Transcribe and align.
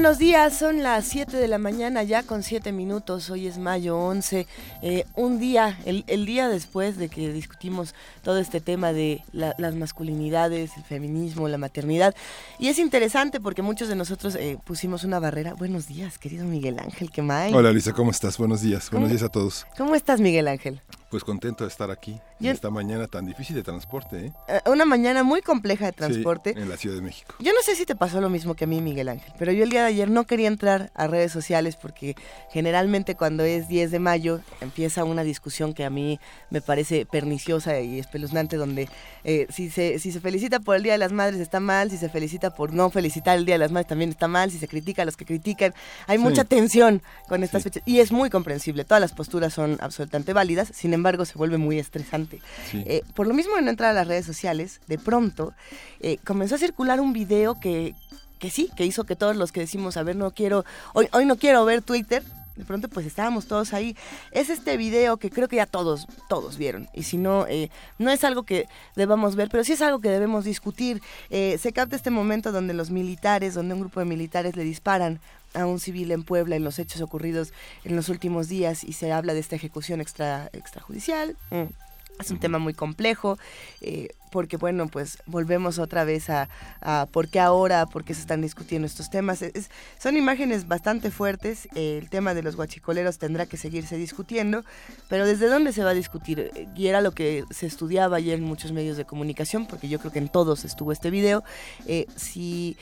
Buenos 0.00 0.16
días, 0.16 0.56
son 0.56 0.82
las 0.82 1.04
7 1.08 1.36
de 1.36 1.46
la 1.46 1.58
mañana 1.58 2.02
ya 2.02 2.22
con 2.22 2.42
7 2.42 2.72
minutos, 2.72 3.28
hoy 3.28 3.46
es 3.46 3.58
mayo 3.58 3.98
11, 3.98 4.46
eh, 4.80 5.04
un 5.14 5.38
día, 5.38 5.78
el, 5.84 6.04
el, 6.06 6.24
día 6.24 6.48
después 6.48 6.96
de 6.96 7.10
que 7.10 7.30
discutimos 7.34 7.94
todo 8.22 8.38
este 8.38 8.62
tema 8.62 8.94
de 8.94 9.22
la, 9.32 9.54
las 9.58 9.74
masculinidades, 9.74 10.74
el 10.78 10.84
feminismo, 10.84 11.48
la 11.48 11.58
maternidad, 11.58 12.14
y 12.58 12.68
es 12.68 12.78
interesante 12.78 13.40
porque 13.40 13.60
muchos 13.60 13.90
de 13.90 13.94
nosotros 13.94 14.36
eh, 14.36 14.56
pusimos 14.64 15.04
una 15.04 15.18
barrera. 15.18 15.52
Buenos 15.52 15.86
días, 15.86 16.16
querido 16.16 16.46
Miguel 16.46 16.78
Ángel, 16.78 17.10
¿qué 17.10 17.20
más? 17.20 17.52
Hola 17.52 17.70
Lisa, 17.70 17.92
¿cómo 17.92 18.10
estás? 18.10 18.38
Buenos 18.38 18.62
días, 18.62 18.90
buenos 18.90 19.10
días 19.10 19.22
a 19.22 19.28
todos. 19.28 19.66
¿Cómo 19.76 19.94
estás 19.94 20.18
Miguel 20.18 20.48
Ángel? 20.48 20.80
Pues 21.10 21.24
contento 21.24 21.64
de 21.64 21.68
estar 21.68 21.90
aquí 21.90 22.20
en 22.38 22.46
esta 22.46 22.70
mañana 22.70 23.08
tan 23.08 23.26
difícil 23.26 23.56
de 23.56 23.64
transporte. 23.64 24.26
¿eh? 24.26 24.32
¿eh? 24.46 24.60
Una 24.66 24.84
mañana 24.84 25.24
muy 25.24 25.42
compleja 25.42 25.86
de 25.86 25.92
transporte. 25.92 26.54
Sí, 26.54 26.60
en 26.60 26.68
la 26.68 26.76
Ciudad 26.76 26.94
de 26.94 27.02
México. 27.02 27.34
Yo 27.40 27.52
no 27.52 27.60
sé 27.64 27.74
si 27.74 27.84
te 27.84 27.96
pasó 27.96 28.20
lo 28.20 28.30
mismo 28.30 28.54
que 28.54 28.62
a 28.62 28.66
mí, 28.68 28.80
Miguel 28.80 29.08
Ángel, 29.08 29.32
pero 29.36 29.50
yo 29.50 29.64
el 29.64 29.70
día 29.70 29.80
de 29.80 29.88
ayer 29.88 30.08
no 30.08 30.24
quería 30.24 30.46
entrar 30.46 30.92
a 30.94 31.08
redes 31.08 31.32
sociales 31.32 31.74
porque 31.74 32.14
generalmente 32.52 33.16
cuando 33.16 33.42
es 33.42 33.66
10 33.66 33.90
de 33.90 33.98
mayo 33.98 34.40
empieza 34.60 35.02
una 35.02 35.24
discusión 35.24 35.74
que 35.74 35.84
a 35.84 35.90
mí 35.90 36.20
me 36.48 36.60
parece 36.60 37.06
perniciosa 37.06 37.80
y 37.80 37.98
espeluznante 37.98 38.56
donde 38.56 38.88
eh, 39.24 39.48
si, 39.50 39.68
se, 39.68 39.98
si 39.98 40.12
se 40.12 40.20
felicita 40.20 40.60
por 40.60 40.76
el 40.76 40.84
Día 40.84 40.92
de 40.92 40.98
las 40.98 41.10
Madres 41.10 41.40
está 41.40 41.58
mal, 41.58 41.90
si 41.90 41.96
se 41.96 42.08
felicita 42.08 42.54
por 42.54 42.72
no 42.72 42.88
felicitar 42.88 43.36
el 43.36 43.46
Día 43.46 43.56
de 43.56 43.60
las 43.60 43.72
Madres 43.72 43.88
también 43.88 44.10
está 44.10 44.28
mal, 44.28 44.52
si 44.52 44.58
se 44.58 44.68
critica 44.68 45.02
a 45.02 45.06
los 45.06 45.16
que 45.16 45.26
critican. 45.26 45.74
Hay 46.06 46.18
sí. 46.18 46.22
mucha 46.22 46.44
tensión 46.44 47.02
con 47.28 47.42
estas 47.42 47.64
sí. 47.64 47.70
fechas 47.70 47.82
y 47.84 47.98
es 47.98 48.12
muy 48.12 48.30
comprensible. 48.30 48.84
Todas 48.84 49.00
las 49.00 49.12
posturas 49.12 49.52
son 49.52 49.76
absolutamente 49.80 50.32
válidas, 50.32 50.70
sin 50.72 50.94
embargo 50.94 50.99
se 51.24 51.38
vuelve 51.38 51.58
muy 51.58 51.78
estresante. 51.78 52.40
Sí. 52.70 52.82
Eh, 52.86 53.02
por 53.14 53.26
lo 53.26 53.34
mismo 53.34 53.56
de 53.56 53.62
no 53.62 53.70
entrar 53.70 53.90
a 53.90 53.94
las 53.94 54.08
redes 54.08 54.26
sociales, 54.26 54.80
de 54.86 54.98
pronto 54.98 55.52
eh, 56.00 56.18
comenzó 56.24 56.54
a 56.54 56.58
circular 56.58 57.00
un 57.00 57.12
video 57.12 57.58
que, 57.58 57.94
que 58.38 58.50
sí, 58.50 58.70
que 58.76 58.86
hizo 58.86 59.04
que 59.04 59.16
todos 59.16 59.36
los 59.36 59.52
que 59.52 59.60
decimos, 59.60 59.96
a 59.96 60.02
ver, 60.02 60.16
no 60.16 60.30
quiero, 60.32 60.64
hoy, 60.94 61.08
hoy 61.12 61.26
no 61.26 61.36
quiero 61.36 61.64
ver 61.64 61.82
Twitter, 61.82 62.22
de 62.60 62.66
pronto 62.66 62.88
pues 62.88 63.06
estábamos 63.06 63.46
todos 63.46 63.72
ahí. 63.72 63.96
Es 64.32 64.50
este 64.50 64.76
video 64.76 65.16
que 65.16 65.30
creo 65.30 65.48
que 65.48 65.56
ya 65.56 65.66
todos, 65.66 66.06
todos 66.28 66.58
vieron. 66.58 66.88
Y 66.92 67.04
si 67.04 67.16
no, 67.16 67.46
eh, 67.46 67.70
no 67.98 68.10
es 68.10 68.22
algo 68.22 68.42
que 68.42 68.68
debamos 68.96 69.34
ver, 69.34 69.48
pero 69.50 69.64
sí 69.64 69.72
es 69.72 69.80
algo 69.80 70.00
que 70.00 70.10
debemos 70.10 70.44
discutir. 70.44 71.00
Eh, 71.30 71.58
se 71.58 71.72
capta 71.72 71.96
este 71.96 72.10
momento 72.10 72.52
donde 72.52 72.74
los 72.74 72.90
militares, 72.90 73.54
donde 73.54 73.74
un 73.74 73.80
grupo 73.80 74.00
de 74.00 74.06
militares 74.06 74.56
le 74.56 74.64
disparan 74.64 75.20
a 75.54 75.66
un 75.66 75.80
civil 75.80 76.12
en 76.12 76.22
Puebla 76.22 76.56
en 76.56 76.64
los 76.64 76.78
hechos 76.78 77.00
ocurridos 77.00 77.52
en 77.84 77.96
los 77.96 78.08
últimos 78.08 78.48
días 78.48 78.84
y 78.84 78.92
se 78.92 79.12
habla 79.12 79.34
de 79.34 79.40
esta 79.40 79.56
ejecución 79.56 80.00
extra, 80.00 80.50
extrajudicial. 80.52 81.36
Mm. 81.50 81.72
Es 82.20 82.30
un 82.30 82.36
uh 82.36 82.38
-huh. 82.38 82.42
tema 82.42 82.58
muy 82.58 82.74
complejo, 82.74 83.38
eh, 83.80 84.08
porque 84.30 84.58
bueno, 84.58 84.88
pues 84.88 85.18
volvemos 85.24 85.78
otra 85.78 86.04
vez 86.04 86.28
a, 86.28 86.50
a, 86.82 87.08
por 87.10 87.28
qué 87.28 87.40
ahora, 87.40 87.86
por 87.86 88.04
qué 88.04 88.12
se 88.12 88.20
están 88.20 88.42
discutiendo 88.42 88.86
estos 88.86 89.08
temas. 89.08 89.40
Es, 89.40 89.70
son 89.98 90.18
imágenes 90.18 90.68
bastante 90.68 91.10
fuertes, 91.10 91.66
eh, 91.74 91.98
el 91.98 92.10
tema 92.10 92.34
de 92.34 92.42
los 92.42 92.56
guachicoleros 92.56 93.16
tendrá 93.18 93.46
que 93.46 93.56
seguirse 93.56 93.96
discutiendo, 93.96 94.64
pero 95.08 95.24
¿desde 95.24 95.48
dónde 95.48 95.72
se 95.72 95.82
va 95.82 95.90
a 95.90 95.94
discutir? 95.94 96.50
Y 96.76 96.88
era 96.88 97.00
lo 97.00 97.12
que 97.12 97.44
se 97.50 97.66
estudiaba 97.66 98.18
ayer 98.18 98.38
en 98.38 98.44
muchos 98.44 98.72
medios 98.72 98.98
de 98.98 99.06
comunicación, 99.06 99.66
porque 99.66 99.88
yo 99.88 99.98
creo 99.98 100.12
que 100.12 100.18
en 100.18 100.28
todos 100.28 100.66
estuvo 100.66 100.92
este 100.92 101.08
video. 101.10 101.42
Eh, 101.86 102.06
si, 102.16 102.76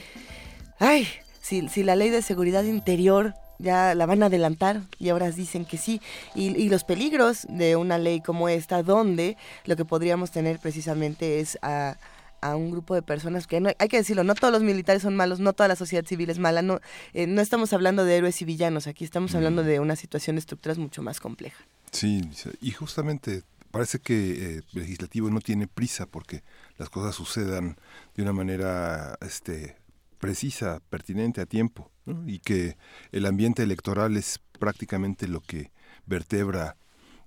ay, 0.80 1.06
si, 1.48 1.68
si 1.68 1.82
la 1.82 1.96
ley 1.96 2.10
de 2.10 2.20
seguridad 2.22 2.64
interior 2.64 3.34
ya 3.58 3.94
la 3.94 4.06
van 4.06 4.22
a 4.22 4.26
adelantar 4.26 4.82
y 4.98 5.08
ahora 5.08 5.30
dicen 5.30 5.64
que 5.64 5.78
sí. 5.78 6.00
Y, 6.34 6.56
y, 6.56 6.68
los 6.68 6.84
peligros 6.84 7.46
de 7.48 7.76
una 7.76 7.98
ley 7.98 8.20
como 8.20 8.48
esta, 8.48 8.82
donde 8.82 9.36
lo 9.64 9.74
que 9.74 9.84
podríamos 9.84 10.30
tener 10.30 10.58
precisamente 10.58 11.40
es 11.40 11.58
a, 11.62 11.96
a 12.40 12.54
un 12.54 12.70
grupo 12.70 12.94
de 12.94 13.02
personas 13.02 13.46
que 13.46 13.60
no, 13.60 13.70
hay 13.78 13.88
que 13.88 13.96
decirlo, 13.96 14.24
no 14.24 14.34
todos 14.34 14.52
los 14.52 14.62
militares 14.62 15.02
son 15.02 15.16
malos, 15.16 15.40
no 15.40 15.54
toda 15.54 15.68
la 15.68 15.76
sociedad 15.76 16.04
civil 16.04 16.30
es 16.30 16.38
mala, 16.38 16.62
no, 16.62 16.80
eh, 17.14 17.26
no 17.26 17.40
estamos 17.40 17.72
hablando 17.72 18.04
de 18.04 18.16
héroes 18.16 18.40
y 18.42 18.44
villanos, 18.44 18.86
aquí 18.86 19.04
estamos 19.04 19.34
hablando 19.34 19.62
de 19.62 19.80
una 19.80 19.96
situación 19.96 20.36
de 20.36 20.40
estructuras 20.40 20.78
mucho 20.78 21.02
más 21.02 21.18
compleja. 21.18 21.64
Sí, 21.90 22.28
y 22.60 22.70
justamente 22.72 23.42
parece 23.70 23.98
que 23.98 24.14
eh, 24.14 24.62
el 24.74 24.80
legislativo 24.80 25.30
no 25.30 25.40
tiene 25.40 25.66
prisa 25.66 26.06
porque 26.06 26.42
las 26.76 26.90
cosas 26.90 27.14
sucedan 27.14 27.76
de 28.14 28.22
una 28.22 28.32
manera 28.32 29.18
este, 29.20 29.76
precisa, 30.18 30.80
pertinente, 30.90 31.40
a 31.40 31.46
tiempo, 31.46 31.90
¿no? 32.04 32.28
y 32.28 32.38
que 32.40 32.76
el 33.12 33.26
ambiente 33.26 33.62
electoral 33.62 34.16
es 34.16 34.40
prácticamente 34.58 35.28
lo 35.28 35.40
que 35.40 35.72
vertebra 36.06 36.76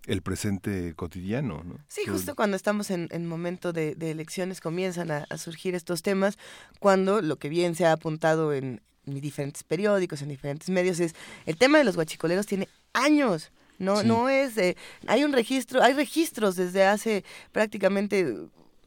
el 0.08 0.22
presente 0.22 0.94
cotidiano. 0.96 1.64
¿no? 1.64 1.80
Sí, 1.88 2.06
justo 2.06 2.36
cuando 2.36 2.56
estamos 2.58 2.90
en, 2.92 3.08
en 3.12 3.28
momento 3.28 3.74
de, 3.74 3.96
de, 3.96 4.12
elecciones 4.12 4.62
comienzan 4.62 5.12
a, 5.12 5.26
a, 5.30 5.38
surgir 5.38 5.76
estos 5.76 6.02
temas, 6.02 6.38
cuando 6.80 7.22
lo 7.22 7.38
que 7.38 7.50
bien 7.50 7.76
se 7.76 7.86
ha 7.86 7.92
apuntado 7.92 8.54
en, 8.54 8.82
en, 9.06 9.22
diferentes 9.22 9.64
periódicos, 9.64 10.22
en 10.22 10.30
diferentes 10.30 10.70
medios, 10.70 11.00
es 11.00 11.16
el 11.46 11.58
tema 11.58 11.78
de 11.78 11.84
los 11.84 11.96
guachicoleros 11.96 12.46
tiene 12.46 12.68
años. 12.94 13.52
No, 13.78 14.02
sí. 14.02 14.08
no 14.08 14.30
es, 14.30 14.58
eh, 14.58 14.78
hay 15.08 15.24
un 15.24 15.34
registro, 15.34 15.82
hay 15.82 15.94
registros 15.94 16.56
desde 16.56 16.86
hace 16.86 17.24
prácticamente 17.52 18.38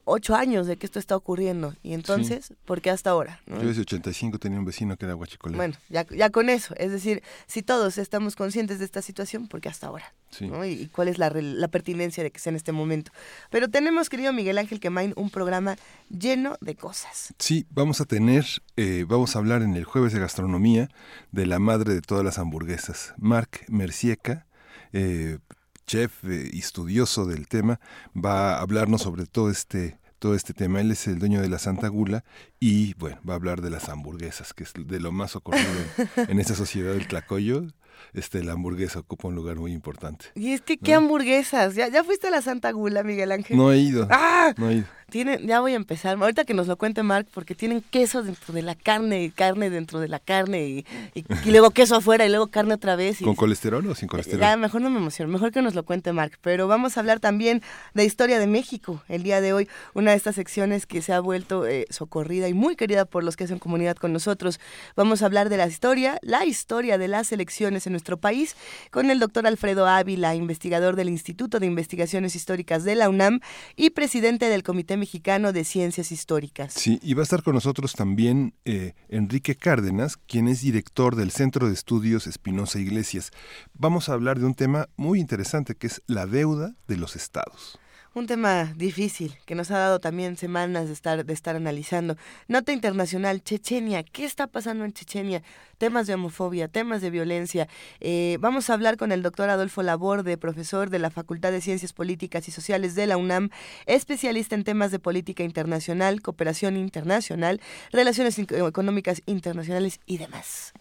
ocho 0.04 0.34
años 0.34 0.66
de 0.66 0.76
que 0.76 0.86
esto 0.86 0.98
está 0.98 1.16
ocurriendo. 1.16 1.74
Y 1.82 1.94
entonces, 1.94 2.46
sí. 2.46 2.54
¿por 2.64 2.80
qué 2.80 2.90
hasta 2.90 3.10
ahora? 3.10 3.40
¿no? 3.46 3.60
Yo 3.60 3.68
desde 3.68 3.82
85 3.82 4.38
tenía 4.38 4.58
un 4.58 4.64
vecino 4.64 4.96
que 4.96 5.04
era 5.04 5.14
guachicolero. 5.14 5.56
Bueno, 5.56 5.74
ya, 5.88 6.06
ya 6.10 6.30
con 6.30 6.48
eso. 6.48 6.74
Es 6.76 6.90
decir, 6.90 7.22
si 7.46 7.62
todos 7.62 7.98
estamos 7.98 8.36
conscientes 8.36 8.78
de 8.78 8.84
esta 8.84 9.02
situación, 9.02 9.48
¿por 9.48 9.60
qué 9.60 9.68
hasta 9.68 9.86
ahora? 9.86 10.14
Sí. 10.30 10.48
¿no? 10.48 10.64
¿Y, 10.64 10.72
¿Y, 10.72 10.86
cuál 10.88 11.08
es 11.08 11.18
la, 11.18 11.30
la, 11.30 11.68
pertinencia 11.68 12.22
de 12.22 12.30
que 12.30 12.38
sea 12.38 12.50
en 12.50 12.56
este 12.56 12.72
momento? 12.72 13.12
Pero 13.50 13.68
tenemos, 13.68 14.08
querido 14.08 14.32
Miguel 14.32 14.58
Ángel 14.58 14.80
Quemain, 14.80 15.12
un 15.16 15.30
programa 15.30 15.76
lleno 16.10 16.56
de 16.60 16.74
cosas. 16.74 17.34
Sí, 17.38 17.66
vamos 17.70 18.00
a 18.00 18.04
tener, 18.04 18.44
eh, 18.76 19.04
vamos 19.06 19.36
a 19.36 19.38
hablar 19.38 19.62
en 19.62 19.76
el 19.76 19.84
jueves 19.84 20.12
de 20.12 20.20
gastronomía 20.20 20.88
de 21.30 21.46
la 21.46 21.58
madre 21.58 21.94
de 21.94 22.00
todas 22.00 22.24
las 22.24 22.38
hamburguesas, 22.38 23.14
Marc 23.16 23.64
Mercieca. 23.68 24.46
Eh, 24.92 25.38
chef 25.86 26.24
eh, 26.24 26.50
y 26.52 26.58
estudioso 26.58 27.26
del 27.26 27.48
tema, 27.48 27.80
va 28.14 28.56
a 28.56 28.60
hablarnos 28.60 29.02
sobre 29.02 29.26
todo 29.26 29.50
este 29.50 29.98
todo 30.18 30.34
este 30.34 30.54
tema. 30.54 30.80
Él 30.80 30.90
es 30.90 31.06
el 31.06 31.18
dueño 31.18 31.42
de 31.42 31.50
la 31.50 31.58
Santa 31.58 31.88
Gula 31.88 32.24
y, 32.58 32.94
bueno, 32.94 33.18
va 33.28 33.34
a 33.34 33.36
hablar 33.36 33.60
de 33.60 33.68
las 33.68 33.90
hamburguesas, 33.90 34.54
que 34.54 34.64
es 34.64 34.72
de 34.74 34.98
lo 34.98 35.12
más 35.12 35.36
ocurrido 35.36 35.68
en, 36.16 36.30
en 36.30 36.40
esa 36.40 36.54
sociedad 36.54 36.94
del 36.94 37.06
Tlacoyo. 37.06 37.66
Este, 38.12 38.42
la 38.42 38.52
hamburguesa 38.52 39.00
ocupa 39.00 39.28
un 39.28 39.34
lugar 39.34 39.56
muy 39.56 39.72
importante. 39.72 40.26
Y 40.34 40.52
es 40.52 40.60
que, 40.60 40.78
¿qué 40.78 40.94
hamburguesas? 40.94 41.74
¿Ya, 41.74 41.88
¿Ya 41.88 42.04
fuiste 42.04 42.28
a 42.28 42.30
la 42.30 42.42
Santa 42.42 42.70
Gula, 42.70 43.02
Miguel 43.02 43.32
Ángel? 43.32 43.56
No 43.56 43.72
he 43.72 43.78
ido. 43.78 44.08
¡Ah! 44.10 44.54
No 44.56 44.70
he 44.70 44.76
ido. 44.76 44.86
Tienen, 45.10 45.46
ya 45.46 45.60
voy 45.60 45.72
a 45.72 45.76
empezar, 45.76 46.16
ahorita 46.20 46.44
que 46.44 46.54
nos 46.54 46.66
lo 46.66 46.76
cuente 46.76 47.02
Mark, 47.02 47.26
porque 47.32 47.54
tienen 47.54 47.82
queso 47.90 48.22
dentro 48.22 48.54
de 48.54 48.62
la 48.62 48.74
carne, 48.74 49.24
y 49.24 49.30
carne 49.30 49.70
dentro 49.70 50.00
de 50.00 50.08
la 50.08 50.18
carne, 50.18 50.66
y, 50.66 50.86
y, 51.14 51.24
y 51.44 51.50
luego 51.50 51.70
queso 51.70 51.96
afuera, 51.96 52.26
y 52.26 52.28
luego 52.28 52.48
carne 52.48 52.74
otra 52.74 52.96
vez. 52.96 53.20
Y, 53.20 53.24
¿Con 53.24 53.34
colesterol 53.34 53.86
o 53.86 53.94
sin 53.94 54.08
colesterol? 54.08 54.40
Ya, 54.40 54.56
mejor 54.56 54.80
no 54.80 54.90
me 54.90 54.98
emociono, 54.98 55.32
mejor 55.32 55.52
que 55.52 55.62
nos 55.62 55.74
lo 55.74 55.84
cuente 55.84 56.12
Mark. 56.12 56.38
Pero 56.40 56.68
vamos 56.68 56.96
a 56.96 57.00
hablar 57.00 57.20
también 57.20 57.62
de 57.94 58.04
historia 58.04 58.38
de 58.38 58.46
México 58.46 59.02
el 59.08 59.22
día 59.22 59.40
de 59.40 59.52
hoy, 59.52 59.68
una 59.94 60.12
de 60.12 60.16
estas 60.16 60.34
secciones 60.34 60.86
que 60.86 61.02
se 61.02 61.12
ha 61.12 61.20
vuelto 61.20 61.66
eh, 61.66 61.86
socorrida 61.90 62.48
y 62.48 62.54
muy 62.54 62.76
querida 62.76 63.04
por 63.04 63.24
los 63.24 63.36
que 63.36 63.44
hacen 63.44 63.58
comunidad 63.58 63.96
con 63.96 64.12
nosotros. 64.12 64.60
Vamos 64.96 65.22
a 65.22 65.26
hablar 65.26 65.48
de 65.48 65.56
la 65.56 65.66
historia, 65.66 66.18
la 66.22 66.44
historia 66.44 66.98
de 66.98 67.08
las 67.08 67.32
elecciones 67.32 67.86
en 67.86 67.92
nuestro 67.92 68.16
país, 68.16 68.56
con 68.90 69.10
el 69.10 69.18
doctor 69.18 69.46
Alfredo 69.46 69.86
Ávila, 69.86 70.34
investigador 70.34 70.96
del 70.96 71.08
Instituto 71.08 71.58
de 71.60 71.66
Investigaciones 71.66 72.36
Históricas 72.36 72.84
de 72.84 72.94
la 72.94 73.08
UNAM 73.08 73.40
y 73.76 73.90
presidente 73.90 74.48
del 74.48 74.62
Comité 74.62 74.93
Mexicano 74.96 75.52
de 75.52 75.64
Ciencias 75.64 76.12
Históricas. 76.12 76.72
Sí, 76.74 76.98
y 77.02 77.14
va 77.14 77.22
a 77.22 77.24
estar 77.24 77.42
con 77.42 77.54
nosotros 77.54 77.94
también 77.94 78.54
eh, 78.64 78.94
Enrique 79.08 79.56
Cárdenas, 79.56 80.16
quien 80.16 80.48
es 80.48 80.62
director 80.62 81.16
del 81.16 81.30
Centro 81.30 81.68
de 81.68 81.74
Estudios 81.74 82.26
Espinosa 82.26 82.78
Iglesias. 82.78 83.30
Vamos 83.74 84.08
a 84.08 84.14
hablar 84.14 84.38
de 84.38 84.46
un 84.46 84.54
tema 84.54 84.88
muy 84.96 85.20
interesante 85.20 85.74
que 85.74 85.86
es 85.86 86.02
la 86.06 86.26
deuda 86.26 86.74
de 86.86 86.96
los 86.96 87.16
estados 87.16 87.78
un 88.14 88.26
tema 88.26 88.72
difícil 88.76 89.36
que 89.44 89.54
nos 89.54 89.70
ha 89.70 89.78
dado 89.78 89.98
también 89.98 90.36
semanas 90.36 90.86
de 90.86 90.92
estar 90.92 91.24
de 91.24 91.32
estar 91.32 91.56
analizando. 91.56 92.16
Nota 92.46 92.72
internacional, 92.72 93.42
Chechenia, 93.42 94.04
¿qué 94.04 94.24
está 94.24 94.46
pasando 94.46 94.84
en 94.84 94.92
Chechenia? 94.92 95.42
Temas 95.78 96.06
de 96.06 96.14
homofobia, 96.14 96.68
temas 96.68 97.02
de 97.02 97.10
violencia. 97.10 97.68
Eh, 98.00 98.38
vamos 98.40 98.70
a 98.70 98.74
hablar 98.74 98.96
con 98.96 99.10
el 99.10 99.22
doctor 99.22 99.50
Adolfo 99.50 99.82
Laborde, 99.82 100.38
profesor 100.38 100.90
de 100.90 101.00
la 101.00 101.10
Facultad 101.10 101.50
de 101.50 101.60
Ciencias 101.60 101.92
Políticas 101.92 102.48
y 102.48 102.52
Sociales 102.52 102.94
de 102.94 103.08
la 103.08 103.16
UNAM, 103.16 103.50
especialista 103.86 104.54
en 104.54 104.62
temas 104.62 104.92
de 104.92 105.00
política 105.00 105.42
internacional, 105.42 106.22
cooperación 106.22 106.76
internacional, 106.76 107.60
relaciones 107.90 108.38
económicas 108.38 109.22
internacionales 109.26 110.00
y 110.06 110.18
demás. 110.18 110.72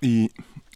Y 0.00 0.30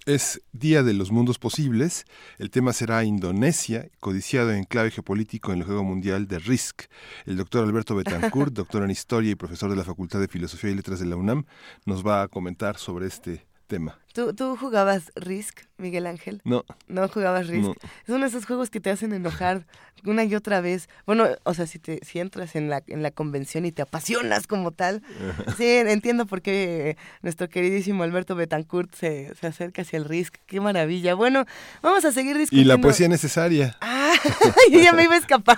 es 0.06 0.42
Día 0.52 0.82
de 0.82 0.94
los 0.94 1.12
Mundos 1.12 1.38
Posibles. 1.38 2.04
El 2.38 2.50
tema 2.50 2.72
será 2.72 3.04
Indonesia, 3.04 3.88
codiciado 4.00 4.52
en 4.52 4.64
clave 4.64 4.90
geopolítico 4.90 5.52
en 5.52 5.60
el 5.60 5.64
Juego 5.64 5.84
Mundial 5.84 6.26
de 6.26 6.38
RISC. 6.38 6.88
El 7.24 7.36
doctor 7.36 7.64
Alberto 7.64 7.94
Betancourt, 7.94 8.52
doctor 8.54 8.82
en 8.82 8.90
Historia 8.90 9.30
y 9.30 9.34
profesor 9.34 9.70
de 9.70 9.76
la 9.76 9.84
Facultad 9.84 10.20
de 10.20 10.28
Filosofía 10.28 10.70
y 10.70 10.74
Letras 10.74 10.98
de 10.98 11.06
la 11.06 11.16
UNAM, 11.16 11.44
nos 11.84 12.06
va 12.06 12.22
a 12.22 12.28
comentar 12.28 12.78
sobre 12.78 13.06
este 13.06 13.46
tema. 13.66 13.98
¿Tú, 14.12 14.34
¿Tú 14.34 14.56
jugabas 14.56 15.12
Risk, 15.16 15.60
Miguel 15.78 16.06
Ángel? 16.06 16.40
No. 16.44 16.64
No 16.88 17.08
jugabas 17.08 17.46
Risk. 17.46 17.70
Es 18.04 18.08
uno 18.08 18.20
de 18.20 18.26
esos 18.26 18.46
juegos 18.46 18.70
que 18.70 18.80
te 18.80 18.90
hacen 18.90 19.12
enojar 19.12 19.66
una 20.04 20.24
y 20.24 20.34
otra 20.34 20.60
vez. 20.60 20.88
Bueno, 21.06 21.28
o 21.44 21.54
sea, 21.54 21.66
si 21.66 21.78
te 21.78 22.00
si 22.04 22.18
entras 22.18 22.56
en 22.56 22.68
la 22.68 22.82
en 22.86 23.02
la 23.02 23.10
convención 23.10 23.64
y 23.64 23.72
te 23.72 23.82
apasionas 23.82 24.46
como 24.46 24.72
tal. 24.72 25.02
sí, 25.56 25.66
entiendo 25.66 26.26
por 26.26 26.42
qué 26.42 26.96
nuestro 27.22 27.48
queridísimo 27.48 28.02
Alberto 28.02 28.34
Betancourt 28.34 28.94
se, 28.94 29.34
se 29.34 29.46
acerca 29.46 29.82
hacia 29.82 29.96
el 29.96 30.04
Risk. 30.04 30.36
Qué 30.46 30.60
maravilla. 30.60 31.14
Bueno, 31.14 31.44
vamos 31.82 32.04
a 32.04 32.12
seguir 32.12 32.36
discutiendo. 32.36 32.74
Y 32.74 32.76
la 32.76 32.80
poesía 32.80 33.08
necesaria. 33.08 33.76
Ah, 34.02 34.14
ya 34.70 34.92
me 34.92 35.04
iba 35.04 35.14
a 35.14 35.18
escapar. 35.18 35.56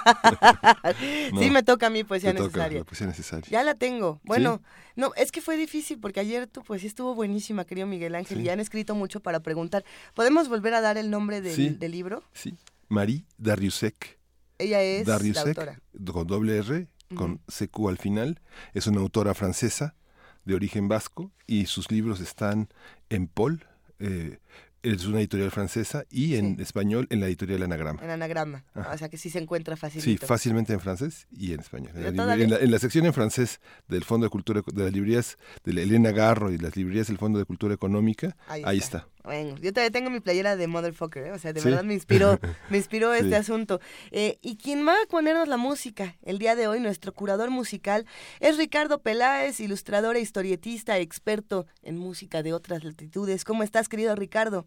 sí, 1.38 1.50
me 1.50 1.64
toca 1.64 1.88
a 1.88 1.90
mí 1.90 2.04
poesía 2.04 2.32
necesaria. 2.32 2.78
la 2.78 2.84
poesía 2.84 3.06
necesaria. 3.08 3.48
Ya 3.50 3.64
la 3.64 3.74
tengo. 3.74 4.20
Bueno, 4.22 4.62
no, 4.96 5.12
es 5.16 5.32
que 5.32 5.40
fue 5.40 5.56
difícil 5.56 5.98
porque 5.98 6.20
ayer 6.20 6.46
tu 6.46 6.62
poesía 6.62 6.88
estuvo 6.88 7.16
buenísima, 7.16 7.64
querido 7.64 7.88
Miguel 7.88 8.14
Ángel 8.14 8.43
y 8.44 8.48
han 8.50 8.60
escrito 8.60 8.94
mucho 8.94 9.20
para 9.20 9.40
preguntar. 9.40 9.84
¿Podemos 10.14 10.48
volver 10.48 10.74
a 10.74 10.80
dar 10.80 10.98
el 10.98 11.10
nombre 11.10 11.40
del, 11.40 11.78
libro? 11.90 12.22
Sí, 12.32 12.54
Marie 12.88 13.24
Dariusek. 13.38 14.18
Ella 14.58 14.82
es 14.82 15.06
la 15.06 15.16
autora. 15.16 15.80
con 16.12 16.26
doble 16.26 16.58
R, 16.58 16.88
con 17.14 17.40
CQ 17.46 17.88
al 17.88 17.98
final. 17.98 18.40
Es 18.72 18.86
una 18.86 19.00
autora 19.00 19.34
francesa 19.34 19.96
de 20.44 20.54
origen 20.54 20.88
vasco 20.88 21.32
y 21.46 21.66
sus 21.66 21.90
libros 21.90 22.20
están 22.20 22.68
en 23.08 23.26
Paul, 23.28 23.66
eh, 23.98 24.38
es 24.84 25.06
una 25.06 25.18
editorial 25.18 25.50
francesa 25.50 26.04
y 26.10 26.36
en 26.36 26.60
español 26.60 27.06
en 27.10 27.20
la 27.20 27.26
editorial 27.26 27.62
Anagrama. 27.62 28.02
En 28.02 28.10
Anagrama, 28.10 28.64
o 28.74 28.98
sea 28.98 29.08
que 29.08 29.16
sí 29.16 29.30
se 29.30 29.38
encuentra 29.38 29.76
fácilmente. 29.76 30.20
Sí, 30.20 30.26
fácilmente 30.26 30.72
en 30.72 30.80
francés 30.80 31.26
y 31.30 31.52
en 31.52 31.60
español. 31.60 31.92
En 31.96 32.70
la, 32.70 32.78
sección 32.78 33.06
en 33.06 33.12
francés 33.12 33.60
del 33.88 34.04
Fondo 34.04 34.26
de 34.26 34.30
Cultura, 34.30 34.62
de 34.66 34.84
las 34.84 34.92
librerías 34.92 35.38
de 35.64 35.82
Elena 35.82 36.12
Garro 36.12 36.52
y 36.52 36.58
las 36.58 36.76
librerías 36.76 37.06
del 37.06 37.18
Fondo 37.18 37.38
de 37.38 37.44
Cultura 37.44 37.74
Económica, 37.74 38.36
ahí, 38.46 38.78
está. 38.78 39.08
Bueno, 39.24 39.56
yo 39.56 39.72
todavía 39.72 39.90
tengo 39.90 40.10
mi 40.10 40.20
playera 40.20 40.54
de 40.54 40.66
Motherfucker, 40.66 41.26
¿eh? 41.26 41.32
o 41.32 41.38
sea, 41.38 41.54
de 41.54 41.62
verdad 41.62 41.82
me 41.82 41.94
inspiró, 41.94 42.38
me 42.68 42.76
inspiró 42.76 43.14
este 43.14 43.34
asunto. 43.36 43.80
Eh, 44.10 44.38
y 44.42 44.58
quien 44.58 44.86
va 44.86 44.92
a 44.92 45.06
ponernos 45.08 45.48
la 45.48 45.56
música 45.56 46.16
el 46.22 46.38
día 46.38 46.54
de 46.54 46.68
hoy, 46.68 46.78
nuestro 46.78 47.14
curador 47.14 47.48
musical, 47.48 48.04
es 48.40 48.58
Ricardo 48.58 49.00
Peláez, 49.00 49.60
ilustrador 49.60 50.16
e 50.16 50.20
historietista, 50.20 50.98
experto 50.98 51.66
en 51.82 51.96
música 51.96 52.42
de 52.42 52.52
otras 52.52 52.84
latitudes. 52.84 53.44
¿Cómo 53.44 53.62
estás, 53.62 53.88
querido 53.88 54.14
Ricardo? 54.14 54.66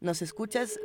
¿Nos 0.00 0.20
escuchas? 0.20 0.78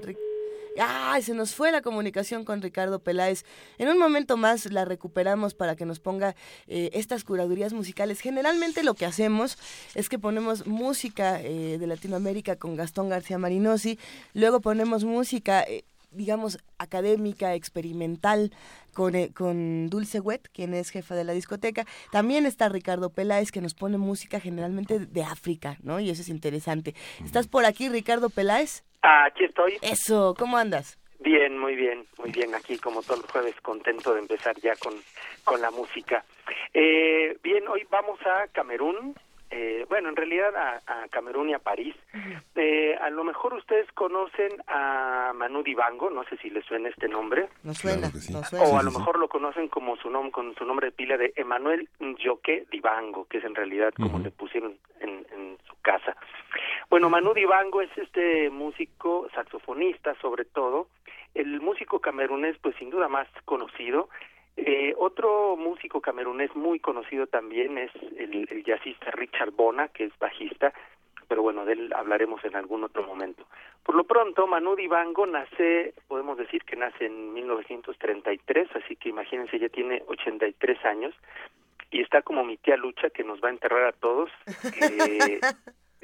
¡Ay! 0.79 1.21
Se 1.21 1.33
nos 1.33 1.53
fue 1.53 1.71
la 1.71 1.81
comunicación 1.81 2.45
con 2.45 2.61
Ricardo 2.61 2.99
Peláez. 2.99 3.45
En 3.77 3.89
un 3.89 3.99
momento 3.99 4.37
más 4.37 4.71
la 4.71 4.85
recuperamos 4.85 5.53
para 5.53 5.75
que 5.75 5.85
nos 5.85 5.99
ponga 5.99 6.35
eh, 6.67 6.89
estas 6.93 7.23
curadurías 7.23 7.73
musicales. 7.73 8.19
Generalmente 8.19 8.83
lo 8.83 8.95
que 8.95 9.05
hacemos 9.05 9.57
es 9.93 10.09
que 10.09 10.17
ponemos 10.17 10.65
música 10.65 11.39
eh, 11.41 11.77
de 11.77 11.87
Latinoamérica 11.87 12.55
con 12.55 12.75
Gastón 12.75 13.09
García 13.09 13.37
Marinosi, 13.37 13.99
luego 14.33 14.61
ponemos 14.61 15.03
música 15.03 15.61
eh, 15.61 15.85
digamos, 16.13 16.59
académica, 16.77 17.55
experimental, 17.55 18.51
con, 18.93 19.13
con 19.33 19.89
Dulce 19.89 20.19
Wet, 20.19 20.49
quien 20.53 20.73
es 20.73 20.89
jefa 20.89 21.15
de 21.15 21.23
la 21.23 21.33
discoteca. 21.33 21.85
También 22.11 22.45
está 22.45 22.69
Ricardo 22.69 23.09
Peláez, 23.09 23.51
que 23.51 23.61
nos 23.61 23.73
pone 23.73 23.97
música 23.97 24.39
generalmente 24.39 24.99
de 24.99 25.23
África, 25.23 25.77
¿no? 25.83 25.99
Y 25.99 26.09
eso 26.09 26.21
es 26.21 26.29
interesante. 26.29 26.93
¿Estás 27.23 27.47
por 27.47 27.65
aquí, 27.65 27.89
Ricardo 27.89 28.29
Peláez? 28.29 28.83
Aquí 29.01 29.43
estoy. 29.43 29.77
Eso, 29.81 30.33
¿cómo 30.37 30.57
andas? 30.57 30.97
Bien, 31.19 31.57
muy 31.57 31.75
bien, 31.75 32.05
muy 32.17 32.31
bien. 32.31 32.53
Aquí 32.53 32.77
como 32.77 33.01
todos 33.01 33.21
los 33.21 33.31
jueves, 33.31 33.55
contento 33.61 34.13
de 34.13 34.19
empezar 34.19 34.55
ya 34.61 34.75
con, 34.75 34.93
con 35.43 35.61
la 35.61 35.71
música. 35.71 36.23
Eh, 36.73 37.37
bien, 37.41 37.67
hoy 37.67 37.85
vamos 37.89 38.19
a 38.25 38.47
Camerún. 38.47 39.15
Eh, 39.55 39.85
bueno, 39.87 40.09
en 40.09 40.15
realidad 40.15 40.51
a, 40.55 41.07
Camerún 41.11 41.49
y 41.49 41.53
a 41.53 41.59
París. 41.59 41.95
Eh, 42.55 42.95
a 42.99 43.11
lo 43.11 43.23
mejor 43.23 43.53
ustedes 43.53 43.91
conocen 43.91 44.51
a 44.67 45.31
Manu 45.35 45.61
Dibango, 45.61 46.09
no 46.09 46.23
sé 46.23 46.37
si 46.37 46.49
les 46.49 46.65
suena 46.65 46.89
este 46.89 47.07
nombre. 47.07 47.49
No 47.61 47.73
suena, 47.75 48.09
O 48.59 48.79
a 48.79 48.83
lo 48.83 48.89
mejor 48.89 49.19
lo 49.19 49.27
conocen 49.27 49.67
como 49.67 49.95
su 49.97 50.09
nombre, 50.09 50.31
con 50.31 50.55
su 50.55 50.65
nombre 50.65 50.87
de 50.87 50.91
pila 50.91 51.17
de 51.17 51.33
Emanuel 51.35 51.87
Njoque 51.99 52.65
Dibango, 52.71 53.25
que 53.25 53.37
es 53.37 53.43
en 53.43 53.53
realidad 53.53 53.93
como 53.95 54.17
le 54.17 54.31
pusieron 54.31 54.75
en, 55.01 55.25
en 55.31 55.57
su 55.67 55.75
casa. 55.83 56.15
Bueno, 56.89 57.11
Manu 57.11 57.35
Dibango 57.35 57.83
es 57.83 57.95
este 57.95 58.49
músico, 58.49 59.27
saxofonista 59.35 60.15
sobre 60.19 60.45
todo, 60.45 60.87
el 61.35 61.61
músico 61.61 61.99
camerunés 61.99 62.57
pues 62.59 62.75
sin 62.77 62.89
duda 62.89 63.07
más 63.07 63.27
conocido. 63.45 64.09
Eh, 64.55 64.93
otro 64.97 65.57
músico 65.57 65.99
camerunés 65.99 66.55
muy 66.55 66.79
conocido 66.79 67.27
también 67.27 67.77
es 67.77 67.91
el, 68.17 68.63
jazzista 68.63 69.11
Richard 69.11 69.51
Bona, 69.51 69.87
que 69.87 70.05
es 70.05 70.19
bajista, 70.19 70.73
pero 71.27 71.41
bueno, 71.41 71.65
de 71.65 71.73
él 71.73 71.93
hablaremos 71.95 72.43
en 72.45 72.55
algún 72.55 72.83
otro 72.83 73.03
momento. 73.03 73.45
Por 73.83 73.95
lo 73.95 74.03
pronto, 74.03 74.45
Manu 74.47 74.75
Dibango 74.75 75.25
nace, 75.25 75.93
podemos 76.07 76.37
decir 76.37 76.63
que 76.63 76.75
nace 76.75 77.07
en 77.07 77.33
1933, 77.33 78.69
así 78.75 78.95
que 78.95 79.09
imagínense, 79.09 79.57
ya 79.59 79.69
tiene 79.69 80.03
83 80.07 80.85
años 80.85 81.15
y 81.91 82.01
está 82.01 82.21
como 82.21 82.43
mi 82.43 82.57
tía 82.57 82.77
Lucha 82.77 83.09
que 83.09 83.23
nos 83.23 83.41
va 83.41 83.49
a 83.49 83.51
enterrar 83.51 83.85
a 83.85 83.91
todos. 83.93 84.29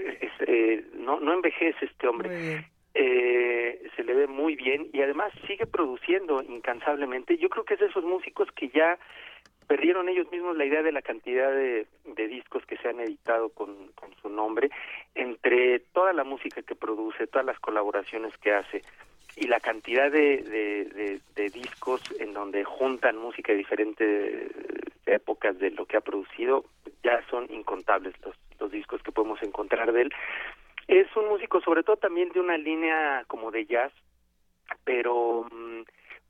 Eh, 0.02 0.16
eh, 0.48 0.86
no, 0.94 1.20
no 1.20 1.34
envejece 1.34 1.86
este 1.86 2.08
hombre. 2.08 2.66
Eh, 2.94 3.88
se 3.96 4.04
le 4.04 4.14
ve 4.14 4.28
muy 4.28 4.56
bien 4.56 4.90
y 4.94 5.02
además 5.02 5.32
sigue 5.48 5.66
produciendo 5.66 6.42
incansablemente. 6.42 7.38
Yo 7.38 7.50
creo 7.50 7.64
que 7.64 7.76
es 7.76 7.80
de 7.80 7.88
esos 7.88 8.04
músicos 8.04 8.50
que 8.56 8.70
ya 8.70 8.98
perdieron 9.68 10.10
ellos 10.10 10.32
mismos 10.32 10.58
la 10.58 10.66
idea 10.66 10.82
de 10.82 10.92
la 10.92 11.04
cantidad 11.04 11.52
de, 11.52 11.86
discos 12.16 12.66
que 12.66 12.78
se 12.78 12.90
han 12.90 13.00
editado 13.00 13.50
con, 13.50 13.92
su 14.22 14.30
nombre, 14.30 14.70
entre 15.16 15.80
toda 15.80 16.12
la 16.14 16.24
música 16.24 16.62
que 16.64 16.76
produce, 16.76 17.28
todas 17.28 17.46
las 17.46 17.60
colaboraciones 17.60 18.36
que 18.38 18.52
hace 18.52 18.82
y 19.36 19.48
la 19.48 19.60
cantidad 19.60 20.12
de, 20.12 20.42
de, 20.42 21.20
de 21.36 21.50
discos 21.50 22.02
en 22.20 22.34
donde 22.34 22.64
juntan 22.64 23.18
música 23.18 23.52
de 23.52 23.60
diferentes 23.60 24.52
épocas 25.06 25.58
de 25.60 25.72
lo 25.72 25.86
que 25.86 25.98
ha 25.98 26.02
producido, 26.02 26.66
ya 27.04 27.22
son 27.30 27.46
incontables 27.52 28.14
los, 28.24 28.36
los 28.60 28.72
discos 28.72 29.02
que 29.04 29.12
podemos 29.12 29.42
encontrar 29.44 29.92
de 29.92 30.04
él. 30.04 30.14
Es 30.90 31.06
un 31.16 31.30
músico 31.30 31.62
sobre 31.62 31.84
todo 31.84 31.98
también 31.98 32.30
de 32.30 32.40
una 32.40 32.58
línea 32.58 33.24
como 33.28 33.52
de 33.52 33.64
jazz, 33.68 33.94
pero 34.84 35.46
mm, 35.52 35.82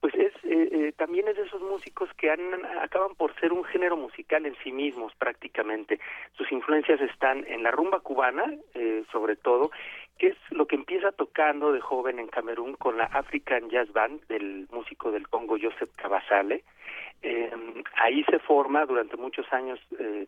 pues 0.01 0.13
es 0.15 0.33
eh, 0.43 0.69
eh, 0.69 0.93
también 0.97 1.29
es 1.29 1.37
de 1.37 1.43
esos 1.43 1.61
músicos 1.61 2.09
que 2.17 2.29
han, 2.29 2.41
acaban 2.81 3.15
por 3.15 3.33
ser 3.39 3.53
un 3.53 3.63
género 3.63 3.95
musical 3.95 4.45
en 4.45 4.57
sí 4.61 4.73
mismos 4.73 5.15
prácticamente. 5.15 6.01
Sus 6.33 6.51
influencias 6.51 6.99
están 6.99 7.45
en 7.47 7.63
la 7.63 7.71
rumba 7.71 8.01
cubana, 8.01 8.53
eh, 8.73 9.05
sobre 9.13 9.37
todo, 9.37 9.71
que 10.17 10.27
es 10.27 10.37
lo 10.49 10.65
que 10.67 10.75
empieza 10.75 11.13
tocando 11.13 11.71
de 11.71 11.79
joven 11.79 12.19
en 12.19 12.27
Camerún 12.27 12.73
con 12.73 12.97
la 12.97 13.05
African 13.05 13.69
Jazz 13.69 13.93
Band 13.93 14.27
del 14.27 14.67
músico 14.71 15.09
del 15.09 15.29
Congo 15.29 15.55
Joseph 15.57 15.91
Cabazale. 15.95 16.65
ahí 17.95 18.25
se 18.25 18.39
forma, 18.39 18.85
durante 18.85 19.15
muchos 19.15 19.45
años 19.53 19.79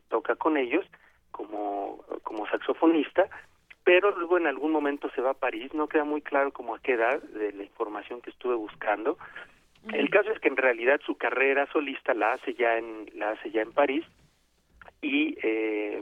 toca 0.07 0.37
con 0.37 0.55
ellos 0.55 0.85
como, 1.31 2.05
como 2.23 2.47
saxofonista, 2.47 3.27
pero 3.83 4.11
luego 4.11 4.37
en 4.37 4.47
algún 4.47 4.71
momento 4.71 5.09
se 5.15 5.21
va 5.21 5.31
a 5.31 5.35
París, 5.35 5.73
no 5.73 5.87
queda 5.87 6.03
muy 6.03 6.21
claro 6.21 6.51
cómo 6.51 6.75
a 6.75 6.79
qué 6.79 6.93
edad 6.93 7.21
de 7.21 7.51
la 7.53 7.63
información 7.63 8.21
que 8.21 8.29
estuve 8.29 8.55
buscando. 8.55 9.17
El 9.91 10.09
caso 10.11 10.31
es 10.31 10.39
que 10.39 10.47
en 10.47 10.57
realidad 10.57 11.01
su 11.05 11.17
carrera 11.17 11.67
solista 11.73 12.13
la 12.13 12.33
hace 12.33 12.53
ya 12.53 12.77
en 12.77 13.09
la 13.15 13.31
hace 13.31 13.49
ya 13.49 13.61
en 13.61 13.71
París 13.71 14.05
y 15.01 15.35
eh, 15.41 15.99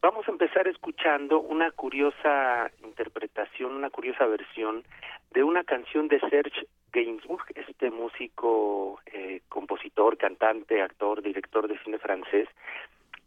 vamos 0.00 0.26
a 0.26 0.32
empezar 0.32 0.66
escuchando 0.66 1.40
una 1.40 1.70
curiosa 1.70 2.70
interpretación, 2.82 3.76
una 3.76 3.90
curiosa 3.90 4.26
versión 4.26 4.82
de 5.30 5.44
una 5.44 5.62
canción 5.62 6.08
de 6.08 6.18
Serge 6.18 6.66
Gainsbourg, 6.92 7.44
este 7.54 7.90
músico, 7.90 9.00
eh, 9.06 9.40
compositor, 9.48 10.18
cantante, 10.18 10.82
actor, 10.82 11.22
director 11.22 11.68
de 11.68 11.78
cine 11.78 11.98
francés. 11.98 12.48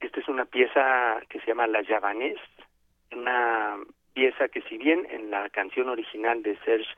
Esta 0.02 0.20
es 0.20 0.28
una 0.28 0.46
pieza 0.46 1.22
que 1.30 1.40
se 1.40 1.48
llama 1.48 1.68
La 1.68 1.84
Javanaise, 1.84 2.42
una 3.16 3.78
pieza 4.14 4.48
que 4.48 4.62
si 4.64 4.78
bien 4.78 5.08
en 5.10 5.30
la 5.30 5.50
canción 5.50 5.90
original 5.90 6.42
de 6.44 6.58
Serge 6.64 6.90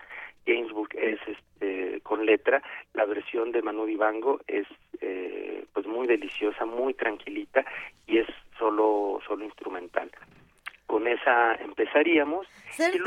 Gainsbourg 0.45 0.89
es 0.95 1.19
este, 1.27 1.99
con 2.01 2.25
letra, 2.25 2.61
la 2.93 3.05
versión 3.05 3.51
de 3.51 3.61
Manu 3.61 3.85
Dibango 3.85 4.39
es 4.47 4.67
eh, 5.01 5.65
pues 5.73 5.85
muy 5.85 6.07
deliciosa, 6.07 6.65
muy 6.65 6.93
tranquilita 6.93 7.65
y 8.05 8.19
es 8.19 8.27
solo 8.57 9.19
solo 9.27 9.43
instrumental. 9.43 10.09
Con 10.85 11.05
esa 11.05 11.55
empezaríamos. 11.55 12.47
Serge, 12.71 13.01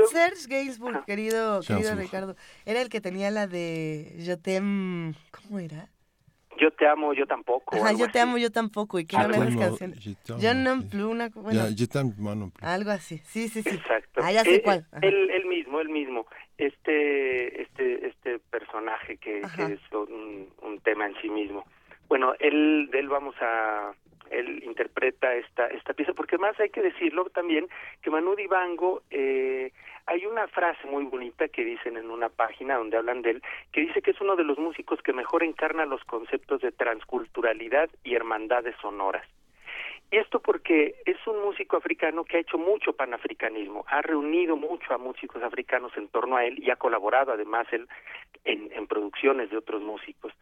Gainsbourg, 0.49 1.05
querido, 1.07 1.61
querido 1.67 1.95
Ricardo, 1.95 2.37
era 2.67 2.83
el 2.83 2.91
que 2.91 3.01
tenía 3.01 3.31
la 3.31 3.47
de 3.47 4.17
Je 4.19 4.37
t'aime, 4.37 5.15
¿cómo 5.31 5.59
era? 5.59 5.89
Yo 6.59 6.71
te 6.73 6.87
amo, 6.87 7.15
yo 7.15 7.27
tampoco. 7.27 7.77
Ajá, 7.77 7.93
yo 7.93 8.11
te 8.11 8.21
amo, 8.21 8.37
yo 8.37 8.51
tampoco. 8.51 8.99
¿Y 8.99 9.07
qué 9.07 9.17
eran 9.17 9.35
esas 9.35 9.57
canciones? 9.57 9.99
Yo 10.25 10.55
no 10.55 10.83
una, 11.09 11.29
bueno, 11.29 11.63
Algo 12.61 12.91
así, 12.91 13.19
sí, 13.25 13.49
sí, 13.49 13.63
sí. 13.63 13.71
Exacto. 13.71 14.21
Ah, 14.23 14.33
ya 14.33 14.43
sé 14.43 14.57
eh, 14.57 14.63
cuál. 14.63 14.87
El, 15.01 15.47
mismo, 15.47 15.81
el 15.81 15.89
mismo. 15.89 16.27
Este, 16.59 17.63
este, 17.63 18.09
este 18.09 18.39
personaje 18.39 19.17
que, 19.17 19.41
es 19.41 19.81
un, 19.93 20.81
tema 20.83 21.07
en 21.07 21.15
sí 21.23 21.31
mismo. 21.31 21.65
Bueno, 22.09 22.35
él, 22.41 22.89
de 22.91 22.99
él 22.99 23.09
vamos 23.09 23.35
a 23.41 23.93
él 24.31 24.63
interpreta 24.65 25.35
esta 25.35 25.67
esta 25.67 25.93
pieza 25.93 26.13
porque 26.15 26.39
más 26.39 26.59
hay 26.61 26.71
que 26.71 26.83
decirlo 26.83 27.25
también 27.31 27.69
que 28.03 28.11
Manu 28.11 28.35
Dibango 28.35 29.03
eh, 29.11 29.73
hay 30.07 30.27
una 30.27 30.49
frase 30.49 30.87
muy 30.87 31.05
bonita 31.05 31.49
que 31.49 31.65
dicen 31.65 31.97
en 31.97 32.11
una 32.11 32.29
página 32.29 32.77
donde 32.77 32.97
hablan 32.97 33.23
de 33.23 33.31
él 33.31 33.43
que 33.73 33.83
dice 33.83 34.03
que 34.03 34.13
es 34.13 34.21
uno 34.21 34.37
de 34.37 34.45
los 34.45 34.59
músicos 34.59 35.03
que 35.03 35.13
mejor 35.13 35.43
encarna 35.43 35.85
los 35.85 36.03
conceptos 36.05 36.61
de 36.61 36.73
transculturalidad 36.73 37.91
y 38.05 38.15
hermandades 38.15 38.75
sonoras 38.81 39.27
y 40.13 40.17
esto 40.17 40.41
porque 40.41 40.97
es 41.07 41.25
un 41.27 41.41
músico 41.41 41.77
africano 41.77 42.25
que 42.25 42.37
ha 42.37 42.41
hecho 42.41 42.59
mucho 42.59 42.93
panafricanismo, 42.93 43.85
ha 43.87 44.03
reunido 44.03 44.57
mucho 44.57 44.93
a 44.93 44.99
músicos 44.99 45.43
africanos 45.43 45.93
en 45.97 46.09
torno 46.09 46.37
a 46.37 46.45
él 46.45 46.59
y 46.59 46.71
ha 46.71 46.77
colaborado 46.77 47.33
además 47.33 47.69
él 47.71 47.87
en, 48.45 48.73
en 48.73 48.87
producciones 48.89 49.51
de 49.51 49.59
otros 49.59 49.83
músicos. 49.83 50.33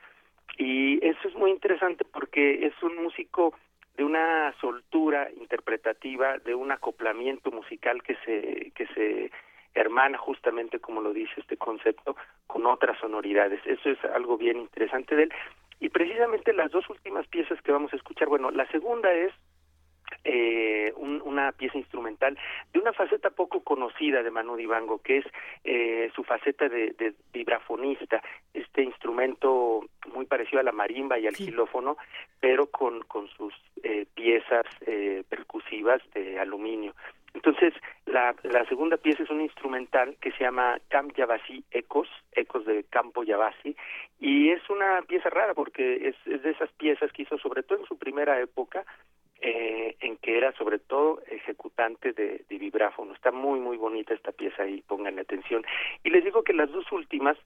Y 0.56 1.04
eso 1.06 1.28
es 1.28 1.34
muy 1.34 1.50
interesante 1.50 2.04
porque 2.04 2.66
es 2.66 2.82
un 2.82 2.96
músico 3.02 3.54
de 3.98 4.04
una 4.04 4.54
soltura 4.60 5.28
interpretativa, 5.32 6.38
de 6.38 6.54
un 6.54 6.70
acoplamiento 6.70 7.50
musical 7.50 8.00
que 8.02 8.14
se 8.24 8.70
que 8.76 8.86
se 8.94 9.30
hermana 9.74 10.16
justamente 10.16 10.78
como 10.78 11.00
lo 11.00 11.12
dice 11.12 11.32
este 11.40 11.56
concepto 11.56 12.16
con 12.46 12.64
otras 12.66 12.96
sonoridades. 13.00 13.60
Eso 13.66 13.90
es 13.90 14.02
algo 14.04 14.38
bien 14.38 14.58
interesante 14.58 15.16
de 15.16 15.24
él. 15.24 15.32
Y 15.80 15.88
precisamente 15.88 16.52
las 16.52 16.70
dos 16.70 16.88
últimas 16.88 17.26
piezas 17.26 17.60
que 17.62 17.72
vamos 17.72 17.92
a 17.92 17.96
escuchar, 17.96 18.28
bueno, 18.28 18.52
la 18.52 18.66
segunda 18.70 19.12
es 19.12 19.32
eh, 20.24 20.92
una 20.96 21.52
pieza 21.52 21.78
instrumental 21.78 22.36
de 22.72 22.78
una 22.78 22.92
faceta 22.92 23.30
poco 23.30 23.60
conocida 23.60 24.22
de 24.22 24.30
Manu 24.30 24.56
Dibango, 24.56 24.98
que 24.98 25.18
es 25.18 25.26
eh, 25.64 26.10
su 26.14 26.24
faceta 26.24 26.68
de, 26.68 27.14
vibrafonista, 27.32 28.22
este 28.54 28.82
instrumento 28.82 29.84
muy 30.12 30.26
parecido 30.26 30.60
a 30.60 30.64
la 30.64 30.72
marimba 30.72 31.18
y 31.18 31.26
al 31.26 31.36
xilófono, 31.36 31.96
pero 32.40 32.66
con, 32.66 33.02
con 33.02 33.28
sus 33.28 33.54
eh, 33.82 34.06
piezas 34.14 34.66
eh, 34.86 35.22
percusivas 35.28 36.02
de 36.14 36.38
aluminio. 36.38 36.94
Entonces, 37.34 37.74
la, 38.06 38.34
la 38.42 38.64
segunda 38.66 38.96
pieza 38.96 39.22
es 39.22 39.30
un 39.30 39.42
instrumental 39.42 40.16
que 40.20 40.32
se 40.32 40.44
llama 40.44 40.80
Camp 40.88 41.14
Yavasi 41.14 41.62
Ecos, 41.70 42.08
Ecos 42.32 42.64
de 42.64 42.84
Campo 42.84 43.22
Yavasi, 43.22 43.76
y 44.18 44.50
es 44.50 44.68
una 44.70 45.02
pieza 45.02 45.30
rara 45.30 45.54
porque 45.54 46.08
es, 46.08 46.16
es 46.26 46.42
de 46.42 46.50
esas 46.50 46.70
piezas 46.72 47.12
que 47.12 47.22
hizo 47.22 47.38
sobre 47.38 47.62
todo 47.62 47.78
en 47.80 47.86
su 47.86 47.98
primera 47.98 48.40
época, 48.40 48.84
eh, 49.40 49.96
en 50.00 50.16
que 50.16 50.36
era 50.36 50.52
sobre 50.52 50.78
todo 50.78 51.22
ejecutante 51.30 52.12
de, 52.12 52.44
de, 52.48 52.58
vibráfono. 52.58 53.14
Está 53.14 53.30
muy, 53.30 53.60
muy 53.60 53.76
bonita 53.76 54.14
esta 54.14 54.32
pieza 54.32 54.66
y 54.66 54.82
pónganle 54.82 55.20
atención. 55.20 55.64
Y 56.02 56.10
les 56.10 56.24
digo 56.24 56.42
que 56.42 56.52
las 56.52 56.70
dos 56.72 56.90
últimas 56.90 57.36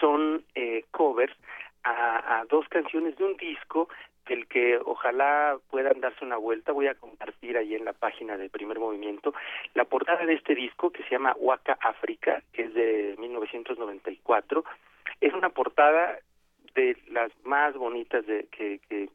son 0.00 0.44
eh, 0.54 0.84
covers 0.90 1.34
a, 1.82 2.40
a, 2.40 2.44
dos 2.46 2.66
canciones 2.68 3.16
de 3.18 3.24
un 3.24 3.36
disco 3.36 3.88
del 4.26 4.46
que 4.46 4.78
ojalá 4.78 5.58
puedan 5.70 6.00
darse 6.00 6.24
una 6.24 6.38
vuelta. 6.38 6.72
Voy 6.72 6.86
a 6.86 6.94
compartir 6.94 7.58
ahí 7.58 7.74
en 7.74 7.84
la 7.84 7.92
página 7.92 8.38
de 8.38 8.48
Primer 8.48 8.78
Movimiento 8.78 9.34
la 9.74 9.84
portada 9.84 10.24
de 10.24 10.32
este 10.32 10.54
disco 10.54 10.90
que 10.90 11.02
se 11.02 11.10
llama 11.10 11.34
Waka 11.38 11.76
África, 11.80 12.42
que 12.52 12.62
es 12.62 12.74
de 12.74 13.14
1994. 13.18 14.64
Es 15.20 15.34
una 15.34 15.50
portada 15.50 16.18
de 16.74 16.96
las 17.08 17.30
más 17.44 17.74
bonitas 17.74 18.26
de 18.26 18.46
que, 18.50 18.80
que 18.88 19.08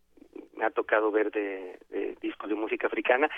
me 0.55 0.65
ha 0.65 0.69
tocado 0.69 1.11
ver 1.11 1.31
de, 1.31 1.79
de 1.89 2.15
discos 2.21 2.49
de 2.49 2.55
música 2.55 2.87
africana 2.87 3.29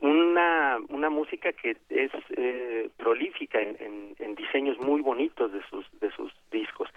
una 0.00 0.78
una 0.88 1.08
música 1.08 1.52
que 1.52 1.76
es 1.88 2.10
eh, 2.36 2.90
prolífica 2.98 3.60
en, 3.60 3.76
en, 3.80 4.16
en, 4.18 4.34
diseños 4.34 4.78
muy 4.78 5.00
bonitos 5.00 5.52
de 5.52 5.62
sus 5.70 5.86
de 6.00 6.10
sus 6.10 6.32
discos. 6.50 6.90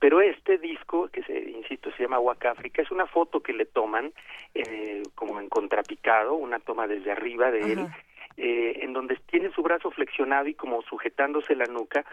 Pero 0.00 0.20
este 0.20 0.56
disco 0.58 1.08
que 1.08 1.22
se 1.24 1.38
insisto 1.50 1.90
se 1.92 2.04
llama 2.04 2.20
Waka 2.20 2.52
África 2.52 2.80
es 2.80 2.90
una 2.90 3.06
foto 3.06 3.40
que 3.40 3.52
le 3.52 3.66
toman 3.66 4.12
eh, 4.54 5.02
como 5.14 5.40
en 5.40 5.48
contrapicado 5.48 6.34
una 6.34 6.58
toma 6.58 6.86
desde 6.86 7.12
arriba 7.12 7.50
de 7.50 7.72
él 7.72 7.86
eh, 8.38 8.78
en 8.82 8.92
donde 8.92 9.16
tiene 9.26 9.50
su 9.50 9.62
brazo 9.62 9.90
flexionado 9.90 10.48
y 10.48 10.54
como 10.54 10.80
sujetándose 10.82 11.54
la 11.54 11.66
nuca 11.66 12.04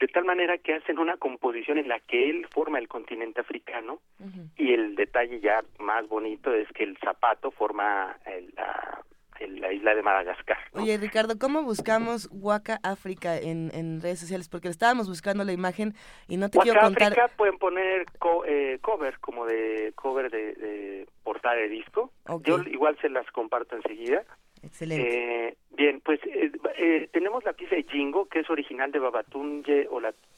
de 0.00 0.06
tal 0.08 0.24
manera 0.24 0.58
que 0.58 0.74
hacen 0.74 0.98
una 0.98 1.16
composición 1.16 1.78
en 1.78 1.88
la 1.88 1.98
que 2.00 2.30
él 2.30 2.46
forma 2.52 2.78
el 2.78 2.88
continente 2.88 3.40
africano 3.40 4.00
y 4.56 4.72
el 4.72 4.94
detalle 4.94 5.40
ya 5.40 5.64
más 5.78 6.06
bonito 6.08 6.52
es 6.54 6.68
que 6.72 6.84
el 6.84 6.96
zapato 6.98 7.50
forma 7.50 8.16
el, 8.26 8.52
la, 8.54 9.02
el, 9.40 9.60
la 9.60 9.72
isla 9.72 9.94
de 9.94 10.02
Madagascar. 10.02 10.58
¿no? 10.72 10.82
Oye, 10.82 10.98
Ricardo, 10.98 11.38
¿cómo 11.38 11.62
buscamos 11.62 12.28
Waka 12.30 12.78
África 12.84 13.38
en, 13.38 13.70
en 13.74 14.00
redes 14.00 14.20
sociales? 14.20 14.48
Porque 14.48 14.68
estábamos 14.68 15.08
buscando 15.08 15.42
la 15.42 15.52
imagen 15.52 15.94
y 16.28 16.36
no 16.36 16.48
te 16.48 16.58
Waka 16.58 16.70
quiero 16.70 16.86
contar... 16.86 17.12
África 17.12 17.30
pueden 17.36 17.58
poner 17.58 18.06
co 18.18 18.44
eh, 18.46 18.78
cover, 18.80 19.18
como 19.18 19.46
de 19.46 19.92
cover 19.96 20.30
de, 20.30 20.54
de 20.54 21.06
portada 21.24 21.56
de 21.56 21.68
disco. 21.68 22.12
Okay. 22.26 22.54
Yo 22.54 22.62
igual 22.70 22.96
se 23.00 23.08
las 23.08 23.28
comparto 23.32 23.74
enseguida. 23.74 24.24
Excelente. 24.62 25.48
Eh, 25.48 25.56
bien, 25.70 26.00
pues 26.00 26.20
eh, 26.24 26.50
eh, 26.76 27.08
tenemos 27.12 27.44
la 27.44 27.52
pieza 27.52 27.76
de 27.76 27.84
Jingo, 27.84 28.26
que 28.26 28.40
es 28.40 28.50
original 28.50 28.92
de 28.92 28.98
Babatunde, 28.98 29.88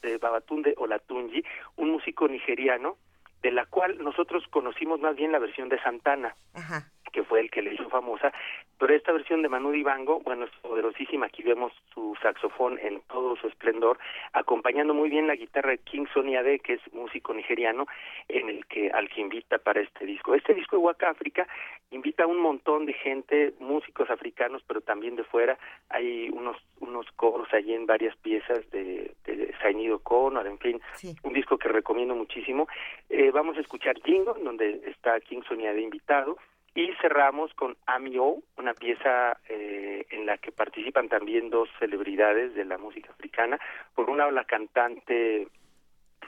de 0.01 0.17
Babatunde 0.17 0.73
Olatunji, 0.77 1.43
un 1.77 1.91
músico 1.91 2.27
nigeriano, 2.27 2.97
de 3.41 3.51
la 3.51 3.65
cual 3.65 3.97
nosotros 4.03 4.43
conocimos 4.49 4.99
más 4.99 5.15
bien 5.15 5.31
la 5.31 5.39
versión 5.39 5.69
de 5.69 5.81
Santana, 5.81 6.35
Ajá. 6.53 6.91
Que 7.11 7.23
fue 7.23 7.41
el 7.41 7.51
que 7.51 7.61
le 7.61 7.73
hizo 7.73 7.89
famosa, 7.89 8.33
pero 8.81 8.95
esta 8.95 9.11
versión 9.11 9.43
de 9.43 9.49
Manu 9.49 9.69
Dibango, 9.69 10.21
bueno, 10.21 10.45
es 10.45 10.51
poderosísima, 10.61 11.27
aquí 11.27 11.43
vemos 11.43 11.71
su 11.93 12.15
saxofón 12.19 12.79
en 12.79 13.01
todo 13.01 13.35
su 13.35 13.47
esplendor, 13.47 13.99
acompañando 14.33 14.95
muy 14.95 15.09
bien 15.09 15.27
la 15.27 15.35
guitarra 15.35 15.69
de 15.69 15.77
King 15.77 16.05
Sonny 16.11 16.35
Ade, 16.35 16.59
que 16.59 16.73
es 16.73 16.93
músico 16.93 17.31
nigeriano, 17.31 17.85
en 18.27 18.49
el 18.49 18.65
que, 18.65 18.89
al 18.89 19.07
que 19.09 19.21
invita 19.21 19.59
para 19.59 19.81
este 19.81 20.05
disco. 20.05 20.33
Este 20.33 20.55
disco 20.55 20.77
de 20.77 20.81
Waka 20.81 21.11
África 21.11 21.47
invita 21.91 22.23
a 22.23 22.27
un 22.27 22.39
montón 22.39 22.87
de 22.87 22.93
gente, 22.93 23.53
músicos 23.59 24.09
africanos, 24.09 24.63
pero 24.65 24.81
también 24.81 25.15
de 25.15 25.25
fuera, 25.25 25.59
hay 25.89 26.29
unos 26.29 26.57
unos 26.79 27.05
coros 27.11 27.47
allí 27.53 27.73
en 27.73 27.85
varias 27.85 28.15
piezas 28.17 28.69
de, 28.71 29.11
de 29.25 29.53
Sainido 29.61 29.99
Connor, 29.99 30.47
en 30.47 30.57
fin, 30.57 30.81
sí. 30.95 31.15
un 31.23 31.33
disco 31.33 31.57
que 31.57 31.69
recomiendo 31.69 32.15
muchísimo. 32.15 32.67
Eh, 33.09 33.31
vamos 33.31 33.57
a 33.57 33.61
escuchar 33.61 34.01
Jingo, 34.03 34.35
donde 34.43 34.81
está 34.87 35.19
King 35.21 35.41
Sonny 35.47 35.67
Ade 35.67 35.81
invitado, 35.81 36.37
y 36.73 36.89
cerramos 37.01 37.53
con 37.53 37.75
Amio, 37.85 38.37
una 38.57 38.73
pieza 38.73 39.37
eh, 39.49 40.05
en 40.09 40.25
la 40.25 40.37
que 40.37 40.51
participan 40.51 41.09
también 41.09 41.49
dos 41.49 41.69
celebridades 41.79 42.55
de 42.55 42.63
la 42.65 42.77
música 42.77 43.11
africana. 43.11 43.59
Por 43.93 44.09
una 44.09 44.31
la 44.31 44.45
cantante 44.45 45.47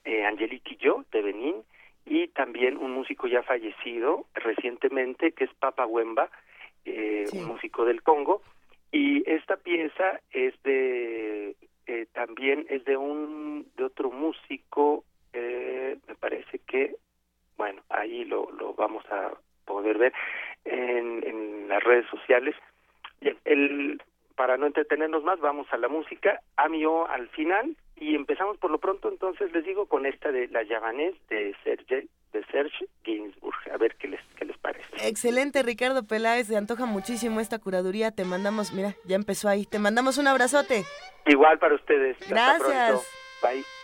eh, 0.03 0.25
Angelique 0.25 0.75
Yo 0.75 1.05
de 1.11 1.21
Benín 1.21 1.55
y 2.05 2.27
también 2.27 2.77
un 2.77 2.91
músico 2.91 3.27
ya 3.27 3.41
fallecido 3.43 4.25
recientemente 4.33 5.31
que 5.31 5.45
es 5.45 5.53
Papa 5.53 5.85
Wemba, 5.85 6.29
eh, 6.85 7.23
Sí. 7.27 7.37
un 7.39 7.45
músico 7.45 7.85
del 7.85 8.03
Congo. 8.03 8.41
Y 8.91 9.23
esta 9.29 9.55
pieza 9.55 10.19
es 10.31 10.61
de 10.63 11.55
eh, 11.87 12.05
también 12.11 12.65
es 12.69 12.83
de 12.83 12.97
un 12.97 13.67
de 13.77 13.85
otro 13.85 14.11
músico, 14.11 15.05
eh, 15.31 15.97
me 16.07 16.15
parece 16.15 16.59
que 16.59 16.95
bueno 17.57 17.81
ahí 17.89 18.25
lo, 18.25 18.51
lo 18.51 18.73
vamos 18.73 19.05
a 19.09 19.31
poder 19.65 19.97
ver 19.97 20.13
en, 20.65 21.23
en 21.25 21.67
las 21.67 21.83
redes 21.83 22.05
sociales. 22.09 22.55
Bien, 23.21 23.37
El, 23.45 24.01
para 24.35 24.57
no 24.57 24.65
entretenernos 24.65 25.23
más, 25.23 25.39
vamos 25.39 25.67
a 25.71 25.77
la 25.77 25.87
música, 25.87 26.39
Amio 26.57 27.07
al 27.07 27.29
final, 27.29 27.75
y 27.95 28.15
empezamos 28.15 28.57
por 28.57 28.71
lo 28.71 28.79
pronto, 28.79 29.07
entonces 29.09 29.51
les 29.53 29.63
digo, 29.63 29.85
con 29.85 30.05
esta 30.05 30.31
de 30.31 30.47
La 30.47 30.63
Yavanés 30.63 31.13
de 31.29 31.55
Serge, 31.63 32.07
de 32.33 32.43
Serge 32.45 32.85
Gainsbourg, 33.05 33.55
a 33.71 33.77
ver 33.77 33.95
qué 33.95 34.07
les, 34.07 34.19
qué 34.35 34.45
les 34.45 34.57
parece. 34.57 34.87
Excelente, 35.07 35.61
Ricardo 35.61 36.05
Peláez, 36.05 36.47
se 36.47 36.57
antoja 36.57 36.85
muchísimo 36.85 37.39
esta 37.39 37.59
curaduría, 37.59 38.11
te 38.11 38.25
mandamos, 38.25 38.73
mira, 38.73 38.95
ya 39.05 39.15
empezó 39.15 39.47
ahí, 39.47 39.65
te 39.65 39.79
mandamos 39.79 40.17
un 40.17 40.27
abrazote. 40.27 40.83
Igual 41.27 41.59
para 41.59 41.75
ustedes. 41.75 42.17
Hasta 42.21 42.33
Gracias. 42.33 42.59
pronto. 42.89 43.03
Bye. 43.43 43.82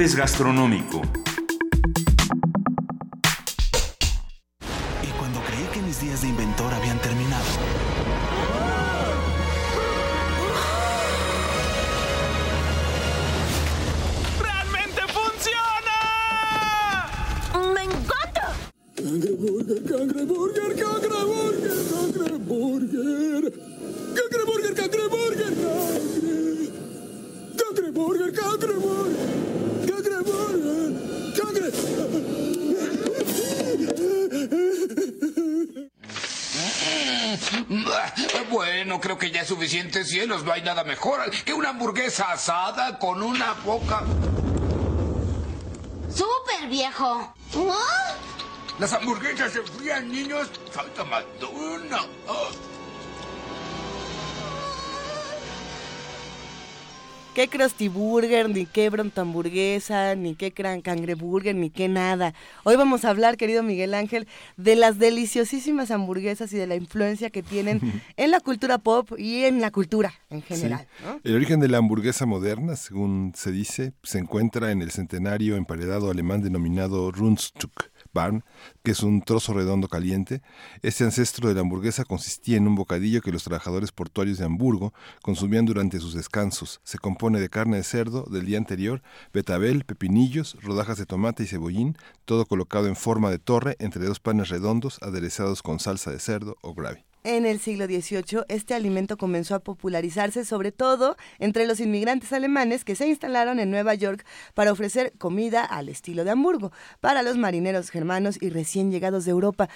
Gastronómico. 0.00 1.19
No 40.44 40.52
hay 40.52 40.62
nada 40.62 40.84
mejor 40.84 41.30
que 41.44 41.52
una 41.52 41.70
hamburguesa 41.70 42.32
asada 42.32 42.98
con 42.98 43.22
una 43.22 43.52
boca. 43.64 44.02
¡Súper 46.08 46.68
viejo! 46.68 47.34
Las 48.78 48.92
hamburguesas 48.94 49.52
se 49.52 49.62
frían, 49.62 50.10
niños. 50.10 50.48
Falta 50.72 51.04
Madonna. 51.04 51.49
Qué 57.40 57.48
Krusty 57.48 57.88
Burger, 57.88 58.50
ni 58.50 58.66
qué 58.66 58.90
Bronto 58.90 59.22
Hamburguesa, 59.22 60.14
ni 60.14 60.34
qué 60.34 60.52
Cangreburger, 60.52 61.54
ni 61.54 61.70
qué 61.70 61.88
nada. 61.88 62.34
Hoy 62.64 62.76
vamos 62.76 63.06
a 63.06 63.08
hablar, 63.08 63.38
querido 63.38 63.62
Miguel 63.62 63.94
Ángel, 63.94 64.28
de 64.58 64.76
las 64.76 64.98
deliciosísimas 64.98 65.90
hamburguesas 65.90 66.52
y 66.52 66.58
de 66.58 66.66
la 66.66 66.76
influencia 66.76 67.30
que 67.30 67.42
tienen 67.42 67.80
en 68.18 68.30
la 68.30 68.40
cultura 68.40 68.76
pop 68.76 69.12
y 69.16 69.44
en 69.44 69.62
la 69.62 69.70
cultura 69.70 70.12
en 70.28 70.42
general. 70.42 70.86
Sí. 70.98 71.04
¿no? 71.06 71.20
El 71.24 71.34
origen 71.34 71.60
de 71.60 71.68
la 71.68 71.78
hamburguesa 71.78 72.26
moderna, 72.26 72.76
según 72.76 73.32
se 73.34 73.52
dice, 73.52 73.94
se 74.02 74.18
encuentra 74.18 74.70
en 74.70 74.82
el 74.82 74.90
centenario 74.90 75.56
emparedado 75.56 76.10
alemán 76.10 76.42
denominado 76.42 77.10
Rundstück. 77.10 77.89
Barn, 78.12 78.44
que 78.82 78.92
es 78.92 79.02
un 79.02 79.22
trozo 79.22 79.52
redondo 79.52 79.88
caliente. 79.88 80.42
Este 80.82 81.04
ancestro 81.04 81.48
de 81.48 81.54
la 81.54 81.60
hamburguesa 81.60 82.04
consistía 82.04 82.56
en 82.56 82.66
un 82.66 82.74
bocadillo 82.74 83.20
que 83.20 83.32
los 83.32 83.44
trabajadores 83.44 83.92
portuarios 83.92 84.38
de 84.38 84.44
Hamburgo 84.44 84.92
consumían 85.22 85.66
durante 85.66 86.00
sus 86.00 86.14
descansos. 86.14 86.80
Se 86.84 86.98
compone 86.98 87.40
de 87.40 87.48
carne 87.48 87.76
de 87.76 87.84
cerdo 87.84 88.24
del 88.30 88.46
día 88.46 88.58
anterior, 88.58 89.02
betabel, 89.32 89.84
pepinillos, 89.84 90.56
rodajas 90.62 90.98
de 90.98 91.06
tomate 91.06 91.44
y 91.44 91.46
cebollín, 91.46 91.96
todo 92.24 92.46
colocado 92.46 92.86
en 92.86 92.96
forma 92.96 93.30
de 93.30 93.38
torre 93.38 93.76
entre 93.78 94.04
dos 94.04 94.20
panes 94.20 94.48
redondos 94.48 94.98
aderezados 95.02 95.62
con 95.62 95.80
salsa 95.80 96.10
de 96.10 96.18
cerdo 96.18 96.56
o 96.62 96.74
gravy. 96.74 97.09
En 97.22 97.44
el 97.44 97.60
siglo 97.60 97.84
XVIII, 97.84 98.44
este 98.48 98.72
alimento 98.72 99.18
comenzó 99.18 99.54
a 99.54 99.58
popularizarse 99.58 100.42
sobre 100.46 100.72
todo 100.72 101.18
entre 101.38 101.66
los 101.66 101.78
inmigrantes 101.78 102.32
alemanes 102.32 102.82
que 102.82 102.96
se 102.96 103.06
instalaron 103.06 103.60
en 103.60 103.70
Nueva 103.70 103.94
York 103.94 104.24
para 104.54 104.72
ofrecer 104.72 105.12
comida 105.18 105.62
al 105.62 105.90
estilo 105.90 106.24
de 106.24 106.30
Hamburgo 106.30 106.72
para 107.00 107.22
los 107.22 107.36
marineros 107.36 107.90
germanos 107.90 108.38
y 108.40 108.48
recién 108.48 108.90
llegados 108.90 109.26
de 109.26 109.32
Europa. 109.32 109.68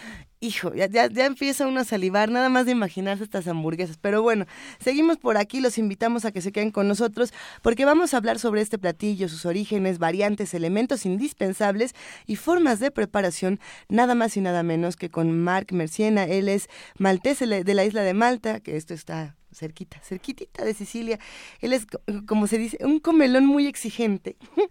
Hijo, 0.44 0.74
ya, 0.74 0.88
ya, 0.88 1.08
ya 1.08 1.24
empieza 1.24 1.66
uno 1.66 1.80
a 1.80 1.84
salivar 1.84 2.30
nada 2.30 2.50
más 2.50 2.66
de 2.66 2.72
imaginarse 2.72 3.24
estas 3.24 3.48
hamburguesas. 3.48 3.96
Pero 3.96 4.20
bueno, 4.20 4.44
seguimos 4.78 5.16
por 5.16 5.38
aquí, 5.38 5.62
los 5.62 5.78
invitamos 5.78 6.26
a 6.26 6.32
que 6.32 6.42
se 6.42 6.52
queden 6.52 6.70
con 6.70 6.86
nosotros 6.86 7.32
porque 7.62 7.86
vamos 7.86 8.12
a 8.12 8.18
hablar 8.18 8.38
sobre 8.38 8.60
este 8.60 8.76
platillo, 8.76 9.30
sus 9.30 9.46
orígenes, 9.46 9.98
variantes, 9.98 10.52
elementos 10.52 11.06
indispensables 11.06 11.94
y 12.26 12.36
formas 12.36 12.78
de 12.78 12.90
preparación, 12.90 13.58
nada 13.88 14.14
más 14.14 14.36
y 14.36 14.42
nada 14.42 14.62
menos 14.62 14.96
que 14.96 15.08
con 15.08 15.32
Marc 15.32 15.72
Merciena. 15.72 16.24
Él 16.24 16.50
es 16.50 16.68
maltés 16.98 17.38
de 17.38 17.74
la 17.74 17.84
isla 17.86 18.02
de 18.02 18.12
Malta, 18.12 18.60
que 18.60 18.76
esto 18.76 18.92
está 18.92 19.36
cerquita, 19.50 19.98
cerquitita 20.02 20.62
de 20.62 20.74
Sicilia. 20.74 21.18
Él 21.60 21.72
es, 21.72 21.86
como 22.26 22.48
se 22.48 22.58
dice, 22.58 22.76
un 22.82 23.00
comelón 23.00 23.46
muy 23.46 23.66
exigente. 23.66 24.36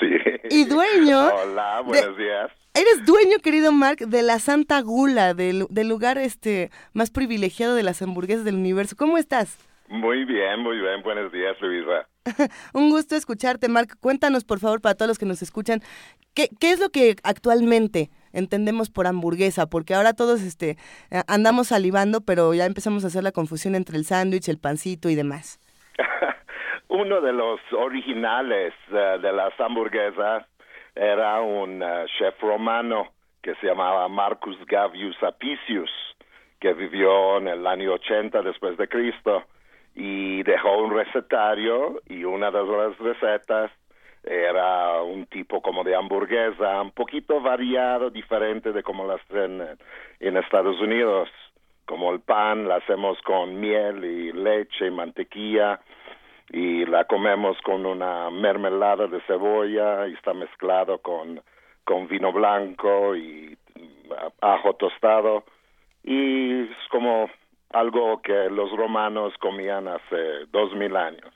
Sí. 0.00 0.06
Y 0.50 0.64
dueño. 0.64 1.26
Hola, 1.26 1.82
buenos 1.84 2.16
de, 2.16 2.22
días. 2.22 2.50
Eres 2.78 3.04
dueño, 3.04 3.38
querido 3.42 3.72
Mark, 3.72 3.98
de 4.06 4.22
la 4.22 4.38
Santa 4.38 4.80
Gula, 4.82 5.34
del, 5.34 5.66
del, 5.68 5.88
lugar 5.88 6.16
este 6.16 6.70
más 6.94 7.10
privilegiado 7.10 7.74
de 7.74 7.82
las 7.82 8.00
hamburguesas 8.02 8.44
del 8.44 8.54
universo. 8.54 8.94
¿Cómo 8.96 9.18
estás? 9.18 9.58
Muy 9.88 10.24
bien, 10.24 10.60
muy 10.60 10.78
bien. 10.78 11.02
Buenos 11.02 11.32
días, 11.32 11.60
Luisa. 11.60 12.06
Un 12.74 12.90
gusto 12.90 13.16
escucharte, 13.16 13.68
Mark. 13.68 13.98
Cuéntanos, 14.00 14.44
por 14.44 14.60
favor, 14.60 14.80
para 14.80 14.94
todos 14.94 15.08
los 15.08 15.18
que 15.18 15.26
nos 15.26 15.42
escuchan, 15.42 15.80
¿qué, 16.36 16.50
qué 16.60 16.70
es 16.70 16.78
lo 16.78 16.90
que 16.90 17.16
actualmente 17.24 18.10
entendemos 18.32 18.90
por 18.90 19.08
hamburguesa? 19.08 19.66
Porque 19.68 19.94
ahora 19.94 20.12
todos 20.12 20.40
este, 20.42 20.76
andamos 21.26 21.66
salivando, 21.68 22.20
pero 22.20 22.54
ya 22.54 22.64
empezamos 22.64 23.02
a 23.02 23.08
hacer 23.08 23.24
la 23.24 23.32
confusión 23.32 23.74
entre 23.74 23.96
el 23.96 24.04
sándwich, 24.04 24.48
el 24.48 24.60
pancito 24.60 25.08
y 25.08 25.16
demás. 25.16 25.58
Uno 26.88 27.20
de 27.22 27.32
los 27.32 27.58
originales 27.72 28.72
uh, 28.92 29.20
de 29.20 29.32
las 29.32 29.58
hamburguesas 29.58 30.46
era 30.98 31.40
un 31.40 31.80
uh, 31.80 32.06
chef 32.18 32.40
romano 32.40 33.08
que 33.40 33.54
se 33.56 33.68
llamaba 33.68 34.08
Marcus 34.08 34.58
Gavius 34.66 35.16
Apicius, 35.22 35.90
que 36.58 36.74
vivió 36.74 37.38
en 37.38 37.46
el 37.46 37.66
año 37.66 37.92
80 37.94 38.42
después 38.42 38.76
de 38.76 38.88
Cristo 38.88 39.44
y 39.94 40.42
dejó 40.42 40.78
un 40.78 40.92
recetario 40.92 42.02
y 42.06 42.24
una 42.24 42.50
de 42.50 42.64
las 42.64 42.98
recetas 42.98 43.70
era 44.24 45.00
un 45.02 45.26
tipo 45.26 45.62
como 45.62 45.84
de 45.84 45.94
hamburguesa, 45.94 46.82
un 46.82 46.90
poquito 46.90 47.40
variado, 47.40 48.10
diferente 48.10 48.72
de 48.72 48.82
como 48.82 49.06
las 49.06 49.20
hacen 49.22 49.64
en 50.18 50.36
Estados 50.36 50.80
Unidos. 50.80 51.28
Como 51.86 52.12
el 52.12 52.20
pan, 52.20 52.68
la 52.68 52.76
hacemos 52.76 53.16
con 53.22 53.58
miel 53.58 54.04
y 54.04 54.32
leche 54.32 54.88
y 54.88 54.90
mantequilla 54.90 55.80
y 56.50 56.86
la 56.86 57.04
comemos 57.04 57.56
con 57.62 57.84
una 57.86 58.30
mermelada 58.30 59.06
de 59.06 59.20
cebolla 59.26 60.06
y 60.08 60.14
está 60.14 60.32
mezclado 60.32 60.98
con, 60.98 61.42
con 61.84 62.08
vino 62.08 62.32
blanco 62.32 63.14
y 63.16 63.56
ajo 64.40 64.74
tostado 64.74 65.44
y 66.02 66.62
es 66.62 66.88
como 66.90 67.28
algo 67.70 68.22
que 68.22 68.48
los 68.50 68.70
romanos 68.76 69.34
comían 69.40 69.88
hace 69.88 70.46
dos 70.50 70.74
mil 70.74 70.96
años. 70.96 71.34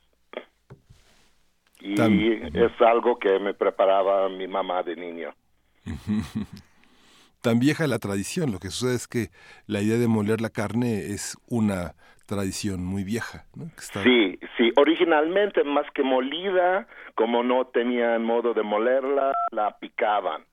Y 1.80 1.94
es 2.56 2.80
algo 2.80 3.18
que 3.18 3.38
me 3.40 3.54
preparaba 3.54 4.28
mi 4.28 4.46
mamá 4.46 4.82
de 4.82 4.94
niño. 4.96 5.34
Tan 7.40 7.58
vieja 7.58 7.88
la 7.88 7.98
tradición, 7.98 8.52
lo 8.52 8.60
que 8.60 8.70
sucede 8.70 8.94
es 8.94 9.08
que 9.08 9.30
la 9.66 9.80
idea 9.80 9.98
de 9.98 10.06
moler 10.06 10.40
la 10.40 10.50
carne 10.50 11.06
es 11.06 11.36
una 11.48 11.96
tradición 12.26 12.84
muy 12.84 13.04
vieja. 13.04 13.44
¿no? 13.56 13.64
Que 13.74 13.80
está- 13.80 14.02
Sí, 14.02 14.38
sí, 14.56 14.72
originalmente 14.76 15.64
más 15.64 15.86
que 15.92 16.02
molida, 16.02 16.86
como 17.14 17.42
no 17.42 17.66
tenían 17.66 18.24
modo 18.24 18.54
de 18.54 18.62
molerla, 18.62 19.32
la 19.50 19.76
picaban. 19.78 20.44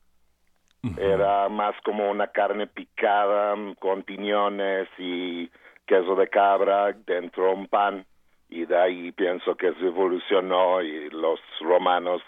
Era 0.98 1.50
más 1.50 1.76
como 1.84 2.10
una 2.10 2.28
carne 2.28 2.66
picada 2.68 3.54
mm, 3.56 3.74
con 3.76 4.04
piñones 4.04 4.88
y 4.98 5.50
queso 5.86 6.16
de 6.16 6.30
cabra 6.30 6.94
dentro 7.06 7.48
de 7.48 7.54
un 7.54 7.68
pan. 7.68 8.06
Y 8.50 8.66
de 8.66 8.78
ahí 8.78 9.12
pienso 9.12 9.56
que 9.56 9.74
se 9.74 9.88
evolucionó 9.88 10.82
y 10.82 11.10
los 11.10 11.40
romanos 11.60 12.22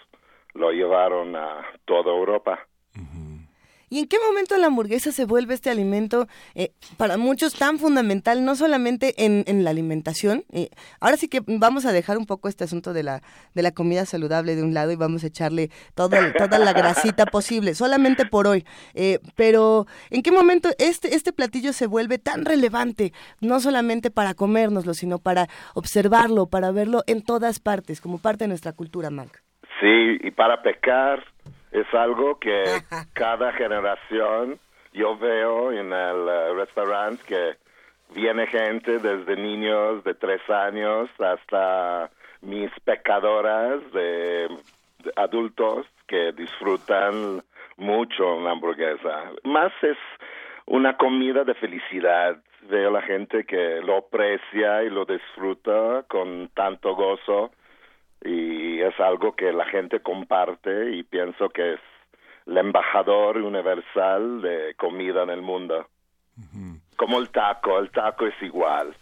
lo 0.54 0.72
llevaron 0.72 1.36
a 1.38 1.62
toda 1.86 2.12
Europa. 2.12 2.60
¿Y 3.92 4.00
en 4.00 4.08
qué 4.08 4.16
momento 4.26 4.58
la 4.58 4.68
hamburguesa 4.68 5.12
se 5.12 5.26
vuelve 5.26 5.54
este 5.54 5.70
alimento 5.70 6.26
eh, 6.56 6.72
para 6.96 7.18
muchos 7.18 7.56
tan 7.56 7.78
fundamental, 7.78 8.46
no 8.46 8.56
solamente 8.56 9.14
en, 9.26 9.64
la 9.66 9.70
alimentación? 9.70 10.46
eh, 10.54 10.70
ahora 11.02 11.18
sí 11.18 11.28
que 11.28 11.42
vamos 11.46 11.86
a 11.86 11.92
dejar 11.92 12.18
un 12.18 12.26
poco 12.26 12.48
este 12.48 12.64
asunto 12.64 12.94
de 12.94 13.04
la, 13.04 13.22
de 13.54 13.62
la 13.62 13.72
comida 13.72 14.06
saludable 14.06 14.56
de 14.56 14.64
un 14.64 14.74
lado 14.74 14.94
y 14.94 14.96
vamos 14.96 15.26
a 15.26 15.28
echarle 15.28 15.72
todo, 15.94 16.16
el- 16.16 16.32
toda 16.34 16.58
la 16.58 16.72
grasita 16.72 17.26
posible, 17.26 17.76
solamente 17.76 18.26
por 18.26 18.48
hoy. 18.48 18.64
Eh, 18.94 19.20
pero, 19.36 19.88
¿en 20.10 20.24
qué 20.24 20.32
momento 20.32 20.70
este, 20.78 21.14
este 21.14 21.34
platillo 21.34 21.74
se 21.74 21.86
vuelve 21.86 22.18
tan 22.18 22.46
relevante, 22.46 23.12
no 23.42 23.60
solamente 23.60 24.10
para 24.10 24.34
comérnoslo, 24.36 24.94
sino 24.94 25.20
para 25.20 25.50
observarlo, 25.74 26.46
para 26.46 26.72
verlo 26.72 27.04
en 27.08 27.22
todas 27.24 27.60
partes, 27.60 28.00
como 28.00 28.20
parte 28.20 28.46
de 28.46 28.48
nuestra 28.48 28.72
cultura, 28.72 29.10
Mark? 29.10 29.44
Sí, 29.82 30.18
y 30.24 30.32
para 30.32 30.62
pecar 30.62 31.26
es 31.72 31.92
algo 31.94 32.40
que 32.40 32.64
cada 33.14 33.54
generación 33.54 34.60
yo 34.94 35.18
veo 35.18 35.72
en 35.72 35.94
el 35.94 36.28
eh, 36.28 36.54
restaurante 36.54 37.24
que 37.26 37.56
viene 38.14 38.46
gente 38.48 39.00
desde 39.00 39.36
niños 39.38 40.04
de 40.04 40.14
tres 40.14 40.42
años 40.50 41.10
hasta 41.20 42.10
mis 42.42 42.70
pecadoras 42.84 43.80
de, 43.94 44.50
de 45.04 45.12
adultos 45.16 45.86
que 46.08 46.34
disfrutan 46.34 47.42
mucho 47.78 48.42
la 48.42 48.52
hamburguesa. 48.52 49.32
Más 49.44 49.72
es 49.82 49.98
una 50.66 50.98
comida 50.98 51.44
de 51.44 51.54
felicidad. 51.56 52.38
Veo 52.70 52.92
la 52.92 53.02
gente 53.02 53.46
que 53.46 53.82
lo 53.82 53.98
aprecia 53.98 54.84
y 54.84 54.90
lo 54.90 55.06
disfruta 55.06 56.04
con 56.08 56.50
tanto 56.54 56.96
gozo 56.96 57.52
y 58.24 58.80
es 58.82 59.00
algo 59.00 59.36
que 59.36 59.52
la 59.52 59.66
gente 59.66 60.00
comparte 60.02 60.92
y 60.96 61.04
pienso 61.04 61.50
que 61.50 61.74
es 61.74 61.80
el 62.46 62.58
embajador 62.58 63.38
universal 63.38 64.42
de 64.42 64.76
comida 64.78 65.24
en 65.24 65.30
el 65.30 65.42
mundo. 65.42 65.88
Como 66.98 67.20
el 67.20 67.30
taco, 67.30 67.80
el 67.80 67.90
taco 67.92 68.26
es 68.28 68.34
igual. 68.42 68.96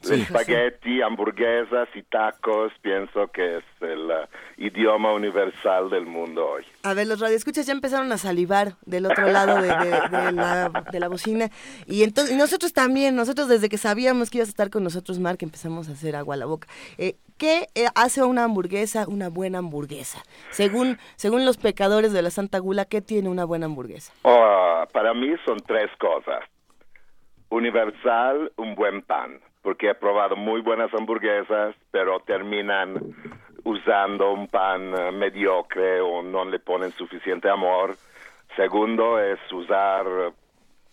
Sí. 0.00 0.20
Espagueti, 0.20 1.00
hamburguesas 1.00 1.88
y 1.94 2.02
tacos 2.02 2.72
pienso 2.82 3.28
que 3.28 3.56
es 3.56 3.64
el 3.80 4.10
eh, 4.10 4.28
idioma 4.58 5.14
universal 5.14 5.88
del 5.88 6.04
mundo 6.04 6.46
hoy. 6.46 6.64
A 6.82 6.92
ver, 6.92 7.06
los 7.06 7.20
radioescuchas 7.20 7.64
ya 7.64 7.72
empezaron 7.72 8.12
a 8.12 8.18
salivar 8.18 8.74
del 8.84 9.06
otro 9.06 9.26
lado 9.30 9.62
de, 9.62 9.68
de- 9.68 10.24
de 10.26 10.32
la, 10.32 10.84
de 10.92 11.00
la 11.00 11.08
bocina. 11.08 11.48
Y 11.86 12.02
entonces 12.02 12.34
y 12.34 12.38
nosotros 12.38 12.74
también, 12.74 13.16
nosotros 13.16 13.48
desde 13.48 13.70
que 13.70 13.78
sabíamos 13.78 14.28
que 14.28 14.38
ibas 14.38 14.48
a 14.48 14.50
estar 14.50 14.68
con 14.68 14.84
nosotros, 14.84 15.18
Mark, 15.20 15.38
empezamos 15.40 15.88
a 15.88 15.92
hacer 15.92 16.16
agua 16.16 16.34
a 16.34 16.38
la 16.38 16.44
boca. 16.46 16.68
Eh, 16.98 17.16
¿Qué 17.38 17.66
eh, 17.74 17.86
hace 17.96 18.22
una 18.22 18.44
hamburguesa 18.44 19.06
una 19.08 19.28
buena 19.28 19.58
hamburguesa? 19.58 20.22
Según, 20.50 20.98
según 21.16 21.44
los 21.44 21.56
pecadores 21.56 22.12
de 22.12 22.22
la 22.22 22.30
Santa 22.30 22.58
Gula, 22.58 22.84
¿qué 22.84 23.00
tiene 23.00 23.28
una 23.28 23.44
buena 23.44 23.66
hamburguesa? 23.66 24.12
Oh, 24.22 24.84
para 24.92 25.12
mí 25.14 25.34
son 25.44 25.58
tres 25.66 25.90
cosas. 25.98 26.44
Universal, 27.48 28.52
un 28.56 28.76
buen 28.76 29.02
pan, 29.02 29.40
porque 29.62 29.90
he 29.90 29.94
probado 29.94 30.36
muy 30.36 30.60
buenas 30.60 30.94
hamburguesas, 30.94 31.74
pero 31.90 32.20
terminan 32.20 33.14
usando 33.64 34.32
un 34.32 34.46
pan 34.46 34.94
eh, 34.96 35.10
mediocre 35.10 36.00
o 36.00 36.22
no 36.22 36.44
le 36.44 36.60
ponen 36.60 36.92
suficiente 36.92 37.48
amor. 37.48 37.96
Segundo 38.54 39.18
es 39.18 39.40
usar 39.50 40.06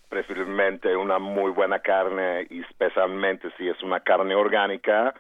preferiblemente 0.10 0.96
una 0.96 1.20
muy 1.20 1.52
buena 1.52 1.80
carne 1.80 2.48
y 2.50 2.62
especialmente 2.62 3.50
si 3.58 3.70
es 3.70 3.82
una 3.84 4.00
carne 4.00 4.34
orgánica 4.34 5.14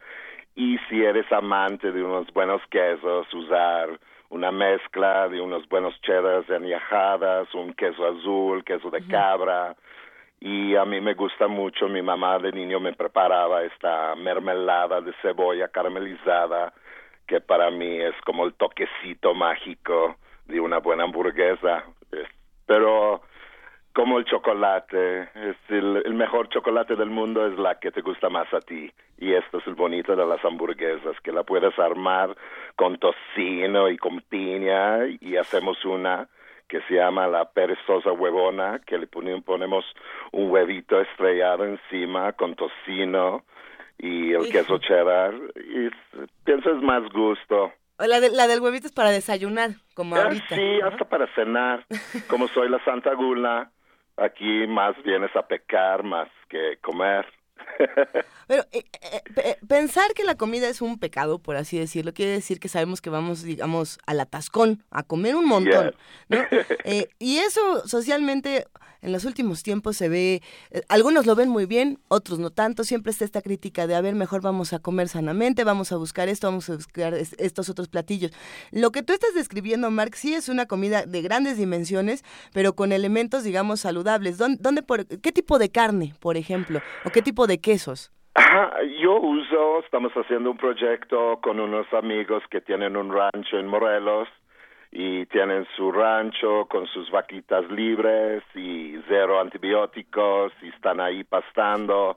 y 0.55 0.77
si 0.89 1.03
eres 1.03 1.31
amante 1.31 1.91
de 1.91 2.03
unos 2.03 2.31
buenos 2.33 2.61
quesos, 2.69 3.31
usar 3.33 3.99
una 4.29 4.51
mezcla 4.51 5.27
de 5.27 5.41
unos 5.41 5.67
buenos 5.67 5.99
cheddars 6.01 6.49
añejadas, 6.49 7.53
un 7.53 7.73
queso 7.73 8.05
azul, 8.07 8.63
queso 8.63 8.89
de 8.89 9.05
cabra. 9.07 9.75
Y 10.39 10.75
a 10.75 10.85
mí 10.85 10.99
me 11.01 11.13
gusta 11.13 11.47
mucho, 11.47 11.87
mi 11.87 12.01
mamá 12.01 12.39
de 12.39 12.51
niño 12.51 12.79
me 12.79 12.93
preparaba 12.93 13.63
esta 13.63 14.15
mermelada 14.15 14.99
de 15.01 15.13
cebolla 15.21 15.67
caramelizada, 15.67 16.73
que 17.27 17.41
para 17.41 17.69
mí 17.69 17.97
es 18.01 18.15
como 18.25 18.45
el 18.45 18.53
toquecito 18.55 19.33
mágico 19.33 20.15
de 20.45 20.59
una 20.59 20.79
buena 20.79 21.03
hamburguesa. 21.03 21.83
Es- 22.11 22.27
Pero 22.65 23.21
como 23.93 24.17
el 24.19 24.25
chocolate, 24.25 25.21
es 25.35 25.57
el, 25.69 26.01
el 26.05 26.13
mejor 26.13 26.47
chocolate 26.49 26.95
del 26.95 27.09
mundo 27.09 27.45
es 27.45 27.57
la 27.59 27.79
que 27.79 27.91
te 27.91 28.01
gusta 28.01 28.29
más 28.29 28.51
a 28.53 28.59
ti. 28.61 28.91
Y 29.17 29.33
esto 29.33 29.59
es 29.59 29.67
el 29.67 29.75
bonito 29.75 30.15
de 30.15 30.25
las 30.25 30.43
hamburguesas, 30.45 31.15
que 31.23 31.31
la 31.31 31.43
puedes 31.43 31.77
armar 31.77 32.35
con 32.75 32.97
tocino 32.97 33.89
y 33.89 33.97
con 33.97 34.21
piña 34.21 35.05
y 35.19 35.35
hacemos 35.37 35.83
una 35.85 36.27
que 36.67 36.81
se 36.83 36.95
llama 36.95 37.27
la 37.27 37.45
perezosa 37.51 38.13
huevona, 38.13 38.79
que 38.85 38.97
le 38.97 39.05
pone- 39.07 39.41
ponemos 39.41 39.83
un 40.31 40.49
huevito 40.49 40.99
estrellado 41.01 41.65
encima 41.65 42.31
con 42.33 42.55
tocino 42.55 43.43
y 43.97 44.31
el 44.33 44.43
Hijo. 44.43 44.51
queso 44.51 44.77
cheddar. 44.77 45.33
Y 45.55 45.89
pienso 46.45 46.71
es 46.71 46.81
más 46.81 47.03
gusto. 47.11 47.73
La, 47.99 48.19
de- 48.21 48.31
la 48.31 48.47
del 48.47 48.61
huevito 48.61 48.87
es 48.87 48.93
para 48.93 49.11
desayunar, 49.11 49.71
como 49.95 50.15
Ah, 50.15 50.23
ahorita. 50.23 50.55
sí, 50.55 50.79
hasta 50.81 51.05
para 51.05 51.27
cenar. 51.35 51.85
Como 52.29 52.47
soy 52.47 52.69
la 52.69 52.83
Santa 52.85 53.13
Gula, 53.13 53.69
aquí 54.21 54.67
más 54.67 54.95
vienes 55.03 55.35
a 55.35 55.47
pecar 55.47 56.03
más 56.03 56.29
que 56.49 56.77
comer. 56.81 57.25
Pero 58.47 58.65
eh, 58.71 58.83
eh, 59.01 59.21
pe- 59.33 59.57
pensar 59.67 60.13
que 60.13 60.23
la 60.23 60.35
comida 60.35 60.67
es 60.67 60.81
un 60.81 60.99
pecado, 60.99 61.39
por 61.39 61.55
así 61.55 61.77
decirlo, 61.79 62.13
quiere 62.13 62.31
decir 62.33 62.59
que 62.59 62.67
sabemos 62.69 63.01
que 63.01 63.09
vamos, 63.09 63.43
digamos, 63.43 63.97
al 64.05 64.19
atascón, 64.19 64.83
a 64.91 65.03
comer 65.03 65.35
un 65.35 65.45
montón, 65.47 65.93
¿no? 66.29 66.39
Eh, 66.83 67.07
y 67.19 67.37
eso 67.37 67.87
socialmente 67.87 68.65
en 69.03 69.11
los 69.11 69.25
últimos 69.25 69.63
tiempos 69.63 69.97
se 69.97 70.09
ve, 70.09 70.43
eh, 70.69 70.81
algunos 70.87 71.25
lo 71.25 71.33
ven 71.35 71.49
muy 71.49 71.65
bien, 71.65 71.97
otros 72.07 72.37
no 72.37 72.51
tanto, 72.51 72.83
siempre 72.83 73.11
está 73.11 73.25
esta 73.25 73.41
crítica 73.41 73.87
de, 73.87 73.95
a 73.95 74.01
ver, 74.01 74.13
mejor 74.13 74.41
vamos 74.41 74.73
a 74.73 74.79
comer 74.79 75.07
sanamente, 75.09 75.63
vamos 75.63 75.91
a 75.91 75.95
buscar 75.95 76.29
esto, 76.29 76.45
vamos 76.45 76.69
a 76.69 76.75
buscar 76.75 77.15
es- 77.15 77.33
estos 77.39 77.67
otros 77.69 77.87
platillos. 77.87 78.31
Lo 78.69 78.91
que 78.91 79.01
tú 79.01 79.13
estás 79.13 79.33
describiendo, 79.33 79.89
Mark, 79.89 80.15
sí 80.15 80.35
es 80.35 80.49
una 80.49 80.67
comida 80.67 81.03
de 81.07 81.21
grandes 81.23 81.57
dimensiones, 81.57 82.23
pero 82.53 82.75
con 82.75 82.91
elementos, 82.91 83.43
digamos, 83.43 83.79
saludables. 83.79 84.37
¿Dónde, 84.37 84.59
dónde 84.61 84.83
por, 84.83 85.07
¿Qué 85.07 85.31
tipo 85.31 85.57
de 85.57 85.69
carne, 85.71 86.13
por 86.19 86.37
ejemplo? 86.37 86.79
¿O 87.03 87.09
qué 87.09 87.23
tipo 87.23 87.47
de 87.47 87.50
quesos? 87.59 88.11
Ajá, 88.33 88.71
yo 89.01 89.19
uso, 89.19 89.79
estamos 89.79 90.13
haciendo 90.13 90.51
un 90.51 90.57
proyecto 90.57 91.39
con 91.41 91.59
unos 91.59 91.91
amigos 91.93 92.43
que 92.49 92.61
tienen 92.61 92.95
un 92.95 93.13
rancho 93.13 93.57
en 93.57 93.67
Morelos 93.67 94.29
y 94.91 95.25
tienen 95.27 95.65
su 95.75 95.91
rancho 95.91 96.65
con 96.69 96.87
sus 96.87 97.09
vaquitas 97.11 97.69
libres 97.71 98.43
y 98.55 98.95
cero 99.07 99.39
antibióticos 99.39 100.53
y 100.61 100.69
están 100.69 101.01
ahí 101.01 101.23
pastando 101.23 102.15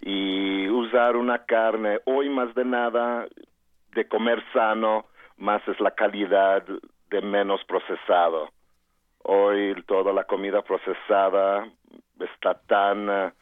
y 0.00 0.68
usar 0.68 1.16
una 1.16 1.44
carne, 1.44 2.00
hoy 2.04 2.28
más 2.28 2.54
de 2.54 2.64
nada 2.64 3.26
de 3.94 4.08
comer 4.08 4.42
sano, 4.52 5.06
más 5.38 5.66
es 5.68 5.80
la 5.80 5.90
calidad 5.92 6.64
de 7.10 7.22
menos 7.22 7.64
procesado. 7.64 8.50
Hoy 9.22 9.74
toda 9.86 10.12
la 10.12 10.24
comida 10.24 10.62
procesada 10.62 11.68
está 12.20 12.54
tan 12.66 13.32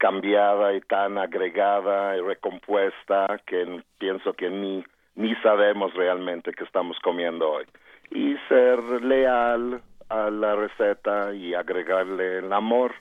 cambiada 0.00 0.72
y 0.72 0.80
tan 0.80 1.18
agregada 1.18 2.16
y 2.16 2.22
recompuesta 2.22 3.38
que 3.46 3.82
pienso 3.98 4.32
que 4.32 4.48
ni 4.48 4.82
ni 5.14 5.34
sabemos 5.36 5.92
realmente 5.94 6.52
qué 6.52 6.64
estamos 6.64 6.98
comiendo 7.00 7.50
hoy. 7.50 7.66
Y 8.10 8.36
ser 8.48 8.80
leal 9.04 9.82
a 10.08 10.30
la 10.30 10.56
receta 10.56 11.34
y 11.34 11.54
agregarle 11.54 12.38
el 12.38 12.52
amor 12.52 12.94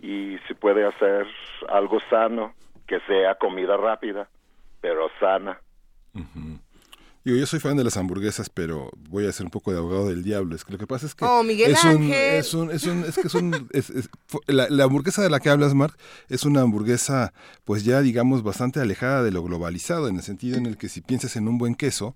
y 0.00 0.38
si 0.48 0.54
puede 0.54 0.86
hacer 0.86 1.26
algo 1.68 2.00
sano, 2.08 2.54
que 2.86 3.00
sea 3.00 3.34
comida 3.34 3.76
rápida, 3.76 4.26
pero 4.80 5.10
sana. 5.20 5.60
Digo, 7.24 7.38
yo 7.38 7.46
soy 7.46 7.58
fan 7.58 7.76
de 7.76 7.84
las 7.84 7.96
hamburguesas, 7.96 8.50
pero 8.50 8.90
voy 9.08 9.26
a 9.26 9.32
ser 9.32 9.46
un 9.46 9.50
poco 9.50 9.72
de 9.72 9.78
abogado 9.78 10.08
del 10.08 10.22
diablo. 10.22 10.54
Es 10.54 10.64
que 10.64 10.72
lo 10.72 10.78
que 10.78 10.86
pasa 10.86 11.06
es 11.06 11.14
que 11.14 11.24
Oh, 11.24 11.42
Miguel 11.42 11.72
es, 11.72 11.82
un, 11.84 11.90
Ángel. 11.90 12.12
es 12.36 12.52
un, 12.54 12.70
es 12.70 12.84
un, 12.84 13.04
es 13.04 13.14
que 13.14 13.26
es 13.28 13.34
un, 13.34 13.68
es- 13.72 13.92
la, 14.46 14.68
la 14.68 14.84
hamburguesa 14.84 15.22
de 15.22 15.30
la 15.30 15.40
que 15.40 15.48
hablas, 15.48 15.74
Mark, 15.74 15.96
es 16.28 16.44
una 16.44 16.60
hamburguesa, 16.60 17.32
pues 17.64 17.82
ya 17.84 18.02
digamos 18.02 18.42
bastante 18.42 18.78
alejada 18.80 19.22
de 19.22 19.30
lo 19.30 19.42
globalizado, 19.42 20.08
en 20.08 20.16
el 20.16 20.22
sentido 20.22 20.58
en 20.58 20.66
el 20.66 20.76
que 20.76 20.88
si 20.90 21.00
piensas 21.00 21.34
en 21.36 21.48
un 21.48 21.56
buen 21.56 21.74
queso, 21.74 22.14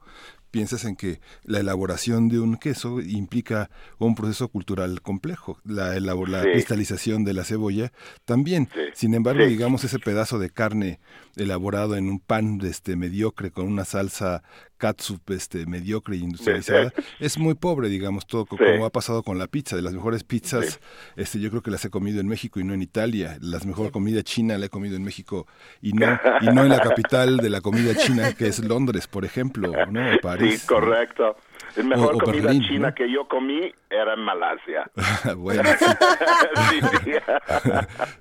piensas 0.50 0.84
en 0.84 0.96
que 0.96 1.20
la 1.44 1.60
elaboración 1.60 2.28
de 2.28 2.40
un 2.40 2.56
queso 2.56 3.00
implica 3.00 3.70
un 3.98 4.14
proceso 4.14 4.48
cultural 4.48 5.02
complejo, 5.02 5.60
la, 5.64 5.98
la 6.00 6.42
cristalización 6.42 7.24
de 7.24 7.34
la 7.34 7.44
cebolla 7.44 7.92
también. 8.24 8.68
Sin 8.94 9.14
embargo, 9.14 9.46
digamos 9.46 9.84
ese 9.84 9.98
pedazo 9.98 10.38
de 10.38 10.50
carne 10.50 11.00
elaborado 11.36 11.96
en 11.96 12.08
un 12.08 12.20
pan 12.20 12.58
este 12.62 12.96
mediocre 12.96 13.50
con 13.50 13.66
una 13.66 13.84
salsa 13.84 14.42
catsup 14.76 15.30
este 15.30 15.66
mediocre 15.66 16.16
e 16.16 16.20
industrializada 16.20 16.92
es 17.18 17.36
muy 17.36 17.54
pobre 17.54 17.88
digamos 17.88 18.26
todo 18.26 18.46
como 18.46 18.86
ha 18.86 18.90
pasado 18.90 19.22
con 19.22 19.38
la 19.38 19.46
pizza. 19.46 19.76
De 19.76 19.82
las 19.82 19.92
mejores 19.92 20.24
pizzas 20.24 20.80
este 21.16 21.40
yo 21.40 21.50
creo 21.50 21.62
que 21.62 21.70
las 21.70 21.84
he 21.84 21.90
comido 21.90 22.20
en 22.20 22.28
México 22.28 22.60
y 22.60 22.64
no 22.64 22.74
en 22.74 22.82
Italia. 22.82 23.38
Las 23.40 23.66
mejor 23.66 23.90
comida 23.90 24.22
china 24.22 24.56
la 24.58 24.66
he 24.66 24.68
comido 24.68 24.96
en 24.96 25.04
México 25.04 25.46
y 25.82 25.92
no 25.92 26.18
y 26.40 26.46
no 26.46 26.62
en 26.62 26.70
la 26.70 26.80
capital 26.88 27.38
de 27.38 27.50
la 27.50 27.60
comida 27.60 27.94
china 27.94 28.32
que 28.32 28.46
es 28.46 28.60
Londres 28.60 29.06
por 29.06 29.24
ejemplo 29.24 29.72
no 29.90 30.18
París 30.38 30.60
sí 30.62 30.66
correcto 30.66 31.36
la 31.76 31.84
mejor 31.84 32.22
comida 32.22 32.50
china 32.50 32.94
que 32.94 33.10
yo 33.10 33.26
comí 33.28 33.72
era 33.90 34.14
en 34.14 34.20
Malasia. 34.20 34.90
bueno, 35.36 35.68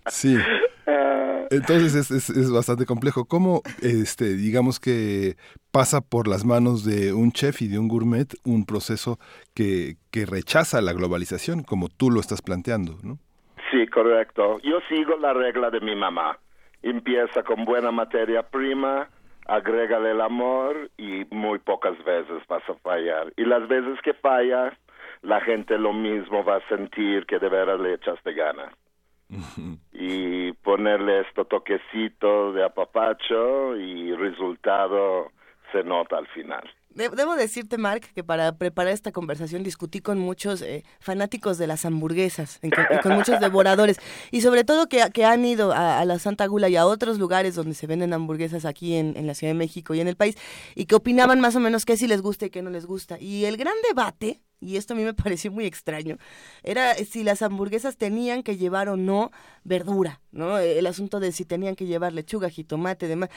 sí. 0.09 0.37
Entonces 1.49 2.11
es, 2.11 2.29
es, 2.29 2.51
bastante 2.51 2.85
complejo. 2.85 3.25
¿Cómo, 3.25 3.61
este, 3.81 4.35
digamos 4.35 4.79
que 4.79 5.35
pasa 5.71 6.01
por 6.01 6.27
las 6.27 6.45
manos 6.45 6.83
de 6.85 7.13
un 7.13 7.31
chef 7.31 7.61
y 7.61 7.67
de 7.67 7.79
un 7.79 7.87
gourmet 7.87 8.27
un 8.43 8.65
proceso 8.65 9.17
que, 9.53 9.95
que 10.11 10.25
rechaza 10.25 10.81
la 10.81 10.93
globalización, 10.93 11.63
como 11.63 11.87
tú 11.89 12.11
lo 12.11 12.19
estás 12.19 12.41
planteando, 12.41 12.97
¿no? 13.03 13.17
Sí, 13.71 13.87
correcto. 13.87 14.59
Yo 14.63 14.79
sigo 14.89 15.17
la 15.17 15.33
regla 15.33 15.69
de 15.69 15.79
mi 15.81 15.95
mamá. 15.95 16.37
Empieza 16.81 17.43
con 17.43 17.65
buena 17.65 17.91
materia 17.91 18.43
prima, 18.43 19.09
agrégale 19.47 20.11
el 20.11 20.21
amor 20.21 20.89
y 20.97 21.25
muy 21.31 21.59
pocas 21.59 21.97
veces 22.03 22.45
vas 22.47 22.67
a 22.69 22.75
fallar. 22.75 23.33
Y 23.37 23.45
las 23.45 23.67
veces 23.67 23.99
que 24.01 24.13
fallas, 24.13 24.73
la 25.21 25.41
gente 25.41 25.77
lo 25.77 25.93
mismo 25.93 26.43
va 26.43 26.57
a 26.57 26.67
sentir 26.67 27.25
que 27.25 27.39
de 27.39 27.49
veras 27.49 27.79
le 27.79 27.93
echaste 27.93 28.33
ganas. 28.33 28.73
y 29.91 30.53
ponerle 30.53 31.21
esto 31.21 31.45
toquecito 31.45 32.53
de 32.53 32.63
apapacho 32.63 33.75
y 33.75 34.13
resultado 34.13 35.31
se 35.71 35.83
nota 35.83 36.17
al 36.17 36.27
final. 36.27 36.63
Debo 36.89 37.35
decirte, 37.35 37.77
Mark, 37.77 38.01
que 38.15 38.23
para 38.23 38.57
preparar 38.57 38.91
esta 38.91 39.11
conversación 39.11 39.61
discutí 39.61 39.99
con 39.99 40.17
muchos 40.17 40.63
eh, 40.63 40.83
fanáticos 40.99 41.59
de 41.59 41.67
las 41.67 41.85
hamburguesas, 41.85 42.59
y 42.63 42.71
con, 43.03 43.13
muchos 43.13 43.39
devoradores, 43.39 43.97
y 44.31 44.41
sobre 44.41 44.63
todo 44.63 44.89
que, 44.89 45.07
que 45.13 45.23
han 45.23 45.45
ido 45.45 45.73
a, 45.73 46.03
la 46.05 46.17
Santa 46.17 46.47
Gula 46.47 46.69
y 46.69 46.75
a 46.75 46.87
otros 46.87 47.19
lugares 47.19 47.53
donde 47.53 47.75
se 47.75 47.85
venden 47.85 48.13
hamburguesas 48.13 48.65
aquí 48.65 48.95
en, 48.95 49.15
en, 49.15 49.27
la 49.27 49.35
Ciudad 49.35 49.53
de 49.53 49.59
México 49.59 49.93
y 49.93 49.99
en 49.99 50.07
el 50.07 50.15
país, 50.15 50.37
y 50.73 50.85
que 50.85 50.95
opinaban 50.95 51.39
más 51.39 51.55
o 51.55 51.59
menos 51.59 51.85
qué 51.85 51.97
sí 51.97 52.07
les 52.07 52.21
gusta 52.21 52.47
y 52.47 52.49
qué 52.49 52.63
no 52.63 52.71
les 52.71 52.87
gusta. 52.87 53.19
Y 53.19 53.45
el 53.45 53.57
gran 53.57 53.75
debate 53.87 54.41
y 54.59 54.77
esto 54.77 54.93
a 54.93 54.97
mí 54.97 55.03
me 55.03 55.13
pareció 55.13 55.51
muy 55.51 55.65
extraño, 55.65 56.17
era 56.63 56.95
si 56.95 57.23
las 57.23 57.41
hamburguesas 57.41 57.97
tenían 57.97 58.43
que 58.43 58.57
llevar 58.57 58.89
o 58.89 58.97
no 58.97 59.31
verdura, 59.63 60.21
¿no? 60.31 60.57
El 60.57 60.87
asunto 60.87 61.19
de 61.19 61.31
si 61.31 61.45
tenían 61.45 61.75
que 61.75 61.85
llevar 61.85 62.13
lechuga, 62.13 62.49
jitomate, 62.49 63.07
demás. 63.07 63.29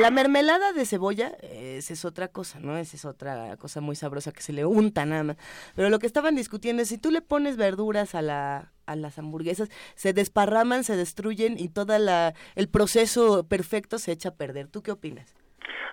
La 0.00 0.10
mermelada 0.10 0.72
de 0.72 0.86
cebolla, 0.86 1.36
esa 1.42 1.92
es 1.92 2.04
otra 2.04 2.28
cosa, 2.28 2.60
¿no? 2.60 2.77
Esa 2.80 2.96
es 2.96 3.04
otra 3.04 3.56
cosa 3.56 3.80
muy 3.80 3.96
sabrosa 3.96 4.32
que 4.32 4.42
se 4.42 4.52
le 4.52 4.64
unta 4.64 5.04
nada 5.06 5.22
más. 5.22 5.36
Pero 5.74 5.90
lo 5.90 5.98
que 5.98 6.06
estaban 6.06 6.34
discutiendo 6.34 6.82
es 6.82 6.88
si 6.88 6.98
tú 6.98 7.10
le 7.10 7.20
pones 7.20 7.56
verduras 7.56 8.14
a 8.14 8.22
la 8.22 8.72
a 8.88 8.96
las 8.96 9.18
hamburguesas, 9.18 9.68
se 9.94 10.12
desparraman, 10.12 10.82
se 10.82 10.96
destruyen 10.96 11.58
y 11.58 11.68
todo 11.68 11.94
el 11.94 12.68
proceso 12.68 13.46
perfecto 13.46 13.98
se 13.98 14.12
echa 14.12 14.30
a 14.30 14.34
perder. 14.34 14.68
¿Tú 14.68 14.82
qué 14.82 14.90
opinas? 14.90 15.36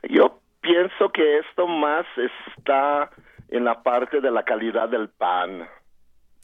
Yo 0.10 0.39
pienso 0.62 1.10
que 1.10 1.39
esto 1.39 1.67
más 1.67 2.06
está 2.17 3.12
en 3.50 3.65
la 3.65 3.84
parte 3.84 4.21
de 4.21 4.32
la 4.32 4.43
calidad 4.43 4.89
del 4.89 5.10
pan. 5.10 5.67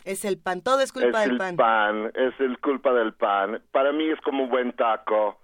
Es 0.03 0.25
el 0.25 0.37
pan, 0.39 0.61
todo 0.61 0.81
es 0.81 0.91
culpa 0.91 1.21
del 1.21 1.37
pan. 1.37 1.55
pan. 1.55 2.11
Es 2.15 2.33
el 2.39 2.59
culpa 2.59 2.91
del 2.93 3.13
pan. 3.13 3.61
Para 3.71 3.91
mí 3.91 4.09
es 4.09 4.19
como 4.21 4.43
un 4.43 4.49
buen 4.49 4.73
taco. 4.73 5.39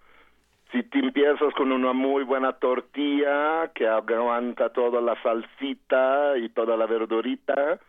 Si 0.72 0.84
te 0.84 1.00
empiezas 1.00 1.54
con 1.54 1.72
una 1.72 1.94
muy 1.94 2.24
buena 2.24 2.54
tortilla 2.54 3.72
que 3.74 3.88
aguanta 3.88 4.70
toda 4.74 5.00
la 5.00 5.22
salsita 5.22 6.38
y 6.38 6.50
toda 6.50 6.76
la 6.76 6.86
verdurita, 6.86 7.80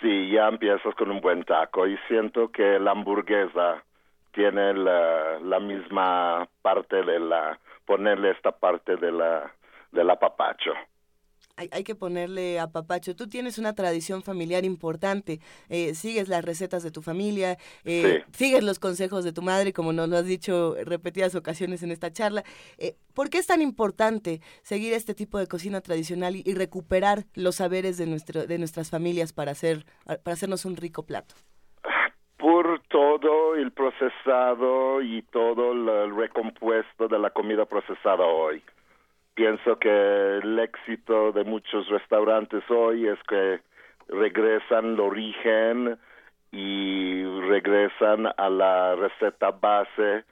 sí, 0.00 0.30
ya 0.30 0.48
empiezas 0.48 0.94
con 0.94 1.10
un 1.10 1.20
buen 1.20 1.44
taco. 1.44 1.86
Y 1.86 1.98
siento 2.08 2.50
que 2.50 2.78
la 2.78 2.92
hamburguesa 2.92 3.82
tiene 4.32 4.72
la, 4.74 5.60
misma 5.60 6.48
parte 6.62 7.02
de 7.02 7.20
la, 7.20 7.58
ponerle 7.84 8.30
esta 8.30 8.52
parte 8.52 8.96
de 8.96 9.12
la, 9.12 9.52
del 9.92 10.08
apapacho 10.08 10.72
hay, 11.56 11.70
hay, 11.72 11.84
que 11.84 11.94
ponerle 11.94 12.60
a 12.60 12.68
papacho. 12.68 13.16
Tú 13.16 13.28
tienes 13.28 13.58
una 13.58 13.74
tradición 13.74 14.22
familiar 14.22 14.64
importante, 14.64 15.40
eh, 15.68 15.94
sigues 15.94 16.28
las 16.28 16.44
recetas 16.44 16.82
de 16.82 16.90
tu 16.90 17.02
familia, 17.02 17.56
eh, 17.84 18.24
sigues 18.32 18.62
los 18.62 18.78
consejos 18.78 19.24
de 19.24 19.32
tu 19.32 19.42
madre, 19.42 19.72
como 19.72 19.92
nos 19.92 20.08
lo 20.08 20.18
has 20.18 20.26
dicho 20.26 20.76
repetidas 20.84 21.34
ocasiones 21.34 21.82
en 21.82 21.90
esta 21.90 22.12
charla. 22.12 22.42
Eh, 22.78 22.96
¿Por 23.14 23.30
qué 23.30 23.38
es 23.38 23.46
tan 23.46 23.62
importante 23.62 24.40
seguir 24.62 24.92
este 24.92 25.14
tipo 25.14 25.38
de 25.38 25.46
cocina 25.46 25.80
tradicional 25.80 26.36
y, 26.36 26.56
recuperar 26.56 27.24
los 27.34 27.56
saberes 27.56 27.98
de, 27.98 28.06
nuestro, 28.06 28.46
de 28.46 28.58
nuestras 28.58 28.90
familias 28.90 29.32
para, 29.32 29.52
hacer, 29.52 29.84
para 30.06 30.32
hacernos 30.32 30.64
un 30.64 30.76
rico 30.76 31.04
plato? 31.04 31.34
Por 32.38 32.80
todo 32.88 33.56
el 33.56 33.72
procesado 33.72 35.02
y 35.02 35.22
todo 35.22 35.72
el 35.72 36.14
recompuesto 36.16 37.08
de 37.08 37.18
la 37.18 37.30
comida 37.30 37.66
procesada 37.66 38.24
hoy 38.24 38.62
pienso 39.36 39.78
que 39.78 40.38
el 40.38 40.58
éxito 40.58 41.30
de 41.30 41.44
muchos 41.44 41.86
restaurantes 41.88 42.64
hoy 42.70 43.06
es 43.06 43.18
que 43.28 43.60
regresan 44.08 44.94
al 44.94 45.00
origen 45.00 45.98
y 46.50 47.22
regresan 47.48 48.26
a 48.26 48.48
la 48.48 48.96
receta 48.96 49.50
base 49.50 50.24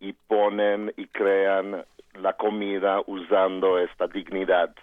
y 0.00 0.14
ponen 0.14 0.92
y 0.96 1.06
crean 1.08 1.84
la 2.14 2.32
comida 2.32 3.02
usando 3.06 3.78
esta 3.78 4.08
dignidad. 4.08 4.74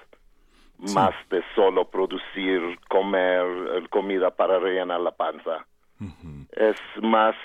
Más 0.93 1.15
de 1.29 1.41
solo 1.55 1.85
producir, 1.89 2.61
comer 2.89 3.89
comida 3.89 4.29
para 4.29 4.59
rellenar 4.59 4.99
la 4.99 5.11
panza. 5.11 5.65
Es 6.51 6.75
más 7.01 7.35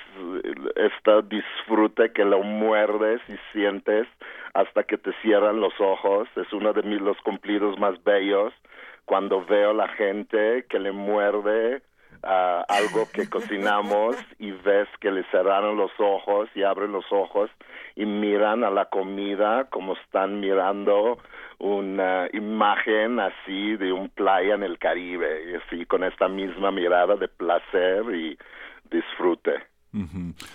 esta 0.74 1.22
disfrute 1.22 2.12
que 2.12 2.24
lo 2.24 2.42
muerdes 2.42 3.20
y 3.28 3.36
sientes 3.52 4.08
hasta 4.54 4.84
que 4.84 4.98
te 4.98 5.12
cierran 5.22 5.60
los 5.60 5.72
ojos. 5.80 6.28
Es 6.36 6.52
uno 6.52 6.72
de 6.72 6.82
mis 6.82 7.00
los 7.00 7.16
cumplidos 7.18 7.78
más 7.78 8.02
bellos 8.04 8.52
cuando 9.04 9.44
veo 9.44 9.72
la 9.72 9.88
gente 9.88 10.66
que 10.68 10.78
le 10.78 10.92
muerde 10.92 11.82
a 12.22 12.64
algo 12.68 13.08
que 13.12 13.28
cocinamos 13.30 14.16
y 14.38 14.50
ves 14.50 14.88
que 15.00 15.10
le 15.10 15.24
cerraron 15.30 15.76
los 15.76 15.90
ojos 15.98 16.48
y 16.54 16.62
abren 16.62 16.92
los 16.92 17.06
ojos 17.10 17.50
y 17.96 18.06
miran 18.06 18.62
a 18.64 18.70
la 18.70 18.86
comida 18.86 19.68
como 19.70 19.94
están 19.94 20.40
mirando 20.40 21.18
una 21.58 22.28
imagen 22.32 23.20
así 23.20 23.76
de 23.76 23.92
un 23.92 24.08
playa 24.08 24.54
en 24.54 24.62
el 24.62 24.78
Caribe, 24.78 25.50
y 25.50 25.54
así 25.56 25.84
con 25.86 26.04
esta 26.04 26.26
misma 26.26 26.70
mirada 26.70 27.16
de 27.16 27.28
placer 27.28 28.04
y 28.14 28.38
disfrute. 28.90 29.52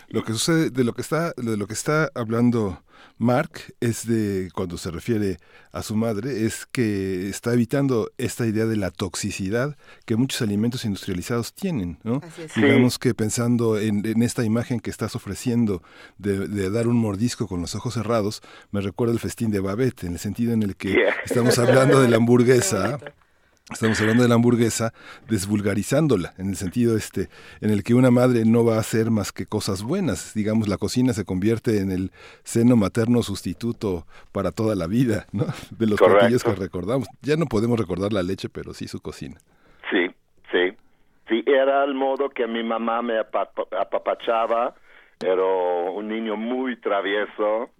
Lo 0.09 0.23
que 0.23 0.31
sucede, 0.31 0.69
de 0.71 0.83
lo 0.83 0.93
que 0.93 1.01
está, 1.01 1.33
de 1.35 1.57
lo 1.57 1.67
que 1.67 1.73
está 1.73 2.09
hablando 2.15 2.79
Mark 3.17 3.73
es 3.79 4.05
de 4.07 4.49
cuando 4.53 4.77
se 4.77 4.91
refiere 4.91 5.37
a 5.71 5.81
su 5.83 5.95
madre, 5.95 6.45
es 6.45 6.65
que 6.65 7.29
está 7.29 7.53
evitando 7.53 8.11
esta 8.17 8.45
idea 8.45 8.65
de 8.65 8.75
la 8.75 8.91
toxicidad 8.91 9.77
que 10.05 10.15
muchos 10.15 10.41
alimentos 10.41 10.85
industrializados 10.85 11.53
tienen, 11.53 11.99
¿no? 12.03 12.21
Digamos 12.55 12.99
que 12.99 13.13
pensando 13.13 13.77
en, 13.77 14.21
esta 14.21 14.43
imagen 14.43 14.79
que 14.79 14.89
estás 14.89 15.15
ofreciendo 15.15 15.81
de, 16.17 16.47
de, 16.47 16.69
dar 16.69 16.87
un 16.87 16.97
mordisco 16.97 17.47
con 17.47 17.61
los 17.61 17.75
ojos 17.75 17.93
cerrados, 17.93 18.41
me 18.71 18.81
recuerda 18.81 19.13
el 19.13 19.19
festín 19.19 19.51
de 19.51 19.59
Babette, 19.59 20.03
en 20.05 20.13
el 20.13 20.19
sentido 20.19 20.53
en 20.53 20.63
el 20.63 20.75
que 20.75 20.95
estamos 21.23 21.57
hablando 21.59 22.01
de 22.01 22.09
la 22.09 22.17
hamburguesa 22.17 22.99
Estamos 23.71 23.99
hablando 23.99 24.21
de 24.21 24.29
la 24.29 24.35
hamburguesa, 24.35 24.93
desvulgarizándola, 25.27 26.33
en 26.37 26.49
el 26.49 26.55
sentido 26.55 26.95
este, 26.95 27.29
en 27.61 27.71
el 27.71 27.83
que 27.83 27.95
una 27.95 28.11
madre 28.11 28.45
no 28.45 28.63
va 28.63 28.75
a 28.75 28.79
hacer 28.79 29.09
más 29.09 29.31
que 29.31 29.47
cosas 29.47 29.81
buenas. 29.81 30.35
Digamos, 30.35 30.67
la 30.67 30.77
cocina 30.77 31.13
se 31.13 31.25
convierte 31.25 31.79
en 31.79 31.89
el 31.89 32.11
seno 32.43 32.75
materno 32.75 33.23
sustituto 33.23 34.05
para 34.31 34.51
toda 34.51 34.75
la 34.75 34.85
vida, 34.85 35.25
¿no? 35.31 35.45
De 35.79 35.87
los 35.87 35.99
platillos 35.99 36.43
que 36.43 36.53
recordamos. 36.53 37.07
Ya 37.23 37.37
no 37.37 37.47
podemos 37.47 37.79
recordar 37.79 38.13
la 38.13 38.21
leche, 38.21 38.49
pero 38.49 38.71
sí 38.75 38.87
su 38.87 39.01
cocina. 39.01 39.37
Sí, 39.89 40.13
sí. 40.51 40.77
Sí, 41.27 41.43
era 41.47 41.83
el 41.85 41.95
modo 41.95 42.29
que 42.29 42.45
mi 42.45 42.63
mamá 42.63 43.01
me 43.01 43.17
apapachaba. 43.17 44.75
Era 45.19 45.43
un 45.43 46.07
niño 46.07 46.35
muy 46.35 46.75
travieso 46.77 47.71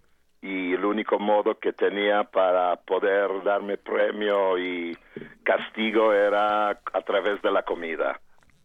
y 0.45 0.73
el 0.73 0.86
único 0.86 1.17
modo 1.17 1.58
que 1.58 1.73
tenía 1.73 2.23
para 2.23 2.75
poder 2.75 3.43
darme 3.43 3.77
premio 3.77 4.60
y 4.60 4.95
castigo 5.43 6.13
era 6.13 6.69
a 6.69 7.01
través 7.03 7.41
de 7.41 7.51
la 7.51 7.63
comida. 7.63 8.19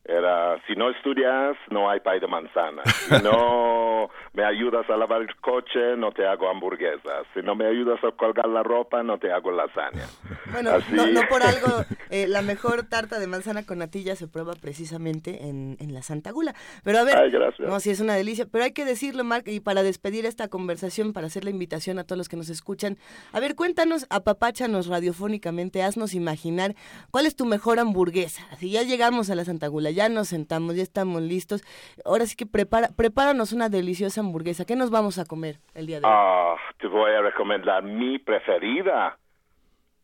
Era, 0.04 0.56
si 0.66 0.74
no 0.74 0.90
estudias, 0.90 1.56
no 1.70 1.90
hay 1.90 2.00
pay 2.00 2.20
de 2.20 2.26
manzana. 2.26 2.82
Si 2.84 3.22
no 3.22 4.08
me 4.32 4.44
ayudas 4.44 4.88
a 4.88 4.96
lavar 4.96 5.20
el 5.20 5.36
coche, 5.36 5.96
no 5.96 6.10
te 6.10 6.26
hago 6.26 6.48
hamburguesas. 6.48 7.26
Si 7.34 7.42
no 7.42 7.54
me 7.54 7.66
ayudas 7.66 8.02
a 8.02 8.10
colgar 8.12 8.48
la 8.48 8.62
ropa, 8.62 9.02
no 9.02 9.18
te 9.18 9.30
hago 9.30 9.52
lasaña. 9.52 10.06
Bueno, 10.52 10.72
no, 10.92 11.06
no, 11.06 11.20
por 11.28 11.42
algo, 11.42 11.84
eh, 12.10 12.26
la 12.26 12.40
mejor 12.42 12.84
tarta 12.88 13.18
de 13.18 13.26
manzana 13.26 13.64
con 13.64 13.78
natilla 13.78 14.16
se 14.16 14.26
prueba 14.26 14.54
precisamente 14.54 15.46
en, 15.46 15.76
en 15.80 15.92
la 15.92 16.02
Santa 16.02 16.30
Gula. 16.30 16.54
Pero 16.82 16.98
a 16.98 17.04
ver, 17.04 17.18
Ay, 17.18 17.30
gracias. 17.30 17.68
no, 17.68 17.78
sí 17.78 17.90
es 17.90 18.00
una 18.00 18.14
delicia, 18.14 18.46
pero 18.50 18.64
hay 18.64 18.72
que 18.72 18.86
decirlo, 18.86 19.22
Marc, 19.22 19.46
y 19.48 19.60
para 19.60 19.82
despedir 19.82 20.24
esta 20.24 20.48
conversación, 20.48 21.12
para 21.12 21.26
hacer 21.26 21.44
la 21.44 21.50
invitación 21.50 21.98
a 21.98 22.04
todos 22.04 22.16
los 22.18 22.28
que 22.28 22.36
nos 22.36 22.48
escuchan, 22.48 22.96
a 23.32 23.38
ver, 23.38 23.54
cuéntanos, 23.54 24.06
apapáchanos 24.10 24.86
radiofónicamente, 24.86 25.82
haznos 25.82 26.14
imaginar 26.14 26.74
cuál 27.10 27.26
es 27.26 27.36
tu 27.36 27.44
mejor 27.44 27.78
hamburguesa. 27.78 28.42
Si 28.58 28.70
ya 28.70 28.82
llegamos 28.82 29.28
a 29.30 29.34
la 29.34 29.44
Santa 29.44 29.68
Gula, 29.68 29.89
ya 29.90 30.09
nos 30.09 30.29
sentamos, 30.29 30.76
ya 30.76 30.83
estamos 30.83 31.22
listos, 31.22 31.62
ahora 32.05 32.26
sí 32.26 32.37
que 32.37 32.46
prepara, 32.46 32.88
prepáranos 32.96 33.53
una 33.53 33.68
deliciosa 33.68 34.20
hamburguesa. 34.20 34.64
¿Qué 34.64 34.76
nos 34.76 34.90
vamos 34.90 35.18
a 35.18 35.24
comer 35.24 35.57
el 35.74 35.87
día 35.87 36.00
de 36.00 36.07
hoy? 36.07 36.12
Ah, 36.14 36.57
te 36.79 36.87
voy 36.87 37.12
a 37.12 37.20
recomendar 37.22 37.83
mi 37.83 38.18
preferida. 38.18 39.16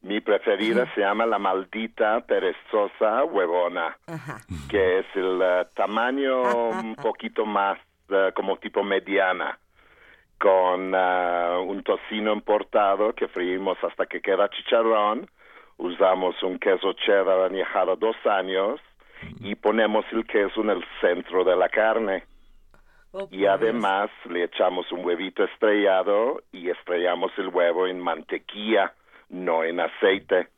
Mi 0.03 0.21
preferida 0.21 0.87
se 0.95 1.01
llama 1.01 1.27
la 1.27 1.39
maldita 1.39 2.21
perezosa 2.21 3.25
huevona, 3.25 3.97
Ajá. 4.07 4.39
que 4.69 5.01
es 5.01 5.07
el 5.17 5.41
eh, 5.43 5.67
tamaño 5.75 6.43
un 6.71 6.95
poquito 6.95 7.45
más 7.45 7.79
eh, 8.09 8.31
como 8.37 8.57
tipo 8.59 8.85
mediana, 8.85 9.59
con 10.39 10.93
eh, 10.95 11.57
un 11.67 11.83
tocino 11.83 12.33
importado 12.33 13.15
que 13.15 13.27
freímos 13.27 13.79
hasta 13.83 14.07
que 14.07 14.21
queda 14.21 14.49
chicharrón. 14.49 15.29
Usamos 15.79 16.41
un 16.43 16.59
queso 16.61 16.93
cheddar 16.93 17.41
añejado 17.51 17.97
dos 17.97 18.17
años 18.27 18.81
y 19.41 19.55
ponemos 19.55 20.05
el 20.13 20.27
queso 20.27 20.63
en 20.63 20.71
el 20.71 20.85
centro 21.01 21.45
de 21.45 21.57
la 21.57 21.69
carne. 21.69 22.25
Oh, 23.13 23.29
Y 23.31 23.47
además 23.47 24.11
le 24.29 24.45
echamos 24.45 24.91
un 24.93 25.05
huevito 25.05 25.45
estrellado 25.45 26.43
y 26.53 26.71
estrellamos 26.71 27.33
el 27.39 27.49
huevo 27.49 27.87
en 27.87 28.01
mantequilla, 28.01 28.93
no 29.31 29.65
en 29.65 29.81
aceite, 29.81 30.49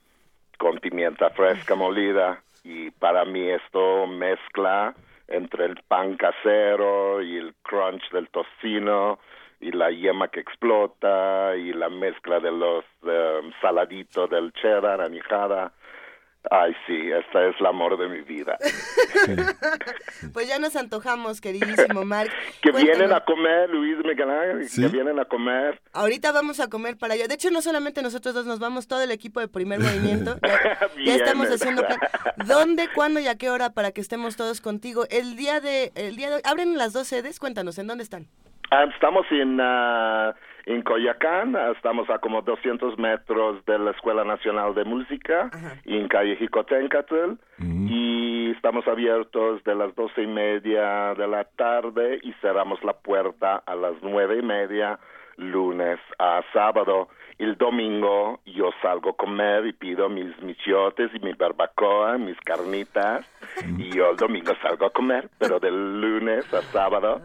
con 0.59 0.79
pimienta 0.79 1.31
fresca 1.31 1.75
molida. 1.75 2.43
Y 2.65 2.91
para 2.91 3.25
mí 3.25 3.49
esto 3.49 4.07
mezcla 4.07 4.95
entre 5.29 5.67
el 5.67 5.77
pan 5.87 6.17
casero 6.17 7.23
y 7.23 7.37
el 7.37 7.55
crunch 7.63 8.11
del 8.11 8.29
tocino 8.29 9.19
y 9.61 9.73
la 9.73 9.91
yema 9.91 10.29
que 10.29 10.41
explota 10.41 11.57
y 11.57 11.73
la 11.73 11.89
mezcla 11.89 12.41
de 12.41 12.53
los 12.53 12.85
eh, 13.07 13.41
saladitos 13.61 14.31
del 14.31 14.53
cheddar 14.53 15.01
añejada. 15.01 15.73
Ay, 16.51 16.73
sí, 16.87 17.11
esta 17.13 17.47
es 17.47 17.55
el 17.61 17.67
amor 17.67 17.99
de 17.99 18.09
mi 18.09 18.23
vida. 18.23 18.57
Pues 20.33 20.49
ya 20.49 20.59
nos 20.59 20.77
antojamos, 20.77 21.41
queridísimo 21.41 22.05
Marc. 22.05 22.31
Que 22.63 22.73
vienen 22.73 23.13
a 23.13 23.21
comer, 23.21 23.69
Luis 23.71 23.97
Miguel 24.05 24.31
Ángel, 24.31 24.69
Sí. 24.69 24.83
que 24.83 24.89
vienen 24.89 25.19
a 25.19 25.25
comer. 25.27 25.81
Ahorita 25.93 26.33
vamos 26.33 26.61
a 26.61 26.69
comer 26.69 26.97
para 26.97 27.15
allá. 27.15 27.29
De 27.29 27.35
hecho, 27.35 27.51
no 27.51 27.61
solamente 27.63 28.03
nosotros 28.03 28.35
dos, 28.35 28.47
nos 28.47 28.59
vamos 28.59 28.89
todo 28.89 29.03
el 29.03 29.11
equipo 29.11 29.41
de 29.41 29.49
primer 29.49 29.81
movimiento. 29.81 30.37
Ya, 31.05 31.15
estamos 31.17 31.49
haciendo 31.49 31.83
plan. 31.87 31.99
¿Dónde, 32.47 32.89
cuándo 32.95 33.21
y 33.21 33.27
a 33.29 33.37
qué 33.37 33.51
hora 33.51 33.71
para 33.71 33.93
que 33.93 34.01
estemos 34.01 34.37
todos 34.37 34.61
contigo? 34.61 35.05
El 35.11 35.37
día 35.37 35.61
de, 35.61 35.93
el 35.95 36.17
día 36.17 36.29
de 36.31 36.37
hoy, 36.37 36.43
abren 36.45 36.77
las 36.79 36.93
dos 36.93 37.07
sedes, 37.09 37.39
cuéntanos, 37.39 37.79
¿en 37.79 37.87
dónde 37.87 38.05
están? 38.05 38.27
Ah, 38.71 38.85
estamos 38.93 39.27
en, 39.31 39.59
ah, 39.61 40.35
en 40.69 40.83
Coyacán, 40.83 41.57
ah, 41.57 41.73
estamos 41.75 42.11
a 42.11 42.19
como 42.19 42.43
200 42.43 42.99
metros 42.99 43.65
de 43.65 43.79
la 43.79 43.93
Escuela 43.93 44.23
Nacional 44.23 44.75
de 44.75 44.85
Música, 44.85 45.51
y 45.87 45.97
en 45.97 46.09
calle 46.09 46.37
Jicotencatl, 46.37 47.33
y 47.59 48.51
estamos 48.51 48.87
abiertos 48.87 49.65
de 49.65 49.75
las 49.75 49.95
doce 49.95 50.23
y 50.23 50.27
media 50.27 51.15
de 51.15 51.27
la 51.27 51.45
tarde 51.45 52.21
y 52.23 52.33
cerramos 52.43 52.85
la 52.85 52.93
puerta 52.93 53.63
a 53.65 53.75
las 53.75 53.95
nueve 54.03 54.39
y 54.39 54.43
media 54.43 54.99
lunes 55.37 55.99
a 56.19 56.43
sábado. 56.53 57.09
El 57.39 57.57
domingo 57.57 58.41
yo 58.45 58.71
salgo 58.83 59.11
a 59.11 59.17
comer 59.17 59.65
y 59.67 59.73
pido 59.73 60.09
mis 60.11 60.37
michiotes 60.43 61.11
y 61.15 61.21
mi 61.21 61.33
barbacoa, 61.33 62.19
mis 62.19 62.39
carnitas, 62.41 63.25
y 63.79 63.91
yo 63.91 64.11
el 64.11 64.17
domingo 64.17 64.53
salgo 64.61 64.85
a 64.87 64.91
comer, 64.91 65.31
pero 65.39 65.59
del 65.61 66.01
lunes 66.01 66.45
a 66.53 66.61
sábado 66.73 67.23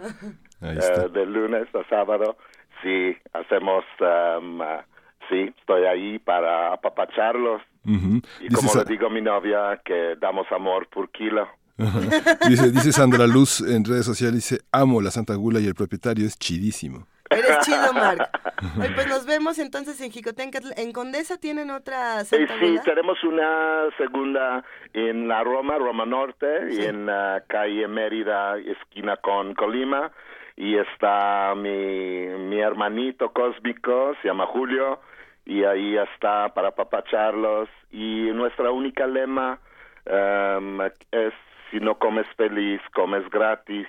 Ahí 0.61 0.77
está. 0.77 1.09
de 1.09 1.25
lunes 1.25 1.67
a 1.75 1.83
sábado, 1.89 2.37
sí, 2.83 3.17
hacemos, 3.33 3.83
um, 4.01 4.61
ah, 4.61 4.85
sí, 5.29 5.53
estoy 5.59 5.85
ahí 5.85 6.19
para 6.19 6.73
apapacharlos. 6.73 7.61
Y 7.85 7.97
Dice 8.47 8.55
como 8.55 8.73
le 8.75 8.85
digo 8.85 9.07
a 9.07 9.09
mi 9.09 9.21
novia, 9.21 9.81
que 9.83 10.15
damos 10.19 10.45
amor 10.51 10.87
por 10.89 11.09
kilo. 11.11 11.47
Dice, 12.47 12.71
dice 12.71 12.91
Sandra 12.91 13.25
Luz 13.27 13.59
en 13.61 13.83
redes 13.83 14.05
sociales, 14.05 14.35
dice, 14.35 14.59
amo 14.71 15.01
la 15.01 15.11
Santa 15.11 15.33
Gula 15.35 15.59
y 15.59 15.65
el 15.65 15.73
propietario 15.75 16.25
es 16.25 16.37
chidísimo. 16.37 17.07
Eres 17.29 17.57
chido. 17.61 17.77
Oye, 18.79 18.91
pues 18.95 19.07
nos 19.07 19.25
vemos 19.25 19.57
entonces 19.57 19.99
en 20.01 20.11
Jicotencatl. 20.11 20.67
¿En 20.77 20.91
Condesa 20.91 21.37
tienen 21.37 21.71
otra 21.71 22.21
Eh, 22.21 22.25
Santa 22.25 22.53
sí, 22.59 22.67
Gula? 22.69 22.81
tenemos 22.83 23.23
una 23.23 23.85
segunda 23.97 24.63
en 24.93 25.27
la 25.27 25.43
Roma, 25.43 25.77
Roma 25.79 26.05
Norte, 26.05 26.45
y 26.71 26.83
en 26.85 27.07
la 27.07 27.43
calle 27.47 27.87
Mérida, 27.87 28.57
esquina 28.59 29.17
con 29.17 29.55
Colima. 29.55 30.11
Y 30.55 30.77
está 30.77 31.53
mi, 31.55 32.27
mi 32.27 32.59
hermanito 32.59 33.31
cósmico, 33.31 34.13
se 34.21 34.27
llama 34.27 34.45
Julio, 34.45 34.99
y 35.45 35.63
ahí 35.63 35.97
está 35.97 36.53
para 36.53 36.71
papacharlos. 36.71 37.69
Y 37.91 38.29
nuestra 38.33 38.71
única 38.71 39.07
lema 39.07 39.59
em, 40.05 40.81
es, 41.11 41.33
si 41.71 41.79
no 41.79 41.97
comes 41.97 42.27
feliz, 42.37 42.81
comes 42.93 43.29
gratis. 43.29 43.87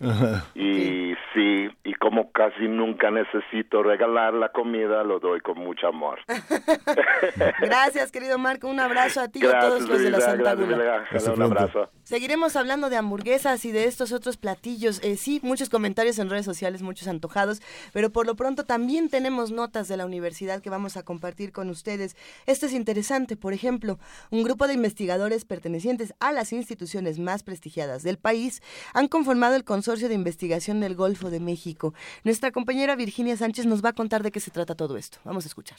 Ajá. 0.00 0.44
Y 0.54 1.14
sí, 1.34 1.68
y 1.82 1.94
como 1.94 2.30
casi 2.30 2.68
nunca 2.68 3.10
necesito 3.10 3.82
regalar 3.82 4.32
la 4.32 4.50
comida, 4.50 5.02
lo 5.02 5.18
doy 5.18 5.40
con 5.40 5.58
mucho 5.58 5.88
amor. 5.88 6.20
Gracias, 7.60 8.12
querido 8.12 8.38
Marco. 8.38 8.68
Un 8.68 8.78
abrazo 8.78 9.20
a 9.20 9.28
ti 9.28 9.40
y 9.42 9.46
a 9.46 9.58
todos 9.58 9.88
los 9.88 10.00
de 10.00 10.10
la 10.10 10.20
Santa 10.20 10.54
gracias, 10.54 11.28
Un 11.28 11.42
abrazo. 11.42 11.90
Seguiremos 12.08 12.56
hablando 12.56 12.88
de 12.88 12.96
hamburguesas 12.96 13.66
y 13.66 13.70
de 13.70 13.84
estos 13.84 14.12
otros 14.12 14.38
platillos. 14.38 14.98
Eh, 15.02 15.18
sí, 15.18 15.40
muchos 15.42 15.68
comentarios 15.68 16.18
en 16.18 16.30
redes 16.30 16.46
sociales, 16.46 16.80
muchos 16.80 17.06
antojados, 17.06 17.60
pero 17.92 18.10
por 18.10 18.24
lo 18.24 18.34
pronto 18.34 18.64
también 18.64 19.10
tenemos 19.10 19.50
notas 19.50 19.88
de 19.88 19.98
la 19.98 20.06
universidad 20.06 20.62
que 20.62 20.70
vamos 20.70 20.96
a 20.96 21.02
compartir 21.02 21.52
con 21.52 21.68
ustedes. 21.68 22.16
Esto 22.46 22.64
es 22.64 22.72
interesante, 22.72 23.36
por 23.36 23.52
ejemplo, 23.52 23.98
un 24.30 24.42
grupo 24.42 24.66
de 24.66 24.72
investigadores 24.72 25.44
pertenecientes 25.44 26.14
a 26.18 26.32
las 26.32 26.54
instituciones 26.54 27.18
más 27.18 27.42
prestigiadas 27.42 28.04
del 28.04 28.16
país 28.16 28.62
han 28.94 29.08
conformado 29.08 29.54
el 29.54 29.64
Consorcio 29.64 30.08
de 30.08 30.14
Investigación 30.14 30.80
del 30.80 30.94
Golfo 30.94 31.28
de 31.28 31.40
México. 31.40 31.92
Nuestra 32.24 32.52
compañera 32.52 32.96
Virginia 32.96 33.36
Sánchez 33.36 33.66
nos 33.66 33.84
va 33.84 33.90
a 33.90 33.94
contar 33.94 34.22
de 34.22 34.32
qué 34.32 34.40
se 34.40 34.50
trata 34.50 34.74
todo 34.74 34.96
esto. 34.96 35.18
Vamos 35.24 35.44
a 35.44 35.48
escuchar. 35.48 35.76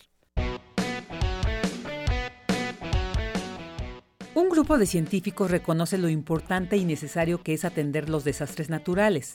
Un 4.35 4.47
grupo 4.47 4.77
de 4.77 4.85
científicos 4.85 5.49
reconoce 5.49 5.97
lo 5.97 6.07
importante 6.07 6.77
y 6.77 6.85
necesario 6.85 7.41
que 7.41 7.55
es 7.55 7.65
atender 7.65 8.09
los 8.09 8.23
desastres 8.23 8.69
naturales, 8.69 9.33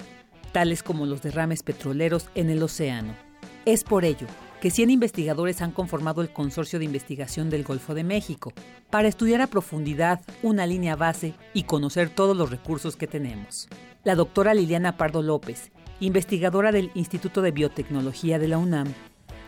tales 0.53 0.85
como 0.85 1.05
los 1.05 1.21
derrames 1.21 1.65
petroleros 1.65 2.31
en 2.37 2.49
el 2.49 2.63
océano. 2.63 3.13
Es 3.65 3.83
por 3.83 4.05
ello 4.05 4.29
que 4.61 4.71
100 4.71 4.91
investigadores 4.91 5.63
han 5.63 5.73
conformado 5.73 6.23
el 6.23 6.33
Consorcio 6.33 6.79
de 6.79 6.85
Investigación 6.85 7.51
del 7.51 7.65
Golfo 7.65 7.93
de 7.93 8.05
México, 8.05 8.53
para 8.89 9.09
estudiar 9.09 9.41
a 9.41 9.49
profundidad 9.49 10.21
una 10.43 10.65
línea 10.65 10.95
base 10.95 11.35
y 11.55 11.65
conocer 11.65 12.09
todos 12.09 12.37
los 12.37 12.51
recursos 12.51 12.95
que 12.95 13.09
tenemos. 13.09 13.69
La 14.05 14.15
doctora 14.15 14.55
Liliana 14.55 14.97
Pardo 14.97 15.23
López, 15.23 15.73
investigadora 15.99 16.71
del 16.71 16.93
Instituto 16.95 17.43
de 17.43 17.51
Biotecnología 17.51 18.39
de 18.39 18.49
la 18.49 18.59
UNAM, 18.59 18.95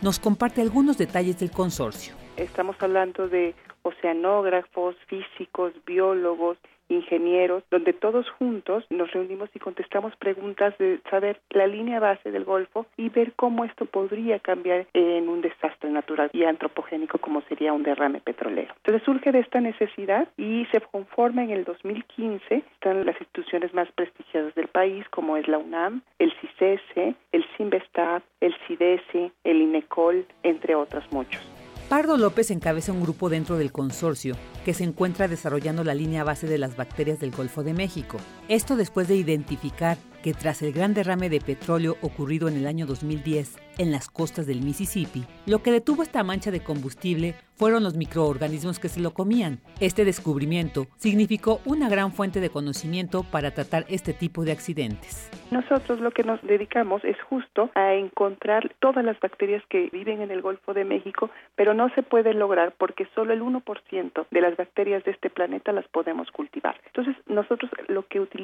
nos 0.03 0.19
comparte 0.19 0.61
algunos 0.61 0.99
detalles 0.99 1.39
del 1.39 1.53
consorcio. 1.53 2.15
Estamos 2.37 2.77
hablando 2.81 3.29
de 3.29 3.55
oceanógrafos, 3.87 4.97
físicos, 5.07 5.73
biólogos, 5.85 6.59
ingenieros, 6.89 7.63
donde 7.71 7.93
todos 7.93 8.29
juntos 8.31 8.85
nos 8.91 9.11
reunimos 9.13 9.51
y 9.55 9.59
contestamos 9.59 10.15
preguntas 10.17 10.77
de 10.79 11.01
saber 11.11 11.41
la 11.51 11.67
línea 11.67 12.01
base 12.01 12.31
del 12.31 12.45
Golfo 12.45 12.87
y 12.97 13.09
ver 13.09 13.33
cómo 13.35 13.65
esto 13.65 13.87
podría 13.87 14.39
cambiar 14.39 14.87
en 14.93 15.29
un 15.29 15.41
desastre 15.41 15.91
natural 15.91 16.31
y 16.33 16.45
antropogénico 16.45 17.19
como 17.19 17.43
sería 17.43 17.73
un 17.73 17.83
derrame 17.83 18.21
petrolero. 18.21 18.75
Entonces 18.77 19.03
surge 19.05 19.33
de 19.33 19.41
esta 19.41 19.61
necesidad 19.61 20.29
y 20.37 20.67
se 20.67 20.81
conforma 20.81 21.45
en 21.45 21.51
el 21.51 21.65
2015, 21.65 22.63
están 22.75 23.05
las 23.05 23.21
instituciones 23.21 23.75
más 23.75 23.91
prestigiadas 23.93 24.55
del 24.55 24.69
país 24.69 25.05
como 25.11 25.37
es 25.37 25.49
la 25.49 25.59
UNAM, 25.59 26.03
el 26.19 26.33
CICESE, 26.41 27.15
el 27.33 27.45
CIMBESTAB, 27.57 28.23
el 28.41 28.55
CIDESE, 28.67 29.33
el 29.45 29.63
INECOL, 29.63 30.25
entre 30.43 30.75
otros 30.75 31.11
muchos. 31.13 31.56
Pardo 31.89 32.17
López 32.17 32.51
encabeza 32.51 32.91
un 32.91 33.01
grupo 33.01 33.29
dentro 33.29 33.59
del 33.59 33.71
consorcio 33.71 34.35
que 34.65 34.75
se 34.75 34.83
encuentra 34.83 35.29
desarrollando 35.29 35.85
la 35.85 35.95
línea 35.95 36.25
base 36.25 36.49
de 36.49 36.59
las 36.59 36.77
bacterias 36.77 37.21
del 37.21 37.31
Golfo 37.31 37.63
de 37.63 37.75
México. 37.75 38.19
Esto 38.49 38.77
después 38.77 39.09
de 39.09 39.17
identificar 39.17 39.97
que 40.23 40.33
tras 40.33 40.63
el 40.63 40.73
gran 40.73 40.95
derrame 40.95 41.29
de 41.29 41.41
petróleo 41.41 41.97
ocurrido 42.01 42.47
en 42.47 42.57
el 42.57 42.67
año 42.69 42.87
2010 42.87 43.59
en 43.79 43.93
las 43.93 44.09
costas 44.09 44.47
del 44.47 44.63
Mississippi, 44.63 45.25
lo 45.47 45.63
que 45.63 45.71
detuvo 45.71 46.03
esta 46.03 46.25
mancha 46.25 46.51
de 46.51 46.61
combustible 46.61 47.35
fueron 47.57 47.83
los 47.83 47.97
microorganismos 47.97 48.79
que 48.79 48.89
se 48.89 49.01
lo 49.01 49.13
comían. 49.13 49.61
Este 49.81 50.05
descubrimiento 50.05 50.87
significó 50.97 51.61
una 51.65 51.89
gran 51.89 52.13
fuente 52.13 52.41
de 52.41 52.51
conocimiento 52.51 53.25
para 53.31 53.53
tratar 53.53 53.85
este 53.89 54.13
tipo 54.13 54.45
de 54.45 54.53
accidentes. 54.53 55.31
Nosotros 55.51 56.01
lo 56.01 56.11
que 56.11 56.23
nos 56.23 56.43
dedicamos 56.43 57.05
es 57.05 57.17
justo 57.23 57.71
a 57.75 57.95
encontrar 57.95 58.75
todas 58.81 59.05
las 59.05 59.19
bacterias 59.21 59.63
que 59.69 59.89
viven 59.93 60.21
en 60.21 60.31
el 60.31 60.43
Golfo 60.43 60.75
de 60.75 60.85
México, 60.85 61.31
pero 61.55 61.73
no 61.73 61.89
se 61.95 62.03
puede 62.03 62.35
lograr 62.35 62.75
porque 62.77 63.07
solo 63.15 63.33
el 63.33 63.43
1% 63.43 64.27
de 64.31 64.41
las 64.41 64.57
bacterias 64.57 65.05
de 65.05 65.13
este 65.13 65.31
planeta 65.31 65.73
las 65.73 65.87
podemos 65.89 66.31
cultivar. 66.31 66.79
Entonces, 66.87 67.17
nosotros 67.27 67.71
lo 67.89 68.07
que 68.07 68.21
utilizamos 68.21 68.36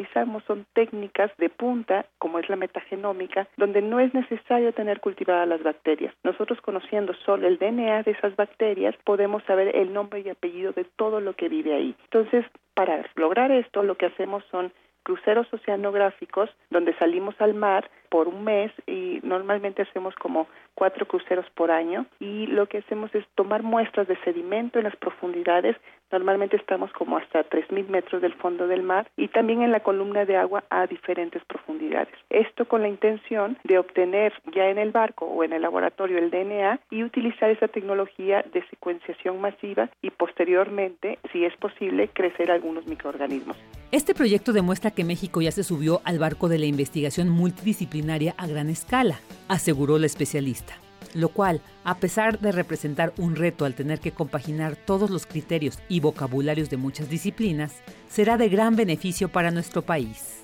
son 0.46 0.66
técnicas 0.72 1.30
de 1.38 1.48
punta, 1.48 2.06
como 2.18 2.38
es 2.38 2.48
la 2.48 2.56
metagenómica, 2.56 3.48
donde 3.56 3.82
no 3.82 4.00
es 4.00 4.12
necesario 4.14 4.72
tener 4.72 5.00
cultivadas 5.00 5.48
las 5.48 5.62
bacterias. 5.62 6.14
Nosotros 6.24 6.60
conociendo 6.60 7.14
solo 7.24 7.46
el 7.46 7.58
DNA 7.58 8.02
de 8.02 8.12
esas 8.12 8.34
bacterias, 8.36 8.94
podemos 9.04 9.42
saber 9.44 9.76
el 9.76 9.92
nombre 9.92 10.20
y 10.20 10.28
apellido 10.28 10.72
de 10.72 10.84
todo 10.84 11.20
lo 11.20 11.34
que 11.34 11.48
vive 11.48 11.74
ahí. 11.74 11.94
Entonces, 12.04 12.44
para 12.74 13.04
lograr 13.16 13.50
esto, 13.50 13.82
lo 13.82 13.96
que 13.96 14.06
hacemos 14.06 14.44
son 14.50 14.72
cruceros 15.02 15.52
oceanográficos 15.52 16.50
donde 16.70 16.94
salimos 16.94 17.34
al 17.40 17.54
mar 17.54 17.90
por 18.08 18.28
un 18.28 18.44
mes 18.44 18.70
y 18.86 19.20
normalmente 19.22 19.82
hacemos 19.82 20.14
como 20.14 20.46
cuatro 20.74 21.06
cruceros 21.06 21.46
por 21.54 21.70
año 21.70 22.06
y 22.20 22.46
lo 22.46 22.66
que 22.66 22.78
hacemos 22.78 23.14
es 23.14 23.24
tomar 23.34 23.62
muestras 23.62 24.08
de 24.08 24.16
sedimento 24.24 24.78
en 24.78 24.84
las 24.84 24.96
profundidades. 24.96 25.76
Normalmente 26.10 26.56
estamos 26.56 26.92
como 26.92 27.16
hasta 27.16 27.48
3.000 27.48 27.88
metros 27.88 28.20
del 28.20 28.34
fondo 28.34 28.66
del 28.66 28.82
mar 28.82 29.08
y 29.16 29.28
también 29.28 29.62
en 29.62 29.72
la 29.72 29.80
columna 29.80 30.24
de 30.24 30.36
agua 30.36 30.64
a 30.68 30.86
diferentes 30.86 31.42
profundidades. 31.44 32.14
Esto 32.28 32.66
con 32.66 32.82
la 32.82 32.88
intención 32.88 33.56
de 33.64 33.78
obtener 33.78 34.32
ya 34.54 34.68
en 34.68 34.78
el 34.78 34.90
barco 34.90 35.24
o 35.24 35.42
en 35.42 35.52
el 35.52 35.62
laboratorio 35.62 36.18
el 36.18 36.30
DNA 36.30 36.80
y 36.90 37.02
utilizar 37.02 37.50
esa 37.50 37.68
tecnología 37.68 38.44
de 38.52 38.62
secuenciación 38.68 39.40
masiva 39.40 39.88
y 40.02 40.10
posteriormente, 40.10 41.18
si 41.32 41.44
es 41.44 41.56
posible, 41.56 42.08
crecer 42.08 42.50
algunos 42.50 42.86
microorganismos. 42.86 43.56
Este 43.90 44.14
proyecto 44.14 44.52
demuestra 44.52 44.90
que 44.90 45.04
México 45.04 45.42
ya 45.42 45.52
se 45.52 45.62
subió 45.62 46.00
al 46.04 46.18
barco 46.18 46.48
de 46.48 46.58
la 46.58 46.66
investigación 46.66 47.28
multidisciplinaria 47.28 48.34
a 48.38 48.46
gran 48.46 48.70
escala, 48.70 49.20
aseguró 49.48 49.98
la 49.98 50.06
especialista. 50.06 50.71
Lo 51.14 51.28
cual, 51.28 51.60
a 51.84 51.96
pesar 51.96 52.40
de 52.40 52.52
representar 52.52 53.12
un 53.18 53.36
reto 53.36 53.64
al 53.64 53.74
tener 53.74 54.00
que 54.00 54.12
compaginar 54.12 54.76
todos 54.76 55.10
los 55.10 55.26
criterios 55.26 55.78
y 55.88 56.00
vocabularios 56.00 56.70
de 56.70 56.78
muchas 56.78 57.08
disciplinas, 57.10 57.74
será 58.08 58.36
de 58.36 58.48
gran 58.48 58.76
beneficio 58.76 59.28
para 59.28 59.50
nuestro 59.50 59.82
país. 59.82 60.40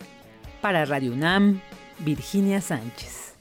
Para 0.61 0.85
Radio 0.85 1.13
UNAM, 1.13 1.61
Virginia 2.01 2.61
Sánchez. 2.61 3.35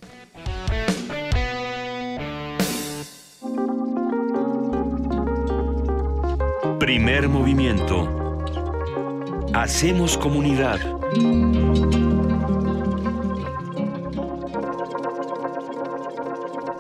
Primer 6.79 7.27
movimiento. 7.27 8.07
Hacemos 9.53 10.17
comunidad. 10.17 10.79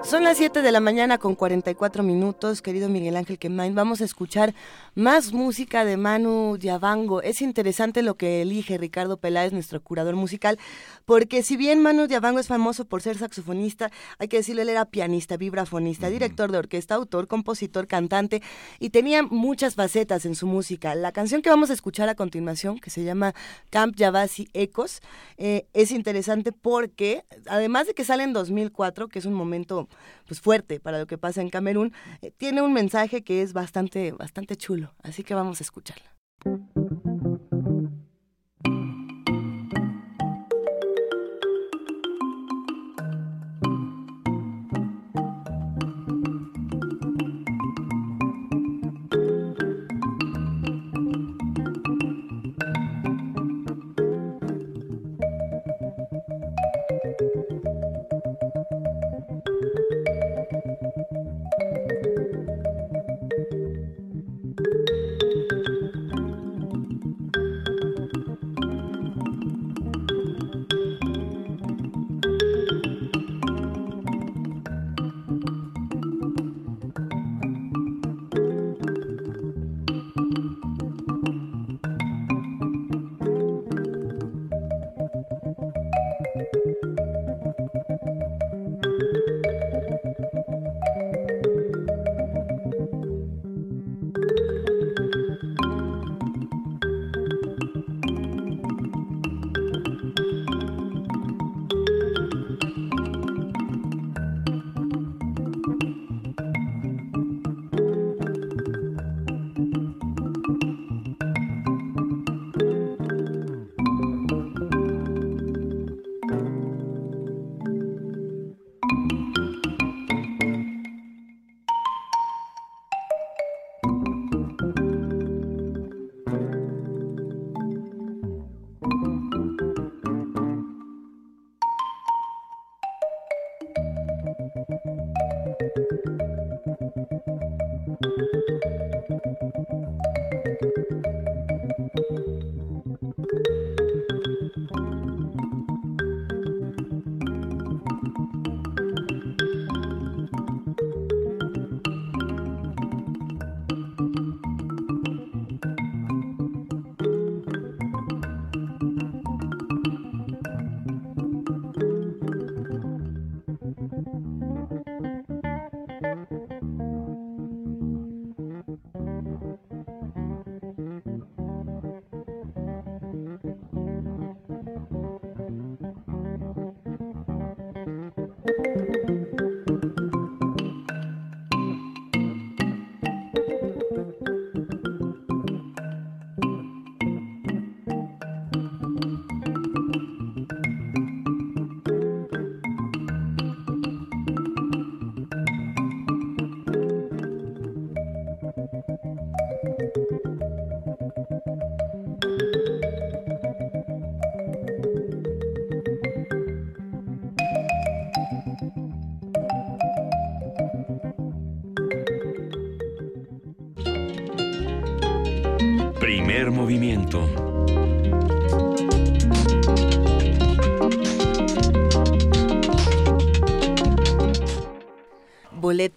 Son 0.07 0.23
las 0.23 0.37
7 0.37 0.61
de 0.61 0.71
la 0.71 0.79
mañana 0.79 1.17
con 1.17 1.35
44 1.35 2.01
minutos, 2.01 2.61
querido 2.61 2.87
Miguel 2.87 3.17
Ángel 3.17 3.37
Quemain. 3.37 3.75
Vamos 3.75 3.99
a 3.99 4.05
escuchar 4.05 4.55
más 4.95 5.33
música 5.33 5.83
de 5.83 5.97
Manu 5.97 6.55
Diabango. 6.57 7.21
Es 7.21 7.41
interesante 7.41 8.01
lo 8.01 8.15
que 8.15 8.41
elige 8.41 8.77
Ricardo 8.77 9.17
Peláez, 9.17 9.51
nuestro 9.51 9.83
curador 9.83 10.15
musical, 10.15 10.59
porque 11.03 11.43
si 11.43 11.57
bien 11.57 11.81
Manu 11.81 12.07
Diabango 12.07 12.39
es 12.39 12.47
famoso 12.47 12.85
por 12.85 13.01
ser 13.01 13.17
saxofonista, 13.17 13.91
hay 14.17 14.29
que 14.29 14.37
decirlo, 14.37 14.61
él 14.61 14.69
era 14.69 14.85
pianista, 14.85 15.35
vibrafonista, 15.35 16.09
director 16.09 16.53
de 16.53 16.59
orquesta, 16.59 16.95
autor, 16.95 17.27
compositor, 17.27 17.85
cantante 17.85 18.41
y 18.79 18.91
tenía 18.91 19.23
muchas 19.23 19.75
facetas 19.75 20.25
en 20.25 20.35
su 20.35 20.47
música. 20.47 20.95
La 20.95 21.11
canción 21.11 21.41
que 21.41 21.49
vamos 21.49 21.69
a 21.69 21.73
escuchar 21.73 22.07
a 22.07 22.15
continuación, 22.15 22.79
que 22.79 22.91
se 22.91 23.03
llama 23.03 23.35
Camp 23.69 23.97
Yavasi 23.97 24.47
Ecos, 24.53 25.01
eh, 25.35 25.67
es 25.73 25.91
interesante 25.91 26.53
porque, 26.53 27.25
además 27.47 27.87
de 27.87 27.93
que 27.93 28.05
sale 28.05 28.23
en 28.23 28.31
2004, 28.31 29.09
que 29.09 29.19
es 29.19 29.25
un 29.25 29.33
momento 29.33 29.89
pues 30.25 30.41
fuerte 30.41 30.79
para 30.79 30.99
lo 30.99 31.07
que 31.07 31.17
pasa 31.17 31.41
en 31.41 31.49
Camerún, 31.49 31.93
eh, 32.21 32.31
tiene 32.31 32.61
un 32.61 32.73
mensaje 32.73 33.23
que 33.23 33.41
es 33.41 33.53
bastante, 33.53 34.11
bastante 34.11 34.55
chulo. 34.55 34.93
Así 35.03 35.23
que 35.23 35.33
vamos 35.33 35.61
a 35.61 35.63
escucharla. 35.63 36.15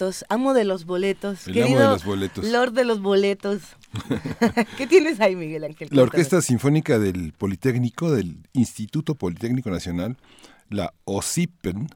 Boletos, 0.01 0.25
amo 0.31 0.55
de 0.55 0.65
los 0.65 0.87
boletos. 0.87 1.47
El 1.47 1.59
amo 1.59 1.63
querido 1.63 1.81
de 1.81 1.89
los 1.89 2.05
boletos. 2.05 2.45
Lord 2.47 2.73
de 2.73 2.85
los 2.85 3.01
boletos. 3.03 3.61
¿Qué 4.79 4.87
tienes 4.87 5.21
ahí, 5.21 5.37
Miguel 5.37 5.65
Ángel? 5.65 5.89
La. 5.91 6.03
Orquesta 6.03 6.41
Sinfónica 6.41 6.99
del 6.99 7.35
Politécnico, 7.35 8.11
del 8.11 8.39
Instituto 8.55 9.15
Politécnico 9.15 9.69
Nacional, 9.71 10.17
la 10.71 10.95
OSIPEN, 11.05 11.89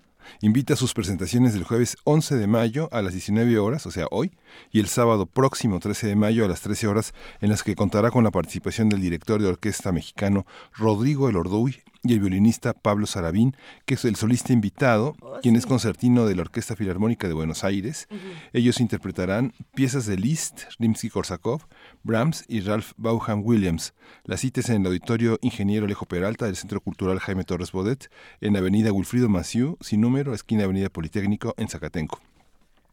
invita 0.42 0.74
a 0.74 0.76
sus 0.76 0.92
presentaciones 0.92 1.54
del 1.54 1.64
jueves 1.64 1.96
11 2.04 2.36
de 2.36 2.46
mayo 2.46 2.90
a 2.92 3.00
las 3.00 3.12
19 3.14 3.58
horas, 3.58 3.86
o 3.86 3.90
sea, 3.90 4.06
hoy, 4.10 4.32
y 4.70 4.80
el 4.80 4.88
sábado 4.88 5.24
próximo 5.24 5.80
13 5.80 6.08
de 6.08 6.16
mayo 6.16 6.44
a 6.44 6.48
las 6.48 6.60
13 6.60 6.86
horas, 6.88 7.14
en 7.40 7.48
las 7.48 7.62
que 7.62 7.74
contará 7.74 8.10
con 8.10 8.24
la 8.24 8.30
participación 8.30 8.90
del 8.90 9.00
director 9.00 9.40
de 9.40 9.48
orquesta 9.48 9.92
mexicano 9.92 10.44
Rodrigo 10.74 11.30
Elorduy 11.30 11.82
y 12.04 12.12
el 12.12 12.20
violinista 12.20 12.74
Pablo 12.74 13.06
Sarabín, 13.06 13.56
que 13.86 13.94
es 13.94 14.04
el 14.04 14.16
solista 14.16 14.52
invitado, 14.52 15.16
quien 15.42 15.56
es 15.56 15.66
concertino 15.66 16.26
de 16.26 16.36
la 16.36 16.42
Orquesta 16.42 16.76
Filarmónica 16.76 17.26
de 17.26 17.34
Buenos 17.34 17.64
Aires. 17.64 18.08
Ellos 18.52 18.80
interpretarán 18.80 19.54
piezas 19.74 20.06
de 20.06 20.16
Liszt, 20.16 20.64
Rimsky-Korsakov, 20.78 21.62
Brahms 22.02 22.44
y 22.46 22.60
Ralph 22.60 22.92
Vaughan 22.98 23.40
Williams. 23.42 23.94
La 24.24 24.36
cita 24.36 24.60
es 24.60 24.68
en 24.68 24.82
el 24.82 24.86
Auditorio 24.86 25.38
Ingeniero 25.40 25.86
Alejo 25.86 26.06
Peralta 26.06 26.46
del 26.46 26.56
Centro 26.56 26.80
Cultural 26.80 27.18
Jaime 27.18 27.44
Torres 27.44 27.72
Bodet, 27.72 28.10
en 28.40 28.56
Avenida 28.56 28.92
Wilfrido 28.92 29.28
Maciú, 29.28 29.78
sin 29.80 30.02
número, 30.02 30.34
esquina 30.34 30.64
Avenida 30.64 30.90
Politécnico, 30.90 31.54
en 31.56 31.68
Zacatenco. 31.68 32.20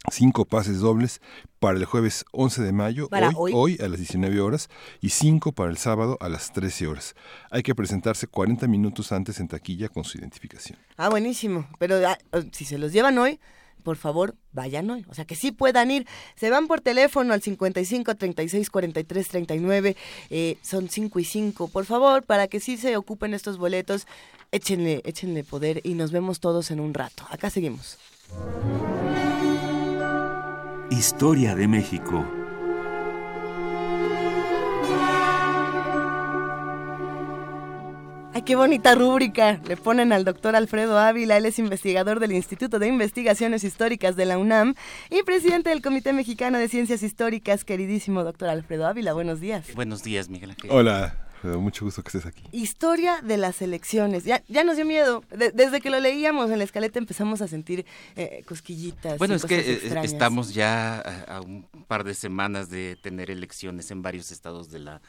Cinco 0.09 0.45
pases 0.45 0.79
dobles 0.79 1.21
para 1.59 1.77
el 1.77 1.85
jueves 1.85 2.25
11 2.31 2.63
de 2.63 2.71
mayo, 2.71 3.07
hoy, 3.11 3.33
hoy. 3.35 3.51
hoy 3.53 3.77
a 3.85 3.87
las 3.87 3.99
19 3.99 4.41
horas, 4.41 4.67
y 4.99 5.09
cinco 5.09 5.51
para 5.51 5.69
el 5.69 5.77
sábado 5.77 6.17
a 6.19 6.27
las 6.27 6.51
13 6.51 6.87
horas. 6.87 7.15
Hay 7.51 7.61
que 7.61 7.75
presentarse 7.75 8.25
40 8.25 8.67
minutos 8.67 9.11
antes 9.11 9.39
en 9.39 9.47
taquilla 9.47 9.89
con 9.89 10.03
su 10.03 10.17
identificación. 10.17 10.79
Ah, 10.97 11.09
buenísimo. 11.09 11.67
Pero 11.77 12.01
ah, 12.07 12.17
si 12.51 12.65
se 12.65 12.79
los 12.79 12.91
llevan 12.93 13.19
hoy, 13.19 13.39
por 13.83 13.95
favor, 13.95 14.35
vayan 14.53 14.89
hoy. 14.89 15.05
O 15.07 15.13
sea, 15.13 15.25
que 15.25 15.35
sí 15.35 15.51
puedan 15.51 15.91
ir. 15.91 16.07
Se 16.35 16.49
van 16.49 16.67
por 16.67 16.81
teléfono 16.81 17.33
al 17.33 17.41
55 17.43 18.15
36 18.15 18.69
43 18.71 19.27
39. 19.27 19.95
eh, 20.31 20.57
son 20.63 20.89
5 20.89 21.19
y 21.19 21.25
5. 21.25 21.67
Por 21.67 21.85
favor, 21.85 22.23
para 22.23 22.47
que 22.47 22.59
sí 22.59 22.77
se 22.77 22.97
ocupen 22.97 23.35
estos 23.35 23.59
boletos, 23.59 24.07
échenle, 24.51 25.01
échenle 25.05 25.43
poder 25.43 25.81
y 25.83 25.93
nos 25.93 26.11
vemos 26.11 26.39
todos 26.39 26.71
en 26.71 26.79
un 26.79 26.93
rato. 26.95 27.23
Acá 27.29 27.51
seguimos. 27.51 27.97
Historia 30.91 31.55
de 31.55 31.69
México. 31.69 32.25
Ay, 38.33 38.41
qué 38.41 38.57
bonita 38.57 38.93
rúbrica. 38.93 39.61
Le 39.69 39.77
ponen 39.77 40.11
al 40.11 40.25
doctor 40.25 40.53
Alfredo 40.53 40.99
Ávila. 40.99 41.37
Él 41.37 41.45
es 41.45 41.59
investigador 41.59 42.19
del 42.19 42.33
Instituto 42.33 42.77
de 42.77 42.87
Investigaciones 42.87 43.63
Históricas 43.63 44.17
de 44.17 44.25
la 44.25 44.37
UNAM 44.37 44.75
y 45.09 45.23
presidente 45.23 45.69
del 45.69 45.81
Comité 45.81 46.11
Mexicano 46.11 46.59
de 46.59 46.67
Ciencias 46.67 47.03
Históricas. 47.03 47.63
Queridísimo 47.63 48.25
doctor 48.25 48.49
Alfredo 48.49 48.85
Ávila, 48.85 49.13
buenos 49.13 49.39
días. 49.39 49.73
Buenos 49.73 50.03
días, 50.03 50.27
Miguel 50.27 50.51
Ángel. 50.51 50.71
Hola, 50.71 51.15
Alfredo, 51.41 51.59
mucho 51.59 51.85
gusto 51.85 52.03
que 52.03 52.09
estés 52.09 52.27
aquí. 52.27 52.43
Historia 52.51 53.19
de 53.23 53.35
las 53.35 53.63
elecciones. 53.63 54.25
Ya, 54.25 54.43
ya 54.47 54.63
nos 54.63 54.75
dio 54.75 54.85
miedo. 54.85 55.23
De- 55.35 55.49
desde 55.49 55.81
que 55.81 55.89
lo 55.89 55.99
leíamos 55.99 56.51
en 56.51 56.59
la 56.59 56.63
escaleta 56.63 56.99
empezamos 56.99 57.41
a 57.41 57.47
sentir 57.47 57.83
eh, 58.15 58.43
cosquillitas. 58.47 59.17
Bueno, 59.17 59.33
es 59.33 59.45
que 59.45 59.55
eh, 59.59 59.73
extrañas. 59.73 60.05
estamos 60.13 60.53
ya 60.53 60.99
a, 60.99 61.37
a 61.37 61.41
un 61.41 61.63
par 61.87 62.03
de 62.03 62.13
semanas 62.13 62.69
de 62.69 62.95
tener 63.01 63.31
elecciones 63.31 63.89
en 63.89 64.03
varios 64.03 64.31
estados 64.31 64.69
de 64.69 64.79
la 64.79 65.01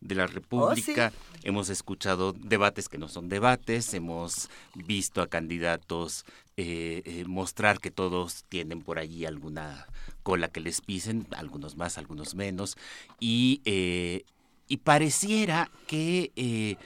de 0.00 0.14
la 0.14 0.28
República. 0.28 1.12
Hemos 1.42 1.70
escuchado 1.70 2.32
debates 2.32 2.88
que 2.88 2.96
no 2.96 3.08
son 3.08 3.28
debates, 3.28 3.92
hemos 3.92 4.48
visto 4.76 5.22
a 5.22 5.26
candidatos 5.26 6.24
eh, 6.56 7.02
eh, 7.04 7.24
mostrar 7.26 7.80
que 7.80 7.90
todos 7.90 8.44
tienen 8.48 8.80
por 8.80 9.00
allí 9.00 9.26
alguna 9.26 9.88
cola 10.22 10.46
que 10.48 10.60
les 10.60 10.80
pisen, 10.82 11.26
algunos 11.32 11.76
más, 11.76 11.98
algunos 11.98 12.34
menos, 12.36 12.76
y, 13.18 13.60
eh, 13.64 14.22
y 14.70 14.76
pareciera 14.78 15.68
que, 15.88 16.30
eh, 16.36 16.76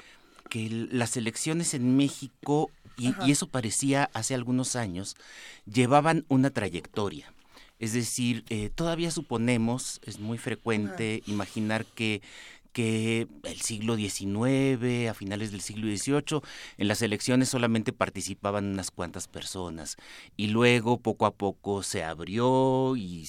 que 0.49 0.89
las 0.91 1.19
elecciones 1.19 1.75
en 1.75 1.99
México, 1.99 2.71
y 2.97 3.31
eso 3.31 3.47
parecía 3.47 4.09
hace 4.15 4.35
algunos 4.35 4.75
años, 4.75 5.17
llevaban 5.67 6.25
una 6.29 6.49
trayectoria. 6.49 7.31
Es 7.79 7.93
decir, 7.93 8.45
eh, 8.49 8.71
todavía 8.75 9.11
suponemos, 9.11 10.01
es 10.07 10.19
muy 10.19 10.39
frecuente 10.39 11.23
imaginar 11.27 11.85
que, 11.85 12.23
que 12.75 13.29
el 13.45 13.61
siglo 13.61 13.97
XIX, 13.97 15.09
a 15.09 15.15
finales 15.15 15.53
del 15.53 15.63
siglo 15.63 15.87
XVIII, 15.87 16.41
en 16.77 16.89
las 16.89 17.01
elecciones 17.01 17.49
solamente 17.49 17.93
participaban 17.93 18.67
unas 18.67 18.91
cuantas 18.91 19.29
personas 19.29 19.97
y 20.37 20.49
luego 20.49 21.01
poco 21.01 21.25
a 21.25 21.35
poco 21.35 21.83
se 21.85 22.03
abrió 22.03 22.97
y 22.97 23.27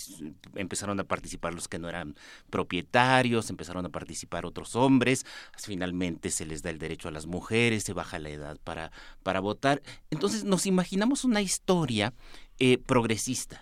empezaron 0.56 1.00
a 1.00 1.04
participar 1.06 1.54
los 1.54 1.68
que 1.68 1.80
no 1.80 1.88
eran 1.88 2.16
propietarios, 2.50 3.50
empezaron 3.50 3.86
a 3.86 3.90
participar 3.90 4.46
otros 4.46 4.76
hombres, 4.76 5.26
finalmente 5.58 6.32
se 6.32 6.46
les 6.46 6.64
da 6.64 6.72
el 6.72 6.80
derecho 6.80 7.08
a 7.08 7.12
las 7.12 7.28
mujeres, 7.28 7.84
se 7.84 7.94
baja 7.94 8.18
la 8.18 8.30
edad 8.30 8.58
para, 8.64 8.92
para 9.22 9.40
votar. 9.40 9.84
Entonces 10.10 10.44
nos 10.44 10.66
imaginamos 10.66 11.24
una 11.24 11.42
historia 11.42 12.14
eh, 12.58 12.80
progresista. 12.80 13.62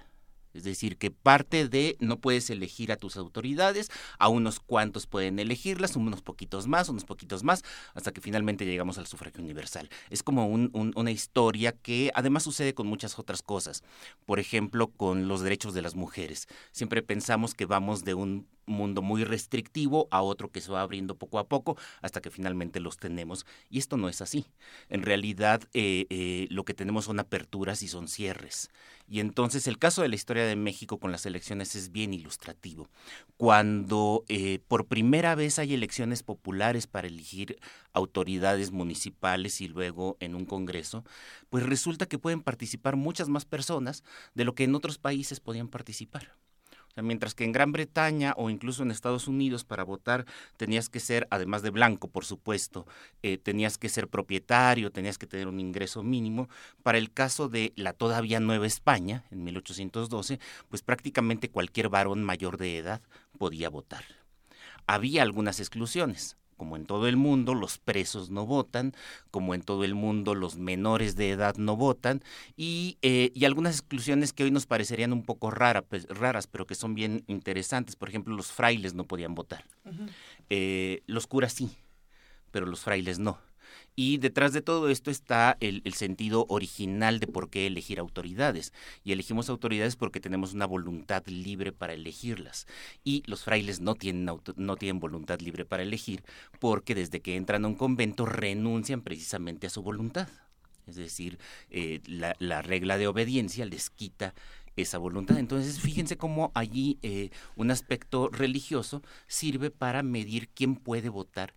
Es 0.54 0.64
decir, 0.64 0.98
que 0.98 1.12
parte 1.12 1.68
de 1.68 1.96
no 2.00 2.20
puedes 2.20 2.50
elegir 2.50 2.92
a 2.92 2.96
tus 2.98 3.18
autoridades, 3.18 3.90
a 4.20 4.28
unos 4.30 4.60
cuantos 4.60 5.08
pueden 5.08 5.40
elegirlas, 5.40 5.96
unos 5.96 6.22
poquitos 6.22 6.68
más, 6.68 6.90
unos 6.90 7.06
poquitos 7.06 7.44
más, 7.44 7.64
hasta 7.94 8.12
que 8.12 8.22
finalmente 8.22 8.66
llegamos 8.66 8.98
al 8.98 9.08
sufragio 9.08 9.42
universal. 9.44 9.90
Es 10.10 10.24
como 10.24 10.48
un- 10.48 10.70
un- 10.74 10.94
una 10.96 11.12
historia 11.12 11.72
que 11.72 12.12
además 12.16 12.44
sucede 12.44 12.74
con 12.74 12.88
muchas 12.88 13.18
otras 13.20 13.42
cosas. 13.42 13.84
Por 14.26 14.40
ejemplo, 14.40 14.88
con 14.90 15.28
los 15.28 15.42
derechos 15.42 15.74
de 15.74 15.82
las 15.82 15.96
mujeres. 15.96 16.48
Siempre 16.72 17.02
pensamos 17.02 17.54
que 17.56 17.66
vamos 17.66 18.04
de 18.04 18.14
un 18.14 18.48
mundo 18.66 19.02
muy 19.02 19.26
restrictivo 19.26 20.08
a 20.10 20.22
otro 20.22 20.50
que 20.50 20.62
se 20.62 20.72
va 20.72 20.82
abriendo 20.82 21.16
poco 21.16 21.38
a 21.38 21.48
poco 21.50 21.78
hasta 22.02 22.22
que 22.22 22.30
finalmente 22.32 22.80
los 22.80 22.96
tenemos. 22.98 23.46
Y 23.70 23.80
esto 23.80 23.98
no 23.98 24.08
es 24.08 24.22
así. 24.22 24.46
En 24.90 25.02
realidad 25.02 25.62
eh, 25.74 26.06
eh, 26.10 26.48
lo 26.50 26.64
que 26.64 26.74
tenemos 26.74 27.06
son 27.06 27.20
aperturas 27.20 27.84
y 27.84 27.88
son 27.90 28.08
cierres. 28.08 28.70
Y 29.08 29.20
entonces 29.20 29.68
el 29.68 29.78
caso 29.78 30.02
de 30.02 30.10
la 30.10 30.16
historia 30.16 30.46
de 30.46 30.56
México 30.56 31.00
con 31.00 31.12
las 31.12 31.26
elecciones 31.26 31.76
es 31.76 31.92
bien 31.92 32.14
ilustrativo. 32.14 32.90
Cuando 33.38 34.24
eh, 34.28 34.60
por 34.68 34.88
primera 34.88 35.36
vez 35.36 35.60
hay 35.60 35.74
elecciones 35.74 36.24
populares 36.24 36.88
para 36.88 37.08
elegir 37.08 37.60
autoridades 37.92 38.72
municipales 38.72 39.62
y 39.62 39.68
luego 39.68 40.18
en 40.20 40.36
un 40.36 40.46
Congreso, 40.46 41.04
pues 41.50 41.66
resulta 41.66 42.06
que 42.06 42.20
pueden 42.20 42.42
participar 42.42 42.96
muchas 42.96 43.30
más 43.30 43.46
personas 43.46 44.04
de 44.34 44.46
lo 44.46 44.56
que 44.56 44.64
en 44.64 44.76
otros 44.76 44.98
países 44.98 45.40
podían 45.40 45.68
participar. 45.68 46.36
Mientras 46.96 47.34
que 47.34 47.44
en 47.44 47.52
Gran 47.52 47.72
Bretaña 47.72 48.34
o 48.38 48.52
incluso 48.52 48.84
en 48.84 48.92
Estados 48.92 49.28
Unidos 49.28 49.64
para 49.64 49.84
votar 49.84 50.26
tenías 50.58 50.90
que 50.90 51.00
ser, 51.00 51.28
además 51.32 51.64
de 51.64 51.72
blanco, 51.72 52.08
por 52.08 52.24
supuesto, 52.24 52.86
eh, 53.24 53.40
tenías 53.40 53.80
que 53.80 53.90
ser 53.90 54.08
propietario, 54.08 54.92
tenías 54.92 55.18
que 55.18 55.26
tener 55.26 55.48
un 55.48 55.60
ingreso 55.60 56.04
mínimo. 56.04 56.50
Para 56.84 57.00
el 57.00 57.12
caso 57.12 57.50
de 57.50 57.74
la 57.76 57.94
todavía 57.94 58.40
Nueva 58.40 58.68
España, 58.68 59.24
en 59.32 59.44
1812, 59.44 60.40
pues 60.70 60.84
prácticamente 60.84 61.50
cualquier 61.50 61.90
varón 61.90 62.24
mayor 62.24 62.58
de 62.58 62.78
edad 62.78 63.02
podía 63.40 63.70
votar. 63.70 64.04
Había 64.86 65.24
algunas 65.24 65.60
exclusiones. 65.60 66.38
Como 66.58 66.76
en 66.76 66.86
todo 66.86 67.08
el 67.08 67.18
mundo, 67.18 67.54
los 67.56 67.78
presos 67.78 68.30
no 68.30 68.46
votan, 68.46 68.94
como 69.32 69.54
en 69.56 69.62
todo 69.62 69.84
el 69.84 69.96
mundo, 69.96 70.36
los 70.36 70.58
menores 70.58 71.16
de 71.16 71.32
edad 71.32 71.56
no 71.58 71.76
votan, 71.76 72.24
y, 72.56 72.98
eh, 73.02 73.32
y 73.34 73.46
algunas 73.46 73.76
exclusiones 73.76 74.34
que 74.34 74.44
hoy 74.44 74.52
nos 74.52 74.66
parecerían 74.66 75.14
un 75.14 75.24
poco 75.24 75.52
rara, 75.52 75.82
pues, 75.82 76.08
raras, 76.08 76.48
pero 76.48 76.66
que 76.66 76.76
son 76.76 76.96
bien 76.96 77.24
interesantes. 77.28 77.96
Por 77.96 78.10
ejemplo, 78.10 78.36
los 78.36 78.52
frailes 78.52 78.94
no 78.94 79.06
podían 79.06 79.36
votar. 79.36 79.66
Eh, 80.50 81.02
los 81.08 81.28
curas 81.28 81.54
sí, 81.54 81.72
pero 82.52 82.66
los 82.66 82.82
frailes 82.82 83.20
no. 83.20 83.40
Y 83.96 84.18
detrás 84.18 84.54
de 84.54 84.62
todo 84.62 84.90
esto 84.90 85.12
está 85.12 85.58
el, 85.60 85.82
sentido 85.94 86.46
original 86.50 87.20
de 87.20 87.28
por 87.28 87.50
qué 87.50 87.68
elegir 87.68 88.00
autoridades. 88.00 88.74
Y 89.04 89.12
elegimos 89.12 89.50
autoridades 89.50 89.96
porque 89.96 90.20
tenemos 90.20 90.54
una 90.54 90.66
voluntad 90.66 91.26
libre 91.28 91.72
para 91.72 91.94
elegirlas. 91.94 92.68
Y 93.04 93.24
los 93.28 93.44
frailes 93.44 93.82
no 93.82 93.96
tienen, 93.96 94.28
auto- 94.30 94.54
no 94.58 94.76
tienen 94.78 95.00
voluntad 95.00 95.40
libre 95.42 95.66
para 95.66 95.84
elegir 95.84 96.24
porque 96.60 96.96
desde 96.96 97.22
que 97.22 97.36
entran 97.36 97.66
a 97.66 97.68
un 97.68 97.76
convento 97.76 98.26
renuncian 98.26 99.02
precisamente 99.02 99.68
a 99.68 99.70
su 99.70 99.84
voluntad. 99.84 100.28
Es 100.88 100.96
decir, 100.96 101.38
eh, 101.70 102.02
la, 102.08 102.36
la 102.40 102.62
regla 102.62 102.98
de 102.98 103.08
obediencia 103.08 103.66
les 103.66 103.90
quita 103.90 104.34
esa 104.76 104.98
voluntad. 104.98 105.38
Entonces, 105.38 105.80
fíjense 105.80 106.18
cómo 106.18 106.52
allí 106.56 106.98
eh, 107.04 107.30
un 107.56 107.72
aspecto 107.72 108.30
religioso 108.30 109.02
sirve 109.28 109.70
para 109.70 110.04
medir 110.04 110.50
quién 110.50 110.76
puede 110.76 111.10
votar 111.10 111.54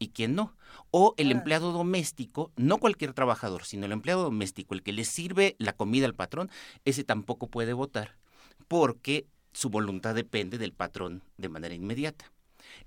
y 0.00 0.08
quién 0.08 0.34
no. 0.34 0.56
O 0.90 1.14
el 1.16 1.30
empleado 1.30 1.70
doméstico, 1.70 2.50
no 2.56 2.78
cualquier 2.78 3.12
trabajador, 3.12 3.64
sino 3.64 3.86
el 3.86 3.92
empleado 3.92 4.24
doméstico, 4.24 4.74
el 4.74 4.82
que 4.82 4.92
le 4.92 5.04
sirve 5.04 5.54
la 5.58 5.74
comida 5.74 6.06
al 6.06 6.16
patrón, 6.16 6.50
ese 6.84 7.04
tampoco 7.04 7.46
puede 7.46 7.72
votar 7.72 8.16
porque 8.66 9.26
su 9.52 9.68
voluntad 9.68 10.14
depende 10.14 10.58
del 10.58 10.72
patrón 10.72 11.22
de 11.36 11.48
manera 11.48 11.74
inmediata. 11.74 12.32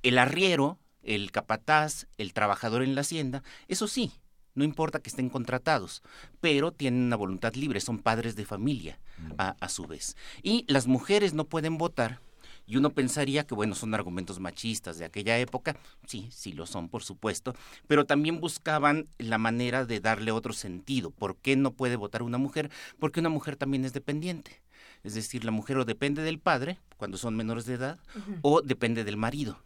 El 0.01 0.17
arriero 0.17 0.79
el 1.03 1.31
capataz, 1.31 2.07
el 2.17 2.33
trabajador 2.33 2.81
en 2.81 2.95
la 2.95 3.01
hacienda, 3.01 3.43
eso 3.67 3.87
sí, 3.87 4.11
no 4.55 4.63
importa 4.63 4.99
que 4.99 5.09
estén 5.09 5.29
contratados, 5.29 6.01
pero 6.39 6.71
tienen 6.71 7.03
una 7.03 7.15
voluntad 7.15 7.53
libre, 7.55 7.79
son 7.81 7.99
padres 7.99 8.35
de 8.35 8.45
familia 8.45 8.99
a, 9.37 9.55
a 9.59 9.69
su 9.69 9.85
vez. 9.85 10.15
Y 10.41 10.65
las 10.67 10.87
mujeres 10.87 11.33
no 11.33 11.45
pueden 11.45 11.77
votar 11.77 12.19
y 12.65 12.77
uno 12.77 12.91
pensaría 12.91 13.45
que, 13.45 13.55
bueno, 13.55 13.75
son 13.75 13.93
argumentos 13.93 14.39
machistas 14.39 14.97
de 14.97 15.05
aquella 15.05 15.37
época, 15.37 15.75
sí, 16.07 16.29
sí 16.31 16.53
lo 16.53 16.65
son, 16.65 16.89
por 16.89 17.03
supuesto, 17.03 17.53
pero 17.87 18.05
también 18.05 18.39
buscaban 18.39 19.07
la 19.17 19.37
manera 19.37 19.85
de 19.85 19.99
darle 19.99 20.31
otro 20.31 20.53
sentido. 20.53 21.11
¿Por 21.11 21.37
qué 21.37 21.55
no 21.55 21.71
puede 21.71 21.95
votar 21.95 22.23
una 22.23 22.37
mujer? 22.37 22.71
Porque 22.99 23.19
una 23.19 23.29
mujer 23.29 23.55
también 23.55 23.85
es 23.85 23.93
dependiente. 23.93 24.61
Es 25.03 25.15
decir, 25.15 25.43
la 25.43 25.51
mujer 25.51 25.77
o 25.77 25.85
depende 25.85 26.21
del 26.21 26.39
padre, 26.39 26.79
cuando 26.97 27.17
son 27.17 27.35
menores 27.35 27.65
de 27.65 27.73
edad, 27.73 27.99
o 28.41 28.61
depende 28.61 29.03
del 29.03 29.17
marido. 29.17 29.59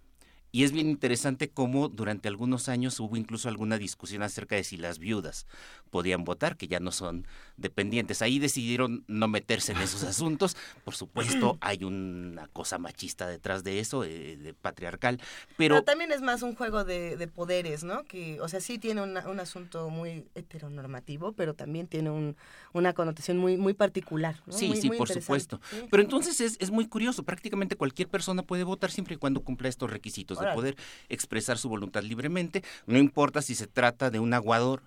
Y 0.52 0.64
es 0.64 0.72
bien 0.72 0.90
interesante 0.90 1.50
cómo 1.50 1.90
durante 1.90 2.28
algunos 2.28 2.70
años 2.70 3.00
hubo 3.00 3.18
incluso 3.18 3.50
alguna 3.50 3.78
discusión 3.78 4.24
acerca 4.24 4.56
de 4.56 4.64
si 4.64 4.78
las 4.78 4.98
viudas 4.98 5.46
podían 5.90 6.24
votar, 6.24 6.58
que 6.58 6.68
ya 6.68 6.80
no 6.80 6.92
son 6.92 7.28
dependientes. 7.58 8.22
Ahí 8.22 8.40
decidieron 8.40 9.04
no 9.08 9.28
meterse 9.28 9.74
en 9.74 9.80
esos 9.80 10.04
asuntos. 10.04 10.56
Por 10.84 10.96
supuesto, 10.96 11.58
hay 11.62 11.84
una 11.84 12.48
cosa 12.48 12.78
machista 12.78 13.28
detrás 13.28 13.64
de 13.64 13.80
eso, 13.80 14.04
eh, 14.04 14.38
de 14.38 14.54
patriarcal. 14.54 15.20
Pero, 15.58 15.84
también 15.84 16.12
es 16.12 16.22
más 16.22 16.42
un 16.42 16.56
juego 16.56 16.84
de, 16.84 17.28
poderes, 17.34 17.84
¿no? 17.84 18.04
Que, 18.06 18.40
o 18.42 18.48
sea, 18.48 18.62
sí 18.62 18.80
tiene 18.80 19.02
un 19.02 19.40
asunto 19.40 19.90
muy 19.90 20.26
heteronormativo, 20.34 21.34
pero 21.34 21.54
también 21.54 21.88
tiene 21.88 22.10
un, 22.10 22.38
una 22.74 22.94
connotación 22.94 23.38
muy, 23.38 23.58
muy 23.58 23.74
particular. 23.74 24.42
Sí, 24.50 24.74
sí, 24.76 24.90
por 24.90 25.10
supuesto. 25.10 25.60
Pero 25.90 26.04
entonces 26.04 26.40
es, 26.42 26.58
es 26.60 26.72
muy 26.72 26.88
curioso. 26.88 27.24
Prácticamente 27.24 27.76
cualquier 27.76 28.08
persona 28.08 28.44
puede 28.44 28.64
votar 28.64 28.92
siempre 28.92 29.16
y 29.16 29.18
cuando 29.18 29.42
cumpla 29.42 29.68
estos 29.68 29.90
requisitos 29.90 30.37
de 30.40 30.54
poder 30.54 30.76
expresar 31.10 31.58
su 31.58 31.70
voluntad 31.70 32.04
libremente, 32.04 32.64
no 32.86 32.98
importa 32.98 33.42
si 33.42 33.56
se 33.56 33.68
trata 33.68 34.10
de 34.10 34.20
un 34.20 34.34
aguador 34.34 34.82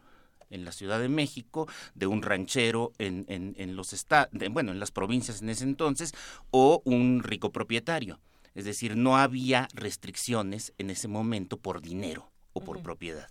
en 0.50 0.64
la 0.64 0.72
Ciudad 0.72 1.00
de 1.00 1.08
México, 1.08 1.68
de 1.94 2.06
un 2.06 2.22
ranchero 2.22 2.92
en, 2.98 3.24
en, 3.28 3.76
los 3.76 3.94
bueno, 4.50 4.72
en 4.72 4.80
las 4.80 4.90
provincias 4.90 5.42
en 5.42 5.48
ese 5.48 5.64
entonces, 5.64 6.12
o 6.50 6.82
un 6.84 7.22
rico 7.22 7.52
propietario. 7.52 8.20
Es 8.54 8.64
decir, 8.64 8.96
no 8.96 9.16
había 9.16 9.68
restricciones 9.74 10.72
en 10.78 10.90
ese 10.90 11.08
momento 11.08 11.56
por 11.56 11.80
dinero 11.80 12.30
o 12.52 12.60
por 12.60 12.82
propiedad. 12.82 13.28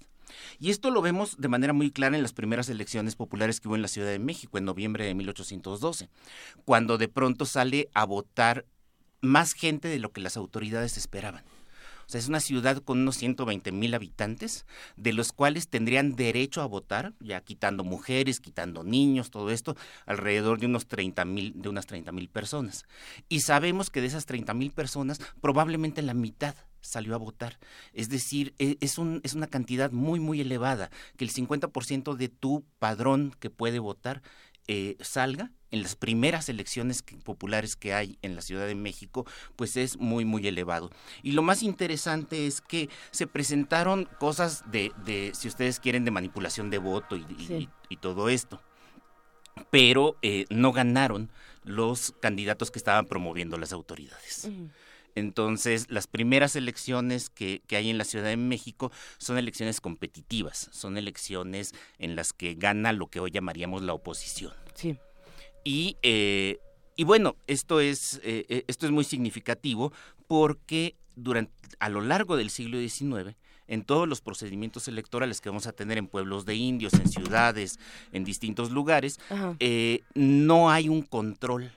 Y 0.59 0.69
esto 0.69 0.91
lo 0.91 1.01
vemos 1.01 1.37
de 1.37 1.47
manera 1.47 1.73
muy 1.73 1.91
clara 1.91 2.15
en 2.15 2.21
las 2.21 2.33
primeras 2.33 2.69
elecciones 2.69 3.15
populares 3.15 3.59
que 3.59 3.67
hubo 3.67 3.75
en 3.75 3.81
la 3.81 3.87
Ciudad 3.87 4.09
de 4.09 4.19
México 4.19 4.57
en 4.57 4.65
noviembre 4.65 5.05
de 5.05 5.15
1812, 5.15 6.09
cuando 6.65 6.97
de 6.97 7.07
pronto 7.07 7.45
sale 7.45 7.89
a 7.93 8.05
votar 8.05 8.65
más 9.21 9.53
gente 9.53 9.87
de 9.87 9.99
lo 9.99 10.11
que 10.11 10.21
las 10.21 10.37
autoridades 10.37 10.97
esperaban. 10.97 11.43
Sea, 12.09 12.17
es 12.17 12.27
una 12.27 12.39
ciudad 12.39 12.81
con 12.81 13.01
unos 13.01 13.17
120 13.17 13.71
mil 13.71 13.93
habitantes, 13.93 14.65
de 14.97 15.13
los 15.13 15.31
cuales 15.31 15.67
tendrían 15.67 16.15
derecho 16.15 16.63
a 16.63 16.65
votar, 16.65 17.13
ya 17.19 17.39
quitando 17.41 17.83
mujeres, 17.83 18.39
quitando 18.39 18.83
niños, 18.83 19.29
todo 19.29 19.51
esto, 19.51 19.77
alrededor 20.07 20.59
de 20.59 20.65
unos 20.65 20.87
30 20.87 21.23
mil, 21.25 21.53
de 21.61 21.69
unas 21.69 21.85
30 21.85 22.11
mil 22.11 22.27
personas. 22.27 22.85
Y 23.29 23.41
sabemos 23.41 23.91
que 23.91 24.01
de 24.01 24.07
esas 24.07 24.25
30 24.25 24.55
mil 24.55 24.71
personas, 24.71 25.19
probablemente 25.39 26.01
la 26.01 26.15
mitad 26.15 26.55
salió 26.81 27.13
a 27.13 27.19
votar. 27.19 27.59
Es 27.93 28.09
decir, 28.09 28.55
e, 28.57 28.77
es 28.81 28.97
una 28.97 29.47
cantidad 29.47 29.91
muy, 29.91 30.19
muy 30.19 30.41
elevada, 30.41 30.89
que 31.15 31.25
el 31.25 31.31
50% 31.31 32.15
de 32.15 32.29
tu 32.29 32.65
padrón 32.79 33.35
que 33.39 33.51
puede 33.51 33.77
votar 33.77 34.23
eh, 34.67 34.97
salga 34.99 35.51
en 35.71 35.83
las 35.83 35.95
primeras 35.95 36.49
elecciones 36.49 37.03
populares 37.23 37.75
que 37.75 37.93
hay 37.93 38.17
en 38.21 38.35
la 38.35 38.41
Ciudad 38.41 38.67
de 38.67 38.75
México, 38.75 39.25
pues 39.55 39.77
es 39.77 39.97
muy, 39.97 40.25
muy 40.25 40.47
elevado. 40.47 40.89
Y 41.23 41.33
lo 41.33 41.41
más 41.41 41.63
interesante 41.63 42.47
es 42.47 42.61
que 42.61 42.89
se 43.11 43.27
presentaron 43.27 44.07
cosas 44.19 44.63
de, 44.71 44.91
de 45.05 45.31
si 45.35 45.47
ustedes 45.47 45.79
quieren, 45.79 46.05
de 46.05 46.11
manipulación 46.11 46.69
de 46.69 46.77
voto 46.77 47.15
y, 47.15 47.69
todo 48.01 48.29
esto. 48.29 48.61
Pero 49.71 50.15
eh, 50.21 50.45
no 50.49 50.71
ganaron 50.71 51.29
los 51.63 52.13
candidatos 52.21 52.71
que 52.71 52.79
estaban 52.79 53.05
promoviendo 53.05 53.57
las 53.57 53.73
autoridades. 53.73 54.49
Entonces, 55.15 55.87
las 55.89 56.07
primeras 56.07 56.55
elecciones 56.55 57.29
que, 57.29 57.61
que, 57.67 57.75
hay 57.75 57.89
en 57.89 57.97
la 57.97 58.05
Ciudad 58.05 58.25
de 58.25 58.37
México 58.37 58.91
son 59.17 59.37
elecciones 59.37 59.81
competitivas, 59.81 60.69
son 60.71 60.97
elecciones 60.97 61.73
en 61.97 62.15
las 62.15 62.31
que 62.31 62.53
gana 62.53 62.93
lo 62.93 63.07
que 63.07 63.19
hoy 63.19 63.31
llamaríamos 63.31 63.81
la 63.81 63.93
oposición. 63.93 64.53
Sí. 64.75 64.97
Y, 65.63 65.97
eh, 66.01 66.59
y 66.95 67.03
bueno, 67.03 67.35
esto 67.47 67.79
es, 67.79 68.19
eh, 68.23 68.45
eh, 68.49 68.63
esto 68.67 68.85
es 68.85 68.91
muy 68.91 69.03
significativo 69.03 69.93
porque 70.27 70.95
durante, 71.15 71.53
a 71.79 71.89
lo 71.89 72.01
largo 72.01 72.37
del 72.37 72.49
siglo 72.49 72.77
XIX, 72.79 73.35
en 73.67 73.83
todos 73.83 74.07
los 74.07 74.21
procedimientos 74.21 74.87
electorales 74.87 75.41
que 75.41 75.49
vamos 75.49 75.67
a 75.67 75.73
tener 75.73 75.97
en 75.97 76.07
pueblos 76.07 76.45
de 76.45 76.55
indios, 76.55 76.93
en 76.93 77.07
ciudades, 77.07 77.79
en 78.11 78.23
distintos 78.23 78.71
lugares, 78.71 79.19
no 80.15 80.71
hay 80.71 80.89
un 80.89 81.03
control 81.03 81.71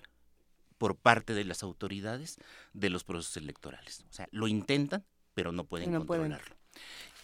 por 0.78 0.96
parte 0.96 1.34
de 1.34 1.44
las 1.44 1.62
autoridades 1.62 2.38
de 2.72 2.90
los 2.90 3.04
procesos 3.04 3.36
electorales. 3.36 4.04
O 4.10 4.12
sea, 4.12 4.26
lo 4.32 4.48
intentan, 4.48 5.04
pero 5.34 5.52
no 5.52 5.64
pueden 5.64 5.94
controlarlo. 5.94 6.56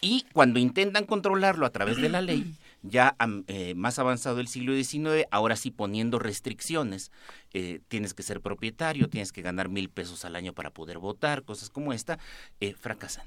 Y 0.00 0.26
cuando 0.32 0.60
intentan 0.60 1.06
controlarlo 1.06 1.66
a 1.66 1.70
través 1.70 1.96
de 1.96 2.08
la 2.08 2.20
ley, 2.20 2.54
ya 2.82 3.16
eh, 3.46 3.74
más 3.74 3.98
avanzado 3.98 4.40
el 4.40 4.48
siglo 4.48 4.74
XIX, 4.74 5.26
ahora 5.30 5.56
sí 5.56 5.70
poniendo 5.70 6.18
restricciones, 6.18 7.10
eh, 7.52 7.80
tienes 7.88 8.14
que 8.14 8.22
ser 8.22 8.40
propietario, 8.40 9.08
tienes 9.08 9.32
que 9.32 9.42
ganar 9.42 9.68
mil 9.68 9.90
pesos 9.90 10.24
al 10.24 10.36
año 10.36 10.52
para 10.52 10.70
poder 10.70 10.98
votar, 10.98 11.44
cosas 11.44 11.70
como 11.70 11.92
esta, 11.92 12.18
eh, 12.60 12.74
fracasan 12.74 13.26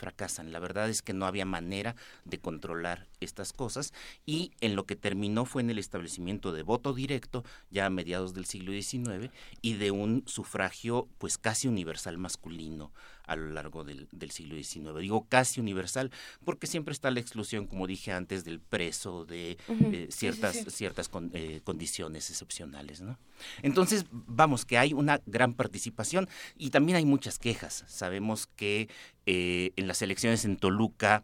fracasan. 0.00 0.50
La 0.50 0.58
verdad 0.58 0.88
es 0.88 1.02
que 1.02 1.12
no 1.12 1.26
había 1.26 1.44
manera 1.44 1.94
de 2.24 2.38
controlar 2.38 3.06
estas 3.20 3.52
cosas 3.52 3.92
y 4.24 4.52
en 4.60 4.74
lo 4.74 4.86
que 4.86 4.96
terminó 4.96 5.44
fue 5.44 5.60
en 5.60 5.68
el 5.68 5.78
establecimiento 5.78 6.52
de 6.52 6.62
voto 6.62 6.94
directo 6.94 7.44
ya 7.70 7.84
a 7.86 7.90
mediados 7.90 8.32
del 8.32 8.46
siglo 8.46 8.72
XIX 8.72 9.30
y 9.60 9.74
de 9.74 9.90
un 9.90 10.24
sufragio 10.26 11.06
pues 11.18 11.36
casi 11.36 11.68
universal 11.68 12.16
masculino 12.16 12.92
a 13.30 13.36
lo 13.36 13.50
largo 13.50 13.84
del, 13.84 14.08
siglo 14.30 14.56
XIX. 14.56 14.98
Digo 15.00 15.24
casi 15.28 15.60
universal 15.60 16.10
porque 16.44 16.66
siempre 16.66 16.92
está 16.92 17.12
la 17.12 17.20
exclusión, 17.20 17.68
como 17.68 17.86
dije 17.86 18.12
antes, 18.12 18.44
del 18.44 18.58
preso, 18.58 19.24
de 19.24 19.56
eh, 19.68 20.08
ciertas, 20.10 20.64
ciertas 20.68 21.08
eh, 21.32 21.60
condiciones 21.62 22.28
excepcionales. 22.28 23.00
¿no? 23.00 23.18
Entonces, 23.62 24.04
vamos, 24.10 24.64
que 24.64 24.78
hay 24.78 24.92
una 24.92 25.20
gran 25.26 25.54
participación 25.54 26.28
y 26.58 26.70
también 26.70 26.96
hay 26.96 27.04
muchas 27.04 27.38
quejas. 27.38 27.84
Sabemos 27.86 28.48
que 28.56 28.88
eh, 29.26 29.70
en 29.76 29.86
las 29.86 30.02
elecciones 30.02 30.44
en 30.44 30.56
Toluca, 30.56 31.22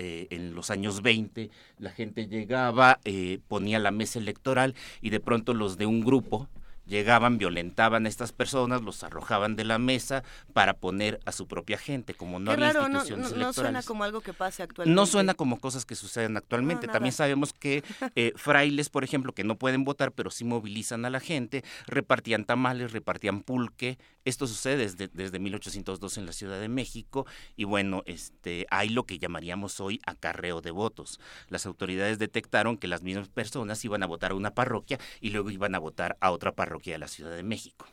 en 0.00 0.54
los 0.54 0.70
años 0.70 1.02
20, 1.02 1.50
la 1.78 1.90
gente 1.90 2.28
llegaba, 2.28 3.00
ponía 3.48 3.80
la 3.80 3.90
mesa 3.90 4.20
electoral 4.20 4.76
y 5.00 5.10
de 5.10 5.18
pronto 5.18 5.54
los 5.54 5.76
de 5.76 5.86
un 5.86 6.02
grupo 6.02 6.48
llegaban, 6.88 7.38
violentaban 7.38 8.06
a 8.06 8.08
estas 8.08 8.32
personas, 8.32 8.82
los 8.82 9.04
arrojaban 9.04 9.54
de 9.56 9.64
la 9.64 9.78
mesa 9.78 10.24
para 10.52 10.74
poner 10.74 11.20
a 11.26 11.32
su 11.32 11.46
propia 11.46 11.78
gente, 11.78 12.14
como 12.14 12.38
no 12.38 12.50
había 12.50 12.72
instituciones 12.72 13.32
no, 13.32 13.36
no, 13.36 13.52
suena 13.52 13.82
como 13.82 14.04
algo 14.04 14.20
que 14.20 14.32
pase 14.32 14.62
actualmente. 14.62 14.94
No 14.94 15.06
suena 15.06 15.34
como 15.34 15.60
cosas 15.60 15.84
que 15.84 15.94
suceden 15.94 16.36
actualmente. 16.36 16.88
También 16.88 17.12
sabemos 17.12 17.52
que 17.52 17.84
eh, 18.14 18.32
frailes, 18.36 18.88
por 18.88 19.04
ejemplo, 19.04 19.32
que 19.32 19.44
no 19.44 19.56
pueden 19.56 19.84
votar, 19.84 20.12
pero 20.12 20.30
sí 20.30 20.44
movilizan 20.44 21.04
a 21.04 21.10
la 21.10 21.20
gente, 21.20 21.62
repartían 21.86 22.44
tamales, 22.44 22.92
repartían 22.92 23.42
pulque. 23.42 23.98
Esto 24.24 24.46
sucede 24.46 24.78
desde, 24.78 25.08
desde 25.08 25.38
1802 25.38 26.18
en 26.18 26.26
la 26.26 26.32
Ciudad 26.32 26.60
de 26.60 26.68
México 26.68 27.26
y 27.56 27.64
bueno, 27.64 28.02
este, 28.06 28.66
hay 28.70 28.88
lo 28.88 29.04
que 29.04 29.18
llamaríamos 29.18 29.80
hoy 29.80 30.00
acarreo 30.06 30.60
de 30.60 30.70
votos. 30.70 31.20
Las 31.48 31.66
autoridades 31.66 32.18
detectaron 32.18 32.78
que 32.78 32.88
las 32.88 33.02
mismas 33.02 33.28
personas 33.28 33.84
iban 33.84 34.02
a 34.02 34.06
votar 34.06 34.32
a 34.32 34.34
una 34.34 34.54
parroquia 34.54 34.98
y 35.20 35.30
luego 35.30 35.50
iban 35.50 35.74
a 35.74 35.78
votar 35.78 36.16
a 36.20 36.30
otra 36.30 36.52
parroquia 36.52 36.77
de 36.84 36.98
la 36.98 37.08
Ciudad 37.08 37.34
de 37.34 37.42
México. 37.42 37.86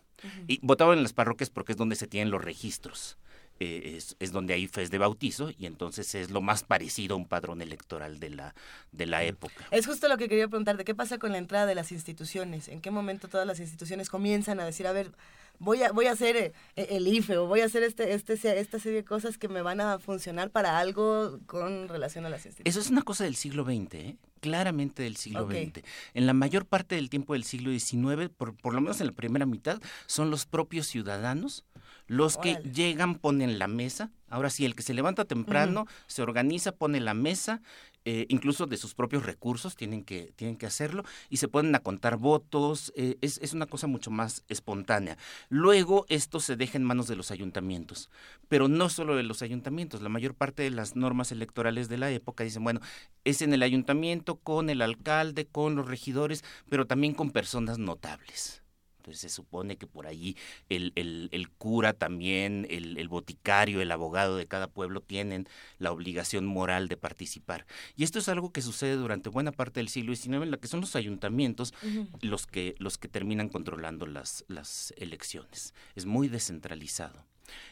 Y 0.47 0.59
votaban 0.61 0.97
en 0.97 1.03
las 1.03 1.13
parroquias 1.13 1.49
porque 1.49 1.73
es 1.73 1.77
donde 1.77 1.95
se 1.95 2.07
tienen 2.07 2.31
los 2.31 2.43
registros. 2.43 3.17
Eh, 3.61 4.01
es, 4.19 4.31
donde 4.33 4.53
hay 4.53 4.67
fe 4.67 4.85
de 4.89 4.97
bautizo 4.97 5.49
y 5.57 5.65
entonces 5.65 6.13
es 6.13 6.29
lo 6.29 6.41
más 6.41 6.65
parecido 6.65 7.15
a 7.15 7.17
un 7.17 7.25
padrón 7.25 7.61
electoral 7.61 8.19
de 8.19 8.29
la, 8.31 8.53
de 8.91 9.05
la 9.05 9.23
época. 9.23 9.65
Es 9.71 9.85
justo 9.85 10.09
lo 10.09 10.17
que 10.17 10.27
quería 10.27 10.49
preguntar, 10.49 10.75
¿de 10.75 10.83
qué 10.83 10.93
pasa 10.93 11.19
con 11.19 11.31
la 11.31 11.37
entrada 11.37 11.65
de 11.65 11.73
las 11.73 11.93
instituciones? 11.93 12.67
¿En 12.67 12.81
qué 12.81 12.91
momento 12.91 13.29
todas 13.29 13.47
las 13.47 13.61
instituciones 13.61 14.09
comienzan 14.09 14.59
a 14.59 14.65
decir, 14.65 14.87
a 14.87 14.91
ver, 14.91 15.13
voy 15.59 15.81
a, 15.83 15.93
voy 15.93 16.07
a 16.07 16.11
hacer 16.11 16.35
eh, 16.35 16.53
el 16.75 17.07
IFE 17.07 17.37
o 17.37 17.47
voy 17.47 17.61
a 17.61 17.65
hacer 17.65 17.83
este, 17.83 18.13
este, 18.13 18.33
esta 18.33 18.77
serie 18.77 18.97
de 18.97 19.05
cosas 19.05 19.37
que 19.37 19.47
me 19.47 19.61
van 19.61 19.79
a 19.79 19.99
funcionar 19.99 20.51
para 20.51 20.77
algo 20.77 21.39
con 21.45 21.87
relación 21.87 22.25
a 22.25 22.29
las 22.29 22.45
instituciones? 22.45 22.75
Eso 22.75 22.81
es 22.81 22.89
una 22.89 23.03
cosa 23.03 23.23
del 23.23 23.37
siglo 23.37 23.63
XX, 23.63 23.93
¿eh? 23.93 24.17
Claramente 24.45 25.01
del 25.01 25.17
siglo 25.17 25.47
XX. 25.47 25.81
En 26.13 26.27
la 26.27 26.33
mayor 26.33 26.67
parte 26.67 26.93
del 26.93 27.09
tiempo 27.09 27.33
del 27.33 27.43
siglo 27.43 27.71
XIX, 27.71 28.29
por, 28.29 28.55
por 28.55 28.75
lo 28.75 28.81
menos 28.81 29.01
en 29.01 29.07
la 29.07 29.13
primera 29.13 29.47
mitad, 29.47 29.81
son 30.05 30.29
los 30.29 30.45
propios 30.45 30.85
ciudadanos 30.85 31.65
Los 32.07 32.37
que 32.37 32.55
llegan 32.55 33.15
ponen 33.15 33.59
la 33.59 33.67
mesa. 33.67 34.11
Ahora 34.29 34.49
sí, 34.49 34.65
el 34.65 34.75
que 34.75 34.83
se 34.83 34.93
levanta 34.93 35.25
temprano, 35.25 35.87
se 36.07 36.21
organiza, 36.21 36.71
pone 36.71 36.99
la 36.99 37.13
mesa, 37.13 37.61
eh, 38.07 38.27
incluso 38.29 38.67
de 38.67 38.77
sus 38.77 38.93
propios 38.93 39.25
recursos, 39.25 39.75
tienen 39.75 40.03
que, 40.03 40.31
tienen 40.35 40.57
que 40.57 40.67
hacerlo, 40.67 41.03
y 41.29 41.37
se 41.37 41.47
ponen 41.47 41.73
a 41.73 41.79
contar 41.79 42.17
votos, 42.17 42.93
eh, 42.95 43.17
es, 43.21 43.39
es, 43.39 43.53
una 43.53 43.65
cosa 43.65 43.87
mucho 43.87 44.11
más 44.11 44.43
espontánea. 44.47 45.17
Luego 45.49 46.05
esto 46.09 46.39
se 46.39 46.55
deja 46.55 46.77
en 46.77 46.83
manos 46.83 47.07
de 47.07 47.15
los 47.15 47.31
ayuntamientos, 47.31 48.11
pero 48.47 48.67
no 48.67 48.89
solo 48.89 49.15
de 49.15 49.23
los 49.23 49.41
ayuntamientos, 49.41 50.01
la 50.01 50.09
mayor 50.09 50.35
parte 50.35 50.61
de 50.61 50.69
las 50.69 50.95
normas 50.95 51.31
electorales 51.31 51.89
de 51.89 51.97
la 51.97 52.11
época 52.11 52.43
dicen, 52.43 52.63
bueno, 52.63 52.79
es 53.23 53.41
en 53.41 53.53
el 53.53 53.63
ayuntamiento, 53.63 54.35
con 54.35 54.69
el 54.69 54.83
alcalde, 54.83 55.47
con 55.47 55.75
los 55.75 55.87
regidores, 55.87 56.43
pero 56.69 56.85
también 56.85 57.15
con 57.15 57.31
personas 57.31 57.79
notables. 57.79 58.64
Entonces 59.05 59.21
se 59.21 59.29
supone 59.29 59.77
que 59.77 59.85
por 59.85 60.07
allí 60.07 60.35
el, 60.67 60.91
el, 60.95 61.49
cura 61.59 61.93
también, 61.93 62.65
el, 62.71 62.97
el, 62.97 63.07
boticario, 63.07 63.79
el 63.79 63.91
abogado 63.91 64.35
de 64.35 64.47
cada 64.47 64.67
pueblo 64.67 64.99
tienen 64.99 65.47
la 65.77 65.91
obligación 65.91 66.47
moral 66.47 66.87
de 66.87 66.97
participar. 66.97 67.67
Y 67.95 68.03
esto 68.03 68.17
es 68.17 68.29
algo 68.29 68.51
que 68.51 68.63
sucede 68.63 68.95
durante 68.95 69.29
buena 69.29 69.51
parte 69.51 69.79
del 69.79 69.89
siglo 69.89 70.15
XIX, 70.15 70.41
en 70.41 70.51
la 70.51 70.57
que 70.57 70.67
son 70.67 70.81
los 70.81 70.95
ayuntamientos 70.95 71.75
los, 72.21 72.47
que, 72.47 72.73
los 72.79 72.97
que 72.97 73.07
terminan 73.07 73.49
controlando 73.49 74.07
las, 74.07 74.43
las 74.47 74.91
elecciones. 74.97 75.75
Es 75.95 76.07
muy 76.07 76.27
descentralizado. 76.27 77.23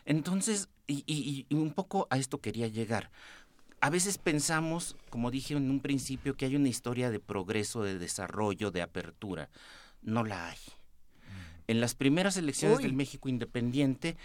Entonces, 0.06 0.70
y, 0.86 1.04
y, 1.08 1.48
y 1.50 1.56
un 1.56 1.74
poco 1.74 2.06
a 2.12 2.20
esto 2.20 2.40
quería 2.42 2.68
llegar 2.68 3.10
a 3.82 3.90
veces 3.90 4.18
pensamos, 4.18 4.96
como 5.10 5.30
dije 5.30 5.56
en 5.56 5.70
un 5.70 5.82
principio, 5.82 6.38
que 6.38 6.46
hay 6.46 6.56
una 6.56 6.70
historia 6.70 7.12
de 7.12 7.20
progreso, 7.20 7.84
de 7.84 8.00
desarrollo, 8.00 8.72
de 8.72 8.82
apertura. 8.82 9.50
No 10.02 10.24
la 10.24 10.52
hay. 10.52 10.58
En 11.68 11.82
las 11.82 11.96
primeras 11.96 12.38
elecciones 12.38 12.80
del 12.80 12.94
México 12.94 13.30
independiente, 13.30 14.18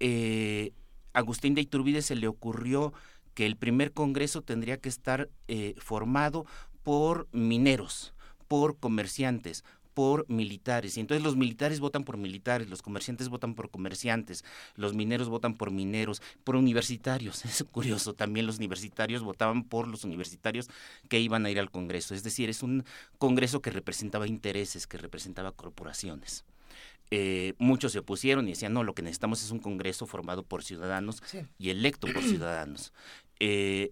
eh, 0.00 0.72
Agustín 1.12 1.54
de 1.54 1.62
Iturbide 1.62 2.02
se 2.02 2.16
le 2.16 2.28
ocurrió 2.28 2.92
que 3.34 3.46
el 3.46 3.56
primer 3.56 3.92
Congreso 3.92 4.42
tendría 4.42 4.78
que 4.78 4.88
estar 4.88 5.28
eh, 5.48 5.74
formado 5.78 6.46
por 6.82 7.28
mineros, 7.32 8.14
por 8.48 8.78
comerciantes, 8.78 9.64
por 9.96 10.28
militares. 10.28 10.98
Y 10.98 11.00
entonces 11.00 11.24
los 11.24 11.36
militares 11.36 11.80
votan 11.80 12.04
por 12.04 12.18
militares, 12.18 12.68
los 12.68 12.82
comerciantes 12.82 13.30
votan 13.30 13.54
por 13.54 13.70
comerciantes, 13.70 14.44
los 14.74 14.92
mineros 14.92 15.30
votan 15.30 15.54
por 15.54 15.70
mineros, 15.70 16.20
por 16.44 16.54
universitarios. 16.54 17.44
Es 17.46 17.64
curioso, 17.64 18.12
también 18.12 18.46
los 18.46 18.58
universitarios 18.58 19.22
votaban 19.22 19.64
por 19.64 19.88
los 19.88 20.04
universitarios 20.04 20.68
que 21.08 21.18
iban 21.20 21.46
a 21.46 21.50
ir 21.50 21.58
al 21.58 21.70
Congreso. 21.70 22.14
Es 22.14 22.22
decir, 22.22 22.50
es 22.50 22.62
un 22.62 22.84
Congreso 23.16 23.62
que 23.62 23.70
representaba 23.70 24.26
intereses, 24.26 24.86
que 24.86 24.98
representaba 24.98 25.52
corporaciones. 25.52 26.44
Eh, 27.10 27.54
muchos 27.58 27.92
se 27.92 28.00
opusieron 28.00 28.46
y 28.46 28.50
decían, 28.50 28.72
no, 28.72 28.82
lo 28.82 28.94
que 28.94 29.02
necesitamos 29.02 29.42
es 29.42 29.50
un 29.50 29.60
Congreso 29.60 30.06
formado 30.06 30.42
por 30.42 30.64
ciudadanos 30.64 31.22
y 31.58 31.70
electo 31.70 32.06
por 32.12 32.22
ciudadanos. 32.22 32.92
Eh, 33.38 33.90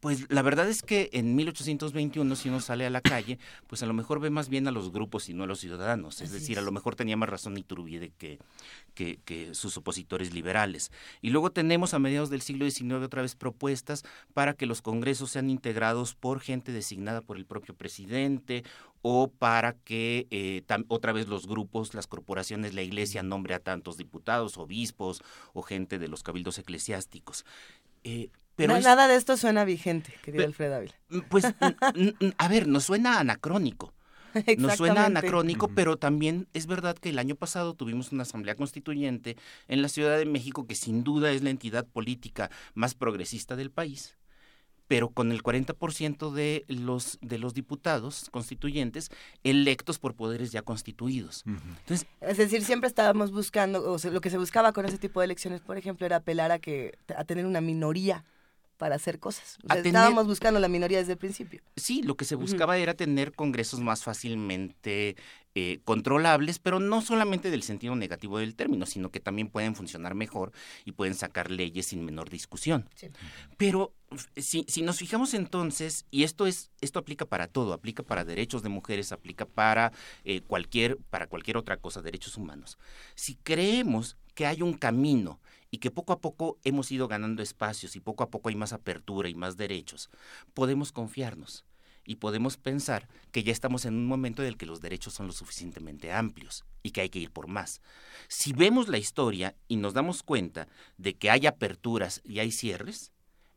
pues 0.00 0.30
la 0.30 0.42
verdad 0.42 0.68
es 0.68 0.82
que 0.82 1.10
en 1.12 1.34
1821 1.34 2.36
si 2.36 2.48
uno 2.48 2.60
sale 2.60 2.86
a 2.86 2.90
la 2.90 3.00
calle, 3.00 3.38
pues 3.66 3.82
a 3.82 3.86
lo 3.86 3.94
mejor 3.94 4.20
ve 4.20 4.30
más 4.30 4.48
bien 4.48 4.68
a 4.68 4.70
los 4.70 4.92
grupos 4.92 5.28
y 5.28 5.34
no 5.34 5.42
a 5.42 5.46
los 5.46 5.58
ciudadanos. 5.58 6.20
Es 6.20 6.30
decir, 6.30 6.58
a 6.58 6.62
lo 6.62 6.70
mejor 6.70 6.94
tenía 6.94 7.16
más 7.16 7.28
razón 7.28 7.58
Iturbide 7.58 8.12
que, 8.16 8.38
que, 8.94 9.18
que 9.24 9.54
sus 9.54 9.76
opositores 9.76 10.32
liberales. 10.32 10.92
Y 11.20 11.30
luego 11.30 11.50
tenemos 11.50 11.94
a 11.94 11.98
mediados 11.98 12.30
del 12.30 12.42
siglo 12.42 12.70
XIX 12.70 13.04
otra 13.04 13.22
vez 13.22 13.34
propuestas 13.34 14.04
para 14.34 14.54
que 14.54 14.66
los 14.66 14.82
congresos 14.82 15.30
sean 15.30 15.50
integrados 15.50 16.14
por 16.14 16.40
gente 16.40 16.70
designada 16.70 17.20
por 17.20 17.36
el 17.36 17.44
propio 17.44 17.74
presidente 17.74 18.62
o 19.02 19.30
para 19.30 19.74
que 19.74 20.26
eh, 20.30 20.62
otra 20.88 21.12
vez 21.12 21.28
los 21.28 21.46
grupos, 21.46 21.94
las 21.94 22.06
corporaciones, 22.06 22.74
la 22.74 22.82
iglesia 22.82 23.22
nombre 23.22 23.54
a 23.54 23.60
tantos 23.60 23.96
diputados, 23.96 24.58
obispos 24.58 25.22
o 25.52 25.62
gente 25.62 25.98
de 25.98 26.08
los 26.08 26.22
cabildos 26.22 26.58
eclesiásticos. 26.58 27.44
Eh, 28.04 28.30
pero 28.56 28.78
nada 28.80 29.06
de 29.06 29.14
esto 29.14 29.36
suena 29.36 29.64
vigente, 29.64 30.12
querido 30.22 30.44
Alfredo 30.44 30.76
Ávila. 30.76 30.94
Mm, 31.10 31.20
pues, 31.28 31.44
a 32.38 32.48
ver, 32.48 32.66
nos 32.66 32.84
suena 32.84 33.20
anacrónico. 33.20 33.94
Nos 34.58 34.76
suena 34.76 35.06
anacrónico, 35.06 35.68
pero 35.68 35.96
también 35.96 36.48
es 36.52 36.66
verdad 36.66 36.98
que 36.98 37.08
el 37.08 37.18
año 37.18 37.34
pasado 37.34 37.72
tuvimos 37.72 38.12
una 38.12 38.22
asamblea 38.24 38.56
constituyente 38.56 39.38
en 39.68 39.80
la 39.80 39.88
Ciudad 39.88 40.18
de 40.18 40.26
México 40.26 40.66
que 40.66 40.74
sin 40.74 41.02
duda 41.02 41.30
es 41.32 41.42
la 41.42 41.48
entidad 41.48 41.86
política 41.86 42.50
más 42.74 42.94
progresista 42.94 43.56
del 43.56 43.70
país 43.70 44.18
pero 44.88 45.10
con 45.10 45.30
el 45.30 45.42
40% 45.42 46.32
de 46.32 46.64
los, 46.66 47.18
de 47.20 47.38
los 47.38 47.54
diputados 47.54 48.28
constituyentes 48.30 49.10
electos 49.44 49.98
por 49.98 50.14
poderes 50.14 50.50
ya 50.50 50.62
constituidos. 50.62 51.44
Entonces, 51.46 52.08
es 52.20 52.38
decir, 52.38 52.64
siempre 52.64 52.88
estábamos 52.88 53.30
buscando, 53.30 53.92
o 53.92 53.98
sea, 53.98 54.10
lo 54.10 54.20
que 54.20 54.30
se 54.30 54.38
buscaba 54.38 54.72
con 54.72 54.86
ese 54.86 54.98
tipo 54.98 55.20
de 55.20 55.26
elecciones, 55.26 55.60
por 55.60 55.76
ejemplo, 55.76 56.06
era 56.06 56.16
apelar 56.16 56.50
a, 56.50 56.58
que, 56.58 56.98
a 57.14 57.24
tener 57.24 57.46
una 57.46 57.60
minoría 57.60 58.24
para 58.78 58.94
hacer 58.94 59.18
cosas. 59.18 59.58
estábamos 59.76 60.26
buscando 60.26 60.58
la 60.60 60.68
minoría 60.68 60.98
desde 60.98 61.12
el 61.12 61.18
principio. 61.18 61.60
Sí, 61.76 62.02
lo 62.02 62.16
que 62.16 62.24
se 62.24 62.36
buscaba 62.36 62.78
era 62.78 62.94
tener 62.94 63.32
congresos 63.32 63.80
más 63.80 64.04
fácilmente 64.04 65.16
eh, 65.54 65.80
controlables, 65.84 66.60
pero 66.60 66.78
no 66.78 67.02
solamente 67.02 67.50
del 67.50 67.64
sentido 67.64 67.96
negativo 67.96 68.38
del 68.38 68.54
término, 68.54 68.86
sino 68.86 69.10
que 69.10 69.18
también 69.18 69.48
pueden 69.48 69.74
funcionar 69.74 70.14
mejor 70.14 70.52
y 70.84 70.92
pueden 70.92 71.14
sacar 71.14 71.50
leyes 71.50 71.86
sin 71.86 72.04
menor 72.04 72.30
discusión. 72.30 72.88
Pero 73.56 73.92
si, 74.36 74.64
si, 74.68 74.82
nos 74.82 74.98
fijamos 74.98 75.34
entonces, 75.34 76.06
y 76.12 76.22
esto 76.22 76.46
es, 76.46 76.70
esto 76.80 77.00
aplica 77.00 77.26
para 77.26 77.48
todo, 77.48 77.72
aplica 77.72 78.04
para 78.04 78.24
derechos 78.24 78.62
de 78.62 78.68
mujeres, 78.68 79.10
aplica 79.10 79.44
para 79.44 79.92
eh, 80.24 80.42
cualquier, 80.42 80.96
para 81.10 81.26
cualquier 81.26 81.56
otra 81.56 81.78
cosa, 81.78 82.00
derechos 82.00 82.36
humanos. 82.36 82.78
Si 83.16 83.34
creemos 83.34 84.16
que 84.36 84.46
hay 84.46 84.62
un 84.62 84.74
camino 84.74 85.40
y 85.70 85.78
que 85.78 85.90
poco 85.90 86.12
a 86.12 86.20
poco 86.20 86.58
hemos 86.64 86.90
ido 86.90 87.08
ganando 87.08 87.42
espacios 87.42 87.96
y 87.96 88.00
poco 88.00 88.24
a 88.24 88.30
poco 88.30 88.48
hay 88.48 88.56
más 88.56 88.72
apertura 88.72 89.28
y 89.28 89.34
más 89.34 89.56
derechos, 89.56 90.10
podemos 90.54 90.92
confiarnos 90.92 91.64
y 92.04 92.16
podemos 92.16 92.56
pensar 92.56 93.06
que 93.32 93.42
ya 93.42 93.52
estamos 93.52 93.84
en 93.84 93.94
un 93.94 94.06
momento 94.06 94.42
en 94.42 94.48
el 94.48 94.56
que 94.56 94.64
los 94.64 94.80
derechos 94.80 95.12
son 95.12 95.26
lo 95.26 95.32
suficientemente 95.34 96.10
amplios 96.10 96.64
y 96.82 96.92
que 96.92 97.02
hay 97.02 97.10
que 97.10 97.18
ir 97.18 97.30
por 97.30 97.48
más. 97.48 97.82
Si 98.28 98.54
vemos 98.54 98.88
la 98.88 98.96
historia 98.96 99.54
y 99.68 99.76
nos 99.76 99.92
damos 99.92 100.22
cuenta 100.22 100.68
de 100.96 101.16
que 101.18 101.30
hay 101.30 101.46
aperturas 101.46 102.22
y 102.24 102.38
hay 102.38 102.50
cierres, 102.50 103.12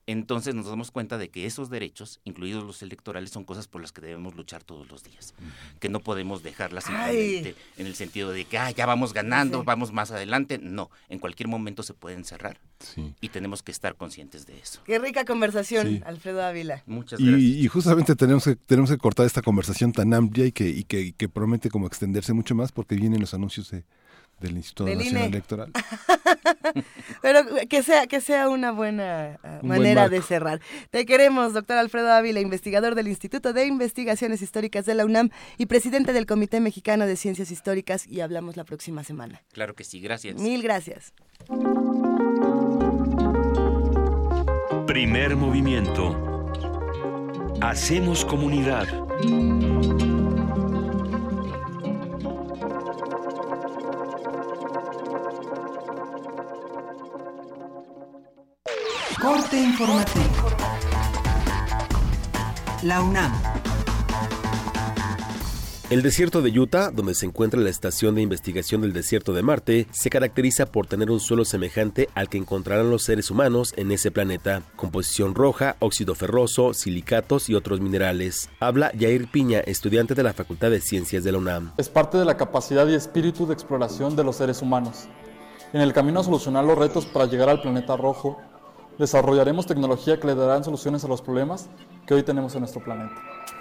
entonces 0.08 0.56
nos 0.56 0.68
damos 0.68 0.92
cuenta 0.92 1.18
de 1.18 1.30
que 1.30 1.46
esos 1.46 1.70
derechos, 1.70 2.20
incluidos 2.24 2.64
los 2.64 2.82
electorales, 2.82 3.30
son 3.30 3.44
cosas 3.44 3.68
por 3.68 3.82
las 3.82 3.92
que 3.92 4.02
debemos 4.02 4.36
luchar 4.36 4.64
todos 4.64 4.90
los 4.90 5.04
días, 5.04 5.34
que 5.80 5.90
no 5.90 6.00
podemos 6.00 6.44
dejarlas 6.44 6.86
simplemente 6.86 7.56
en 7.78 7.88
el 7.88 7.96
sentido 7.96 8.32
de 8.32 8.46
que 8.46 8.58
ah, 8.58 8.72
ya 8.72 8.86
vamos 8.86 9.14
ganando, 9.14 9.64
vamos 9.64 9.92
más 9.92 10.12
adelante. 10.12 10.58
No, 10.58 10.90
en 11.10 11.20
cualquier 11.20 11.48
momento 11.48 11.84
se 11.84 11.94
pueden 11.94 12.26
cerrar 12.26 12.60
y 13.20 13.30
tenemos 13.30 13.64
que 13.64 13.72
estar 13.72 13.96
conscientes 13.96 14.46
de 14.46 14.60
eso. 14.60 14.82
Qué 14.86 15.00
rica 15.00 15.26
conversación, 15.26 16.04
Alfredo 16.06 16.44
Ávila. 16.44 16.84
Muchas 16.86 17.20
gracias. 17.20 17.42
Y, 17.42 17.68
justamente 17.68 18.16
tenemos 18.16 18.44
que, 18.44 18.56
tenemos 18.56 18.90
que 18.90 18.98
cortar 18.98 19.26
esta 19.26 19.42
conversación 19.42 19.92
tan 19.92 20.14
amplia 20.14 20.46
y 20.46 20.52
que, 20.52 20.68
y 20.68 20.84
que, 20.84 21.14
que 21.14 21.30
promete 21.30 21.70
como 21.70 21.88
extenderse 21.88 22.34
mucho 22.34 22.56
más 22.56 22.72
porque 22.72 22.96
vienen 22.96 23.22
los 23.22 23.34
anuncios 23.34 23.72
de 23.72 23.86
del 24.42 24.58
Instituto 24.58 24.94
Nacional 24.94 25.28
Electoral. 25.28 25.72
Pero 27.22 27.42
que 27.70 27.84
sea, 27.84 28.08
que 28.08 28.22
sea 28.22 28.50
una 28.50 28.72
buena 28.72 29.40
ah, 29.44 29.60
manera 29.62 30.10
de 30.10 30.22
cerrar. 30.22 30.60
Te 30.90 31.06
queremos, 31.06 31.54
doctor 31.54 31.78
Alfredo 31.78 32.12
Ávila, 32.12 32.40
investigador 32.40 32.96
del 32.96 33.08
Instituto 33.08 33.54
de 33.54 33.66
Investigaciones 33.66 34.42
Históricas 34.42 34.86
de 34.86 34.96
la 34.96 35.06
UNAM 35.06 35.30
y 35.58 35.68
presidente 35.68 36.14
del 36.14 36.26
Comité 36.26 36.60
Mexicano 36.60 37.06
de 37.06 37.16
Ciencias 37.16 37.52
Históricas, 37.52 38.08
y 38.08 38.22
hablamos 38.22 38.58
la 38.58 38.64
próxima 38.64 39.04
semana. 39.04 39.42
Claro 39.54 39.76
que 39.76 39.84
sí, 39.84 40.00
gracias. 40.02 40.36
Mil 40.36 40.62
gracias. 40.62 41.14
Primer 44.88 45.36
movimiento. 45.36 46.32
Hacemos 47.62 48.26
comunidad. 48.26 48.88
Corte 59.22 59.56
informativo. 59.56 60.26
La 62.82 63.04
UNAM. 63.04 63.32
El 65.92 66.02
desierto 66.02 66.42
de 66.42 66.60
Utah, 66.60 66.90
donde 66.90 67.14
se 67.14 67.28
encuentra 67.28 67.62
la 67.62 67.70
estación 67.70 68.16
de 68.16 68.24
investigación 68.24 68.82
del 68.82 68.94
desierto 68.94 69.34
de 69.34 69.44
Marte, 69.44 69.86
se 69.92 70.10
caracteriza 70.10 70.66
por 70.66 70.88
tener 70.88 71.12
un 71.12 71.20
suelo 71.20 71.46
semejante 71.46 72.10
al 72.16 72.30
que 72.30 72.40
encontrarán 72.40 72.90
los 72.90 73.04
seres 73.04 73.30
humanos 73.30 73.76
en 73.78 73.92
ese 73.92 74.10
planeta, 74.10 74.64
composición 74.76 75.36
roja, 75.36 75.76
óxido 75.78 76.16
ferroso, 76.16 76.74
silicatos 76.74 77.48
y 77.48 77.54
otros 77.54 77.80
minerales. 77.80 78.50
Habla 78.60 78.92
Jair 79.00 79.30
Piña, 79.30 79.60
estudiante 79.60 80.16
de 80.16 80.24
la 80.24 80.34
Facultad 80.34 80.72
de 80.72 80.82
Ciencias 80.82 81.24
de 81.24 81.32
la 81.32 81.38
UNAM. 81.38 81.74
Es 81.78 81.90
parte 81.90 82.18
de 82.18 82.26
la 82.26 82.38
capacidad 82.38 82.88
y 82.88 82.96
espíritu 82.96 83.46
de 83.46 83.54
exploración 83.54 84.16
de 84.16 84.24
los 84.24 84.38
seres 84.38 84.64
humanos. 84.64 85.08
En 85.74 85.82
el 85.82 85.94
camino 85.94 86.22
a 86.22 86.24
solucionar 86.24 86.66
los 86.66 86.78
retos 86.78 87.06
para 87.06 87.28
llegar 87.28 87.48
al 87.50 87.62
planeta 87.62 87.96
rojo, 87.96 88.42
desarrollaremos 88.98 89.66
tecnología 89.66 90.20
que 90.20 90.28
le 90.28 90.36
darán 90.36 90.64
soluciones 90.64 91.04
a 91.04 91.08
los 91.08 91.22
problemas 91.22 91.70
que 92.06 92.14
hoy 92.14 92.24
tenemos 92.24 92.54
en 92.56 92.62
nuestro 92.62 92.84
planeta. 92.84 93.16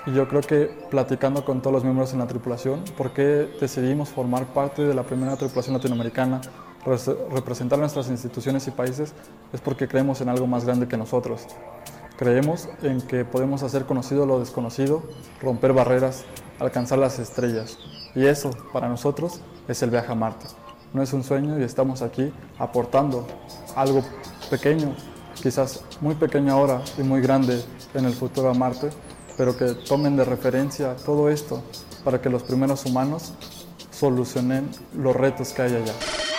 Y 0.06 0.12
yo 0.12 0.28
creo 0.28 0.40
que 0.40 0.70
platicando 0.90 1.44
con 1.44 1.60
todos 1.60 1.74
los 1.74 1.84
miembros 1.84 2.12
en 2.12 2.20
la 2.20 2.26
tripulación, 2.26 2.82
por 2.96 3.12
qué 3.12 3.48
decidimos 3.60 4.08
formar 4.08 4.46
parte 4.46 4.82
de 4.82 4.94
la 4.94 5.02
primera 5.02 5.36
tripulación 5.36 5.74
latinoamericana 5.74 6.40
representar 6.84 7.78
nuestras 7.78 8.08
instituciones 8.08 8.66
y 8.66 8.70
países 8.70 9.12
es 9.52 9.60
porque 9.60 9.86
creemos 9.86 10.20
en 10.20 10.28
algo 10.28 10.46
más 10.46 10.64
grande 10.64 10.88
que 10.88 10.96
nosotros. 10.96 11.46
Creemos 12.16 12.68
en 12.82 13.00
que 13.00 13.24
podemos 13.24 13.62
hacer 13.62 13.86
conocido 13.86 14.26
lo 14.26 14.40
desconocido, 14.40 15.02
romper 15.40 15.72
barreras, 15.72 16.24
alcanzar 16.58 16.98
las 16.98 17.18
estrellas. 17.18 17.78
Y 18.14 18.26
eso, 18.26 18.50
para 18.72 18.88
nosotros, 18.88 19.40
es 19.68 19.82
el 19.82 19.90
viaje 19.90 20.12
a 20.12 20.14
Marte. 20.14 20.46
No 20.92 21.02
es 21.02 21.12
un 21.12 21.22
sueño 21.22 21.58
y 21.58 21.62
estamos 21.62 22.02
aquí 22.02 22.32
aportando 22.58 23.26
algo 23.76 24.02
pequeño, 24.50 24.94
quizás 25.42 25.80
muy 26.00 26.14
pequeño 26.14 26.52
ahora 26.52 26.82
y 26.98 27.02
muy 27.02 27.20
grande 27.20 27.62
en 27.94 28.04
el 28.04 28.12
futuro 28.12 28.50
a 28.50 28.54
Marte, 28.54 28.90
pero 29.36 29.56
que 29.56 29.74
tomen 29.74 30.16
de 30.16 30.24
referencia 30.24 30.94
todo 30.96 31.30
esto 31.30 31.62
para 32.04 32.20
que 32.20 32.28
los 32.28 32.42
primeros 32.42 32.84
humanos 32.86 33.32
solucionen 33.90 34.70
los 34.94 35.14
retos 35.14 35.52
que 35.52 35.62
hay 35.62 35.74
allá. 35.76 36.29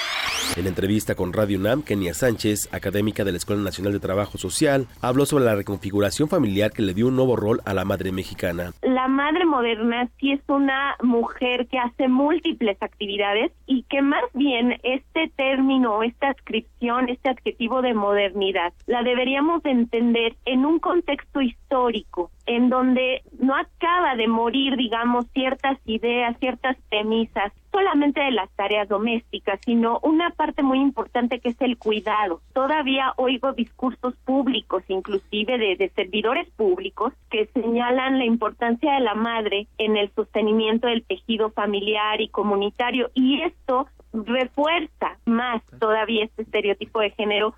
En 0.57 0.67
entrevista 0.67 1.15
con 1.15 1.31
Radio 1.31 1.57
UNAM, 1.57 1.81
Kenia 1.81 2.13
Sánchez, 2.13 2.67
académica 2.73 3.23
de 3.23 3.31
la 3.31 3.37
Escuela 3.37 3.61
Nacional 3.61 3.93
de 3.93 4.01
Trabajo 4.01 4.37
Social, 4.37 4.85
habló 5.01 5.25
sobre 5.25 5.45
la 5.45 5.55
reconfiguración 5.55 6.27
familiar 6.27 6.71
que 6.71 6.81
le 6.81 6.93
dio 6.93 7.07
un 7.07 7.15
nuevo 7.15 7.37
rol 7.37 7.61
a 7.63 7.73
la 7.73 7.85
madre 7.85 8.11
mexicana. 8.11 8.73
La 8.81 9.07
madre 9.07 9.45
moderna 9.45 10.09
sí 10.19 10.33
es 10.33 10.41
una 10.49 10.97
mujer 11.01 11.67
que 11.67 11.79
hace 11.79 12.09
múltiples 12.09 12.77
actividades 12.81 13.53
y 13.65 13.83
que 13.83 14.01
más 14.01 14.25
bien 14.33 14.77
este 14.83 15.31
término, 15.37 16.03
esta 16.03 16.27
adscripción, 16.31 17.07
este 17.07 17.29
adjetivo 17.29 17.81
de 17.81 17.93
modernidad, 17.93 18.73
la 18.87 19.03
deberíamos 19.03 19.63
entender 19.63 20.35
en 20.43 20.65
un 20.65 20.79
contexto 20.79 21.39
histórico 21.41 22.29
en 22.45 22.69
donde 22.69 23.21
no 23.39 23.55
acaba 23.55 24.15
de 24.15 24.27
morir, 24.27 24.75
digamos, 24.75 25.25
ciertas 25.33 25.77
ideas, 25.85 26.35
ciertas 26.39 26.75
premisas, 26.89 27.53
solamente 27.71 28.21
de 28.21 28.31
las 28.31 28.49
tareas 28.51 28.87
domésticas, 28.87 29.59
sino 29.65 29.99
una 30.03 30.31
parte 30.31 30.63
muy 30.63 30.79
importante 30.79 31.39
que 31.39 31.49
es 31.49 31.61
el 31.61 31.77
cuidado. 31.77 32.41
Todavía 32.53 33.13
oigo 33.17 33.53
discursos 33.53 34.13
públicos, 34.25 34.83
inclusive 34.87 35.57
de, 35.57 35.75
de 35.75 35.89
servidores 35.89 36.49
públicos, 36.51 37.13
que 37.29 37.47
señalan 37.53 38.19
la 38.19 38.25
importancia 38.25 38.93
de 38.93 38.99
la 38.99 39.15
madre 39.15 39.67
en 39.77 39.97
el 39.97 40.11
sostenimiento 40.13 40.87
del 40.87 41.03
tejido 41.03 41.51
familiar 41.51 42.21
y 42.21 42.29
comunitario, 42.29 43.09
y 43.13 43.41
esto 43.41 43.87
refuerza 44.13 45.17
más 45.25 45.61
todavía 45.79 46.25
este 46.25 46.43
estereotipo 46.43 46.99
de 46.99 47.11
género. 47.11 47.55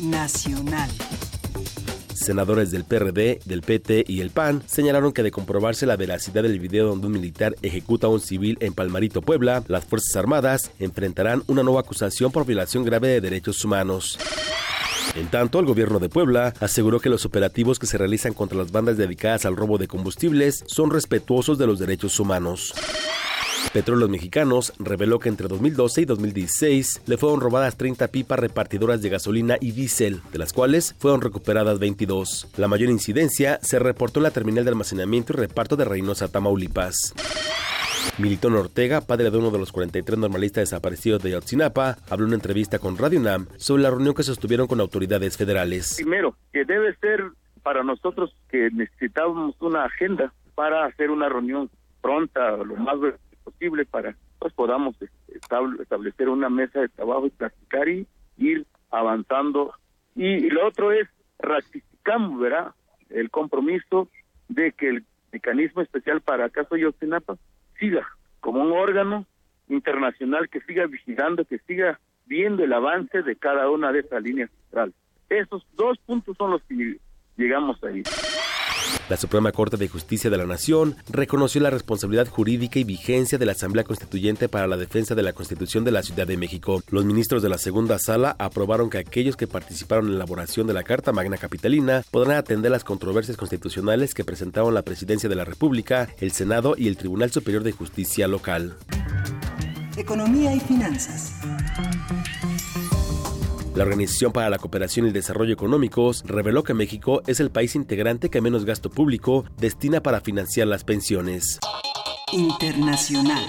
Nacional. 0.00 0.88
Senadores 2.28 2.70
del 2.70 2.84
PRD, 2.84 3.40
del 3.46 3.62
PT 3.62 4.04
y 4.06 4.20
el 4.20 4.28
PAN 4.28 4.62
señalaron 4.66 5.12
que 5.12 5.22
de 5.22 5.30
comprobarse 5.30 5.86
la 5.86 5.96
veracidad 5.96 6.42
del 6.42 6.60
video 6.60 6.86
donde 6.86 7.06
un 7.06 7.14
militar 7.14 7.54
ejecuta 7.62 8.06
a 8.06 8.10
un 8.10 8.20
civil 8.20 8.58
en 8.60 8.74
Palmarito, 8.74 9.22
Puebla, 9.22 9.64
las 9.66 9.86
Fuerzas 9.86 10.14
Armadas 10.14 10.70
enfrentarán 10.78 11.42
una 11.46 11.62
nueva 11.62 11.80
acusación 11.80 12.30
por 12.30 12.44
violación 12.44 12.84
grave 12.84 13.08
de 13.08 13.22
derechos 13.22 13.64
humanos. 13.64 14.18
En 15.14 15.28
tanto, 15.28 15.58
el 15.58 15.64
gobierno 15.64 16.00
de 16.00 16.10
Puebla 16.10 16.52
aseguró 16.60 17.00
que 17.00 17.08
los 17.08 17.24
operativos 17.24 17.78
que 17.78 17.86
se 17.86 17.96
realizan 17.96 18.34
contra 18.34 18.58
las 18.58 18.72
bandas 18.72 18.98
dedicadas 18.98 19.46
al 19.46 19.56
robo 19.56 19.78
de 19.78 19.88
combustibles 19.88 20.64
son 20.66 20.90
respetuosos 20.90 21.56
de 21.56 21.66
los 21.66 21.78
derechos 21.78 22.20
humanos. 22.20 22.74
Petróleos 23.72 24.10
Mexicanos 24.10 24.72
reveló 24.78 25.18
que 25.18 25.28
entre 25.28 25.46
2012 25.46 26.00
y 26.00 26.04
2016 26.06 27.02
le 27.06 27.16
fueron 27.16 27.40
robadas 27.40 27.76
30 27.76 28.08
pipas 28.08 28.38
repartidoras 28.38 29.02
de 29.02 29.10
gasolina 29.10 29.56
y 29.60 29.72
diésel, 29.72 30.22
de 30.32 30.38
las 30.38 30.52
cuales 30.52 30.94
fueron 30.98 31.20
recuperadas 31.20 31.78
22. 31.78 32.48
La 32.56 32.68
mayor 32.68 32.90
incidencia 32.90 33.58
se 33.62 33.78
reportó 33.78 34.20
en 34.20 34.24
la 34.24 34.30
terminal 34.30 34.64
de 34.64 34.70
almacenamiento 34.70 35.32
y 35.32 35.36
reparto 35.36 35.76
de 35.76 35.84
Reynosa, 35.84 36.28
Tamaulipas. 36.28 37.14
Militón 38.18 38.54
Ortega, 38.56 39.00
padre 39.00 39.30
de 39.30 39.38
uno 39.38 39.50
de 39.50 39.58
los 39.58 39.70
43 39.70 40.18
normalistas 40.18 40.62
desaparecidos 40.62 41.22
de 41.22 41.30
Yotzinapa, 41.30 41.98
habló 42.08 42.24
en 42.24 42.28
una 42.28 42.36
entrevista 42.36 42.78
con 42.78 42.96
Radio 42.96 43.20
UNAM 43.20 43.46
sobre 43.56 43.82
la 43.82 43.90
reunión 43.90 44.14
que 44.14 44.22
sostuvieron 44.22 44.66
con 44.66 44.80
autoridades 44.80 45.36
federales. 45.36 45.94
Primero, 45.96 46.34
que 46.52 46.64
debe 46.64 46.96
ser 46.96 47.22
para 47.62 47.84
nosotros 47.84 48.34
que 48.50 48.70
necesitábamos 48.72 49.54
una 49.60 49.84
agenda 49.84 50.32
para 50.54 50.86
hacer 50.86 51.10
una 51.10 51.28
reunión 51.28 51.70
pronta, 52.00 52.56
lo 52.56 52.76
más 52.76 52.98
posible 53.50 53.84
para 53.84 54.14
pues 54.38 54.52
podamos 54.52 54.96
establecer 55.80 56.28
una 56.28 56.48
mesa 56.48 56.80
de 56.80 56.88
trabajo 56.88 57.26
y 57.26 57.30
platicar 57.30 57.88
y 57.88 58.06
ir 58.36 58.66
avanzando. 58.90 59.74
Y, 60.14 60.48
lo 60.50 60.66
otro 60.66 60.92
es 60.92 61.08
ratificamos, 61.38 62.38
¿verdad? 62.38 62.74
El 63.10 63.30
compromiso 63.30 64.08
de 64.48 64.72
que 64.72 64.88
el 64.88 65.04
mecanismo 65.32 65.82
especial 65.82 66.20
para 66.20 66.50
caso 66.50 66.76
Yotzinapa 66.76 67.36
siga 67.78 68.06
como 68.40 68.62
un 68.62 68.72
órgano 68.72 69.26
internacional 69.68 70.48
que 70.48 70.60
siga 70.60 70.86
vigilando, 70.86 71.44
que 71.44 71.58
siga 71.60 71.98
viendo 72.26 72.64
el 72.64 72.72
avance 72.72 73.22
de 73.22 73.36
cada 73.36 73.70
una 73.70 73.92
de 73.92 74.00
esas 74.00 74.22
líneas 74.22 74.50
centrales. 74.62 74.94
Esos 75.28 75.66
dos 75.74 75.98
puntos 75.98 76.36
son 76.36 76.52
los 76.52 76.62
que 76.62 76.98
llegamos 77.36 77.82
ahí. 77.84 78.02
La 79.08 79.16
Suprema 79.16 79.52
Corte 79.52 79.76
de 79.76 79.88
Justicia 79.88 80.28
de 80.28 80.36
la 80.36 80.44
Nación 80.44 80.96
reconoció 81.08 81.60
la 81.62 81.70
responsabilidad 81.70 82.28
jurídica 82.28 82.78
y 82.78 82.84
vigencia 82.84 83.38
de 83.38 83.46
la 83.46 83.52
Asamblea 83.52 83.84
Constituyente 83.84 84.48
para 84.48 84.66
la 84.66 84.76
defensa 84.76 85.14
de 85.14 85.22
la 85.22 85.32
Constitución 85.32 85.84
de 85.84 85.92
la 85.92 86.02
Ciudad 86.02 86.26
de 86.26 86.36
México. 86.36 86.82
Los 86.90 87.06
ministros 87.06 87.42
de 87.42 87.48
la 87.48 87.56
segunda 87.56 87.98
sala 87.98 88.36
aprobaron 88.38 88.90
que 88.90 88.98
aquellos 88.98 89.36
que 89.36 89.46
participaron 89.46 90.06
en 90.06 90.10
la 90.12 90.16
elaboración 90.16 90.66
de 90.66 90.74
la 90.74 90.82
Carta 90.82 91.12
Magna 91.12 91.38
Capitalina 91.38 92.02
podrán 92.10 92.36
atender 92.36 92.70
las 92.70 92.84
controversias 92.84 93.38
constitucionales 93.38 94.12
que 94.12 94.24
presentaron 94.24 94.74
la 94.74 94.82
Presidencia 94.82 95.28
de 95.28 95.36
la 95.36 95.44
República, 95.44 96.08
el 96.20 96.32
Senado 96.32 96.74
y 96.76 96.88
el 96.88 96.98
Tribunal 96.98 97.30
Superior 97.30 97.62
de 97.62 97.72
Justicia 97.72 98.28
local. 98.28 98.76
Economía 99.96 100.54
y 100.54 100.60
finanzas. 100.60 101.32
La 103.78 103.84
Organización 103.84 104.32
para 104.32 104.50
la 104.50 104.58
Cooperación 104.58 105.06
y 105.06 105.10
el 105.10 105.14
Desarrollo 105.14 105.52
Económicos 105.52 106.24
reveló 106.26 106.64
que 106.64 106.74
México 106.74 107.22
es 107.28 107.38
el 107.38 107.52
país 107.52 107.76
integrante 107.76 108.28
que 108.28 108.40
menos 108.40 108.64
gasto 108.64 108.90
público 108.90 109.44
destina 109.56 110.02
para 110.02 110.20
financiar 110.20 110.66
las 110.66 110.82
pensiones. 110.82 111.60
Internacional. 112.32 113.46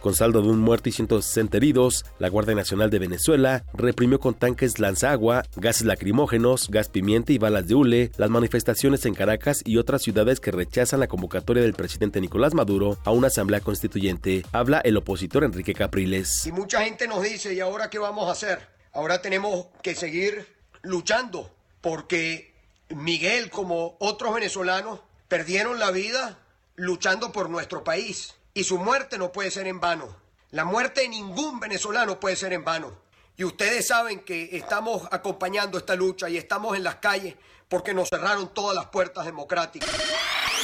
Con 0.00 0.14
saldo 0.14 0.40
de 0.40 0.48
un 0.48 0.60
muerto 0.60 0.88
y 0.88 0.92
160 0.92 1.58
heridos, 1.58 2.06
la 2.18 2.30
Guardia 2.30 2.54
Nacional 2.54 2.88
de 2.88 2.98
Venezuela 2.98 3.64
reprimió 3.74 4.18
con 4.18 4.34
tanques 4.34 4.78
lanzagua, 4.78 5.42
gases 5.56 5.84
lacrimógenos, 5.84 6.70
gas 6.70 6.88
pimienta 6.88 7.32
y 7.32 7.38
balas 7.38 7.68
de 7.68 7.74
hule 7.74 8.10
las 8.16 8.30
manifestaciones 8.30 9.04
en 9.04 9.14
Caracas 9.14 9.60
y 9.64 9.76
otras 9.76 10.00
ciudades 10.00 10.40
que 10.40 10.52
rechazan 10.52 11.00
la 11.00 11.06
convocatoria 11.06 11.62
del 11.62 11.74
presidente 11.74 12.20
Nicolás 12.20 12.54
Maduro 12.54 12.98
a 13.04 13.10
una 13.10 13.26
asamblea 13.26 13.60
constituyente. 13.60 14.42
Habla 14.52 14.80
el 14.84 14.96
opositor 14.96 15.44
Enrique 15.44 15.74
Capriles. 15.74 16.46
Y 16.46 16.52
mucha 16.52 16.82
gente 16.82 17.06
nos 17.06 17.22
dice, 17.22 17.52
¿y 17.52 17.60
ahora 17.60 17.90
qué 17.90 17.98
vamos 17.98 18.26
a 18.28 18.32
hacer? 18.32 18.58
Ahora 18.92 19.20
tenemos 19.20 19.66
que 19.82 19.94
seguir 19.94 20.46
luchando 20.82 21.50
porque 21.82 22.54
Miguel, 22.88 23.50
como 23.50 23.96
otros 24.00 24.34
venezolanos, 24.34 25.00
perdieron 25.28 25.78
la 25.78 25.90
vida 25.90 26.38
luchando 26.76 27.32
por 27.32 27.50
nuestro 27.50 27.84
país 27.84 28.34
y 28.54 28.64
su 28.64 28.78
muerte 28.78 29.18
no 29.18 29.32
puede 29.32 29.50
ser 29.50 29.66
en 29.66 29.80
vano. 29.80 30.08
La 30.50 30.64
muerte 30.64 31.02
de 31.02 31.08
ningún 31.08 31.60
venezolano 31.60 32.18
puede 32.18 32.36
ser 32.36 32.52
en 32.52 32.64
vano. 32.64 32.90
Y 33.36 33.44
ustedes 33.44 33.86
saben 33.86 34.20
que 34.20 34.56
estamos 34.56 35.02
acompañando 35.10 35.78
esta 35.78 35.94
lucha 35.94 36.28
y 36.28 36.36
estamos 36.36 36.76
en 36.76 36.84
las 36.84 36.96
calles 36.96 37.36
porque 37.68 37.94
nos 37.94 38.08
cerraron 38.08 38.48
todas 38.52 38.74
las 38.74 38.86
puertas 38.86 39.24
democráticas. 39.24 39.88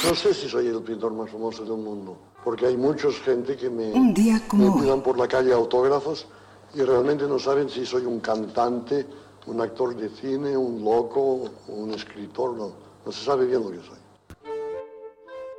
No 0.03 0.13
sé 0.13 0.33
si 0.33 0.47
soy 0.49 0.67
el 0.67 0.83
pintor 0.83 1.13
más 1.13 1.31
famoso 1.31 1.63
del 1.63 1.77
mundo, 1.77 2.19
porque 2.43 2.67
hay 2.67 2.77
mucha 2.77 3.11
gente 3.11 3.55
que 3.55 3.69
me, 3.69 3.93
un 3.93 4.13
día 4.13 4.43
como 4.47 4.75
me 4.75 4.83
pidan 4.83 5.01
por 5.01 5.17
la 5.17 5.27
calle 5.27 5.53
autógrafos 5.53 6.27
y 6.75 6.81
realmente 6.81 7.23
no 7.23 7.39
saben 7.39 7.69
si 7.69 7.85
soy 7.85 8.05
un 8.05 8.19
cantante, 8.19 9.07
un 9.47 9.61
actor 9.61 9.95
de 9.95 10.09
cine, 10.09 10.55
un 10.55 10.83
loco, 10.83 11.49
un 11.67 11.93
escritor, 11.93 12.53
no, 12.53 12.73
no 13.05 13.11
se 13.11 13.25
sabe 13.25 13.45
bien 13.45 13.63
lo 13.63 13.71
que 13.71 13.77
soy. 13.77 13.97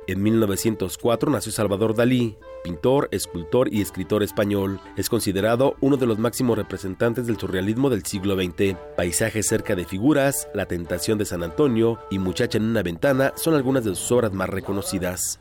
En 0.09 0.23
1904 0.23 1.29
nació 1.29 1.51
Salvador 1.51 1.95
Dalí, 1.95 2.35
pintor, 2.63 3.09
escultor 3.11 3.71
y 3.71 3.79
escritor 3.79 4.23
español. 4.23 4.81
Es 4.97 5.07
considerado 5.07 5.75
uno 5.81 5.97
de 5.97 6.07
los 6.07 6.17
máximos 6.17 6.57
representantes 6.57 7.27
del 7.27 7.37
surrealismo 7.37 7.91
del 7.91 8.03
siglo 8.03 8.35
XX. 8.35 8.75
Paisajes 8.97 9.47
cerca 9.47 9.75
de 9.75 9.85
figuras, 9.85 10.47
La 10.55 10.65
tentación 10.65 11.19
de 11.19 11.25
San 11.25 11.43
Antonio 11.43 11.99
y 12.09 12.17
Muchacha 12.17 12.57
en 12.57 12.63
una 12.63 12.81
ventana 12.81 13.33
son 13.35 13.53
algunas 13.53 13.83
de 13.83 13.93
sus 13.93 14.11
obras 14.11 14.33
más 14.33 14.49
reconocidas. 14.49 15.39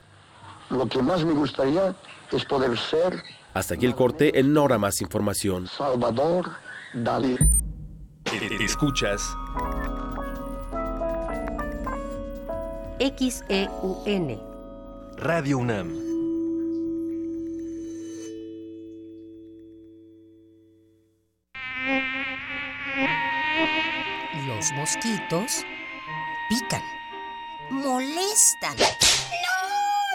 Lo 0.69 0.87
que 0.87 1.01
más 1.01 1.25
me 1.25 1.33
gustaría 1.33 1.97
es 2.31 2.45
poder 2.45 2.77
ser... 2.77 3.23
Hasta 3.55 3.73
aquí 3.73 3.87
el 3.87 3.95
corte, 3.95 4.39
en 4.39 4.53
Nora 4.53 4.77
más 4.77 5.01
información. 5.01 5.67
Salvador 5.67 6.45
Dalí. 6.93 7.39
Escuchas 8.61 9.35
XEUN 13.01 14.48
Radio 15.21 15.59
UNAM. 15.59 15.89
Los 24.47 24.71
mosquitos 24.73 25.65
pican, 26.49 26.83
molestan. 27.71 28.77
¡No! 28.79 28.87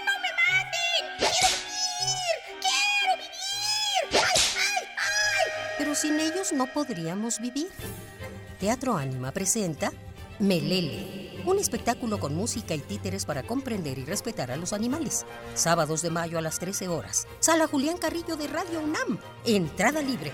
¡No 0.05 0.13
me 0.21 0.29
maten! 0.39 1.03
¡Quiero 1.17 1.49
vivir! 1.59 2.35
¡Quiero 2.61 3.13
vivir! 3.17 4.23
¡Ay, 4.23 4.41
ay, 4.55 4.87
ay! 4.97 5.51
Pero 5.77 5.95
sin 5.95 6.17
ellos 6.21 6.53
no 6.53 6.67
podríamos 6.67 7.41
vivir. 7.41 7.67
Teatro 8.57 8.95
Ánima 8.95 9.33
presenta 9.33 9.91
Melele, 10.39 11.41
un 11.45 11.59
espectáculo 11.59 12.19
con 12.19 12.35
música 12.35 12.73
y 12.73 12.79
títeres 12.79 13.25
para 13.25 13.43
comprender 13.43 13.99
y 13.99 14.05
respetar 14.05 14.51
a 14.51 14.57
los 14.57 14.73
animales. 14.73 15.25
Sábados 15.53 16.01
de 16.01 16.09
mayo 16.09 16.37
a 16.37 16.41
las 16.41 16.59
13 16.59 16.87
horas. 16.87 17.27
Sala 17.39 17.67
Julián 17.67 17.97
Carrillo 17.97 18.35
de 18.35 18.47
Radio 18.47 18.79
UNAM. 18.81 19.19
Entrada 19.45 20.01
libre. 20.01 20.31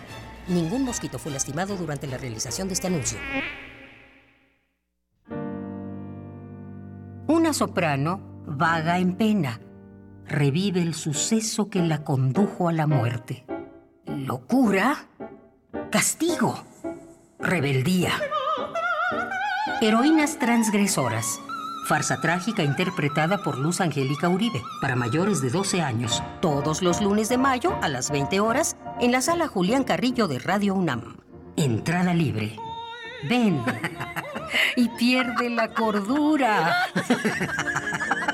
Ningún 0.48 0.84
mosquito 0.84 1.20
fue 1.20 1.32
lastimado 1.32 1.76
durante 1.76 2.08
la 2.08 2.18
realización 2.18 2.68
de 2.68 2.74
este 2.74 2.88
anuncio. 2.88 3.20
Una 7.28 7.54
soprano 7.54 8.44
vaga 8.48 8.98
en 8.98 9.16
pena. 9.16 9.62
Revive 10.26 10.82
el 10.82 10.94
suceso 10.96 11.70
que 11.70 11.82
la 11.82 12.04
condujo 12.04 12.70
a 12.70 12.74
la 12.74 12.88
muerte. 12.88 13.46
Locura, 14.06 15.08
castigo, 15.92 16.64
rebeldía. 17.40 18.14
Heroínas 19.82 20.38
transgresoras. 20.38 21.40
Farsa 21.88 22.20
trágica 22.20 22.64
interpretada 22.64 23.38
por 23.38 23.58
Luz 23.58 23.80
Angélica 23.80 24.28
Uribe 24.28 24.62
para 24.82 24.96
mayores 24.96 25.42
de 25.42 25.50
12 25.50 25.82
años. 25.82 26.22
Todos 26.42 26.82
los 26.82 27.02
lunes 27.02 27.30
de 27.30 27.38
mayo 27.38 27.78
a 27.82 27.88
las 27.88 28.12
20 28.12 28.42
horas 28.42 28.76
en 29.00 29.12
la 29.14 29.22
sala 29.22 29.48
Julián 29.48 29.86
Carrillo 29.86 30.28
de 30.28 30.40
Radio 30.40 30.76
UNAM. 30.76 31.16
Entrada 31.56 32.14
libre. 32.14 32.58
Ven 33.30 33.64
y 34.76 34.90
pierde 34.90 35.50
la 35.50 35.74
cordura. 35.74 36.76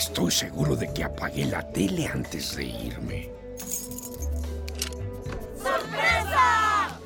Estoy 0.00 0.30
seguro 0.30 0.76
de 0.76 0.90
que 0.94 1.04
apagué 1.04 1.44
la 1.44 1.60
tele 1.72 2.06
antes 2.06 2.56
de 2.56 2.64
irme. 2.64 3.30
¡Sorpresa! 5.62 6.98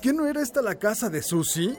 ¿Qué 0.00 0.12
no 0.12 0.26
era 0.28 0.42
esta 0.42 0.62
la 0.62 0.76
casa 0.76 1.10
de 1.10 1.20
Susie? 1.22 1.76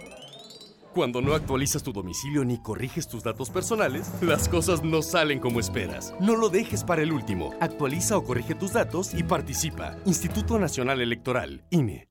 Cuando 0.93 1.21
no 1.21 1.35
actualizas 1.35 1.83
tu 1.83 1.93
domicilio 1.93 2.43
ni 2.43 2.61
corriges 2.61 3.07
tus 3.07 3.23
datos 3.23 3.49
personales, 3.49 4.11
las 4.21 4.49
cosas 4.49 4.83
no 4.83 5.01
salen 5.03 5.39
como 5.39 5.61
esperas. 5.61 6.13
No 6.19 6.35
lo 6.35 6.49
dejes 6.49 6.83
para 6.83 7.03
el 7.03 7.13
último. 7.13 7.53
Actualiza 7.61 8.17
o 8.17 8.25
corrige 8.25 8.55
tus 8.55 8.73
datos 8.73 9.13
y 9.13 9.23
participa. 9.23 9.95
Instituto 10.03 10.59
Nacional 10.59 10.99
Electoral, 10.99 11.63
INE. 11.69 12.09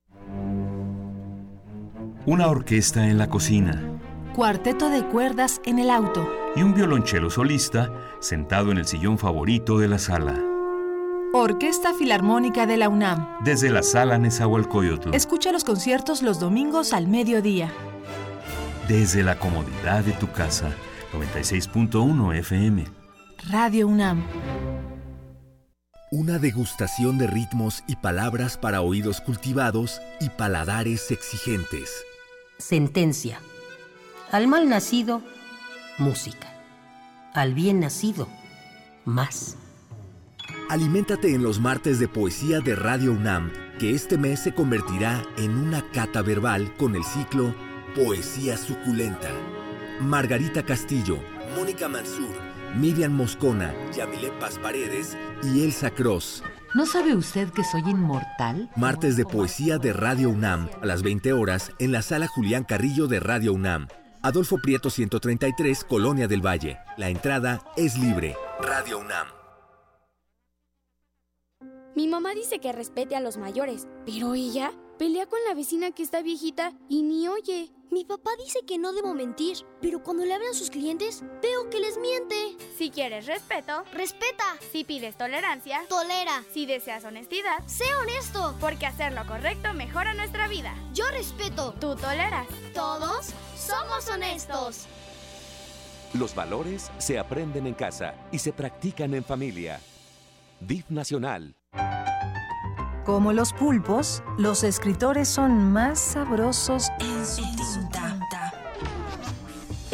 Una 2.25 2.47
orquesta 2.47 3.07
en 3.07 3.19
la 3.19 3.29
cocina 3.29 3.96
cuarteto 4.37 4.91
de 4.91 5.03
cuerdas 5.03 5.61
en 5.65 5.79
el 5.79 5.89
auto 5.89 6.29
y 6.55 6.61
un 6.61 6.75
violonchelo 6.75 7.31
solista 7.31 7.91
sentado 8.19 8.71
en 8.71 8.77
el 8.77 8.85
sillón 8.85 9.17
favorito 9.17 9.79
de 9.79 9.87
la 9.87 9.97
sala. 9.97 10.39
Orquesta 11.33 11.95
Filarmónica 11.95 12.67
de 12.67 12.77
la 12.77 12.87
UNAM. 12.87 13.43
Desde 13.43 13.71
la 13.71 13.81
sala 13.81 14.19
Nezahualcóyotl. 14.19 15.15
Escucha 15.15 15.51
los 15.51 15.63
conciertos 15.63 16.21
los 16.21 16.39
domingos 16.39 16.93
al 16.93 17.07
mediodía. 17.07 17.73
Desde 18.87 19.23
la 19.23 19.39
comodidad 19.39 20.03
de 20.03 20.11
tu 20.11 20.31
casa. 20.31 20.69
96.1 21.13 22.37
FM. 22.37 22.85
Radio 23.49 23.87
UNAM. 23.87 24.23
Una 26.11 26.37
degustación 26.37 27.17
de 27.17 27.25
ritmos 27.25 27.83
y 27.87 27.95
palabras 27.95 28.55
para 28.55 28.81
oídos 28.81 29.19
cultivados 29.19 29.99
y 30.21 30.29
paladares 30.29 31.09
exigentes. 31.09 31.89
Sentencia. 32.59 33.39
Al 34.31 34.49
mal 34.49 34.67
nacido, 34.67 35.21
música. 35.97 36.53
Al 37.33 37.53
bien 37.53 37.79
nacido, 37.79 38.27
más. 39.05 39.55
Aliméntate 40.69 41.33
en 41.33 41.43
los 41.43 41.61
martes 41.61 41.97
de 41.97 42.09
poesía 42.09 42.59
de 42.59 42.75
Radio 42.75 43.13
UNAM, 43.13 43.53
que 43.79 43.91
este 43.91 44.17
mes 44.17 44.41
se 44.41 44.53
convertirá 44.53 45.23
en 45.37 45.51
una 45.57 45.81
cata 45.91 46.21
verbal 46.21 46.73
con 46.75 46.97
el 46.97 47.05
ciclo 47.05 47.55
Poesía 47.95 48.57
Suculenta. 48.57 49.29
Margarita 50.01 50.61
Castillo, 50.61 51.19
Mónica 51.55 51.87
Mansur, 51.87 52.35
Miriam 52.75 53.13
Moscona, 53.13 53.73
Yamile 53.95 54.31
Paz 54.41 54.59
Paredes 54.59 55.15
y 55.41 55.63
Elsa 55.63 55.89
Cross. 55.89 56.43
¿No 56.75 56.85
sabe 56.85 57.15
usted 57.15 57.49
que 57.51 57.63
soy 57.63 57.81
inmortal? 57.89 58.69
Martes 58.75 59.15
de 59.15 59.23
poesía 59.23 59.77
de 59.77 59.93
Radio 59.93 60.29
UNAM, 60.29 60.67
a 60.81 60.85
las 60.85 61.01
20 61.01 61.31
horas, 61.31 61.71
en 61.79 61.93
la 61.93 62.01
sala 62.01 62.27
Julián 62.27 62.65
Carrillo 62.65 63.07
de 63.07 63.21
Radio 63.21 63.53
UNAM. 63.53 63.87
Adolfo 64.27 64.57
Prieto 64.57 64.89
133, 64.89 65.85
Colonia 65.85 66.27
del 66.27 66.45
Valle. 66.45 66.79
La 66.97 67.07
entrada 67.07 67.63
es 67.77 67.97
libre. 67.97 68.35
Radio 68.59 68.99
UNAM. 68.99 69.25
Mi 71.95 72.09
mamá 72.09 72.33
dice 72.33 72.59
que 72.59 72.73
respete 72.73 73.15
a 73.15 73.21
los 73.21 73.37
mayores, 73.37 73.87
pero 74.05 74.33
ella 74.33 74.73
pelea 74.99 75.27
con 75.27 75.39
la 75.47 75.55
vecina 75.55 75.91
que 75.91 76.03
está 76.03 76.21
viejita 76.21 76.73
y 76.89 77.03
ni 77.03 77.29
oye. 77.29 77.71
Mi 77.89 78.03
papá 78.03 78.31
dice 78.43 78.59
que 78.67 78.77
no 78.77 78.91
debo 78.91 79.13
mentir, 79.13 79.57
pero 79.81 80.03
cuando 80.03 80.25
le 80.25 80.33
hablan 80.33 80.51
a 80.51 80.53
sus 80.53 80.69
clientes, 80.69 81.23
veo 81.41 81.69
que 81.69 81.79
les 81.79 81.97
miente. 81.97 82.57
Si 82.77 82.91
quieres 82.91 83.25
respeto, 83.25 83.83
respeta. 83.93 84.43
Si 84.71 84.83
pides 84.83 85.17
tolerancia, 85.17 85.81
tolera. 85.87 86.43
Si 86.53 86.65
deseas 86.65 87.05
honestidad, 87.05 87.65
sé 87.65 87.85
honesto. 88.01 88.55
Porque 88.59 88.85
hacer 88.85 89.13
lo 89.13 89.25
correcto 89.25 89.73
mejora 89.73 90.13
nuestra 90.13 90.47
vida. 90.47 90.75
Yo 90.93 91.09
respeto. 91.11 91.73
Tú 91.79 91.95
toleras. 91.95 92.47
Todos 92.73 93.27
somos 93.55 94.07
honestos. 94.09 94.85
Los 96.13 96.35
valores 96.35 96.91
se 96.97 97.17
aprenden 97.17 97.67
en 97.67 97.73
casa 97.73 98.15
y 98.31 98.39
se 98.39 98.51
practican 98.51 99.13
en 99.13 99.23
familia. 99.23 99.79
DIF 100.59 100.89
Nacional. 100.89 101.55
Como 103.07 103.31
los 103.31 103.53
pulpos, 103.53 104.21
los 104.37 104.65
escritores 104.65 105.29
son 105.29 105.71
más 105.71 105.97
sabrosos 105.97 106.89
en 106.99 107.25
su 107.25 107.41
tinta. 107.55 108.19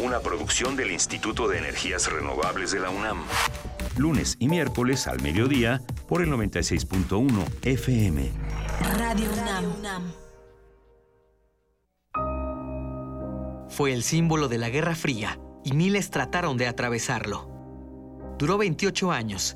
Una 0.03 0.19
producción 0.19 0.75
del 0.75 0.91
Instituto 0.91 1.47
de 1.47 1.59
Energías 1.59 2.11
Renovables 2.11 2.71
de 2.71 2.79
la 2.79 2.89
UNAM. 2.89 3.19
Lunes 3.97 4.35
y 4.39 4.47
miércoles 4.47 5.05
al 5.05 5.21
mediodía 5.21 5.79
por 6.07 6.23
el 6.23 6.29
96.1 6.31 7.45
FM. 7.61 8.31
Radio 8.97 9.29
UNAM. 9.77 10.11
Fue 13.69 13.93
el 13.93 14.01
símbolo 14.01 14.47
de 14.47 14.57
la 14.57 14.69
Guerra 14.69 14.95
Fría 14.95 15.39
y 15.63 15.73
miles 15.73 16.09
trataron 16.09 16.57
de 16.57 16.65
atravesarlo. 16.65 17.47
Duró 18.39 18.57
28 18.57 19.11
años 19.11 19.55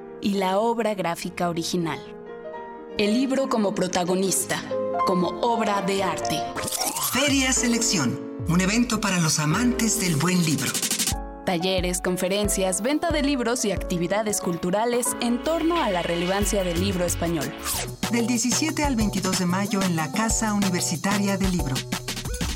y 0.21 0.35
la 0.35 0.59
obra 0.59 0.93
gráfica 0.93 1.49
original. 1.49 1.99
El 2.97 3.13
libro 3.13 3.49
como 3.49 3.73
protagonista, 3.73 4.61
como 5.05 5.27
obra 5.41 5.81
de 5.81 6.03
arte. 6.03 6.39
Feria 7.11 7.51
Selección, 7.51 8.37
un 8.47 8.61
evento 8.61 9.01
para 9.01 9.19
los 9.19 9.39
amantes 9.39 9.99
del 9.99 10.15
buen 10.15 10.45
libro. 10.45 10.71
Talleres, 11.45 11.99
conferencias, 12.01 12.81
venta 12.81 13.09
de 13.09 13.23
libros 13.23 13.65
y 13.65 13.71
actividades 13.71 14.39
culturales 14.41 15.17
en 15.21 15.43
torno 15.43 15.81
a 15.81 15.89
la 15.89 16.03
relevancia 16.03 16.63
del 16.63 16.79
libro 16.79 17.05
español. 17.05 17.51
Del 18.11 18.27
17 18.27 18.83
al 18.83 18.95
22 18.95 19.39
de 19.39 19.47
mayo 19.47 19.81
en 19.81 19.95
la 19.95 20.11
Casa 20.11 20.53
Universitaria 20.53 21.37
del 21.37 21.51
Libro. 21.51 21.73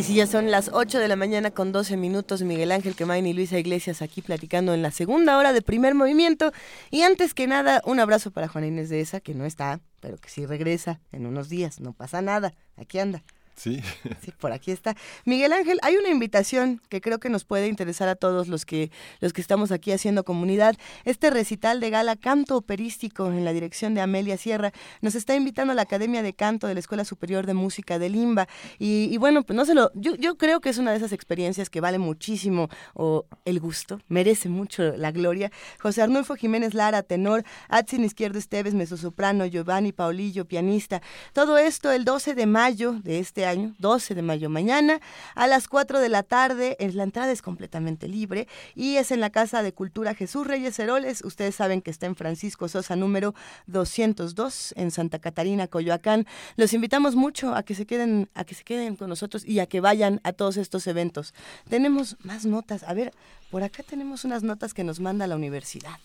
Y 0.00 0.02
si 0.02 0.14
ya 0.14 0.26
son 0.26 0.50
las 0.50 0.70
8 0.72 0.98
de 0.98 1.08
la 1.08 1.16
mañana 1.16 1.50
con 1.50 1.72
12 1.72 1.98
minutos, 1.98 2.40
Miguel 2.40 2.72
Ángel 2.72 2.96
Quemain 2.96 3.26
y 3.26 3.34
Luisa 3.34 3.58
Iglesias 3.58 4.00
aquí 4.00 4.22
platicando 4.22 4.72
en 4.72 4.80
la 4.80 4.92
segunda 4.92 5.36
hora 5.36 5.52
de 5.52 5.60
primer 5.60 5.94
movimiento. 5.94 6.52
Y 6.90 7.02
antes 7.02 7.34
que 7.34 7.46
nada, 7.46 7.82
un 7.84 8.00
abrazo 8.00 8.30
para 8.30 8.48
Juana 8.48 8.68
Inés 8.68 8.88
de 8.88 9.02
esa, 9.02 9.20
que 9.20 9.34
no 9.34 9.44
está, 9.44 9.78
pero 10.00 10.16
que 10.16 10.30
sí 10.30 10.46
regresa 10.46 11.00
en 11.12 11.26
unos 11.26 11.50
días. 11.50 11.80
No 11.80 11.92
pasa 11.92 12.22
nada, 12.22 12.54
aquí 12.78 12.98
anda. 12.98 13.22
Sí. 13.60 13.82
sí. 14.22 14.32
por 14.38 14.52
aquí 14.52 14.70
está. 14.70 14.96
Miguel 15.26 15.52
Ángel, 15.52 15.78
hay 15.82 15.96
una 15.96 16.08
invitación 16.08 16.80
que 16.88 17.02
creo 17.02 17.20
que 17.20 17.28
nos 17.28 17.44
puede 17.44 17.68
interesar 17.68 18.08
a 18.08 18.14
todos 18.14 18.48
los 18.48 18.64
que, 18.64 18.90
los 19.20 19.34
que 19.34 19.42
estamos 19.42 19.70
aquí 19.70 19.92
haciendo 19.92 20.24
comunidad. 20.24 20.76
Este 21.04 21.28
recital 21.28 21.78
de 21.78 21.90
gala 21.90 22.16
canto 22.16 22.56
operístico 22.56 23.26
en 23.26 23.44
la 23.44 23.52
dirección 23.52 23.94
de 23.94 24.00
Amelia 24.00 24.38
Sierra 24.38 24.72
nos 25.02 25.14
está 25.14 25.34
invitando 25.36 25.72
a 25.72 25.74
la 25.74 25.82
Academia 25.82 26.22
de 26.22 26.32
Canto 26.32 26.66
de 26.66 26.74
la 26.74 26.80
Escuela 26.80 27.04
Superior 27.04 27.44
de 27.44 27.52
Música 27.52 27.98
de 27.98 28.08
Limba. 28.08 28.48
Y, 28.78 29.16
bueno, 29.18 29.42
pues 29.42 29.54
no 29.54 29.66
se 29.66 29.74
lo, 29.74 29.90
yo, 29.94 30.14
yo 30.14 30.38
creo 30.38 30.60
que 30.60 30.70
es 30.70 30.78
una 30.78 30.92
de 30.92 30.96
esas 30.96 31.12
experiencias 31.12 31.68
que 31.68 31.82
vale 31.82 31.98
muchísimo 31.98 32.68
o 32.94 33.26
el 33.44 33.60
gusto, 33.60 34.00
merece 34.08 34.48
mucho 34.48 34.96
la 34.96 35.12
gloria. 35.12 35.52
José 35.80 36.00
Arnulfo 36.00 36.34
Jiménez 36.34 36.72
Lara, 36.72 37.02
tenor, 37.02 37.44
Atsin 37.68 38.04
Izquierdo 38.04 38.38
Esteves, 38.38 38.72
mezzosoprano, 38.72 39.44
Giovanni 39.44 39.92
Paulillo, 39.92 40.46
pianista. 40.46 41.02
Todo 41.34 41.58
esto 41.58 41.92
el 41.92 42.04
12 42.04 42.34
de 42.34 42.46
mayo 42.46 42.92
de 42.92 43.18
este 43.18 43.44
año 43.44 43.49
año, 43.50 43.74
12 43.78 44.14
de 44.14 44.22
mayo 44.22 44.48
mañana, 44.48 45.00
a 45.34 45.46
las 45.46 45.68
4 45.68 46.00
de 46.00 46.08
la 46.08 46.22
tarde. 46.22 46.76
La 46.94 47.02
entrada 47.02 47.30
es 47.30 47.42
completamente 47.42 48.08
libre 48.08 48.48
y 48.74 48.96
es 48.96 49.10
en 49.10 49.20
la 49.20 49.30
Casa 49.30 49.62
de 49.62 49.72
Cultura 49.72 50.14
Jesús 50.14 50.46
Reyes 50.46 50.78
Heroles. 50.78 51.22
Ustedes 51.24 51.54
saben 51.54 51.82
que 51.82 51.90
está 51.90 52.06
en 52.06 52.16
Francisco 52.16 52.68
Sosa 52.68 52.96
número 52.96 53.34
202 53.66 54.74
en 54.76 54.90
Santa 54.90 55.18
Catarina, 55.18 55.66
Coyoacán. 55.66 56.26
Los 56.56 56.72
invitamos 56.72 57.16
mucho 57.16 57.54
a 57.54 57.62
que 57.62 57.74
se 57.74 57.86
queden, 57.86 58.28
a 58.34 58.44
que 58.44 58.54
se 58.54 58.64
queden 58.64 58.96
con 58.96 59.08
nosotros 59.08 59.44
y 59.44 59.58
a 59.60 59.66
que 59.66 59.80
vayan 59.80 60.20
a 60.24 60.32
todos 60.32 60.56
estos 60.56 60.86
eventos. 60.86 61.34
Tenemos 61.68 62.16
más 62.22 62.46
notas. 62.46 62.82
A 62.84 62.94
ver, 62.94 63.12
por 63.50 63.62
acá 63.62 63.82
tenemos 63.82 64.24
unas 64.24 64.42
notas 64.42 64.74
que 64.74 64.84
nos 64.84 65.00
manda 65.00 65.26
la 65.26 65.36
universidad. 65.36 65.98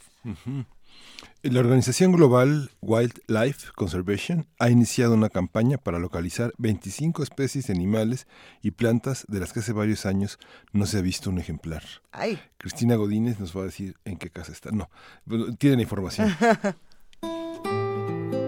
La 1.41 1.59
organización 1.59 2.11
global 2.11 2.71
Wildlife 2.81 3.71
Conservation 3.75 4.47
ha 4.57 4.71
iniciado 4.71 5.13
una 5.13 5.29
campaña 5.29 5.77
para 5.77 5.99
localizar 5.99 6.53
25 6.57 7.21
especies 7.21 7.67
de 7.67 7.73
animales 7.73 8.25
y 8.63 8.71
plantas 8.71 9.25
de 9.27 9.39
las 9.39 9.53
que 9.53 9.59
hace 9.59 9.71
varios 9.71 10.07
años 10.07 10.39
no 10.71 10.87
se 10.87 10.97
ha 10.97 11.01
visto 11.01 11.29
un 11.29 11.37
ejemplar. 11.37 11.83
Ay. 12.11 12.39
Cristina 12.57 12.95
Godínez 12.95 13.39
nos 13.39 13.55
va 13.55 13.61
a 13.61 13.65
decir 13.65 13.95
en 14.05 14.17
qué 14.17 14.31
casa 14.31 14.51
está. 14.51 14.71
No, 14.71 14.89
tienen 15.59 15.81
información. 15.81 16.35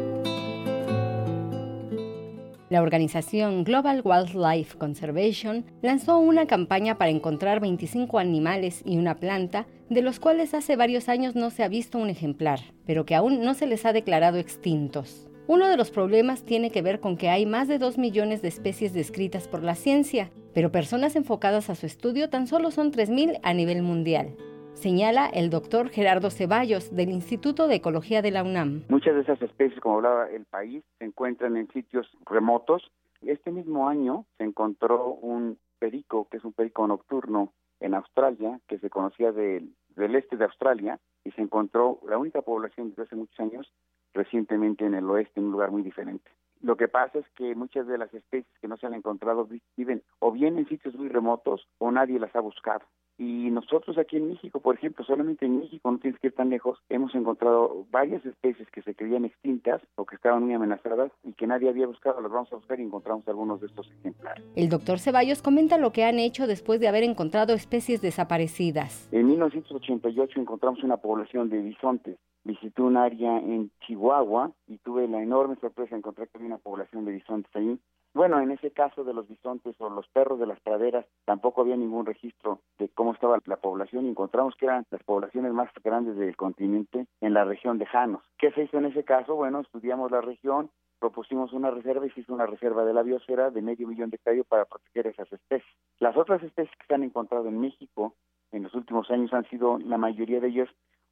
La 2.70 2.82
organización 2.82 3.64
Global 3.64 4.02
Wildlife 4.04 4.78
Conservation 4.78 5.64
lanzó 5.82 6.18
una 6.20 6.48
campaña 6.48 6.98
para 6.98 7.12
encontrar 7.12 7.62
25 7.62 8.20
animales 8.20 8.82
y 8.86 8.98
una 8.98 9.16
planta 9.16 9.68
de 9.90 10.02
los 10.02 10.20
cuales 10.20 10.54
hace 10.54 10.76
varios 10.76 11.08
años 11.08 11.34
no 11.34 11.50
se 11.50 11.64
ha 11.64 11.70
visto 11.70 11.98
un 11.98 12.10
ejemplar, 12.10 12.60
pero 12.86 13.06
que 13.06 13.16
aún 13.16 13.42
no 13.42 13.54
se 13.54 13.68
les 13.68 13.86
ha 13.86 13.94
declarado 13.94 14.38
extintos. 14.38 15.30
Uno 15.48 15.70
de 15.70 15.78
los 15.78 15.92
problemas 15.92 16.44
tiene 16.44 16.70
que 16.70 16.82
ver 16.82 17.00
con 17.00 17.16
que 17.16 17.30
hay 17.30 17.46
más 17.46 17.70
de 17.70 17.78
2 17.78 17.98
millones 17.98 18.42
de 18.42 18.50
especies 18.50 18.92
descritas 18.92 19.48
por 19.48 19.64
la 19.64 19.76
ciencia, 19.76 20.30
pero 20.54 20.70
personas 20.70 21.16
enfocadas 21.16 21.70
a 21.70 21.76
su 21.76 21.86
estudio 21.86 22.30
tan 22.30 22.48
solo 22.48 22.72
son 22.72 22.92
3.000 22.92 23.40
a 23.44 23.54
nivel 23.54 23.82
mundial 23.82 24.36
señala 24.78 25.28
el 25.28 25.50
doctor 25.50 25.90
Gerardo 25.90 26.30
Ceballos 26.30 26.96
del 26.96 27.10
Instituto 27.10 27.68
de 27.68 27.76
Ecología 27.76 28.22
de 28.22 28.32
la 28.32 28.44
UNAM. 28.44 28.84
Muchas 28.90 29.16
de 29.16 29.22
esas 29.22 29.42
especies, 29.42 29.80
como 29.82 29.96
hablaba 29.96 30.30
el 30.30 30.46
país, 30.46 30.84
se 31.00 31.06
encuentran 31.06 31.58
en 31.58 31.68
sitios 31.70 32.08
remotos. 32.26 32.92
Este 33.22 33.52
mismo 33.52 33.90
año 33.90 34.26
se 34.38 34.44
encontró 34.44 35.14
un 35.14 35.58
perico, 35.80 36.28
que 36.30 36.38
es 36.38 36.46
un 36.46 36.54
perico 36.54 36.88
nocturno 36.88 37.54
en 37.80 37.96
Australia, 37.96 38.60
que 38.68 38.78
se 38.78 38.90
conocía 38.90 39.32
del, 39.32 39.74
del 39.96 40.16
este 40.16 40.38
de 40.38 40.46
Australia, 40.46 41.00
y 41.24 41.32
se 41.32 41.42
encontró 41.42 42.00
la 42.08 42.18
única 42.18 42.42
población 42.42 42.90
desde 42.90 43.04
hace 43.04 43.16
muchos 43.16 43.40
años 43.40 43.72
recientemente 44.14 44.86
en 44.86 44.94
el 44.94 45.10
oeste, 45.10 45.40
en 45.40 45.48
un 45.48 45.52
lugar 45.52 45.72
muy 45.72 45.82
diferente. 45.82 46.30
Lo 46.68 46.76
que 46.76 46.90
pasa 46.90 47.20
es 47.20 47.26
que 47.38 47.56
muchas 47.56 47.88
de 47.88 47.98
las 47.98 48.14
especies 48.14 48.60
que 48.60 48.68
no 48.68 48.76
se 48.76 48.86
han 48.86 48.94
encontrado 48.94 49.48
viven 49.78 50.04
o 50.20 50.34
bien 50.34 50.58
en 50.58 50.68
sitios 50.68 50.96
muy 50.96 51.08
remotos 51.08 51.66
o 51.78 51.92
nadie 51.92 52.20
las 52.20 52.36
ha 52.36 52.42
buscado. 52.42 52.82
Y 53.18 53.50
nosotros 53.52 53.98
aquí 53.98 54.18
en 54.18 54.28
México, 54.28 54.60
por 54.60 54.76
ejemplo, 54.76 55.06
solamente 55.06 55.46
en 55.46 55.60
México, 55.60 55.90
no 55.90 55.98
tienes 55.98 56.20
que 56.20 56.28
ir 56.28 56.36
tan 56.36 56.50
lejos, 56.50 56.78
hemos 56.90 57.16
encontrado 57.16 57.86
varias 57.90 58.24
especies 58.26 58.70
que 58.70 58.82
se 58.82 58.94
creían 58.94 59.24
extintas 59.24 59.82
o 59.96 60.06
que 60.06 60.18
estaban 60.18 60.44
muy 60.44 60.54
amenazadas 60.54 61.10
y 61.24 61.32
que 61.32 61.48
nadie 61.48 61.70
había 61.70 61.88
buscado. 61.88 62.20
Las 62.20 62.32
vamos 62.34 62.52
a 62.52 62.58
buscar 62.58 62.78
y 62.82 62.84
encontramos 62.84 63.26
algunos 63.30 63.62
de 63.62 63.68
estos 63.68 63.90
ejemplares. 64.00 64.44
El 64.58 64.68
doctor 64.68 65.00
Ceballos 65.00 65.42
comenta 65.42 65.78
lo 65.78 65.94
que 65.94 66.04
han 66.04 66.20
hecho 66.20 66.48
después 66.48 66.82
de 66.82 66.90
haber 66.90 67.04
encontrado 67.04 67.54
especies 67.54 68.02
desaparecidas. 68.02 69.08
En 69.14 69.26
1988 69.26 70.42
encontramos 70.42 70.84
una 70.84 70.98
población 70.98 71.50
de 71.50 71.62
bisontes. 71.62 72.18
Visité 72.48 72.82
un 72.82 72.96
área 72.96 73.40
en 73.40 73.72
Chihuahua 73.82 74.54
y 74.68 74.78
tuve 74.78 75.06
la 75.10 75.22
enorme 75.22 75.58
sorpresa 75.58 75.90
de 75.90 75.98
encontrar 75.98 76.30
que 76.30 76.38
había 76.38 76.48
una 76.48 76.58
población 76.58 77.04
de 77.04 77.12
bisontes 77.12 77.54
ahí. 77.54 77.78
Bueno, 78.14 78.40
en 78.40 78.52
ese 78.52 78.72
caso 78.72 79.04
de 79.04 79.14
los 79.14 79.28
bisontes 79.28 79.76
o 79.80 79.90
los 79.90 80.08
perros 80.08 80.40
de 80.40 80.48
las 80.48 80.58
praderas, 80.62 81.06
tampoco 81.26 81.60
había 81.60 81.76
ningún 81.76 82.06
registro 82.06 82.62
de 82.80 82.88
cómo 82.88 83.12
estaba 83.12 83.38
la 83.48 83.58
población 83.58 84.06
y 84.06 84.10
encontramos 84.12 84.56
que 84.56 84.66
eran 84.66 84.86
las 84.92 85.04
poblaciones 85.04 85.52
más 85.52 85.70
grandes 85.84 86.16
del 86.16 86.38
continente 86.38 87.06
en 87.20 87.34
la 87.34 87.44
región 87.44 87.80
de 87.80 87.86
Janos. 87.86 88.24
¿Qué 88.38 88.50
se 88.52 88.64
hizo 88.64 88.78
en 88.78 88.86
ese 88.86 89.04
caso? 89.04 89.36
Bueno, 89.36 89.60
estudiamos 89.60 90.10
la 90.10 90.22
región, 90.22 90.70
propusimos 91.00 91.52
una 91.52 91.70
reserva 91.70 92.06
y 92.06 92.12
se 92.12 92.22
hizo 92.22 92.34
una 92.34 92.46
reserva 92.46 92.86
de 92.86 92.94
la 92.94 93.04
biosfera 93.04 93.52
de 93.52 93.62
medio 93.62 93.90
millón 93.90 94.10
de 94.10 94.16
hectáreas 94.16 94.48
para 94.48 94.64
proteger 94.64 95.08
esas 95.08 95.30
especies. 95.34 95.76
Las 96.00 96.16
otras 96.16 96.42
especies 96.42 96.74
que 96.78 96.88
se 96.88 96.94
han 96.94 97.04
encontrado 97.04 97.50
en 97.50 97.60
México 97.60 98.14
en 98.54 98.64
los 98.64 98.74
últimos 98.74 99.12
años 99.12 99.34
han 99.34 99.44
sido, 99.50 99.80
la 99.80 99.98
mayoría 99.98 100.40
de 100.40 100.48
ellas, 100.48 100.70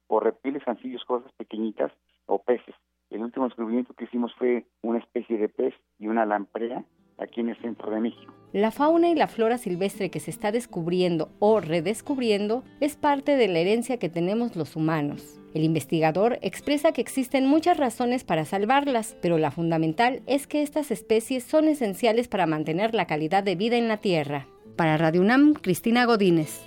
o 0.08 0.20
reptiles, 0.20 0.62
anfibios, 0.66 1.04
cosas 1.04 1.32
pequeñitas 1.32 1.92
o 2.26 2.42
peces. 2.42 2.74
El 3.10 3.22
último 3.22 3.46
descubrimiento 3.46 3.94
que 3.94 4.04
hicimos 4.04 4.34
fue 4.36 4.66
una 4.82 4.98
especie 4.98 5.38
de 5.38 5.48
pez 5.48 5.74
y 5.98 6.08
una 6.08 6.26
lamprea 6.26 6.84
aquí 7.18 7.40
en 7.40 7.48
el 7.48 7.56
centro 7.60 7.90
de 7.90 8.00
México. 8.00 8.32
La 8.52 8.70
fauna 8.70 9.08
y 9.08 9.14
la 9.14 9.26
flora 9.26 9.58
silvestre 9.58 10.10
que 10.10 10.20
se 10.20 10.30
está 10.30 10.52
descubriendo 10.52 11.30
o 11.38 11.60
redescubriendo 11.60 12.62
es 12.80 12.96
parte 12.96 13.36
de 13.36 13.48
la 13.48 13.58
herencia 13.58 13.98
que 13.98 14.08
tenemos 14.08 14.56
los 14.56 14.76
humanos. 14.76 15.40
El 15.54 15.64
investigador 15.64 16.38
expresa 16.42 16.92
que 16.92 17.00
existen 17.00 17.46
muchas 17.46 17.78
razones 17.78 18.24
para 18.24 18.44
salvarlas, 18.44 19.16
pero 19.22 19.38
la 19.38 19.50
fundamental 19.50 20.22
es 20.26 20.46
que 20.46 20.62
estas 20.62 20.90
especies 20.90 21.44
son 21.44 21.68
esenciales 21.68 22.28
para 22.28 22.46
mantener 22.46 22.94
la 22.94 23.06
calidad 23.06 23.42
de 23.42 23.56
vida 23.56 23.76
en 23.76 23.88
la 23.88 23.98
Tierra. 23.98 24.46
Para 24.76 24.98
Radio 24.98 25.22
UNAM, 25.22 25.54
Cristina 25.54 26.04
Godínez. 26.04 26.66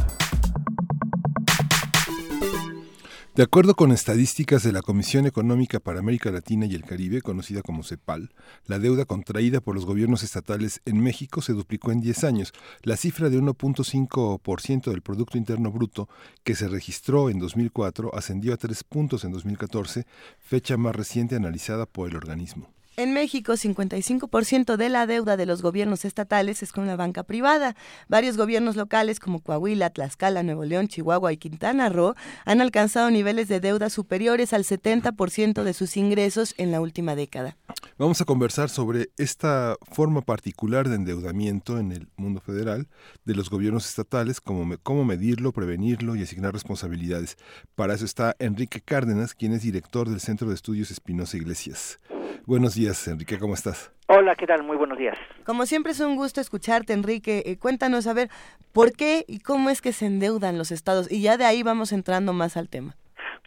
De 3.33 3.43
acuerdo 3.43 3.75
con 3.75 3.93
estadísticas 3.93 4.61
de 4.63 4.73
la 4.73 4.81
Comisión 4.81 5.25
Económica 5.25 5.79
para 5.79 5.99
América 5.99 6.31
Latina 6.31 6.65
y 6.65 6.75
el 6.75 6.83
Caribe, 6.83 7.21
conocida 7.21 7.61
como 7.61 7.81
CEPAL, 7.81 8.33
la 8.65 8.77
deuda 8.77 9.05
contraída 9.05 9.61
por 9.61 9.73
los 9.73 9.85
gobiernos 9.85 10.21
estatales 10.21 10.81
en 10.83 11.01
México 11.01 11.41
se 11.41 11.53
duplicó 11.53 11.93
en 11.93 12.01
10 12.01 12.25
años. 12.25 12.51
La 12.83 12.97
cifra 12.97 13.29
de 13.29 13.39
1.5% 13.39 14.91
del 14.91 15.01
Producto 15.01 15.37
Interno 15.37 15.71
Bruto 15.71 16.09
que 16.43 16.55
se 16.55 16.67
registró 16.67 17.29
en 17.29 17.39
2004 17.39 18.13
ascendió 18.13 18.53
a 18.53 18.57
3 18.57 18.83
puntos 18.83 19.23
en 19.23 19.31
2014, 19.31 20.05
fecha 20.37 20.75
más 20.75 20.93
reciente 20.93 21.37
analizada 21.37 21.85
por 21.85 22.09
el 22.09 22.17
organismo. 22.17 22.80
En 23.01 23.13
México, 23.13 23.53
55% 23.53 24.77
de 24.77 24.87
la 24.89 25.07
deuda 25.07 25.35
de 25.35 25.47
los 25.47 25.63
gobiernos 25.63 26.05
estatales 26.05 26.61
es 26.61 26.71
con 26.71 26.85
la 26.85 26.95
banca 26.95 27.23
privada. 27.23 27.75
Varios 28.07 28.37
gobiernos 28.37 28.75
locales 28.75 29.19
como 29.19 29.39
Coahuila, 29.39 29.89
Tlaxcala, 29.89 30.43
Nuevo 30.43 30.65
León, 30.65 30.87
Chihuahua 30.87 31.33
y 31.33 31.37
Quintana 31.37 31.89
Roo 31.89 32.13
han 32.45 32.61
alcanzado 32.61 33.09
niveles 33.09 33.47
de 33.47 33.59
deuda 33.59 33.89
superiores 33.89 34.53
al 34.53 34.65
70% 34.65 35.63
de 35.63 35.73
sus 35.73 35.97
ingresos 35.97 36.53
en 36.59 36.71
la 36.71 36.79
última 36.79 37.15
década. 37.15 37.57
Vamos 37.97 38.21
a 38.21 38.25
conversar 38.25 38.69
sobre 38.69 39.09
esta 39.17 39.77
forma 39.91 40.21
particular 40.21 40.87
de 40.87 40.97
endeudamiento 40.97 41.79
en 41.79 41.93
el 41.93 42.07
mundo 42.17 42.39
federal 42.39 42.87
de 43.25 43.33
los 43.33 43.49
gobiernos 43.49 43.89
estatales, 43.89 44.39
cómo, 44.41 44.75
cómo 44.83 45.05
medirlo, 45.05 45.53
prevenirlo 45.53 46.15
y 46.15 46.21
asignar 46.21 46.53
responsabilidades. 46.53 47.35
Para 47.73 47.95
eso 47.95 48.05
está 48.05 48.35
Enrique 48.37 48.79
Cárdenas, 48.79 49.33
quien 49.33 49.53
es 49.53 49.63
director 49.63 50.07
del 50.07 50.19
Centro 50.19 50.49
de 50.49 50.53
Estudios 50.53 50.91
Espinosa 50.91 51.37
Iglesias. 51.37 51.97
Buenos 52.45 52.75
días, 52.75 53.07
Enrique, 53.07 53.37
¿cómo 53.39 53.53
estás? 53.53 53.91
Hola, 54.07 54.35
¿qué 54.35 54.45
tal? 54.45 54.63
Muy 54.63 54.77
buenos 54.77 54.97
días. 54.97 55.17
Como 55.45 55.65
siempre 55.65 55.93
es 55.93 55.99
un 56.01 56.15
gusto 56.15 56.41
escucharte, 56.41 56.93
Enrique. 56.93 57.43
Eh, 57.45 57.57
cuéntanos 57.57 58.07
a 58.07 58.13
ver 58.13 58.29
por 58.73 58.91
qué 58.91 59.23
y 59.27 59.39
cómo 59.39 59.69
es 59.69 59.81
que 59.81 59.93
se 59.93 60.05
endeudan 60.05 60.57
los 60.57 60.71
estados 60.71 61.11
y 61.11 61.21
ya 61.21 61.37
de 61.37 61.45
ahí 61.45 61.63
vamos 61.63 61.93
entrando 61.93 62.33
más 62.33 62.57
al 62.57 62.69
tema. 62.69 62.95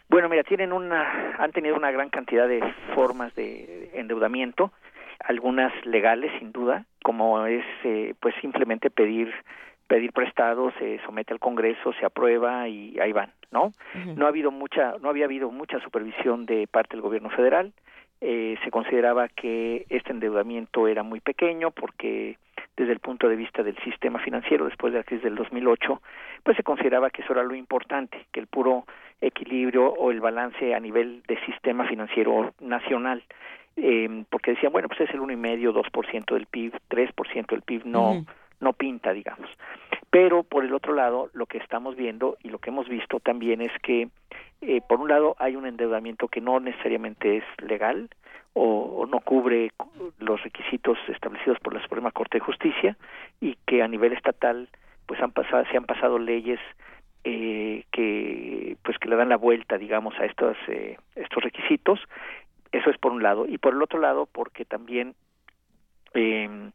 Bueno, 0.09 0.29
mira, 0.29 0.43
tienen 0.43 0.71
una, 0.71 1.35
han 1.37 1.51
tenido 1.51 1.75
una 1.75 1.91
gran 1.91 2.09
cantidad 2.09 2.47
de 2.47 2.61
formas 2.95 3.35
de 3.35 3.91
endeudamiento, 3.93 4.71
algunas 5.19 5.71
legales 5.85 6.31
sin 6.39 6.51
duda, 6.51 6.85
como 7.03 7.45
es 7.45 7.65
eh, 7.83 8.13
pues 8.19 8.33
simplemente 8.41 8.89
pedir 8.89 9.33
pedir 9.87 10.11
prestado, 10.13 10.71
se 10.79 10.99
somete 11.05 11.33
al 11.33 11.39
Congreso, 11.39 11.93
se 11.99 12.05
aprueba 12.05 12.67
y 12.67 12.97
ahí 12.99 13.11
van, 13.11 13.31
¿no? 13.51 13.71
No 14.15 14.25
ha 14.25 14.29
habido 14.29 14.51
mucha, 14.51 14.95
no 14.99 15.09
había 15.09 15.25
habido 15.25 15.51
mucha 15.51 15.79
supervisión 15.79 16.45
de 16.45 16.67
parte 16.67 16.95
del 16.95 17.01
Gobierno 17.01 17.29
Federal. 17.29 17.71
Eh, 18.21 18.57
se 18.63 18.71
consideraba 18.71 19.27
que 19.27 19.85
este 19.89 20.11
endeudamiento 20.11 20.87
era 20.87 21.03
muy 21.03 21.19
pequeño 21.19 21.71
porque 21.71 22.37
desde 22.77 22.91
el 22.91 22.99
punto 22.99 23.29
de 23.29 23.35
vista 23.35 23.63
del 23.63 23.77
sistema 23.83 24.19
financiero 24.19 24.65
después 24.65 24.93
de 24.93 24.99
la 24.99 25.05
crisis 25.05 25.23
del 25.23 25.35
2008, 25.35 26.01
pues 26.43 26.57
se 26.57 26.63
consideraba 26.63 27.09
que 27.09 27.21
eso 27.21 27.33
era 27.33 27.43
lo 27.43 27.55
importante, 27.55 28.25
que 28.31 28.39
el 28.39 28.47
puro 28.47 28.85
equilibrio 29.21 29.87
o 29.87 30.11
el 30.11 30.19
balance 30.19 30.73
a 30.73 30.79
nivel 30.79 31.23
de 31.27 31.39
sistema 31.45 31.87
financiero 31.87 32.53
nacional 32.59 33.23
eh, 33.77 34.23
porque 34.29 34.51
decían, 34.51 34.71
bueno, 34.71 34.87
pues 34.87 35.01
es 35.01 35.09
el 35.11 35.19
uno 35.19 35.33
y 35.33 35.37
medio, 35.37 35.73
dos 35.73 35.89
por 35.91 36.09
ciento 36.09 36.35
del 36.35 36.45
PIB, 36.45 36.73
tres 36.87 37.11
por 37.11 37.27
ciento 37.27 37.55
del 37.55 37.61
PIB, 37.61 37.85
no, 37.85 38.25
no 38.59 38.73
pinta, 38.73 39.13
digamos. 39.13 39.49
Pero 40.09 40.43
por 40.43 40.63
el 40.63 40.73
otro 40.73 40.93
lado, 40.93 41.29
lo 41.33 41.45
que 41.45 41.57
estamos 41.57 41.95
viendo 41.95 42.37
y 42.41 42.49
lo 42.49 42.59
que 42.59 42.69
hemos 42.69 42.87
visto 42.87 43.19
también 43.19 43.61
es 43.61 43.71
que, 43.81 44.07
eh, 44.61 44.81
por 44.87 45.01
un 45.01 45.09
lado, 45.09 45.35
hay 45.39 45.55
un 45.55 45.65
endeudamiento 45.65 46.27
que 46.27 46.41
no 46.41 46.59
necesariamente 46.59 47.37
es 47.37 47.43
legal 47.61 48.09
o, 48.53 49.05
no 49.05 49.19
cubre 49.19 49.71
los 50.19 50.41
requisitos 50.41 50.97
establecidos 51.09 51.59
por 51.59 51.73
la 51.73 51.81
Suprema 51.81 52.11
Corte 52.11 52.37
de 52.37 52.45
Justicia 52.45 52.97
y 53.41 53.57
que 53.67 53.83
a 53.83 53.87
nivel 53.87 54.13
estatal, 54.13 54.69
pues 55.05 55.21
han 55.21 55.31
pasado, 55.31 55.65
se 55.69 55.77
han 55.77 55.85
pasado 55.85 56.17
leyes 56.17 56.59
eh, 57.25 57.83
que, 57.91 58.77
pues 58.83 58.97
que 58.97 59.09
le 59.09 59.17
dan 59.17 59.29
la 59.29 59.37
vuelta, 59.37 59.77
digamos, 59.77 60.17
a 60.19 60.25
estos 60.25 60.55
eh, 60.67 60.97
estos 61.15 61.43
requisitos. 61.43 61.99
Eso 62.71 62.89
es 62.89 62.97
por 62.97 63.11
un 63.11 63.21
lado 63.21 63.45
y 63.45 63.57
por 63.57 63.73
el 63.73 63.81
otro 63.81 63.99
lado, 63.99 64.27
porque 64.31 64.63
también 64.63 65.13
eh, 66.13 66.71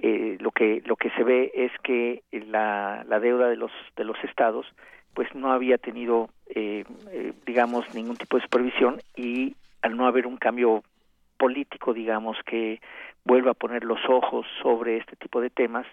eh, 0.00 0.36
lo 0.40 0.50
que 0.50 0.82
lo 0.86 0.96
que 0.96 1.10
se 1.10 1.24
ve 1.24 1.50
es 1.54 1.72
que 1.82 2.22
la, 2.30 3.04
la 3.08 3.20
deuda 3.20 3.48
de 3.48 3.56
los 3.56 3.72
de 3.96 4.04
los 4.04 4.16
estados 4.24 4.66
pues 5.14 5.34
no 5.34 5.52
había 5.52 5.78
tenido 5.78 6.28
eh, 6.54 6.84
eh, 7.10 7.32
digamos 7.44 7.92
ningún 7.94 8.16
tipo 8.16 8.36
de 8.36 8.44
supervisión 8.44 9.00
y 9.16 9.56
al 9.82 9.96
no 9.96 10.06
haber 10.06 10.26
un 10.26 10.36
cambio 10.36 10.84
político 11.36 11.92
digamos 11.92 12.36
que 12.46 12.80
vuelva 13.24 13.50
a 13.50 13.54
poner 13.54 13.84
los 13.84 13.98
ojos 14.08 14.46
sobre 14.62 14.98
este 14.98 15.16
tipo 15.16 15.40
de 15.40 15.50
temas 15.50 15.86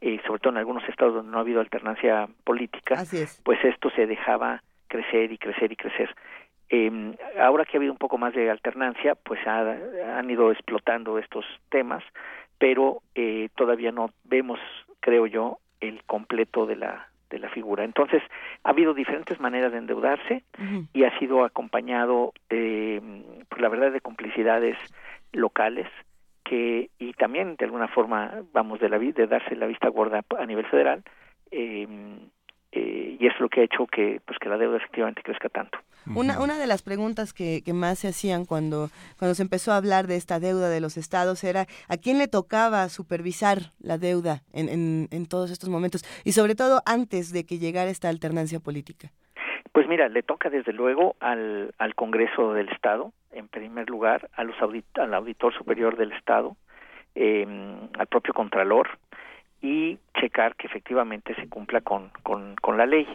eh, 0.00 0.20
sobre 0.26 0.40
todo 0.40 0.52
en 0.52 0.58
algunos 0.58 0.88
estados 0.88 1.14
donde 1.14 1.30
no 1.30 1.38
ha 1.38 1.42
habido 1.42 1.60
alternancia 1.60 2.28
política 2.44 3.04
pues 3.44 3.62
esto 3.64 3.90
se 3.90 4.06
dejaba 4.06 4.62
crecer 4.88 5.32
y 5.32 5.38
crecer 5.38 5.72
y 5.72 5.76
crecer. 5.76 6.14
Eh, 6.68 7.14
ahora 7.38 7.66
que 7.66 7.76
ha 7.76 7.78
habido 7.78 7.92
un 7.92 7.98
poco 7.98 8.16
más 8.16 8.34
de 8.34 8.50
alternancia 8.50 9.14
pues 9.14 9.46
ha, 9.46 9.76
han 10.16 10.30
ido 10.30 10.50
explotando 10.50 11.18
estos 11.18 11.44
temas 11.68 12.02
pero 12.62 13.02
eh, 13.16 13.48
todavía 13.56 13.90
no 13.90 14.10
vemos, 14.22 14.60
creo 15.00 15.26
yo, 15.26 15.58
el 15.80 16.04
completo 16.04 16.64
de 16.64 16.76
la 16.76 17.08
de 17.28 17.40
la 17.40 17.48
figura. 17.48 17.82
Entonces, 17.82 18.22
ha 18.62 18.70
habido 18.70 18.94
diferentes 18.94 19.40
maneras 19.40 19.72
de 19.72 19.78
endeudarse 19.78 20.44
y 20.92 21.02
ha 21.02 21.18
sido 21.18 21.44
acompañado, 21.44 22.32
eh, 22.50 23.00
por 23.48 23.60
la 23.60 23.68
verdad, 23.68 23.90
de 23.90 24.00
complicidades 24.00 24.76
locales 25.32 25.88
que 26.44 26.90
y 27.00 27.14
también 27.14 27.56
de 27.56 27.64
alguna 27.64 27.88
forma, 27.88 28.42
vamos, 28.52 28.78
de 28.78 28.90
la 28.90 28.98
de 29.00 29.26
darse 29.26 29.56
la 29.56 29.66
vista 29.66 29.88
gorda 29.88 30.22
a 30.38 30.46
nivel 30.46 30.66
federal. 30.66 31.02
Eh, 31.50 31.88
eh, 32.70 33.16
y 33.18 33.26
es 33.26 33.40
lo 33.40 33.48
que 33.48 33.62
ha 33.62 33.64
hecho 33.64 33.88
que 33.88 34.20
pues 34.24 34.38
que 34.38 34.48
la 34.48 34.56
deuda 34.56 34.76
efectivamente 34.76 35.22
crezca 35.24 35.48
tanto. 35.48 35.78
Una, 36.06 36.40
una 36.40 36.58
de 36.58 36.66
las 36.66 36.82
preguntas 36.82 37.32
que, 37.32 37.62
que, 37.64 37.72
más 37.72 38.00
se 38.00 38.08
hacían 38.08 38.44
cuando, 38.44 38.90
cuando 39.18 39.34
se 39.34 39.42
empezó 39.42 39.72
a 39.72 39.76
hablar 39.76 40.06
de 40.06 40.16
esta 40.16 40.40
deuda 40.40 40.68
de 40.68 40.80
los 40.80 40.96
estados 40.96 41.44
era 41.44 41.66
a 41.88 41.96
quién 41.96 42.18
le 42.18 42.28
tocaba 42.28 42.88
supervisar 42.88 43.72
la 43.80 43.98
deuda 43.98 44.42
en, 44.52 44.68
en, 44.68 45.08
en 45.10 45.26
todos 45.26 45.50
estos 45.50 45.68
momentos 45.68 46.04
y 46.24 46.32
sobre 46.32 46.54
todo 46.54 46.82
antes 46.86 47.32
de 47.32 47.44
que 47.44 47.58
llegara 47.58 47.90
esta 47.90 48.08
alternancia 48.08 48.60
política. 48.60 49.10
Pues 49.72 49.88
mira, 49.88 50.08
le 50.08 50.22
toca 50.22 50.50
desde 50.50 50.72
luego 50.72 51.16
al, 51.20 51.74
al 51.78 51.94
Congreso 51.94 52.52
del 52.52 52.68
Estado, 52.68 53.12
en 53.32 53.48
primer 53.48 53.88
lugar, 53.88 54.28
a 54.34 54.44
los 54.44 54.60
audit 54.60 54.84
al 54.98 55.14
Auditor 55.14 55.54
Superior 55.54 55.96
del 55.96 56.12
Estado, 56.12 56.56
eh, 57.14 57.46
al 57.98 58.06
propio 58.06 58.34
Contralor, 58.34 58.98
y 59.62 59.96
checar 60.20 60.56
que 60.56 60.66
efectivamente 60.66 61.36
se 61.36 61.48
cumpla 61.48 61.80
con, 61.80 62.10
con, 62.24 62.56
con 62.56 62.76
la 62.76 62.84
ley. 62.84 63.06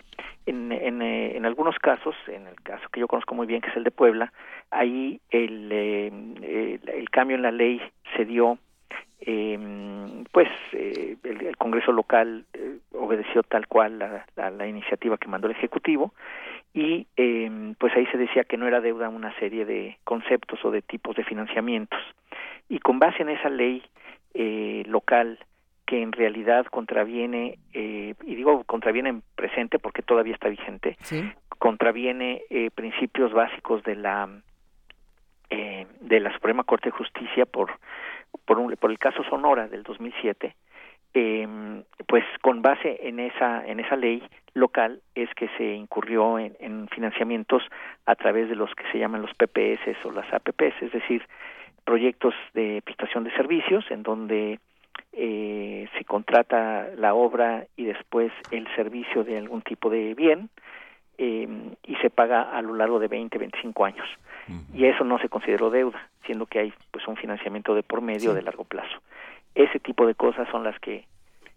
En, 0.45 0.71
en, 0.71 1.01
eh, 1.01 1.35
en, 1.35 1.45
algunos 1.45 1.77
casos, 1.77 2.15
en 2.27 2.47
el 2.47 2.55
caso 2.61 2.87
que 2.89 3.01
yo 3.01 3.07
conozco 3.07 3.35
muy 3.35 3.45
bien, 3.45 3.61
que 3.61 3.69
es 3.69 3.75
el 3.75 3.83
de 3.83 3.91
Puebla, 3.91 4.31
ahí 4.71 5.19
el, 5.29 5.69
eh, 5.71 6.79
el, 6.87 7.09
cambio 7.09 7.35
en 7.35 7.41
la 7.41 7.51
ley 7.51 7.81
se 8.15 8.23
dio, 8.23 8.57
eh, 9.19 9.59
pues 10.31 10.47
el, 10.71 11.17
el, 11.23 11.57
Congreso 11.57 11.91
local 11.91 12.45
obedeció 12.93 13.43
tal 13.43 13.67
cual 13.67 13.99
la, 13.99 14.25
la, 14.37 14.49
la, 14.49 14.67
iniciativa 14.67 15.17
que 15.17 15.27
mandó 15.27 15.47
el 15.47 15.55
Ejecutivo 15.55 16.13
y 16.73 17.07
pues 17.79 17.93
ahí 17.95 18.05
se 18.05 18.17
decía 18.17 18.43
que 18.43 18.55
no 18.55 18.67
era 18.67 18.79
deuda 18.79 19.09
una 19.09 19.37
serie 19.39 19.65
de 19.65 19.97
conceptos 20.03 20.63
o 20.63 20.71
de 20.71 20.83
tipos 20.83 21.15
de 21.15 21.23
financiamientos. 21.23 21.99
Y 22.69 22.79
con 22.79 22.99
base 22.99 23.23
en 23.23 23.29
esa 23.29 23.49
ley 23.49 23.83
local, 24.85 25.39
que 25.87 26.01
en 26.03 26.11
realidad 26.11 26.65
contraviene, 26.67 27.57
eh, 27.73 28.13
y 28.23 28.35
digo 28.35 28.63
contraviene 28.65 29.09
en 29.09 29.23
presente 29.35 29.79
porque 29.79 30.03
todavía 30.03 30.33
está 30.33 30.49
vigente, 30.49 30.97
¿Sí? 31.01 31.23
contraviene 31.57 32.43
eh, 32.49 32.69
principios 32.75 33.31
básicos 33.33 33.81
de 33.83 33.95
la 33.95 34.29
eh, 35.49 35.87
de 36.01 36.19
la 36.19 36.33
Suprema 36.33 36.65
Corte 36.65 36.89
de 36.89 36.97
Justicia 36.97 37.45
por 37.45 37.71
por, 38.45 38.59
un, 38.59 38.75
por 38.75 38.91
el 38.91 38.99
caso 38.99 39.23
Sonora 39.23 39.69
del 39.69 39.83
2007, 39.83 40.55
eh, 41.13 41.47
pues 42.05 42.25
con 42.41 42.61
base 42.61 42.99
en 43.07 43.21
esa 43.21 43.65
en 43.65 43.79
esa 43.79 43.95
ley 43.95 44.21
local 44.55 45.01
es 45.15 45.33
que 45.35 45.47
se 45.57 45.73
incurrió 45.73 46.37
en, 46.37 46.57
en 46.59 46.89
financiamientos 46.89 47.63
a 48.05 48.15
través 48.15 48.49
de 48.49 48.55
los 48.55 48.75
que 48.75 48.83
se 48.91 48.99
llaman 48.99 49.21
los 49.21 49.33
PPS 49.35 50.05
o 50.05 50.11
las 50.11 50.31
APPs, 50.33 50.81
es 50.81 50.91
decir, 50.91 51.23
proyectos 51.85 52.33
de 52.53 52.81
prestación 52.83 53.23
de 53.23 53.31
servicios 53.31 53.85
en 53.89 54.03
donde 54.03 54.59
eh, 55.19 55.89
se 55.97 56.05
contrata 56.05 56.89
la 56.95 57.15
obra 57.15 57.65
y 57.75 57.85
después 57.85 58.31
el 58.51 58.67
servicio 58.75 59.23
de 59.23 59.39
algún 59.39 59.63
tipo 59.63 59.89
de 59.89 60.13
bien 60.13 60.49
eh, 61.17 61.47
y 61.83 61.95
se 61.95 62.11
paga 62.11 62.55
a 62.55 62.61
lo 62.61 62.75
largo 62.75 62.99
de 62.99 63.07
20, 63.07 63.35
25 63.39 63.85
años. 63.85 64.07
Uh 64.47 64.51
-huh. 64.51 64.75
Y 64.75 64.85
eso 64.85 65.03
no 65.03 65.17
se 65.17 65.27
consideró 65.27 65.71
deuda, 65.71 66.07
siendo 66.25 66.45
que 66.45 66.59
hay 66.59 66.73
pues 66.91 67.07
un 67.07 67.15
financiamiento 67.15 67.73
de 67.73 67.81
por 67.81 68.01
medio 68.01 68.29
sí. 68.29 68.35
de 68.35 68.43
largo 68.43 68.63
plazo. 68.63 69.01
Ese 69.55 69.79
tipo 69.79 70.05
de 70.05 70.13
cosas 70.13 70.47
son 70.51 70.63
las 70.63 70.79
que 70.79 71.05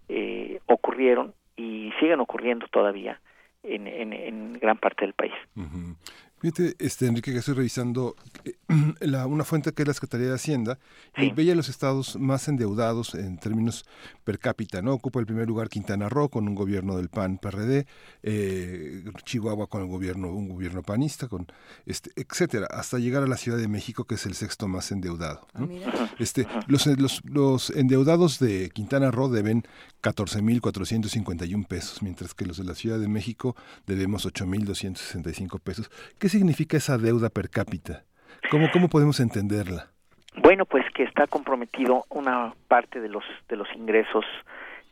eh, 0.08 0.58
ocurrieron 0.64 1.34
y 1.54 1.92
siguen 2.00 2.20
ocurriendo 2.20 2.66
todavía 2.68 3.20
en, 3.62 3.86
en, 3.86 4.14
en 4.14 4.54
gran 4.54 4.78
parte 4.78 5.04
del 5.04 5.12
país. 5.12 5.34
Uh 5.54 5.60
-huh. 5.60 5.96
Fíjate, 6.40 6.74
este, 6.78 7.06
Enrique, 7.06 7.32
que 7.32 7.38
estoy 7.38 7.52
revisando 7.52 8.16
eh, 8.44 8.54
la, 9.00 9.26
una 9.26 9.44
fuente 9.44 9.72
que 9.72 9.82
es 9.82 9.88
la 9.88 9.92
Secretaría 9.92 10.28
de 10.28 10.34
Hacienda 10.34 10.78
sí. 11.14 11.24
y 11.26 11.30
veía 11.32 11.54
los 11.54 11.68
estados 11.68 12.16
más 12.16 12.48
endeudados 12.48 13.14
en 13.14 13.36
términos 13.36 13.84
per 14.24 14.38
cápita, 14.38 14.80
¿no? 14.80 14.94
Ocupa 14.94 15.20
el 15.20 15.26
primer 15.26 15.46
lugar 15.46 15.68
Quintana 15.68 16.08
Roo 16.08 16.30
con 16.30 16.48
un 16.48 16.54
gobierno 16.54 16.96
del 16.96 17.10
PAN 17.10 17.36
PRD, 17.36 17.86
eh, 18.22 19.04
Chihuahua 19.24 19.66
con 19.66 19.82
el 19.82 19.88
gobierno, 19.88 20.28
un 20.28 20.48
gobierno 20.48 20.82
panista, 20.82 21.28
con 21.28 21.46
este, 21.84 22.10
etcétera, 22.16 22.68
hasta 22.70 22.98
llegar 22.98 23.22
a 23.22 23.26
la 23.26 23.36
Ciudad 23.36 23.58
de 23.58 23.68
México, 23.68 24.04
que 24.04 24.14
es 24.14 24.24
el 24.24 24.34
sexto 24.34 24.66
más 24.66 24.92
endeudado. 24.92 25.46
¿no? 25.52 25.68
Ah, 25.86 26.10
este, 26.18 26.46
los, 26.68 26.86
los, 26.86 27.20
los 27.24 27.68
endeudados 27.68 28.38
de 28.38 28.70
Quintana 28.70 29.10
Roo 29.10 29.28
deben 29.28 29.64
14.451 30.02 31.66
pesos, 31.66 32.02
mientras 32.02 32.32
que 32.32 32.46
los 32.46 32.56
de 32.56 32.64
la 32.64 32.74
Ciudad 32.74 32.98
de 32.98 33.08
México 33.08 33.56
debemos 33.86 34.24
8.265 34.24 35.60
pesos. 35.60 35.90
¿Qué 36.18 36.29
significa 36.30 36.76
esa 36.76 36.96
deuda 36.96 37.28
per 37.28 37.50
cápita? 37.50 38.04
¿Cómo, 38.50 38.88
podemos 38.88 39.20
entenderla? 39.20 39.90
Bueno, 40.36 40.64
pues 40.64 40.84
que 40.94 41.02
está 41.02 41.26
comprometido 41.26 42.04
una 42.08 42.54
parte 42.68 43.00
de 43.00 43.08
los 43.08 43.24
de 43.48 43.56
los 43.56 43.68
ingresos 43.74 44.24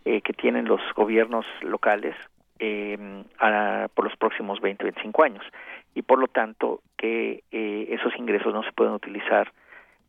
eh, 0.05 0.21
que 0.21 0.33
tienen 0.33 0.67
los 0.67 0.81
gobiernos 0.95 1.47
locales 1.63 2.15
eh, 2.59 2.99
por 3.95 4.05
los 4.05 4.17
próximos 4.17 4.61
20, 4.61 4.85
25 4.85 5.23
años 5.23 5.45
y 5.95 6.03
por 6.03 6.19
lo 6.19 6.29
tanto 6.29 6.83
que 6.97 7.43
eh, 7.51 7.89
esos 7.91 8.15
ingresos 8.19 8.53
no 8.53 8.63
se 8.63 8.73
pueden 8.73 8.93
utilizar 8.93 9.53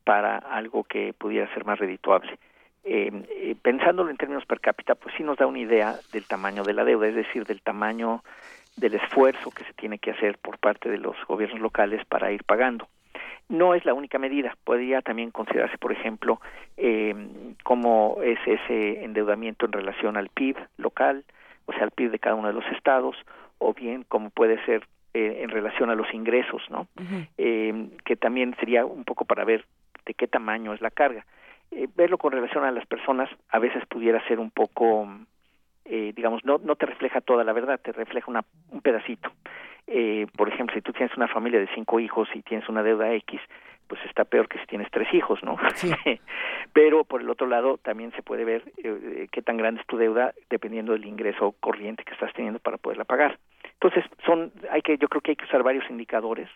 para 0.03 0.38
algo 0.38 0.84
que 0.84 1.14
pudiera 1.14 1.51
ser 1.53 1.65
más 1.65 1.80
redituable. 1.80 2.38
Eh, 2.84 3.56
pensándolo 3.61 4.10
en 4.10 4.18
términos 4.18 4.45
per 4.45 4.61
cápita, 4.61 4.95
pues 4.95 5.14
sí 5.15 5.23
nos 5.23 5.38
da 5.38 5.45
una 5.45 5.60
idea 5.60 5.95
del 6.11 6.26
tamaño 6.26 6.64
de 6.64 6.73
la 6.73 6.84
deuda, 6.84 7.07
es 7.07 7.15
decir, 7.15 7.45
del 7.45 7.61
tamaño 7.61 8.23
del 8.76 8.96
esfuerzo 8.96 9.52
que 9.52 9.64
se 9.64 9.74
tiene 9.74 10.00
que 10.00 10.12
hacer 10.12 10.38
por 10.38 10.58
parte 10.58 10.90
de 10.90 10.98
los 10.98 11.16
gobiernos 11.28 11.60
locales 11.60 12.06
para 12.06 12.32
ir 12.32 12.44
pagando. 12.44 12.88
No 13.50 13.74
es 13.74 13.84
la 13.84 13.94
única 13.94 14.20
medida, 14.20 14.56
podría 14.64 15.02
también 15.02 15.32
considerarse, 15.32 15.78
por 15.78 15.91
ejemplo, 15.91 16.40
eh, 16.78 17.16
cómo 17.64 18.18
es 18.24 18.40
ese 18.46 19.04
endeudamiento 19.04 19.66
en 19.66 19.72
relación 19.72 20.18
al 20.18 20.30
PIB 20.30 20.58
local, 20.78 21.24
o 21.66 21.74
sea, 21.74 21.84
al 21.84 21.91
PIB 21.91 22.12
de 22.12 22.20
cada 22.20 22.36
uno 22.36 22.48
de 22.48 22.54
los 22.54 22.66
estados, 22.68 23.16
o 23.58 23.74
bien 23.74 24.06
cómo 24.08 24.30
puede 24.30 24.64
ser 24.66 24.86
eh, 25.14 25.40
en 25.41 25.50
relación 25.50 25.90
a 25.90 25.96
los 25.96 26.14
ingresos, 26.14 26.62
¿no? 26.70 26.88
Eh, 27.38 27.90
que 28.06 28.16
también 28.16 28.56
sería 28.60 28.86
un 28.86 29.04
poco 29.06 29.26
para 29.26 29.44
ver 29.44 29.66
de 30.06 30.14
qué 30.14 30.28
tamaño 30.28 30.74
es 30.74 30.82
la 30.82 30.91
carga. 30.91 31.26
Eh, 31.72 31.88
verlo 31.96 32.20
con 32.20 32.32
relación 32.32 32.64
a 32.64 32.72
las 32.72 32.86
personas 32.86 33.30
a 33.50 33.58
veces 33.58 33.84
pudiera 33.88 34.24
ser 34.28 34.40
un 34.40 34.52
poco, 34.52 35.08
eh, 35.85 36.14
digamos, 36.15 36.43
no, 36.45 36.60
no 36.60 36.76
te 36.76 36.85
refleja 36.85 37.22
toda 37.22 37.43
la 37.43 37.53
verdad, 37.53 37.80
te 37.80 37.91
refleja 37.91 38.30
una, 38.30 38.43
un 38.72 38.81
pedacito. 38.81 39.31
Eh, 39.88 40.27
por 40.38 40.49
ejemplo, 40.49 40.76
si 40.76 40.81
tú 40.81 40.93
tienes 40.93 41.15
una 41.18 41.27
familia 41.27 41.60
de 41.60 41.69
cinco 41.73 41.99
hijos 41.99 42.30
y 42.34 42.43
tienes 42.43 42.69
una 42.69 42.84
deuda 42.84 43.11
X, 43.14 43.41
pues 43.88 43.99
está 44.06 44.23
peor 44.23 44.47
que 44.47 44.60
si 44.60 44.68
tienes 44.68 44.89
tres 44.91 45.11
hijos, 45.14 45.41
¿no? 45.43 45.57
Pero 46.73 47.03
por 47.06 47.22
el 47.22 47.30
otro 47.30 47.47
lado 47.47 47.80
también 47.80 48.11
se 48.11 48.22
puede 48.22 48.45
ver 48.45 48.72
eh, 48.77 49.27
qué 49.31 49.41
tan 49.41 49.57
grande 49.57 49.81
es 49.81 49.88
tu 49.88 49.97
deuda 49.97 50.34
dependiendo 50.49 50.93
del 50.93 51.06
ingreso 51.06 51.56
corriente 51.60 52.03
que 52.03 52.14
estás 52.14 52.31
teniendo 52.34 52.60
para 52.60 52.77
poderla 52.77 53.03
pagar. 53.03 53.39
Entonces, 53.73 54.06
son, 54.26 54.51
hay 54.69 54.84
que, 54.84 54.97
yo 54.97 55.07
creo 55.07 55.22
que 55.22 55.31
hay 55.31 55.35
que 55.35 55.45
usar 55.45 55.64
varios 55.64 55.89
indicadores 55.89 56.49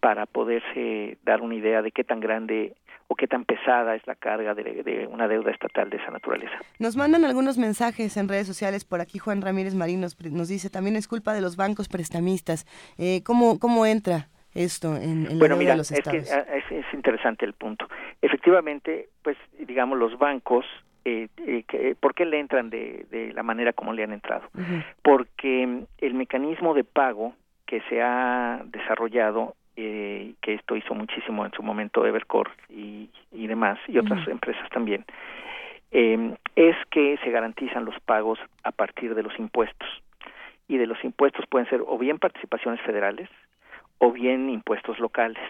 para 0.00 0.26
poderse 0.26 1.16
dar 1.22 1.40
una 1.40 1.54
idea 1.54 1.80
de 1.80 1.90
qué 1.90 2.04
tan 2.04 2.20
grande 2.20 2.74
o 3.08 3.14
qué 3.16 3.26
tan 3.26 3.44
pesada 3.44 3.94
es 3.94 4.06
la 4.06 4.14
carga 4.14 4.54
de, 4.54 4.82
de, 4.82 5.06
una 5.06 5.28
deuda 5.28 5.50
estatal 5.50 5.90
de 5.90 5.96
esa 5.98 6.10
naturaleza. 6.10 6.54
Nos 6.78 6.96
mandan 6.96 7.24
algunos 7.24 7.58
mensajes 7.58 8.16
en 8.16 8.28
redes 8.28 8.46
sociales. 8.46 8.84
Por 8.84 9.00
aquí 9.00 9.18
Juan 9.18 9.42
Ramírez 9.42 9.74
Marín 9.74 10.00
nos, 10.00 10.18
nos 10.30 10.48
dice, 10.48 10.70
también 10.70 10.96
es 10.96 11.06
culpa 11.08 11.32
de 11.34 11.40
los 11.40 11.56
bancos 11.56 11.88
prestamistas. 11.88 12.66
Eh, 12.98 13.22
¿cómo, 13.24 13.58
¿Cómo 13.58 13.86
entra 13.86 14.28
esto 14.54 14.96
en, 14.96 15.26
en 15.30 15.38
bueno, 15.38 15.56
la 15.56 15.58
mira, 15.58 15.72
de 15.72 15.78
los 15.78 15.90
es, 15.90 16.00
que, 16.02 16.18
estados? 16.18 16.48
es, 16.48 16.72
es 16.72 16.94
interesante 16.94 17.44
el 17.44 17.52
punto. 17.54 17.86
Efectivamente, 18.22 19.08
pues 19.22 19.36
digamos 19.58 19.98
los 19.98 20.16
bancos, 20.18 20.64
eh, 21.04 21.28
eh, 21.46 21.64
que, 21.68 21.94
¿por 21.96 22.14
qué 22.14 22.24
le 22.24 22.40
entran 22.40 22.70
de, 22.70 23.06
de, 23.10 23.32
la 23.32 23.42
manera 23.42 23.72
como 23.72 23.92
le 23.92 24.04
han 24.04 24.12
entrado? 24.12 24.48
Uh 24.54 24.60
-huh. 24.60 24.84
Porque 25.02 25.84
el 25.98 26.14
mecanismo 26.14 26.72
de 26.72 26.84
pago 26.84 27.34
que 27.66 27.82
se 27.88 28.00
ha 28.00 28.62
desarrollado 28.66 29.54
eh, 29.76 30.34
que 30.40 30.54
esto 30.54 30.76
hizo 30.76 30.94
muchísimo 30.94 31.44
en 31.44 31.52
su 31.52 31.62
momento 31.62 32.06
Evercore 32.06 32.50
y, 32.70 33.08
y 33.32 33.46
demás, 33.46 33.78
y 33.88 33.98
otras 33.98 34.20
uh 34.20 34.30
-huh. 34.30 34.32
empresas 34.32 34.68
también, 34.70 35.04
eh, 35.90 36.36
es 36.56 36.76
que 36.90 37.18
se 37.22 37.30
garantizan 37.30 37.84
los 37.84 37.98
pagos 38.00 38.38
a 38.62 38.72
partir 38.72 39.14
de 39.14 39.22
los 39.22 39.38
impuestos. 39.38 39.88
Y 40.66 40.78
de 40.78 40.86
los 40.86 41.02
impuestos 41.04 41.46
pueden 41.46 41.68
ser 41.68 41.82
o 41.86 41.98
bien 41.98 42.18
participaciones 42.18 42.80
federales 42.82 43.28
o 43.98 44.10
bien 44.10 44.48
impuestos 44.48 44.98
locales. 44.98 45.42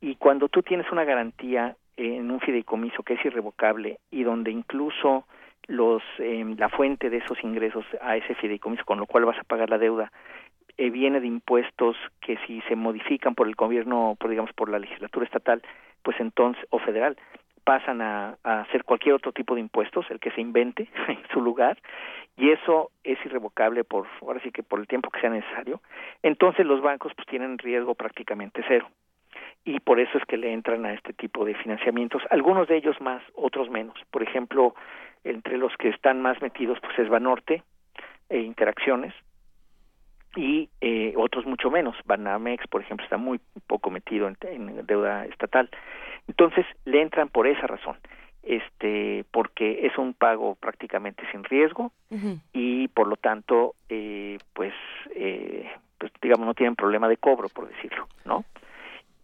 Y 0.00 0.16
cuando 0.16 0.48
tú 0.48 0.62
tienes 0.62 0.90
una 0.90 1.04
garantía 1.04 1.76
en 1.96 2.30
un 2.30 2.40
fideicomiso 2.40 3.02
que 3.02 3.14
es 3.14 3.24
irrevocable 3.24 3.98
y 4.10 4.24
donde 4.24 4.50
incluso 4.50 5.24
los 5.66 6.02
eh, 6.18 6.44
la 6.58 6.68
fuente 6.68 7.08
de 7.08 7.18
esos 7.18 7.42
ingresos 7.42 7.86
a 8.02 8.16
ese 8.16 8.34
fideicomiso 8.34 8.84
con 8.84 8.98
lo 8.98 9.06
cual 9.06 9.24
vas 9.24 9.38
a 9.38 9.44
pagar 9.44 9.70
la 9.70 9.78
deuda 9.78 10.12
eh, 10.78 10.90
viene 10.90 11.20
de 11.20 11.26
impuestos 11.26 11.96
que 12.20 12.36
si 12.46 12.60
se 12.62 12.76
modifican 12.76 13.34
por 13.34 13.46
el 13.46 13.54
gobierno, 13.54 14.16
por 14.18 14.30
digamos 14.30 14.52
por 14.52 14.68
la 14.68 14.78
legislatura 14.78 15.26
estatal, 15.26 15.62
pues 16.02 16.18
entonces 16.20 16.64
o 16.70 16.78
federal 16.78 17.16
pasan 17.64 18.02
a, 18.02 18.36
a 18.44 18.60
hacer 18.60 18.84
cualquier 18.84 19.14
otro 19.14 19.32
tipo 19.32 19.54
de 19.54 19.62
impuestos, 19.62 20.04
el 20.10 20.20
que 20.20 20.30
se 20.32 20.40
invente 20.40 20.88
en 21.08 21.22
su 21.32 21.40
lugar, 21.40 21.78
y 22.36 22.50
eso 22.50 22.90
es 23.04 23.18
irrevocable 23.24 23.84
por 23.84 24.06
ahora 24.20 24.40
sí 24.40 24.50
que 24.50 24.62
por 24.62 24.80
el 24.80 24.86
tiempo 24.86 25.10
que 25.10 25.20
sea 25.20 25.30
necesario. 25.30 25.80
Entonces 26.22 26.66
los 26.66 26.82
bancos 26.82 27.12
pues 27.14 27.26
tienen 27.26 27.58
riesgo 27.58 27.94
prácticamente 27.94 28.62
cero 28.68 28.88
y 29.64 29.80
por 29.80 29.98
eso 29.98 30.18
es 30.18 30.24
que 30.26 30.36
le 30.36 30.52
entran 30.52 30.84
a 30.84 30.92
este 30.92 31.12
tipo 31.12 31.44
de 31.44 31.54
financiamientos, 31.54 32.22
algunos 32.30 32.68
de 32.68 32.76
ellos 32.76 33.00
más, 33.00 33.22
otros 33.34 33.70
menos. 33.70 33.96
Por 34.10 34.22
ejemplo, 34.22 34.74
entre 35.24 35.56
los 35.56 35.74
que 35.78 35.88
están 35.88 36.20
más 36.20 36.40
metidos 36.42 36.78
pues 36.80 36.98
es 36.98 37.08
Banorte 37.08 37.62
e 38.28 38.40
Interacciones 38.40 39.14
y 40.36 40.68
eh, 40.80 41.14
otros 41.16 41.46
mucho 41.46 41.70
menos. 41.70 41.96
Banamex, 42.04 42.66
por 42.68 42.82
ejemplo, 42.82 43.04
está 43.04 43.16
muy 43.16 43.40
poco 43.66 43.90
metido 43.90 44.28
en, 44.28 44.36
en 44.42 44.86
deuda 44.86 45.26
estatal. 45.26 45.70
Entonces 46.28 46.66
le 46.84 47.02
entran 47.02 47.28
por 47.28 47.46
esa 47.46 47.66
razón 47.66 47.96
este 48.46 49.24
porque 49.30 49.86
es 49.86 49.96
un 49.98 50.14
pago 50.14 50.54
prácticamente 50.56 51.22
sin 51.32 51.44
riesgo 51.44 51.92
uh 52.10 52.16
-huh. 52.16 52.40
y 52.52 52.88
por 52.88 53.08
lo 53.08 53.16
tanto 53.16 53.74
eh, 53.88 54.38
pues, 54.52 54.74
eh, 55.14 55.66
pues 55.98 56.12
digamos 56.20 56.46
no 56.46 56.54
tienen 56.54 56.76
problema 56.76 57.08
de 57.08 57.16
cobro 57.16 57.48
por 57.48 57.68
decirlo 57.68 58.06
no 58.24 58.44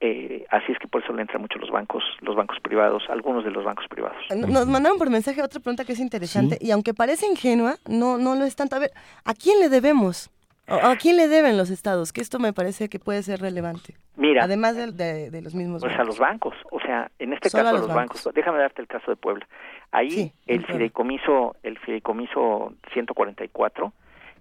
eh, 0.02 0.46
así 0.48 0.72
es 0.72 0.78
que 0.78 0.88
por 0.88 1.02
eso 1.02 1.12
le 1.12 1.20
entran 1.20 1.42
mucho 1.42 1.58
los 1.58 1.70
bancos 1.70 2.02
los 2.20 2.34
bancos 2.34 2.58
privados 2.60 3.02
algunos 3.10 3.44
de 3.44 3.50
los 3.50 3.64
bancos 3.64 3.86
privados 3.88 4.22
nos 4.30 4.66
mandaron 4.66 4.98
por 4.98 5.10
mensaje 5.10 5.42
otra 5.42 5.60
pregunta 5.60 5.84
que 5.84 5.92
es 5.92 6.00
interesante 6.00 6.56
¿Sí? 6.56 6.68
y 6.68 6.70
aunque 6.70 6.94
parece 6.94 7.26
ingenua 7.26 7.76
no 7.86 8.16
no 8.16 8.34
lo 8.34 8.44
es 8.44 8.56
tanto 8.56 8.76
a 8.76 8.78
ver 8.78 8.92
a 9.24 9.34
quién 9.34 9.60
le 9.60 9.68
debemos 9.68 10.30
¿A 10.70 10.96
quién 10.96 11.16
le 11.16 11.28
deben 11.28 11.56
los 11.56 11.70
estados? 11.70 12.12
Que 12.12 12.20
esto 12.20 12.38
me 12.38 12.52
parece 12.52 12.88
que 12.88 12.98
puede 12.98 13.22
ser 13.22 13.40
relevante. 13.40 13.94
Mira. 14.16 14.44
Además 14.44 14.76
de, 14.76 14.92
de, 14.92 15.30
de 15.30 15.42
los 15.42 15.54
mismos 15.54 15.82
pues 15.82 15.92
bancos. 15.92 16.04
a 16.04 16.06
los 16.08 16.18
bancos. 16.18 16.54
O 16.70 16.80
sea, 16.80 17.10
en 17.18 17.32
este 17.32 17.48
Solo 17.50 17.64
caso 17.64 17.68
a 17.76 17.78
los 17.78 17.86
los 17.88 17.96
bancos. 17.96 18.24
bancos. 18.24 18.34
Déjame 18.34 18.58
darte 18.58 18.82
el 18.82 18.88
caso 18.88 19.10
de 19.10 19.16
Puebla. 19.16 19.46
Ahí 19.92 20.10
sí, 20.10 20.32
el 20.46 20.64
fideicomiso, 20.66 21.56
el 21.62 21.78
fideicomiso 21.78 22.74
144, 22.92 23.92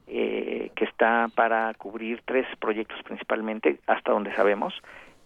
eh, 0.07 0.71
que 0.75 0.85
está 0.85 1.27
para 1.35 1.73
cubrir 1.75 2.21
tres 2.25 2.45
proyectos 2.59 3.01
principalmente, 3.03 3.79
hasta 3.87 4.11
donde 4.11 4.33
sabemos, 4.35 4.73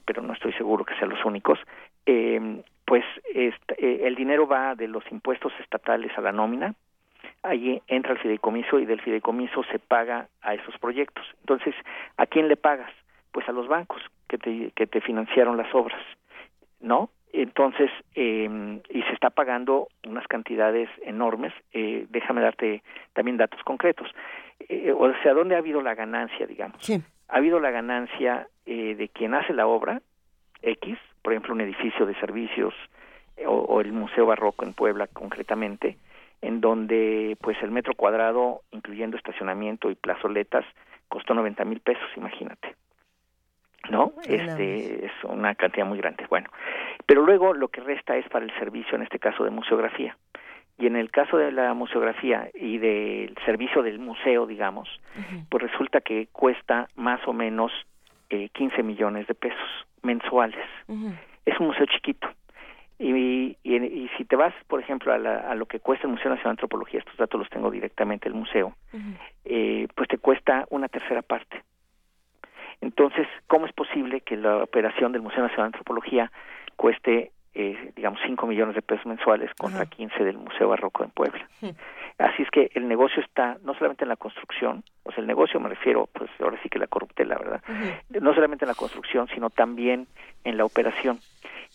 pero 0.06 0.22
no 0.22 0.34
estoy 0.34 0.54
seguro 0.54 0.86
que 0.86 0.96
sean 0.96 1.10
los 1.10 1.24
únicos. 1.26 1.60
Eh, 2.06 2.62
pues 2.86 3.04
este, 3.34 3.76
eh, 3.86 4.08
el 4.08 4.16
dinero 4.16 4.48
va 4.48 4.76
de 4.76 4.88
los 4.88 5.04
impuestos 5.12 5.52
estatales 5.62 6.12
a 6.18 6.22
la 6.22 6.32
nómina, 6.32 6.74
allí 7.44 7.82
entra 7.88 8.14
el 8.14 8.20
fideicomiso 8.20 8.80
y 8.80 8.86
del 8.86 9.02
fideicomiso 9.02 9.64
se 9.72 9.80
paga 9.80 10.28
a 10.42 10.54
esos 10.56 10.78
proyectos. 10.80 11.26
Entonces, 11.42 11.76
¿a 12.18 12.26
quién 12.26 12.48
le 12.48 12.56
pagas? 12.56 12.92
Pues 13.32 13.48
a 13.50 13.52
los 13.52 13.68
bancos 13.68 14.02
que 14.28 14.38
te, 14.38 14.72
que 14.76 14.88
te 14.88 15.02
financiaron 15.02 15.58
las 15.58 15.74
obras, 15.76 16.02
¿no? 16.80 17.10
Entonces, 17.34 17.90
eh, 18.14 18.80
y 18.90 19.02
se 19.02 19.12
está 19.12 19.32
pagando 19.32 19.88
unas 20.08 20.28
cantidades 20.28 20.88
enormes. 21.02 21.52
Eh, 21.72 22.06
déjame 22.10 22.42
darte 22.42 22.84
también 23.14 23.38
datos 23.38 23.62
concretos. 23.64 24.08
Eh, 24.60 24.94
o 24.96 25.12
sea, 25.24 25.34
¿dónde 25.34 25.56
ha 25.56 25.58
habido 25.58 25.82
la 25.82 25.96
ganancia, 25.96 26.46
digamos? 26.46 26.78
Sí. 26.80 27.02
Ha 27.30 27.38
habido 27.38 27.60
la 27.60 27.72
ganancia 27.72 28.48
eh, 28.68 28.94
de 28.96 29.10
quien 29.10 29.34
hace 29.34 29.52
la 29.54 29.66
obra, 29.66 30.02
X, 30.62 30.98
por 31.24 31.34
ejemplo, 31.34 31.54
un 31.54 31.62
edificio 31.62 32.06
de 32.06 32.14
servicios 32.20 32.74
o, 33.48 33.52
o 33.52 33.82
el 33.82 33.92
Museo 33.92 34.28
Barroco 34.28 34.64
en 34.64 34.74
Puebla 34.74 35.08
concretamente, 35.08 35.98
en 36.44 36.60
donde 36.60 37.38
pues 37.42 37.58
el 37.64 37.72
metro 37.72 37.94
cuadrado, 37.96 38.62
incluyendo 38.72 39.16
estacionamiento 39.18 39.90
y 39.90 39.96
plazoletas, 39.96 40.66
costó 41.08 41.34
90 41.34 41.64
mil 41.66 41.80
pesos, 41.80 42.06
imagínate. 42.18 42.76
¿No? 43.90 44.14
Este 44.26 45.06
es 45.06 45.12
una 45.24 45.56
cantidad 45.56 45.86
muy 45.86 45.98
grande. 45.98 46.26
Bueno, 46.30 46.50
pero 47.06 47.22
luego 47.22 47.54
lo 47.54 47.68
que 47.70 47.82
resta 47.82 48.16
es 48.16 48.28
para 48.30 48.46
el 48.46 48.54
servicio, 48.60 48.96
en 48.96 49.04
este 49.04 49.20
caso 49.20 49.44
de 49.44 49.50
museografía. 49.50 50.18
Y 50.78 50.88
en 50.88 50.96
el 50.96 51.12
caso 51.12 51.38
de 51.38 51.52
la 51.52 51.74
museografía 51.74 52.50
y 52.54 52.78
del 52.78 53.36
servicio 53.46 53.82
del 53.84 54.00
museo, 54.00 54.46
digamos, 54.46 54.90
uh 55.18 55.20
-huh. 55.20 55.46
pues 55.50 55.64
resulta 55.64 56.02
que 56.02 56.28
cuesta 56.32 56.88
más 56.96 57.26
o 57.28 57.34
menos 57.34 57.72
eh, 58.30 58.50
15 58.50 58.84
millones 58.84 59.28
de 59.28 59.36
pesos 59.36 59.70
mensuales. 60.02 60.66
Uh 60.88 60.96
-huh. 60.96 61.14
Es 61.46 61.60
un 61.60 61.68
museo 61.68 61.86
chiquito. 61.86 62.28
Y, 63.00 63.58
y, 63.64 63.76
y, 63.76 64.10
si 64.18 64.26
te 64.26 64.36
vas, 64.36 64.54
por 64.68 64.80
ejemplo, 64.80 65.12
a, 65.14 65.18
la, 65.18 65.38
a, 65.40 65.56
lo 65.56 65.66
que 65.66 65.80
cuesta 65.80 66.08
el 66.08 66.14
Museo 66.14 66.30
Nacional 66.30 66.56
de 66.56 66.62
Antropología, 66.62 67.00
estos 67.00 67.18
datos 67.18 67.40
los 67.40 67.50
tengo 67.50 67.72
directamente 67.72 68.30
del 68.30 68.38
museo, 68.38 68.74
uh 68.94 68.98
-huh. 68.98 69.18
eh, 69.46 69.88
pues 69.96 70.08
te 70.08 70.18
cuesta 70.20 70.66
una 70.70 70.88
tercera 70.88 71.22
parte. 71.22 71.64
Entonces, 72.82 73.28
¿cómo 73.48 73.66
es 73.66 73.74
posible 73.74 74.22
que 74.22 74.38
la 74.38 74.58
operación 74.58 75.12
del 75.12 75.22
Museo 75.22 75.42
Nacional 75.42 75.72
de 75.72 75.78
Antropología 75.78 76.32
cueste, 76.76 77.32
eh, 77.56 77.92
digamos, 77.96 78.20
5 78.26 78.46
millones 78.46 78.76
de 78.76 78.82
pesos 78.82 79.06
mensuales 79.06 79.52
contra 79.56 79.82
uh 79.82 79.86
-huh. 79.86 79.90
15 79.90 80.24
del 80.24 80.38
Museo 80.38 80.70
Barroco 80.70 81.04
en 81.04 81.10
Puebla? 81.10 81.48
Uh 81.62 81.68
-huh. 81.68 81.76
Así 82.20 82.44
es 82.44 82.52
que 82.52 82.70
el 82.76 82.88
negocio 82.88 83.24
está 83.24 83.58
no 83.64 83.74
solamente 83.74 84.04
en 84.06 84.10
la 84.10 84.18
construcción, 84.18 84.84
o 85.04 85.12
sea, 85.12 85.22
el 85.22 85.28
negocio 85.28 85.60
me 85.60 85.70
refiero, 85.70 86.08
pues 86.14 86.30
ahora 86.40 86.60
sí 86.62 86.70
que 86.70 86.78
la 86.78 86.88
corruptela, 86.88 87.36
¿verdad? 87.38 87.64
No 88.22 88.34
solamente 88.36 88.66
en 88.66 88.70
la 88.70 88.76
construcción, 88.76 89.28
sino 89.30 89.50
también 89.50 90.08
en 90.44 90.58
la 90.58 90.66
operación. 90.66 91.20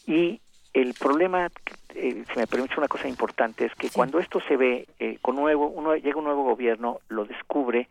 Y 0.07 0.41
el 0.75 0.95
problema, 0.95 1.49
eh, 1.95 2.25
si 2.33 2.39
me 2.39 2.47
permite 2.47 2.75
una 2.79 2.89
cosa 2.89 3.09
importante, 3.09 3.67
es 3.67 3.75
que 3.75 3.89
sí. 3.89 3.95
cuando 3.95 4.19
esto 4.19 4.41
se 4.41 4.57
ve 4.57 4.87
eh, 4.99 5.19
con 5.23 5.37
nuevo, 5.37 5.69
uno 5.69 5.97
llega 5.97 6.19
un 6.19 6.25
nuevo 6.25 6.45
gobierno, 6.45 7.01
lo 7.09 7.25
descubre, 7.25 7.89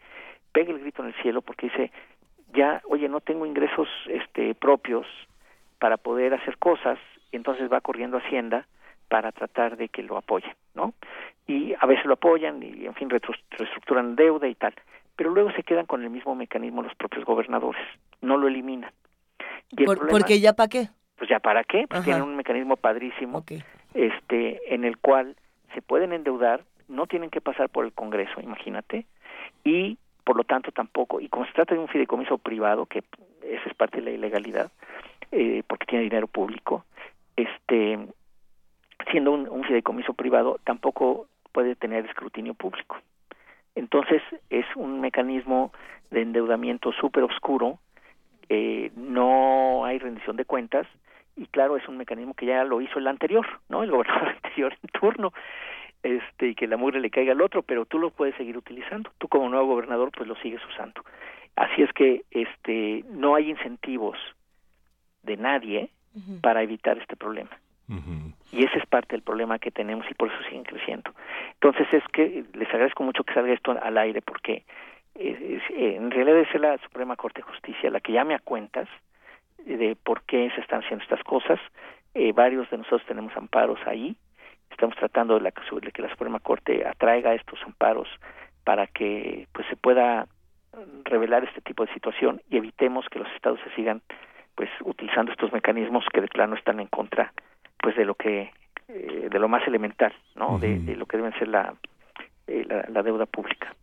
pega 0.52 0.72
el 0.72 0.80
grito 0.80 1.02
en 1.02 1.10
el 1.10 1.16
cielo 1.22 1.41
porque 1.41 1.68
dice, 1.68 1.91
ya, 2.54 2.82
oye, 2.86 3.10
no 3.10 3.22
tengo 3.22 3.45
ingresos 3.45 3.88
este, 4.08 4.56
propios 4.56 5.06
para 5.80 5.98
poder 5.98 6.34
hacer 6.34 6.58
cosas, 6.58 6.98
y 7.32 7.36
entonces 7.36 7.72
va 7.72 7.82
corriendo 7.82 8.18
a 8.18 8.22
Hacienda 8.22 8.66
para 9.10 9.32
tratar 9.32 9.78
de 9.78 9.90
que 9.90 10.04
lo 10.04 10.18
apoye, 10.18 10.56
¿no? 10.76 10.94
Y 11.45 11.74
a 11.80 11.86
veces 11.86 12.06
lo 12.06 12.14
apoyan 12.14 12.62
y, 12.62 12.86
en 12.86 12.94
fin, 12.95 13.10
reestructuran 13.10 14.16
deuda 14.16 14.48
y 14.48 14.56
tal, 14.56 14.74
pero 15.16 15.32
luego 15.32 15.52
se 15.52 15.64
quedan 15.64 15.86
con 15.86 16.04
el 16.04 16.10
mismo 16.10 16.36
mecanismo 16.36 16.82
los 16.82 16.95
propios 16.95 17.26
gobernadores, 17.26 17.82
no 18.22 18.38
lo 18.38 18.48
eliminan. 18.48 18.91
Y 19.72 19.86
Por, 19.86 19.98
problema, 19.98 20.18
porque 20.18 20.40
ya 20.40 20.54
para 20.54 20.70
qué? 20.70 20.90
Pues 21.18 21.30
ya 21.30 21.39
para 21.39 21.64
qué, 21.64 21.85
pues 21.88 21.99
Ajá. 21.99 22.06
tienen 22.06 22.23
un 22.23 22.35
mecanismo 22.35 22.77
padrísimo, 22.77 23.39
okay. 23.39 23.64
este, 23.94 24.73
en 24.73 24.85
el 24.85 24.98
cual 24.98 25.35
se 25.73 25.81
pueden 25.81 26.14
endeudar, 26.14 26.64
no 26.88 27.07
tienen 27.07 27.30
que 27.30 27.41
pasar 27.41 27.69
por 27.69 27.85
el 27.85 27.91
Congreso, 27.91 28.39
imagínate, 28.41 29.06
y 29.64 29.98
por 30.23 30.38
lo 30.38 30.44
tanto 30.44 30.72
tampoco, 30.72 31.19
y 31.19 31.30
como 31.30 31.45
se 31.45 31.53
trata 31.53 31.73
de 31.73 31.81
un 31.81 31.88
fideicomiso 31.88 32.38
privado, 32.38 32.85
que 32.85 33.03
esa 33.44 33.69
es 33.69 33.73
parte 33.76 33.98
de 33.98 34.03
la 34.03 34.11
ilegalidad, 34.11 34.72
eh, 35.31 35.64
porque 35.68 35.85
tiene 35.85 36.03
dinero 36.03 36.27
público, 36.27 36.85
este, 37.35 37.99
siendo 39.11 39.31
un, 39.31 39.48
un 39.49 39.64
fideicomiso 39.64 40.14
privado, 40.14 40.60
tampoco 40.64 41.27
puede 41.52 41.76
tener 41.76 42.06
escrutinio 42.06 42.53
público. 42.53 42.98
Entonces 43.76 44.22
es 44.49 44.65
un 44.76 45.02
mecanismo 45.02 45.72
de 46.11 46.22
endeudamiento 46.22 46.91
súper 46.94 47.23
oscuro, 47.23 47.80
eh, 48.49 48.91
no 48.95 49.85
hay 49.85 49.99
rendición 49.99 50.35
de 50.35 50.45
cuentas 50.45 50.88
y 51.38 51.45
claro 51.47 51.77
es 51.77 51.88
un 51.88 51.97
mecanismo 51.97 52.34
que 52.34 52.45
ya 52.45 52.64
lo 52.64 52.81
hizo 52.81 52.99
el 52.99 53.07
anterior, 53.07 53.45
¿no? 53.69 53.84
El 53.84 53.91
gobernador 53.91 54.30
anterior 54.43 54.76
en 54.81 54.89
turno, 54.89 55.34
este 56.03 56.49
y 56.49 56.55
que 56.55 56.68
la 56.68 56.77
mugre 56.77 56.99
le 56.99 57.09
caiga 57.09 57.31
al 57.31 57.41
otro, 57.41 57.61
pero 57.61 57.85
tú 57.85 57.99
lo 57.99 58.09
puedes 58.09 58.35
seguir 58.35 58.57
utilizando. 58.57 59.11
Tú 59.18 59.27
como 59.27 59.49
nuevo 59.49 59.68
gobernador 59.68 60.11
pues 60.15 60.27
lo 60.27 60.35
sigues 60.38 60.61
usando. 60.65 61.01
Así 61.55 61.81
es 61.81 61.91
que 61.93 62.23
este 62.31 63.03
no 63.09 63.35
hay 63.35 63.49
incentivos 63.49 64.18
de 65.23 65.38
nadie 65.38 65.89
para 66.41 66.64
evitar 66.64 66.97
este 66.97 67.15
problema. 67.15 67.51
Y 68.51 68.65
ese 68.65 68.80
es 68.80 68.85
parte 68.85 69.15
del 69.15 69.22
problema 69.22 69.59
que 69.59 69.72
tenemos 69.72 70.05
y 70.09 70.14
por 70.14 70.30
eso 70.30 70.43
siguen 70.43 70.64
creciendo. 70.64 71.11
Entonces 71.53 71.88
es 71.93 72.03
que 72.11 72.43
les 72.53 72.68
agradezco 72.69 73.03
mucho 73.03 73.23
que 73.23 73.34
salga 73.34 73.53
esto 73.53 73.72
al 73.72 73.97
aire 73.97 74.22
porque 74.22 74.65
eh, 75.15 75.61
en 75.69 76.11
realidad 76.11 76.39
es 76.39 76.59
la 76.59 76.77
Suprema 76.80 77.15
Corte 77.15 77.41
de 77.41 77.47
Justicia 77.47 77.89
la 77.89 78.01
que 78.01 78.11
llame 78.11 78.35
a 78.35 78.39
cuentas 78.39 78.89
de 79.76 79.95
por 79.95 80.23
qué 80.23 80.49
se 80.56 80.61
están 80.61 80.84
haciendo 80.84 81.03
estas 81.03 81.23
cosas. 81.23 81.60
Eh, 82.14 82.31
varios 82.31 82.69
de 82.69 82.77
nosotros 82.77 83.06
tenemos 83.07 83.35
amparos 83.35 83.80
ahí. 83.85 84.15
Estamos 84.72 84.95
tratando 84.95 85.35
de, 85.35 85.41
la, 85.41 85.52
de 85.81 85.91
que 85.91 86.02
la 86.02 86.10
Suprema 86.10 86.39
Corte 86.39 86.85
atraiga 86.88 87.34
estos 87.34 87.60
amparos 87.64 88.07
para 88.64 88.88
que 88.88 89.48
pues 89.53 89.65
se 89.68 89.76
pueda 89.76 90.27
revelar 91.03 91.44
este 91.44 91.61
tipo 91.61 91.85
de 91.85 91.94
situación 91.94 92.41
y 92.49 92.57
evitemos 92.57 93.06
que 93.10 93.19
los 93.19 93.31
estados 93.34 93.60
se 93.64 93.73
sigan 93.76 94.02
pues 94.56 94.69
utilizando 94.81 95.31
estos 95.31 95.52
mecanismos 95.53 96.06
que 96.14 96.22
de 96.22 96.27
plano 96.27 96.56
están 96.56 96.80
en 96.80 96.88
contra 96.88 97.34
pues 97.80 97.95
de 97.95 98.06
lo 98.06 98.15
que 98.15 98.52
eh, 98.88 99.27
de 99.31 99.39
lo 99.39 99.48
más 99.48 99.68
elemental 99.68 100.14
no 100.35 100.60
de, 100.60 100.77
lo 100.95 101.06
que 101.06 101.18
deben 101.18 101.34
ser 101.39 101.48
la 101.48 101.73
eh, 102.48 102.65
la, 102.68 103.03
deuda 103.03 103.26
pública. 103.26 103.76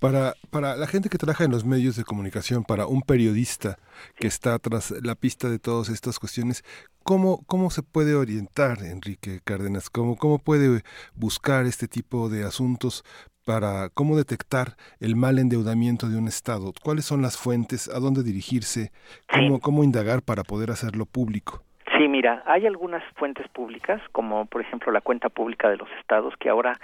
Para, 0.00 0.34
para 0.50 0.76
la 0.76 0.86
gente 0.86 1.08
que 1.08 1.18
trabaja 1.18 1.44
en 1.44 1.50
los 1.50 1.64
medios 1.64 1.96
de 1.96 2.04
comunicación, 2.04 2.64
para 2.64 2.86
un 2.86 3.02
periodista 3.02 3.76
que 4.16 4.26
está 4.26 4.58
tras 4.58 4.90
la 5.02 5.14
pista 5.14 5.48
de 5.48 5.58
todas 5.58 5.88
estas 5.88 6.18
cuestiones, 6.18 6.64
¿cómo, 7.02 7.40
cómo 7.46 7.70
se 7.70 7.82
puede 7.82 8.14
orientar, 8.14 8.78
Enrique 8.82 9.40
Cárdenas? 9.44 9.90
¿Cómo, 9.90 10.16
¿Cómo 10.16 10.38
puede 10.38 10.82
buscar 11.14 11.66
este 11.66 11.88
tipo 11.88 12.28
de 12.28 12.44
asuntos 12.44 13.04
para 13.44 13.88
cómo 13.90 14.16
detectar 14.16 14.76
el 15.00 15.16
mal 15.16 15.38
endeudamiento 15.38 16.08
de 16.08 16.16
un 16.16 16.28
Estado? 16.28 16.72
¿Cuáles 16.82 17.04
son 17.04 17.22
las 17.22 17.36
fuentes? 17.36 17.88
¿A 17.88 17.98
dónde 17.98 18.22
dirigirse? 18.22 18.92
¿Cómo, 19.32 19.60
cómo 19.60 19.84
indagar 19.84 20.22
para 20.22 20.44
poder 20.44 20.70
hacerlo 20.70 21.06
público? 21.06 21.64
Sí, 21.98 22.08
mira, 22.08 22.42
hay 22.46 22.66
algunas 22.66 23.02
fuentes 23.16 23.48
públicas, 23.48 24.00
como 24.12 24.46
por 24.46 24.62
ejemplo 24.62 24.92
la 24.92 25.00
cuenta 25.00 25.28
pública 25.28 25.68
de 25.68 25.76
los 25.76 25.88
estados, 25.98 26.34
que 26.38 26.48
ahora, 26.48 26.78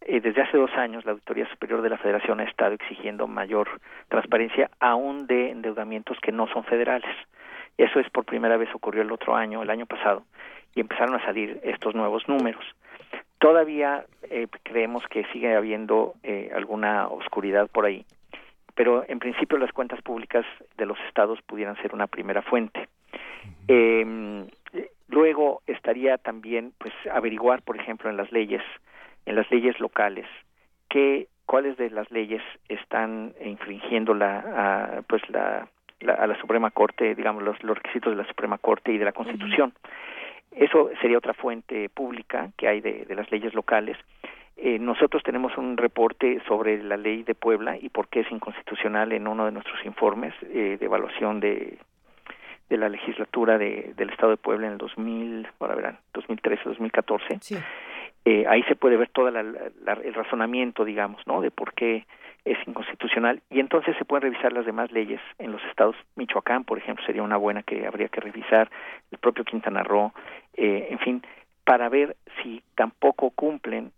eh, 0.00 0.20
desde 0.20 0.42
hace 0.42 0.56
dos 0.56 0.72
años, 0.72 1.04
la 1.04 1.12
Auditoría 1.12 1.48
Superior 1.50 1.82
de 1.82 1.90
la 1.90 1.98
Federación 1.98 2.40
ha 2.40 2.44
estado 2.44 2.74
exigiendo 2.74 3.26
mayor 3.26 3.80
transparencia, 4.08 4.70
aún 4.80 5.26
de 5.26 5.50
endeudamientos 5.50 6.18
que 6.20 6.32
no 6.32 6.46
son 6.48 6.64
federales. 6.64 7.10
Eso 7.76 8.00
es 8.00 8.08
por 8.10 8.24
primera 8.24 8.56
vez 8.56 8.68
ocurrió 8.74 9.02
el 9.02 9.12
otro 9.12 9.36
año, 9.36 9.62
el 9.62 9.70
año 9.70 9.86
pasado, 9.86 10.24
y 10.74 10.80
empezaron 10.80 11.14
a 11.14 11.24
salir 11.24 11.60
estos 11.62 11.94
nuevos 11.94 12.28
números. 12.28 12.64
Todavía 13.38 14.04
eh, 14.24 14.48
creemos 14.64 15.04
que 15.08 15.24
sigue 15.32 15.54
habiendo 15.54 16.14
eh, 16.22 16.50
alguna 16.54 17.06
oscuridad 17.08 17.68
por 17.68 17.84
ahí, 17.84 18.04
pero 18.74 19.04
en 19.08 19.20
principio 19.20 19.58
las 19.58 19.72
cuentas 19.72 20.02
públicas 20.02 20.44
de 20.76 20.86
los 20.86 20.98
estados 21.06 21.40
pudieran 21.42 21.76
ser 21.82 21.94
una 21.94 22.08
primera 22.08 22.42
fuente. 22.42 22.88
Eh, 23.68 24.46
luego 25.08 25.62
estaría 25.66 26.18
también, 26.18 26.72
pues, 26.78 26.92
averiguar, 27.12 27.62
por 27.62 27.76
ejemplo, 27.76 28.10
en 28.10 28.16
las 28.16 28.30
leyes, 28.32 28.62
en 29.28 29.36
las 29.36 29.50
leyes 29.50 29.78
locales, 29.78 30.26
qué, 30.88 31.28
cuáles 31.44 31.76
de 31.76 31.90
las 31.90 32.10
leyes 32.10 32.42
están 32.68 33.34
infringiendo 33.44 34.14
la, 34.14 34.38
a, 34.38 35.02
pues, 35.02 35.22
la, 35.28 35.68
a 36.06 36.26
la 36.26 36.40
Suprema 36.40 36.70
Corte, 36.70 37.14
digamos, 37.14 37.42
los, 37.42 37.62
los 37.62 37.76
requisitos 37.76 38.10
de 38.10 38.22
la 38.22 38.26
Suprema 38.26 38.56
Corte 38.56 38.90
y 38.90 38.96
de 38.96 39.04
la 39.04 39.12
Constitución. 39.12 39.74
Eso 40.50 40.90
sería 41.02 41.18
otra 41.18 41.34
fuente 41.34 41.90
pública 41.90 42.50
que 42.56 42.68
hay 42.68 42.80
de, 42.80 43.04
de 43.04 43.14
las 43.14 43.30
leyes 43.30 43.52
locales. 43.52 43.98
Eh, 44.56 44.78
nosotros 44.78 45.22
tenemos 45.22 45.56
un 45.58 45.76
reporte 45.76 46.40
sobre 46.48 46.82
la 46.82 46.96
ley 46.96 47.22
de 47.22 47.34
Puebla 47.34 47.76
y 47.76 47.90
por 47.90 48.08
qué 48.08 48.20
es 48.20 48.32
inconstitucional 48.32 49.12
en 49.12 49.28
uno 49.28 49.44
de 49.44 49.52
nuestros 49.52 49.84
informes 49.84 50.32
eh, 50.42 50.78
de 50.80 50.86
evaluación 50.86 51.38
de 51.38 51.78
de 52.68 52.76
la 52.76 52.88
legislatura 52.88 53.58
de, 53.58 53.94
del 53.96 54.10
Estado 54.10 54.30
de 54.30 54.36
Puebla 54.36 54.66
en 54.66 54.74
el 54.74 54.78
2000, 54.78 55.48
ahora 55.60 55.74
verán, 55.74 55.98
2013, 56.12 56.64
2014. 56.64 57.38
Sí. 57.40 57.56
Eh, 58.30 58.44
ahí 58.46 58.62
se 58.64 58.76
puede 58.76 58.98
ver 58.98 59.08
todo 59.08 59.28
el 59.28 60.14
razonamiento, 60.14 60.84
digamos, 60.84 61.26
¿no? 61.26 61.40
De 61.40 61.50
por 61.50 61.72
qué 61.72 62.04
es 62.44 62.58
inconstitucional 62.66 63.40
y 63.48 63.58
entonces 63.58 63.96
se 63.96 64.04
pueden 64.04 64.30
revisar 64.30 64.52
las 64.52 64.66
demás 64.66 64.92
leyes 64.92 65.18
en 65.38 65.50
los 65.50 65.62
estados 65.64 65.96
Michoacán, 66.14 66.64
por 66.64 66.76
ejemplo, 66.76 67.02
sería 67.06 67.22
una 67.22 67.38
buena 67.38 67.62
que 67.62 67.86
habría 67.86 68.08
que 68.08 68.20
revisar, 68.20 68.70
el 69.10 69.16
propio 69.16 69.44
Quintana 69.44 69.82
Roo, 69.82 70.12
eh, 70.58 70.88
en 70.90 70.98
fin, 70.98 71.22
para 71.64 71.88
ver 71.88 72.18
si 72.42 72.62
tampoco 72.74 73.30
cumplen 73.30 73.92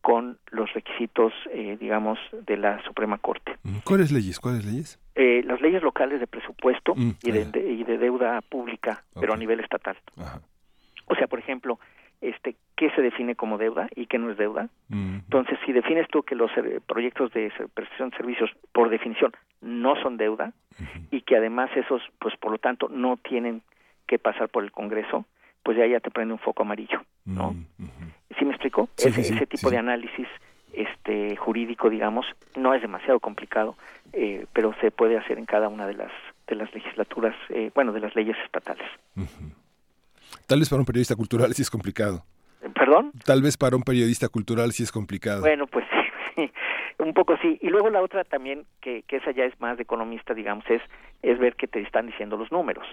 con 0.00 0.36
los 0.50 0.72
requisitos, 0.72 1.32
eh, 1.52 1.76
digamos, 1.78 2.18
de 2.32 2.56
la 2.56 2.82
Suprema 2.82 3.18
Corte. 3.18 3.52
¿Cuáles 3.84 4.10
leyes? 4.10 4.40
¿Cuáles 4.40 4.64
leyes? 4.64 4.98
Eh, 5.14 5.44
las 5.44 5.60
leyes 5.60 5.82
locales 5.84 6.18
de 6.18 6.26
presupuesto 6.26 6.92
mm, 6.96 7.10
y, 7.22 7.30
de, 7.30 7.72
y, 7.72 7.84
de, 7.84 7.98
deuda 7.98 8.40
pública, 8.40 9.04
pero 9.14 9.34
a 9.34 9.36
nivel 9.36 9.60
estatal. 9.60 9.96
O 11.06 11.14
sea, 11.14 11.28
por 11.28 11.38
ejemplo, 11.38 11.78
este, 12.20 12.56
¿qué 12.76 12.90
se 12.90 13.02
define 13.02 13.34
como 13.34 13.58
deuda 13.58 13.88
y 13.94 14.06
qué 14.06 14.18
no 14.18 14.30
es 14.30 14.38
deuda? 14.38 14.68
Entonces, 14.90 15.58
si 15.64 15.72
defines 15.72 16.08
tú 16.08 16.22
que 16.22 16.34
los 16.34 16.50
proyectos 16.86 17.32
de 17.32 17.52
prestación 17.74 18.10
de 18.10 18.16
servicios, 18.16 18.50
por 18.72 18.90
definición, 18.90 19.32
no 19.60 19.96
son 20.02 20.16
deuda 20.16 20.52
y 21.10 21.22
que 21.22 21.36
además 21.36 21.70
esos, 21.76 22.02
pues 22.18 22.36
por 22.36 22.52
lo 22.52 22.58
tanto, 22.58 22.88
no 22.88 23.16
tienen 23.16 23.62
que 24.06 24.18
pasar 24.18 24.48
por 24.48 24.64
el 24.64 24.72
Congreso, 24.72 25.24
pues 25.62 25.76
ya 25.76 25.86
ya 25.86 26.00
te 26.00 26.10
prende 26.10 26.32
un 26.32 26.38
foco 26.38 26.62
amarillo, 26.62 27.02
¿no? 27.24 27.52
Mm, 27.78 27.86
¿Sí 28.38 28.44
me 28.44 28.52
explico? 28.52 28.88
ese, 28.98 29.20
ese 29.20 29.46
tipo 29.46 29.70
de 29.70 29.78
análisis 29.78 30.28
este 30.76 31.36
jurídico, 31.36 31.88
digamos, 31.88 32.26
no 32.54 32.74
es 32.74 32.82
demasiado 32.82 33.18
complicado, 33.18 33.76
eh, 34.12 34.46
pero 34.52 34.74
se 34.80 34.90
puede 34.90 35.16
hacer 35.16 35.38
en 35.38 35.46
cada 35.46 35.68
una 35.68 35.86
de 35.86 35.94
las 35.94 36.12
de 36.46 36.54
las 36.54 36.72
legislaturas, 36.72 37.34
eh, 37.48 37.72
bueno, 37.74 37.92
de 37.92 38.00
las 38.00 38.14
leyes 38.14 38.36
estatales. 38.44 38.86
Tal 40.46 40.60
vez 40.60 40.68
para 40.68 40.80
un 40.80 40.86
periodista 40.86 41.16
cultural 41.16 41.52
sí 41.54 41.62
es 41.62 41.70
complicado. 41.70 42.24
¿Perdón? 42.74 43.12
Tal 43.24 43.42
vez 43.42 43.56
para 43.56 43.76
un 43.76 43.82
periodista 43.82 44.28
cultural 44.28 44.72
sí 44.72 44.82
es 44.82 44.92
complicado. 44.92 45.40
Bueno, 45.40 45.66
pues 45.66 45.84
sí, 46.36 46.50
un 46.98 47.14
poco 47.14 47.36
sí. 47.42 47.58
Y 47.62 47.68
luego 47.68 47.90
la 47.90 48.02
otra 48.02 48.24
también, 48.24 48.64
que, 48.80 49.02
que 49.02 49.16
esa 49.16 49.30
ya 49.30 49.44
es 49.44 49.58
más 49.60 49.76
de 49.76 49.84
economista, 49.84 50.34
digamos, 50.34 50.64
es, 50.68 50.82
es 51.22 51.38
ver 51.38 51.54
qué 51.56 51.66
te 51.66 51.80
están 51.80 52.06
diciendo 52.06 52.36
los 52.36 52.50
números. 52.50 52.86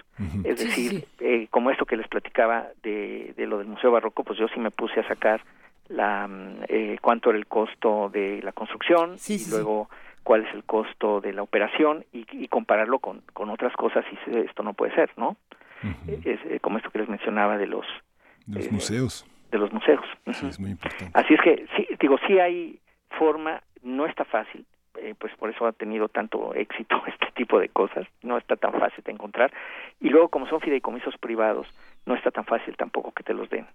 Es 0.44 0.58
decir, 0.58 1.06
Eh, 1.20 1.48
como 1.50 1.70
esto 1.70 1.86
que 1.86 1.96
les 1.96 2.06
platicaba 2.08 2.68
de, 2.82 3.34
de 3.36 3.46
lo 3.46 3.58
del 3.58 3.66
Museo 3.66 3.90
Barroco, 3.90 4.24
pues 4.24 4.38
yo 4.38 4.46
sí 4.48 4.60
me 4.60 4.70
puse 4.70 5.00
a 5.00 5.08
sacar 5.08 5.40
la 5.88 6.26
mm, 6.28 6.64
eh, 6.68 6.98
cuánto 7.00 7.30
era 7.30 7.38
el 7.38 7.46
costo 7.46 8.10
de 8.12 8.40
la 8.42 8.52
construcción 8.52 9.16
y 9.28 9.50
luego 9.50 9.88
cuál 10.22 10.46
es 10.46 10.54
el 10.54 10.64
costo 10.64 11.20
de 11.20 11.32
la 11.32 11.42
operación 11.42 12.04
y, 12.12 12.26
y 12.32 12.48
compararlo 12.48 12.98
con, 12.98 13.22
con 13.32 13.50
otras 13.50 13.74
cosas 13.74 14.04
y 14.10 14.36
esto 14.38 14.62
no 14.62 14.72
puede 14.74 14.94
ser, 14.94 15.10
¿no? 15.16 15.36
Es, 16.06 16.40
eh, 16.46 16.60
como 16.60 16.78
esto 16.78 16.90
que 16.90 16.98
les 16.98 17.08
mencionaba 17.08 17.58
de 17.58 17.66
los, 17.66 17.86
de 18.46 18.60
los 18.60 18.72
museos. 18.72 19.26
De 19.50 19.58
los 19.58 19.72
museos. 19.72 20.04
es 20.26 20.58
muy 20.58 20.70
importante. 20.70 21.10
Así 21.14 21.34
es 21.34 21.40
que, 21.40 21.66
sí, 21.76 21.86
digo, 22.00 22.16
sí 22.26 22.38
hay 22.38 22.80
forma, 23.18 23.62
no 23.82 24.06
está 24.06 24.24
fácil, 24.24 24.66
eh, 24.96 25.14
pues 25.18 25.34
por 25.36 25.50
eso 25.50 25.66
ha 25.66 25.72
tenido 25.72 26.08
tanto 26.08 26.54
éxito 26.54 27.02
este 27.06 27.26
tipo 27.34 27.58
de 27.58 27.68
cosas, 27.68 28.06
no 28.22 28.38
está 28.38 28.56
tan 28.56 28.72
fácil 28.72 29.02
de 29.04 29.12
encontrar. 29.12 29.52
Y 30.00 30.08
luego, 30.10 30.28
como 30.28 30.48
son 30.48 30.60
fideicomisos 30.60 31.16
privados, 31.18 31.66
no 32.06 32.14
está 32.14 32.30
tan 32.30 32.44
fácil 32.44 32.76
tampoco 32.76 33.12
que 33.12 33.22
te 33.22 33.34
los 33.34 33.48
den. 33.50 33.66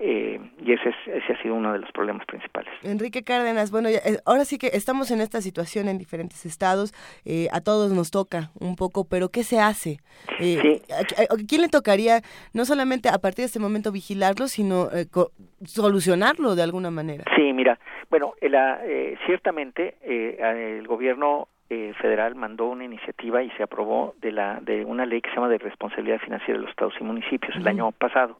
Eh, 0.00 0.40
y 0.60 0.72
ese, 0.72 0.88
es, 0.88 0.96
ese 1.06 1.32
ha 1.32 1.42
sido 1.42 1.54
uno 1.54 1.72
de 1.72 1.78
los 1.78 1.90
problemas 1.92 2.26
principales. 2.26 2.72
Enrique 2.82 3.22
Cárdenas, 3.22 3.70
bueno, 3.70 3.88
eh, 3.88 4.00
ahora 4.26 4.44
sí 4.44 4.58
que 4.58 4.68
estamos 4.72 5.10
en 5.12 5.20
esta 5.20 5.40
situación 5.40 5.88
en 5.88 5.98
diferentes 5.98 6.44
estados, 6.46 6.92
eh, 7.24 7.46
a 7.52 7.60
todos 7.60 7.92
nos 7.92 8.10
toca 8.10 8.50
un 8.58 8.74
poco, 8.74 9.06
pero 9.08 9.28
¿qué 9.28 9.44
se 9.44 9.60
hace? 9.60 9.98
Eh, 10.40 10.82
¿a, 10.90 11.36
quién 11.48 11.60
le 11.60 11.68
tocaría 11.68 12.22
no 12.52 12.64
solamente 12.64 13.08
a 13.08 13.18
partir 13.18 13.44
de 13.44 13.46
este 13.46 13.60
momento 13.60 13.92
vigilarlo, 13.92 14.48
sino 14.48 14.88
solucionarlo 15.64 16.56
de 16.56 16.62
alguna 16.62 16.90
manera? 16.90 17.24
Sí, 17.36 17.52
mira, 17.52 17.78
bueno, 18.10 18.34
la, 18.40 18.80
ciertamente 19.26 19.96
el 20.02 20.86
gobierno 20.88 21.48
federal 21.68 22.34
mandó 22.34 22.66
una 22.66 22.84
iniciativa 22.84 23.42
y 23.42 23.50
se 23.52 23.62
aprobó 23.62 24.14
de 24.20 24.32
la 24.32 24.60
de 24.60 24.84
una 24.84 25.06
ley 25.06 25.20
que 25.20 25.30
se 25.30 25.36
llama 25.36 25.48
de 25.48 25.58
responsabilidad 25.58 26.18
financiera 26.18 26.54
de 26.58 26.62
los 26.62 26.70
estados 26.70 26.94
y 27.00 27.04
municipios 27.04 27.56
el 27.56 27.66
año 27.66 27.90
pasado 27.92 28.38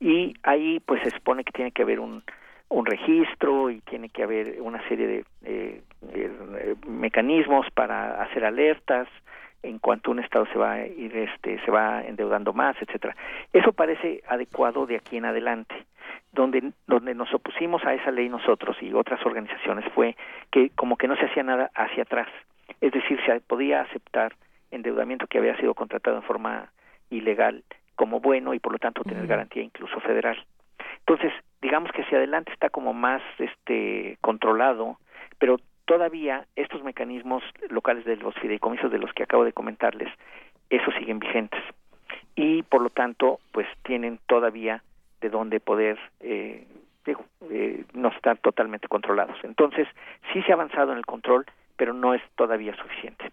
y 0.00 0.34
ahí 0.42 0.80
pues 0.80 1.02
se 1.02 1.10
supone 1.10 1.44
que 1.44 1.52
tiene 1.52 1.72
que 1.72 1.82
haber 1.82 2.00
un 2.00 2.22
un 2.68 2.86
registro 2.86 3.70
y 3.70 3.80
tiene 3.82 4.08
que 4.08 4.22
haber 4.22 4.60
una 4.60 4.86
serie 4.88 5.06
de 5.06 5.24
eh, 5.44 5.82
eh, 6.12 6.74
mecanismos 6.86 7.66
para 7.72 8.22
hacer 8.22 8.44
alertas 8.44 9.08
en 9.62 9.78
cuanto 9.78 10.10
un 10.10 10.18
estado 10.18 10.46
se 10.46 10.58
va 10.58 10.72
a 10.72 10.86
ir 10.86 11.16
este 11.16 11.62
se 11.64 11.70
va 11.70 12.02
endeudando 12.02 12.52
más 12.52 12.76
etcétera. 12.80 13.16
Eso 13.52 13.72
parece 13.72 14.22
adecuado 14.28 14.86
de 14.86 14.96
aquí 14.96 15.16
en 15.16 15.24
adelante 15.24 15.74
donde 16.32 16.72
donde 16.86 17.14
nos 17.14 17.32
opusimos 17.32 17.84
a 17.84 17.94
esa 17.94 18.10
ley 18.10 18.28
nosotros 18.28 18.76
y 18.80 18.92
otras 18.92 19.24
organizaciones 19.24 19.84
fue 19.94 20.16
que 20.50 20.70
como 20.70 20.96
que 20.96 21.08
no 21.08 21.16
se 21.16 21.26
hacía 21.26 21.42
nada 21.42 21.70
hacia 21.74 22.02
atrás. 22.02 22.28
Es 22.80 22.92
decir 22.92 23.20
se 23.24 23.40
podía 23.40 23.82
aceptar 23.82 24.34
endeudamiento 24.70 25.26
que 25.26 25.38
había 25.38 25.56
sido 25.58 25.74
contratado 25.74 26.16
en 26.16 26.22
forma 26.22 26.70
ilegal 27.10 27.62
como 27.96 28.20
bueno 28.20 28.54
y 28.54 28.58
por 28.58 28.72
lo 28.72 28.78
tanto 28.78 29.02
tener 29.02 29.26
garantía 29.26 29.62
incluso 29.62 30.00
federal. 30.00 30.36
Entonces 31.00 31.32
digamos 31.60 31.90
que 31.92 32.02
hacia 32.02 32.18
adelante 32.18 32.52
está 32.52 32.70
como 32.70 32.92
más 32.92 33.22
este 33.38 34.18
controlado 34.20 34.98
pero 35.38 35.58
todavía 35.84 36.46
estos 36.56 36.82
mecanismos 36.82 37.42
locales 37.68 38.04
de 38.04 38.16
los 38.16 38.34
fideicomisos 38.36 38.90
de 38.90 38.98
los 38.98 39.12
que 39.12 39.24
acabo 39.24 39.44
de 39.44 39.52
comentarles, 39.52 40.08
esos 40.70 40.94
siguen 40.94 41.18
vigentes. 41.18 41.62
Y 42.34 42.62
por 42.62 42.82
lo 42.82 42.90
tanto 42.90 43.40
pues 43.52 43.66
tienen 43.82 44.18
todavía 44.26 44.82
de 45.20 45.30
dónde 45.30 45.60
poder 45.60 45.98
eh, 46.20 46.66
eh, 47.50 47.84
no 47.92 48.08
estar 48.08 48.38
totalmente 48.38 48.88
controlados. 48.88 49.36
Entonces 49.42 49.86
sí 50.32 50.42
se 50.42 50.52
ha 50.52 50.54
avanzado 50.54 50.92
en 50.92 50.98
el 50.98 51.06
control, 51.06 51.44
pero 51.76 51.92
no 51.92 52.14
es 52.14 52.22
todavía 52.36 52.74
suficiente. 52.76 53.32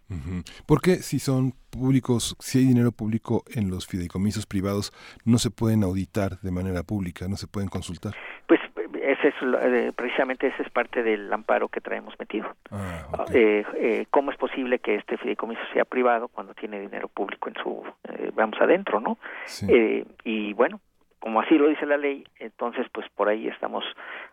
¿Por 0.65 0.81
qué 0.81 0.97
si 0.97 1.19
son 1.19 1.53
públicos, 1.69 2.35
si 2.39 2.59
hay 2.59 2.65
dinero 2.65 2.91
público 2.91 3.43
en 3.53 3.69
los 3.69 3.87
fideicomisos 3.87 4.45
privados, 4.45 4.91
no 5.25 5.37
se 5.37 5.51
pueden 5.51 5.83
auditar 5.83 6.39
de 6.41 6.51
manera 6.51 6.83
pública, 6.83 7.27
no 7.27 7.37
se 7.37 7.47
pueden 7.47 7.69
consultar? 7.69 8.13
Pues 8.47 8.59
ese 9.01 9.29
es 9.29 9.35
eh, 9.41 9.91
precisamente 9.95 10.47
ese 10.47 10.63
es 10.63 10.69
parte 10.69 11.03
del 11.03 11.31
amparo 11.31 11.69
que 11.69 11.81
traemos 11.81 12.13
metido. 12.19 12.55
Ah, 12.71 13.25
eh, 13.33 13.63
eh, 13.75 14.05
¿Cómo 14.09 14.31
es 14.31 14.37
posible 14.37 14.79
que 14.79 14.95
este 14.95 15.17
fideicomiso 15.17 15.61
sea 15.73 15.85
privado 15.85 16.27
cuando 16.27 16.53
tiene 16.53 16.79
dinero 16.79 17.07
público 17.07 17.49
en 17.49 17.55
su, 17.55 17.83
vamos 18.33 18.59
adentro, 18.59 18.99
no? 18.99 19.17
y 20.23 20.53
bueno, 20.53 20.79
como 21.21 21.39
así 21.39 21.55
lo 21.55 21.69
dice 21.69 21.85
la 21.85 21.97
ley, 21.97 22.25
entonces 22.39 22.87
pues 22.91 23.07
por 23.09 23.29
ahí 23.29 23.47
estamos 23.47 23.85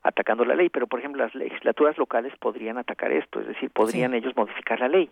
atacando 0.03 0.45
la 0.47 0.55
ley, 0.55 0.71
pero 0.71 0.87
por 0.87 0.99
ejemplo 0.99 1.23
las 1.23 1.35
legislaturas 1.35 1.99
locales 1.99 2.33
podrían 2.41 2.79
atacar 2.79 3.13
esto, 3.13 3.41
es 3.41 3.47
decir, 3.47 3.71
podrían 3.71 4.15
ellos 4.15 4.35
modificar 4.35 4.81
la 4.81 4.89
ley 4.89 5.11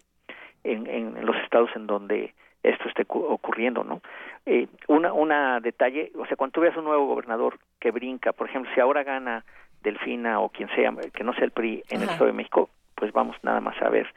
en, 0.65 0.87
en, 0.87 1.27
los 1.27 1.37
estados 1.37 1.71
en 1.77 1.87
donde 1.87 2.33
esto 2.63 2.89
esté 2.89 3.05
ocurriendo, 3.09 3.85
¿no? 3.85 4.01
Eh, 4.47 4.69
una, 4.89 5.13
una 5.13 5.61
detalle, 5.61 6.11
o 6.19 6.25
sea, 6.25 6.37
cuando 6.37 6.53
tú 6.53 6.61
veas 6.63 6.77
un 6.79 6.85
nuevo 6.85 7.07
gobernador 7.07 7.59
que 7.79 7.91
brinca, 7.91 8.33
por 8.33 8.49
ejemplo, 8.49 8.73
si 8.75 8.81
ahora 8.81 9.05
gana 9.05 9.45
Delfina 9.83 10.41
o 10.41 10.49
quien 10.49 10.71
sea, 10.71 10.95
que 11.13 11.25
no 11.25 11.35
sea 11.35 11.45
el 11.45 11.51
PRI 11.51 11.85
en 11.91 12.03
el 12.03 12.09
Estado 12.09 12.27
de 12.27 12.33
México, 12.33 12.71
pues 12.95 13.13
vamos 13.13 13.37
nada 13.43 13.61
más 13.61 13.81
a 13.83 13.91
ver 13.91 14.09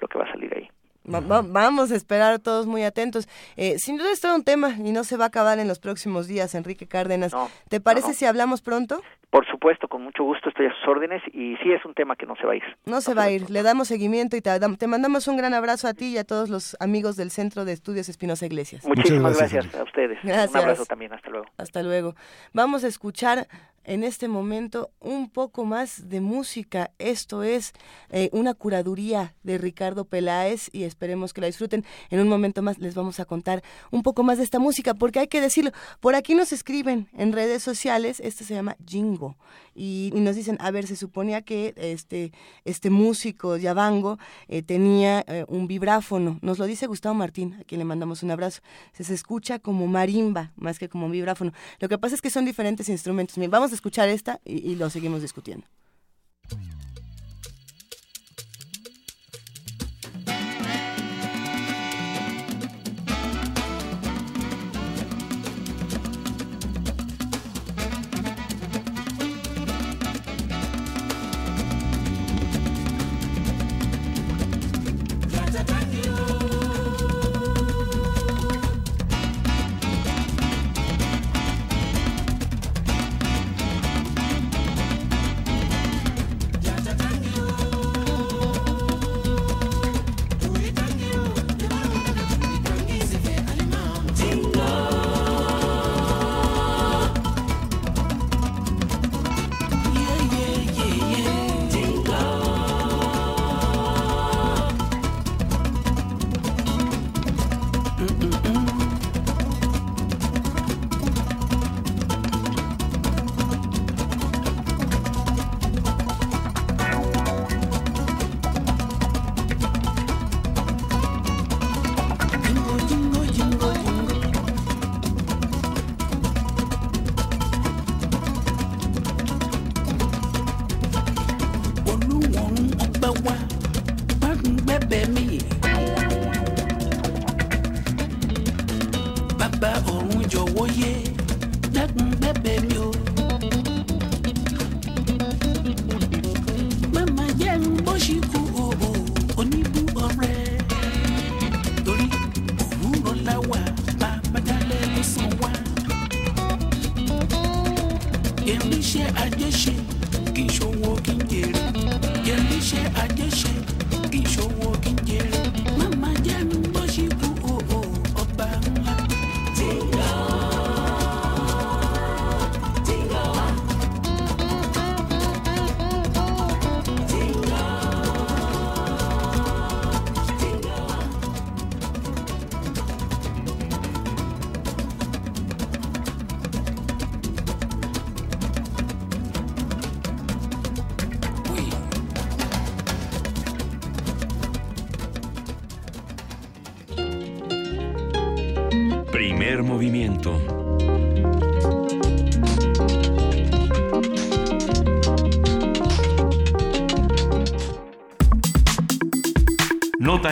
lo 0.00 0.08
que 0.08 0.18
va 0.18 0.24
a 0.24 0.32
salir 0.32 0.52
ahí 0.56 0.70
vamos 1.04 1.92
a 1.92 1.96
esperar 1.96 2.38
todos 2.38 2.66
muy 2.66 2.82
atentos. 2.82 3.28
Eh, 3.56 3.78
sin 3.78 3.98
duda 3.98 4.12
es 4.12 4.20
todo 4.20 4.34
un 4.34 4.44
tema 4.44 4.70
y 4.78 4.92
no 4.92 5.04
se 5.04 5.16
va 5.16 5.24
a 5.24 5.28
acabar 5.28 5.58
en 5.58 5.68
los 5.68 5.78
próximos 5.78 6.26
días, 6.26 6.54
Enrique 6.54 6.86
Cárdenas. 6.86 7.34
¿Te 7.68 7.80
parece 7.80 8.14
si 8.14 8.24
hablamos 8.24 8.62
pronto? 8.62 9.02
Por 9.30 9.44
supuesto, 9.50 9.88
con 9.88 10.04
mucho 10.04 10.22
gusto 10.22 10.48
estoy 10.48 10.66
a 10.66 10.74
sus 10.74 10.86
órdenes 10.86 11.20
y 11.32 11.56
sí 11.56 11.72
es 11.72 11.84
un 11.84 11.92
tema 11.92 12.14
que 12.14 12.24
no 12.24 12.36
se 12.36 12.46
va 12.46 12.52
a 12.52 12.56
ir. 12.56 12.62
No, 12.86 13.00
se 13.00 13.14
va 13.14 13.24
a 13.24 13.30
ir, 13.32 13.50
le 13.50 13.64
damos 13.64 13.88
seguimiento 13.88 14.36
y 14.36 14.40
te, 14.40 14.50
te, 14.78 14.86
mandamos 14.86 15.26
un 15.26 15.36
gran 15.36 15.54
abrazo 15.54 15.88
a 15.88 15.94
ti 15.94 16.12
y 16.12 16.18
a 16.18 16.24
todos 16.24 16.48
los 16.48 16.76
amigos 16.78 17.16
del 17.16 17.32
Centro 17.32 17.64
de 17.64 17.72
Estudios 17.72 18.08
Espinosa 18.08 18.46
Iglesias. 18.46 18.86
Muchísimas 18.86 19.36
gracias, 19.36 19.74
a 19.74 19.82
ustedes. 19.82 20.22
Un 20.22 20.56
abrazo 20.56 20.86
también, 20.86 21.12
hasta 21.12 21.30
luego. 21.30 21.46
Hasta 21.58 21.82
luego. 21.82 22.14
Vamos 22.52 22.84
a 22.84 22.86
escuchar 22.86 23.48
en 23.84 24.04
este 24.04 24.28
momento 24.28 24.90
un 25.00 25.30
poco 25.30 25.64
más 25.64 26.08
de 26.08 26.20
música. 26.20 26.90
Esto 26.98 27.42
es 27.42 27.72
eh, 28.10 28.30
una 28.32 28.54
curaduría 28.54 29.34
de 29.42 29.58
Ricardo 29.58 30.04
Peláez 30.04 30.68
y 30.72 30.84
esperemos 30.84 31.32
que 31.32 31.40
la 31.40 31.46
disfruten. 31.46 31.84
En 32.10 32.20
un 32.20 32.28
momento 32.28 32.62
más 32.62 32.78
les 32.78 32.94
vamos 32.94 33.20
a 33.20 33.24
contar 33.24 33.62
un 33.90 34.02
poco 34.02 34.22
más 34.22 34.38
de 34.38 34.44
esta 34.44 34.58
música 34.58 34.94
porque 34.94 35.20
hay 35.20 35.28
que 35.28 35.40
decirlo, 35.40 35.70
por 36.00 36.14
aquí 36.14 36.34
nos 36.34 36.52
escriben 36.52 37.08
en 37.12 37.32
redes 37.32 37.62
sociales, 37.62 38.20
este 38.20 38.44
se 38.44 38.54
llama 38.54 38.76
Jingo 38.86 39.36
y, 39.74 40.12
nos 40.14 40.36
dicen, 40.36 40.56
a 40.60 40.70
ver, 40.70 40.86
se 40.86 40.96
suponía 40.96 41.42
que 41.42 41.74
este, 41.76 42.32
este 42.64 42.90
músico 42.90 43.56
Yabango 43.56 44.18
eh, 44.48 44.62
tenía 44.62 45.24
eh, 45.26 45.44
un 45.48 45.66
vibráfono. 45.66 46.38
Nos 46.42 46.58
lo 46.58 46.66
dice 46.66 46.86
Gustavo 46.86 47.14
Martín, 47.14 47.56
a 47.60 47.64
quien 47.64 47.80
le 47.80 47.84
mandamos 47.84 48.22
un 48.22 48.30
abrazo. 48.30 48.62
Se, 48.92 49.04
se 49.04 49.14
escucha 49.14 49.58
como 49.58 49.86
marimba 49.86 50.52
más 50.56 50.78
que 50.78 50.88
como 50.88 51.06
un 51.06 51.12
vibráfono. 51.12 51.52
Lo 51.80 51.88
que 51.88 51.98
pasa 51.98 52.14
es 52.14 52.22
que 52.22 52.30
son 52.30 52.44
diferentes 52.44 52.88
instrumentos. 52.88 53.36
vamos 53.48 53.73
escuchar 53.74 54.08
esta 54.08 54.40
y 54.44 54.74
lo 54.76 54.90
seguimos 54.90 55.22
discutiendo. 55.22 55.66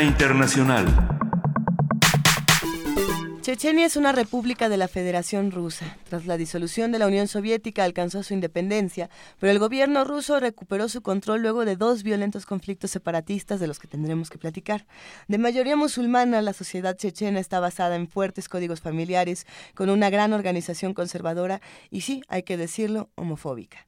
Internacional. 0.03 0.87
Chechenia 3.41 3.87
es 3.87 3.97
una 3.97 4.13
república 4.13 4.69
de 4.69 4.77
la 4.77 4.89
Federación 4.89 5.51
Rusa. 5.51 5.97
Tras 6.09 6.27
la 6.27 6.37
disolución 6.37 6.91
de 6.91 6.99
la 6.99 7.07
Unión 7.07 7.29
Soviética 7.29 7.85
alcanzó 7.85 8.23
su 8.23 8.35
independencia, 8.35 9.11
pero 9.39 9.53
el 9.53 9.59
gobierno 9.59 10.05
ruso 10.05 10.41
recuperó 10.41 10.89
su 10.89 11.03
control 11.03 11.43
luego 11.43 11.65
de 11.65 11.77
dos 11.77 12.03
violentos 12.03 12.47
conflictos 12.47 12.91
separatistas 12.91 13.61
de 13.61 13.67
los 13.67 13.79
que 13.79 13.89
tendremos 13.89 14.29
que 14.29 14.39
platicar. 14.39 14.87
De 15.29 15.39
mayoría 15.39 15.77
musulmana, 15.77 16.43
la 16.43 16.53
sociedad 16.53 16.97
chechena 16.97 17.39
está 17.39 17.61
basada 17.61 17.95
en 17.97 18.09
fuertes 18.09 18.49
códigos 18.49 18.81
familiares, 18.81 19.47
con 19.75 19.89
una 19.89 20.11
gran 20.11 20.33
organización 20.33 20.95
conservadora 20.95 21.61
y 21.91 22.01
sí, 22.01 22.23
hay 22.29 22.43
que 22.43 22.57
decirlo, 22.57 23.11
homofóbica. 23.15 23.87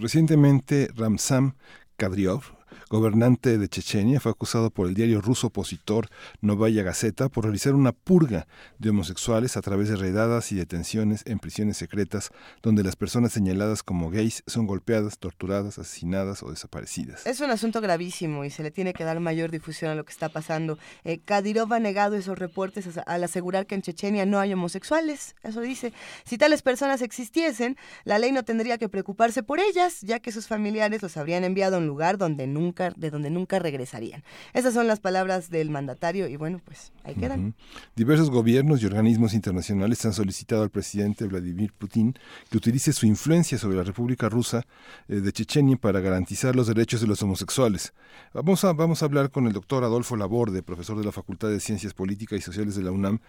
Recientemente, 0.00 0.88
Ramzan 0.94 1.54
Kadyrov, 1.96 2.53
gobernante 2.94 3.58
de 3.58 3.68
Chechenia, 3.68 4.20
fue 4.20 4.30
acusado 4.30 4.70
por 4.70 4.86
el 4.86 4.94
diario 4.94 5.20
ruso 5.20 5.48
opositor 5.48 6.08
Novaya 6.40 6.84
Gazeta 6.84 7.28
por 7.28 7.42
realizar 7.42 7.74
una 7.74 7.90
purga 7.90 8.46
de 8.78 8.90
homosexuales 8.90 9.56
a 9.56 9.62
través 9.62 9.88
de 9.88 9.96
redadas 9.96 10.52
y 10.52 10.54
detenciones 10.54 11.22
en 11.26 11.40
prisiones 11.40 11.76
secretas 11.76 12.30
donde 12.62 12.84
las 12.84 12.94
personas 12.94 13.32
señaladas 13.32 13.82
como 13.82 14.10
gays 14.10 14.44
son 14.46 14.68
golpeadas, 14.68 15.18
torturadas, 15.18 15.76
asesinadas 15.76 16.44
o 16.44 16.50
desaparecidas. 16.50 17.26
Es 17.26 17.40
un 17.40 17.50
asunto 17.50 17.80
gravísimo 17.80 18.44
y 18.44 18.50
se 18.50 18.62
le 18.62 18.70
tiene 18.70 18.92
que 18.92 19.02
dar 19.02 19.18
mayor 19.18 19.50
difusión 19.50 19.90
a 19.90 19.96
lo 19.96 20.04
que 20.04 20.12
está 20.12 20.28
pasando. 20.28 20.78
Eh, 21.02 21.18
Kadyrov 21.18 21.72
ha 21.72 21.80
negado 21.80 22.14
esos 22.14 22.38
reportes 22.38 22.86
al 23.04 23.24
asegurar 23.24 23.66
que 23.66 23.74
en 23.74 23.82
Chechenia 23.82 24.24
no 24.24 24.38
hay 24.38 24.52
homosexuales. 24.52 25.34
Eso 25.42 25.60
dice. 25.60 25.92
Si 26.24 26.38
tales 26.38 26.62
personas 26.62 27.02
existiesen, 27.02 27.76
la 28.04 28.20
ley 28.20 28.30
no 28.30 28.44
tendría 28.44 28.78
que 28.78 28.88
preocuparse 28.88 29.42
por 29.42 29.58
ellas, 29.58 30.00
ya 30.02 30.20
que 30.20 30.30
sus 30.30 30.46
familiares 30.46 31.02
los 31.02 31.16
habrían 31.16 31.42
enviado 31.42 31.74
a 31.74 31.78
un 31.80 31.88
lugar 31.88 32.18
donde 32.18 32.46
nunca 32.46 32.83
de 32.90 33.10
donde 33.10 33.30
nunca 33.30 33.58
regresarían. 33.58 34.22
Esas 34.52 34.74
son 34.74 34.86
las 34.86 35.00
palabras 35.00 35.50
del 35.50 35.70
mandatario 35.70 36.28
y 36.28 36.36
bueno, 36.36 36.60
pues 36.64 36.92
ahí 37.04 37.14
quedan. 37.14 37.54
Diversos 37.96 38.30
gobiernos 38.30 38.82
y 38.82 38.86
organismos 38.86 39.34
internacionales 39.34 40.04
han 40.04 40.12
solicitado 40.12 40.62
al 40.62 40.70
presidente 40.70 41.26
Vladimir 41.26 41.72
Putin 41.72 42.14
que 42.50 42.56
utilice 42.56 42.92
su 42.92 43.06
influencia 43.06 43.58
sobre 43.58 43.76
la 43.76 43.82
República 43.82 44.28
Rusa 44.28 44.66
eh, 45.08 45.16
de 45.16 45.32
Chechenia 45.32 45.76
para 45.76 46.00
garantizar 46.00 46.54
los 46.54 46.66
derechos 46.66 47.00
de 47.00 47.06
los 47.06 47.22
homosexuales. 47.22 47.92
Vamos 48.32 48.64
a, 48.64 48.72
vamos 48.72 49.02
a 49.02 49.06
hablar 49.06 49.30
con 49.30 49.46
el 49.46 49.52
doctor 49.52 49.84
Adolfo 49.84 50.16
Laborde, 50.16 50.62
profesor 50.62 50.98
de 50.98 51.04
la 51.04 51.12
Facultad 51.12 51.48
de 51.48 51.60
Ciencias 51.60 51.94
Políticas 51.94 52.38
y 52.38 52.42
Sociales 52.42 52.74
de 52.74 52.82
la 52.82 52.90
UNAM, 52.90 53.20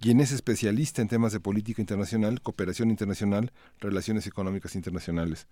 quien 0.00 0.20
es 0.20 0.32
especialista 0.32 1.02
en 1.02 1.08
temas 1.08 1.32
de 1.32 1.40
política 1.40 1.80
internacional, 1.80 2.42
cooperación 2.42 2.90
internacional, 2.90 3.52
relaciones 3.80 4.26
económicas 4.26 4.74
internacionales. 4.74 5.46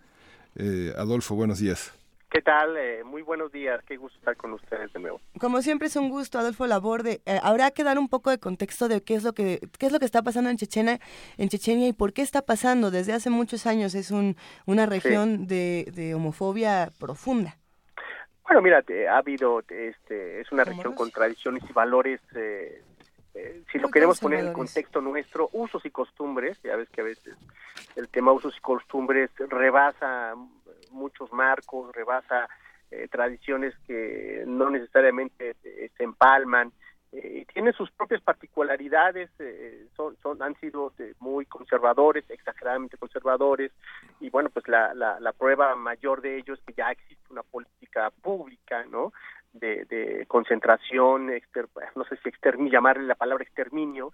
Eh, 0.56 0.92
Adolfo, 0.96 1.34
buenos 1.34 1.60
días. 1.60 1.92
¿Qué 2.31 2.43
tal? 2.43 2.77
Eh, 2.77 3.02
muy 3.02 3.23
buenos 3.23 3.51
días. 3.51 3.82
Qué 3.85 3.97
gusto 3.97 4.16
estar 4.16 4.36
con 4.36 4.52
ustedes 4.52 4.93
de 4.93 5.01
nuevo. 5.01 5.20
Como 5.40 5.62
siempre 5.62 5.89
es 5.89 5.97
un 5.97 6.11
gusto, 6.11 6.39
Adolfo 6.39 6.65
Laborde. 6.69 7.20
Eh, 7.27 7.40
habrá 7.43 7.73
que 7.73 7.82
dar 7.82 7.98
un 7.98 8.09
poco 8.09 8.31
de 8.31 8.39
contexto 8.39 8.86
de 8.86 9.02
qué 9.02 9.16
es 9.16 9.24
lo 9.24 9.32
que 9.32 9.59
qué 9.81 9.86
es 9.86 9.93
lo 9.93 9.98
que 9.98 10.05
está 10.05 10.23
pasando 10.23 10.48
en 10.48 10.57
Chechenia, 10.57 11.01
en 11.39 11.48
Chechenia 11.48 11.89
y 11.89 11.93
por 11.93 12.12
qué 12.12 12.23
está 12.23 12.43
pasando. 12.43 12.93
Desde 12.93 13.15
hace 13.15 13.31
muchos 13.31 13.66
años 13.66 13.97
es 13.97 14.12
un, 14.12 14.36
una 14.65 14.86
región 14.86 15.48
de, 15.48 16.12
homofobia 16.15 16.93
profunda. 17.01 17.57
Bueno, 18.44 18.62
mira, 18.62 18.85
ha 19.11 19.19
habido, 19.19 19.61
este, 19.69 20.40
es 20.40 20.52
una 20.52 20.62
región 20.62 20.94
con 20.94 21.11
tradiciones 21.11 21.65
y 21.69 21.73
valores. 21.73 22.20
Eh, 22.36 22.82
si 23.73 23.78
lo 23.78 23.89
queremos 23.89 24.20
poner 24.20 24.44
en 24.44 24.52
contexto 24.52 25.01
nuestro, 25.01 25.48
usos 25.52 25.85
y 25.85 25.90
costumbres, 25.90 26.61
ya 26.62 26.77
ves 26.77 26.89
que 26.90 27.01
a 27.01 27.05
veces 27.05 27.36
el 27.97 28.09
tema 28.09 28.32
usos 28.32 28.57
y 28.57 28.61
costumbres 28.61 29.31
rebasa 29.36 30.35
muchos 30.90 31.32
marcos, 31.32 31.94
rebasa 31.94 32.48
eh, 32.90 33.08
tradiciones 33.08 33.74
que 33.86 34.44
no 34.46 34.70
necesariamente 34.70 35.56
eh, 35.64 35.90
se 35.96 36.04
empalman, 36.04 36.72
eh, 37.12 37.44
tiene 37.52 37.72
sus 37.72 37.90
propias 37.90 38.22
particularidades, 38.22 39.30
eh, 39.40 39.86
son, 39.96 40.16
son, 40.22 40.40
han 40.42 40.54
sido 40.60 40.92
muy 41.18 41.44
conservadores, 41.46 42.24
exageradamente 42.30 42.98
conservadores, 42.98 43.72
y 44.20 44.30
bueno, 44.30 44.48
pues 44.50 44.68
la, 44.68 44.94
la, 44.94 45.32
prueba 45.32 45.74
mayor 45.74 46.20
de 46.20 46.38
ello 46.38 46.54
es 46.54 46.60
que 46.60 46.72
ya 46.72 46.92
existe 46.92 47.24
una 47.30 47.42
política 47.42 48.10
pública, 48.22 48.84
¿no? 48.84 49.12
De, 49.52 50.24
concentración, 50.28 51.32
no 51.96 52.04
sé 52.04 52.16
si 52.22 52.28
exterminio, 52.28 52.72
llamarle 52.72 53.02
la 53.02 53.16
palabra 53.16 53.42
exterminio, 53.42 54.12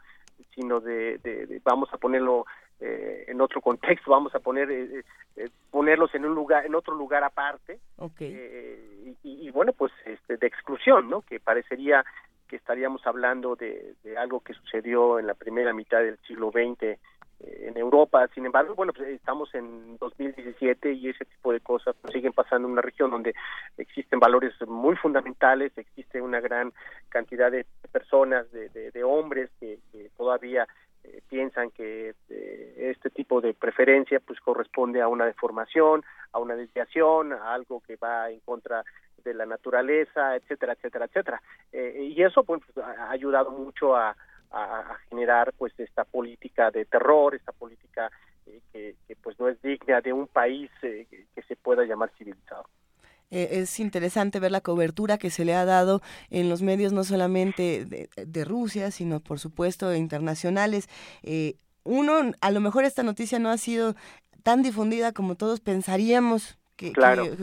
sino 0.54 0.80
de, 0.80 1.18
de 1.18 1.60
vamos 1.62 1.92
a 1.92 1.98
ponerlo 1.98 2.46
eh, 2.78 3.24
en 3.28 3.40
otro 3.40 3.62
contexto, 3.62 4.10
vamos 4.10 4.34
a 4.34 4.40
poner 4.40 4.70
eh, 4.70 5.02
eh, 5.36 5.48
ponerlos 5.70 6.14
en 6.14 6.26
un 6.26 6.34
lugar, 6.34 6.66
en 6.66 6.74
otro 6.74 6.94
lugar 6.94 7.24
aparte, 7.24 7.78
y, 9.22 9.50
bueno, 9.50 9.72
pues 9.72 9.92
este, 10.04 10.36
de 10.36 10.46
exclusión, 10.46 11.08
¿no? 11.08 11.22
Que 11.22 11.40
parecería 11.40 12.04
que 12.48 12.56
estaríamos 12.56 13.06
hablando 13.06 13.56
de, 13.56 13.94
algo 14.18 14.40
que 14.40 14.52
sucedió 14.52 15.18
en 15.18 15.26
la 15.26 15.34
primera 15.34 15.72
mitad 15.72 16.00
del 16.00 16.18
siglo 16.26 16.50
XX 16.50 16.98
en 17.40 17.76
Europa. 17.76 18.28
Sin 18.34 18.44
embargo, 18.44 18.74
bueno, 18.74 18.92
pues 18.92 19.08
estamos 19.08 19.54
en 19.54 19.96
2017 19.98 20.92
y 20.92 21.08
ese 21.08 21.24
tipo 21.24 21.52
de 21.52 21.60
cosas 21.60 21.96
pues, 22.02 22.12
siguen 22.12 22.32
pasando 22.32 22.68
en 22.68 22.72
una 22.72 22.82
región 22.82 23.10
donde 23.10 23.34
existen 23.78 24.20
valores 24.20 24.52
muy 24.68 24.96
fundamentales, 24.96 25.72
existe 25.76 26.20
una 26.20 26.40
gran 26.40 26.72
cantidad 27.08 27.50
de 27.50 27.64
personas, 27.90 28.50
de, 28.52 28.68
de, 28.68 29.04
hombres 29.04 29.50
que 29.60 29.78
todavía 30.16 30.66
eh, 31.06 31.22
piensan 31.28 31.70
que 31.70 32.14
eh, 32.28 32.74
este 32.90 33.10
tipo 33.10 33.40
de 33.40 33.54
preferencia 33.54 34.20
pues 34.20 34.40
corresponde 34.40 35.00
a 35.00 35.08
una 35.08 35.26
deformación, 35.26 36.04
a 36.32 36.38
una 36.38 36.56
desviación, 36.56 37.32
a 37.32 37.54
algo 37.54 37.80
que 37.80 37.96
va 37.96 38.30
en 38.30 38.40
contra 38.40 38.82
de 39.22 39.34
la 39.34 39.46
naturaleza, 39.46 40.36
etcétera, 40.36 40.72
etcétera, 40.72 41.04
etcétera. 41.06 41.42
Eh, 41.72 42.12
y 42.16 42.22
eso 42.22 42.44
pues 42.44 42.62
ha 42.82 43.10
ayudado 43.10 43.50
mucho 43.50 43.96
a, 43.96 44.16
generar 45.10 45.52
pues 45.58 45.78
esta 45.78 46.04
política 46.04 46.70
de 46.70 46.86
terror, 46.86 47.34
esta 47.34 47.52
política 47.52 48.10
que, 48.72 48.94
que, 49.06 49.16
pues 49.16 49.38
no 49.38 49.48
es 49.48 49.60
digna 49.60 50.00
de 50.00 50.14
un 50.14 50.28
país 50.28 50.70
que 50.80 51.42
se 51.46 51.56
pueda 51.56 51.84
llamar 51.84 52.10
civilizado. 52.16 52.64
Eh, 53.30 53.48
es 53.62 53.80
interesante 53.80 54.38
ver 54.38 54.52
la 54.52 54.60
cobertura 54.60 55.18
que 55.18 55.30
se 55.30 55.44
le 55.44 55.54
ha 55.54 55.64
dado 55.64 56.00
en 56.30 56.48
los 56.48 56.62
medios 56.62 56.92
no 56.92 57.04
solamente 57.04 57.84
de, 57.84 58.44
Rusia, 58.44 58.90
sino 58.90 59.20
por 59.20 59.40
supuesto 59.40 59.94
internacionales. 59.94 60.88
Eh, 61.22 61.56
uno, 61.84 62.32
a 62.40 62.50
lo 62.50 62.60
mejor 62.60 62.84
esta 62.84 63.02
noticia 63.02 63.38
no 63.38 63.50
ha 63.50 63.58
sido 63.58 63.96
tan 64.42 64.62
difundida 64.62 65.12
como 65.12 65.34
todos 65.34 65.60
pensaríamos 65.60 66.56
que, 66.76 66.92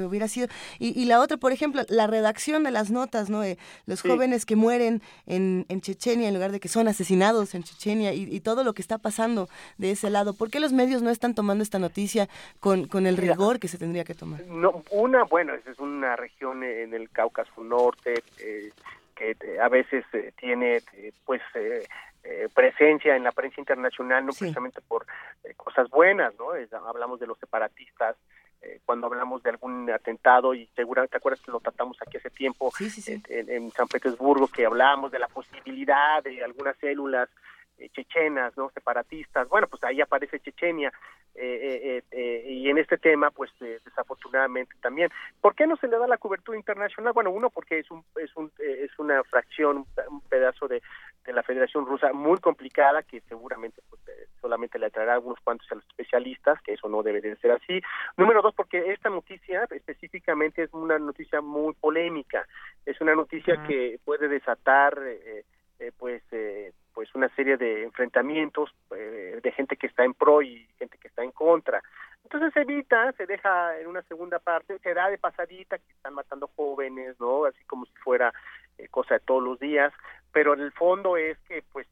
hubiera 0.05 0.27
sido. 0.27 0.47
Y, 0.79 1.05
la 1.05 1.19
otra, 1.19 1.37
por 1.37 1.51
ejemplo, 1.51 1.81
la 1.89 2.07
redacción 2.07 2.63
de 2.63 2.71
las 2.71 2.91
notas, 2.91 3.29
¿no? 3.29 3.41
De 3.41 3.57
los 3.85 4.01
jóvenes 4.01 4.45
que 4.45 4.55
mueren 4.55 5.01
en, 5.25 5.65
en, 5.69 5.81
Chechenia 5.81 6.27
en 6.27 6.33
lugar 6.33 6.51
de 6.51 6.59
que 6.59 6.67
son 6.67 6.87
asesinados 6.87 7.55
en 7.55 7.63
Chechenia 7.63 8.13
y, 8.13 8.39
todo 8.39 8.63
lo 8.63 8.73
que 8.73 8.81
está 8.81 8.97
pasando 8.97 9.47
de 9.77 9.91
ese 9.91 10.09
lado. 10.09 10.33
¿Por 10.33 10.49
qué 10.49 10.59
los 10.59 10.73
medios 10.73 11.01
no 11.01 11.09
están 11.09 11.33
tomando 11.33 11.63
esta 11.63 11.79
noticia 11.79 12.27
con, 12.59 12.87
con 12.87 13.07
el 13.07 13.17
rigor 13.17 13.59
que 13.59 13.67
se 13.67 13.77
tendría 13.77 14.03
que 14.03 14.13
tomar? 14.13 14.45
No, 14.47 14.83
una, 14.91 15.23
bueno, 15.23 15.53
esa 15.53 15.71
es 15.71 15.79
una 15.79 16.15
región 16.15 16.63
en 16.63 16.93
el 16.93 17.09
Cáucaso 17.09 17.63
Norte 17.63 18.23
eh, 18.39 18.71
que 19.15 19.35
a 19.59 19.69
veces 19.69 20.03
eh, 20.13 20.31
tiene, 20.37 20.77
eh, 20.93 21.11
pues, 21.25 21.41
presencia 22.53 23.17
en 23.17 23.23
la 23.23 23.33
prensa 23.33 23.59
internacional, 23.59 24.25
no 24.25 24.31
precisamente 24.31 24.79
por 24.81 25.05
cosas 25.57 25.89
buenas, 25.89 26.33
¿no? 26.39 26.51
hablamos 26.87 27.19
de 27.19 27.27
los 27.27 27.37
separatistas 27.37 28.15
eh, 28.63 28.79
cuando 28.85 29.07
hablamos 29.07 29.43
de 29.43 29.49
algún 29.49 29.89
atentado 29.89 30.53
y 30.53 30.67
segura 30.75 31.05
te 31.07 31.17
acuerdas 31.17 31.41
que 31.41 31.51
lo 31.51 31.59
tratamos 31.59 31.97
aquí 32.01 32.17
hace 32.17 32.29
tiempo 32.29 32.71
En, 33.27 33.71
San 33.71 33.87
Petersburgo 33.87 34.47
que 34.47 34.65
hablábamos 34.65 35.11
de 35.11 35.19
la 35.19 35.27
posibilidad 35.27 36.23
de 36.23 36.43
algunas 36.43 36.77
células 36.77 37.29
chechenas, 37.93 38.55
¿no? 38.57 38.69
Separatistas. 38.69 39.47
Bueno, 39.49 39.67
pues 39.67 39.83
ahí 39.83 40.01
aparece 40.01 40.39
Chechenia. 40.39 40.91
Eh, 41.35 42.03
y 42.47 42.69
en 42.69 42.77
este 42.77 42.97
tema, 42.97 43.31
pues 43.31 43.51
desafortunadamente 43.59 44.75
también. 44.81 45.09
¿Por 45.41 45.55
qué 45.55 45.65
no 45.65 45.75
se 45.77 45.87
le 45.87 45.97
da 45.97 46.07
la 46.07 46.17
cobertura 46.17 46.57
internacional? 46.57 47.13
Bueno, 47.13 47.31
uno, 47.31 47.49
porque 47.49 47.79
es, 47.79 47.89
un, 47.89 48.03
es, 48.17 48.35
un, 48.35 48.51
es 48.59 48.97
una 48.99 49.23
fracción, 49.23 49.85
un 50.09 50.21
pedazo 50.21 50.67
de, 50.67 50.81
de 51.25 51.33
la 51.33 51.43
Federación 51.43 51.85
Rusa 51.85 52.13
muy 52.13 52.39
complicada 52.39 53.03
que 53.03 53.21
seguramente 53.21 53.81
pues, 53.89 54.01
solamente 54.43 54.77
le 54.77 54.87
atraerá 54.87 55.13
algunos 55.13 55.39
cuantos 55.39 55.71
a 55.71 55.75
los 55.75 55.85
especialistas, 55.85 56.61
que 56.61 56.73
eso 56.73 56.89
no 56.89 57.01
debe 57.01 57.21
de 57.21 57.35
ser 57.37 57.51
así. 57.51 57.81
Número 58.17 58.41
dos, 58.41 58.53
porque 58.53 58.91
esta 58.91 59.09
noticia 59.09 59.65
específicamente 59.71 60.63
es 60.63 60.73
una 60.73 60.99
noticia 60.99 61.41
muy 61.41 61.73
polémica. 61.75 62.45
Es 62.85 62.99
una 62.99 63.15
noticia 63.15 63.63
que 63.65 63.99
puede 64.03 64.27
desatar 64.27 64.99
eh, 65.01 65.45
eh, 65.79 65.91
pues 65.97 66.21
eh, 66.31 66.73
pues 66.93 67.13
una 67.15 67.29
serie 67.35 67.57
de 67.57 67.83
enfrentamientos 67.83 68.73
eh, 68.95 69.39
de 69.41 69.51
gente 69.51 69.75
que 69.77 69.87
está 69.87 70.03
en 70.03 70.13
pro 70.13 70.41
y 70.41 70.67
gente 70.77 70.97
que 70.97 71.07
está 71.07 71.23
en 71.23 71.31
contra. 71.31 71.81
Entonces 72.23 72.53
se 72.53 72.61
evita, 72.61 73.11
se 73.13 73.25
deja 73.25 73.77
en 73.79 73.87
una 73.87 74.01
segunda 74.03 74.39
parte, 74.39 74.79
se 74.79 74.93
da 74.93 75.09
de 75.09 75.17
pasadita 75.17 75.77
que 75.77 75.91
están 75.91 76.13
matando 76.13 76.49
jóvenes, 76.55 77.19
¿no? 77.19 77.45
Así 77.45 77.63
como 77.65 77.85
si 77.85 77.93
fuera 78.03 78.33
eh, 78.77 78.87
cosa 78.89 79.15
de 79.15 79.19
todos 79.19 79.43
los 79.43 79.59
días, 79.59 79.93
pero 80.31 80.53
en 80.53 80.61
el 80.61 80.71
fondo 80.71 81.15
es 81.15 81.37
que 81.47 81.63
pues 81.71 81.85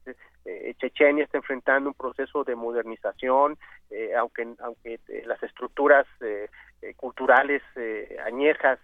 eh, 0.44 0.74
Chechenia 0.78 1.24
está 1.24 1.38
enfrentando 1.38 1.90
un 1.90 1.94
proceso 1.94 2.42
de 2.42 2.56
modernización, 2.56 3.56
eh, 3.90 4.14
aunque 4.16 4.48
aunque 4.60 4.98
las 5.26 5.42
estructuras 5.42 6.06
culturales 6.96 7.62
añejas 8.24 8.80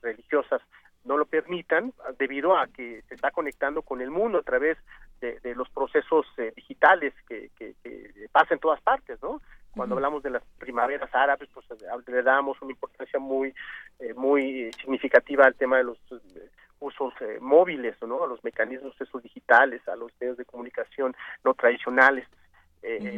religiosas 0.00 0.62
no 1.04 1.16
lo 1.16 1.26
permitan 1.26 1.92
debido 2.18 2.56
a 2.56 2.66
que 2.68 3.02
se 3.08 3.14
está 3.14 3.30
conectando 3.30 3.82
con 3.82 4.00
el 4.00 4.10
mundo 4.10 4.38
a 4.38 4.42
través 4.42 4.78
de, 5.20 5.54
los 5.54 5.68
procesos 5.70 6.26
eh, 6.36 6.52
digitales 6.56 7.14
que, 7.28 7.50
que, 7.56 7.74
pasan 8.32 8.54
en 8.54 8.60
todas 8.60 8.80
partes, 8.80 9.22
¿no? 9.22 9.40
Cuando 9.70 9.94
hablamos 9.94 10.22
de 10.22 10.30
las 10.30 10.42
primaveras 10.58 11.14
árabes, 11.14 11.48
pues 11.54 11.66
le 12.08 12.22
damos 12.22 12.60
una 12.60 12.72
importancia 12.72 13.18
muy 13.18 13.54
muy 14.16 14.70
significativa 14.72 15.44
al 15.44 15.54
tema 15.54 15.78
de 15.78 15.84
los 15.84 15.98
usos 16.80 17.14
móviles, 17.40 17.96
¿no? 18.02 18.24
A 18.24 18.26
los 18.26 18.42
mecanismos 18.44 19.00
esos 19.00 19.22
digitales, 19.22 19.86
a 19.88 19.96
los 19.96 20.12
medios 20.20 20.36
de 20.36 20.44
comunicación 20.44 21.14
no 21.44 21.54
tradicionales. 21.54 22.26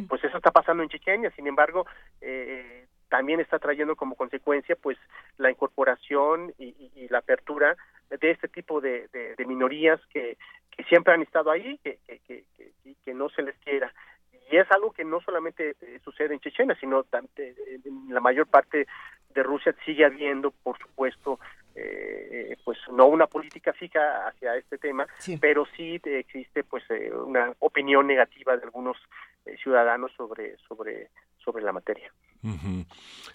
Pues 0.07 0.23
eso 0.23 0.37
está 0.37 0.51
pasando 0.51 0.83
en 0.83 0.89
Chechenia, 0.89 1.31
sin 1.31 1.47
embargo, 1.47 1.87
eh, 2.21 2.85
también 3.15 3.39
está 3.39 3.59
trayendo 3.59 3.95
como 3.95 4.15
consecuencia 4.15 4.75
pues 4.75 4.97
la 5.37 5.49
incorporación 5.49 6.53
y, 6.59 7.07
la 7.09 7.19
apertura 7.19 7.77
de 8.09 8.31
este 8.31 8.49
tipo 8.49 8.81
de, 8.81 9.07
minorías 9.47 10.01
que, 10.11 10.37
que, 10.75 10.83
siempre 10.83 11.13
han 11.13 11.21
estado 11.21 11.49
ahí 11.49 11.79
que, 11.81 11.97
que, 12.07 12.43
que, 13.05 13.13
no 13.13 13.29
se 13.29 13.43
les 13.43 13.55
quiera. 13.59 13.93
Y 14.51 14.57
es 14.57 14.69
algo 14.69 14.91
que 14.91 15.05
no 15.05 15.21
solamente 15.21 15.75
eh, 15.79 15.99
sucede 16.03 16.33
en 16.33 16.41
Chechenia 16.41 16.75
sino 16.77 17.05
eh, 17.37 17.55
en 17.85 18.13
la 18.13 18.19
mayor 18.19 18.47
parte 18.47 18.85
de 19.33 19.43
Rusia 19.43 19.73
sigue 19.85 20.03
habiendo 20.03 20.51
por 20.51 20.77
supuesto 20.77 21.39
eh, 21.75 22.57
pues 22.65 22.77
no 22.91 23.05
una 23.05 23.27
política 23.27 23.71
fija 23.71 24.27
hacia 24.27 24.57
este 24.57 24.77
tema 24.77 25.07
pero 25.39 25.65
sí 25.77 26.01
existe 26.03 26.63
pues 26.65 26.83
una 27.25 27.53
opinión 27.59 28.07
negativa 28.07 28.57
de 28.57 28.63
algunos 28.63 28.97
ciudadanos 29.61 30.11
sobre 30.17 30.57
sobre 30.67 31.09
sobre 31.37 31.63
la 31.63 31.71
materia 31.71 32.11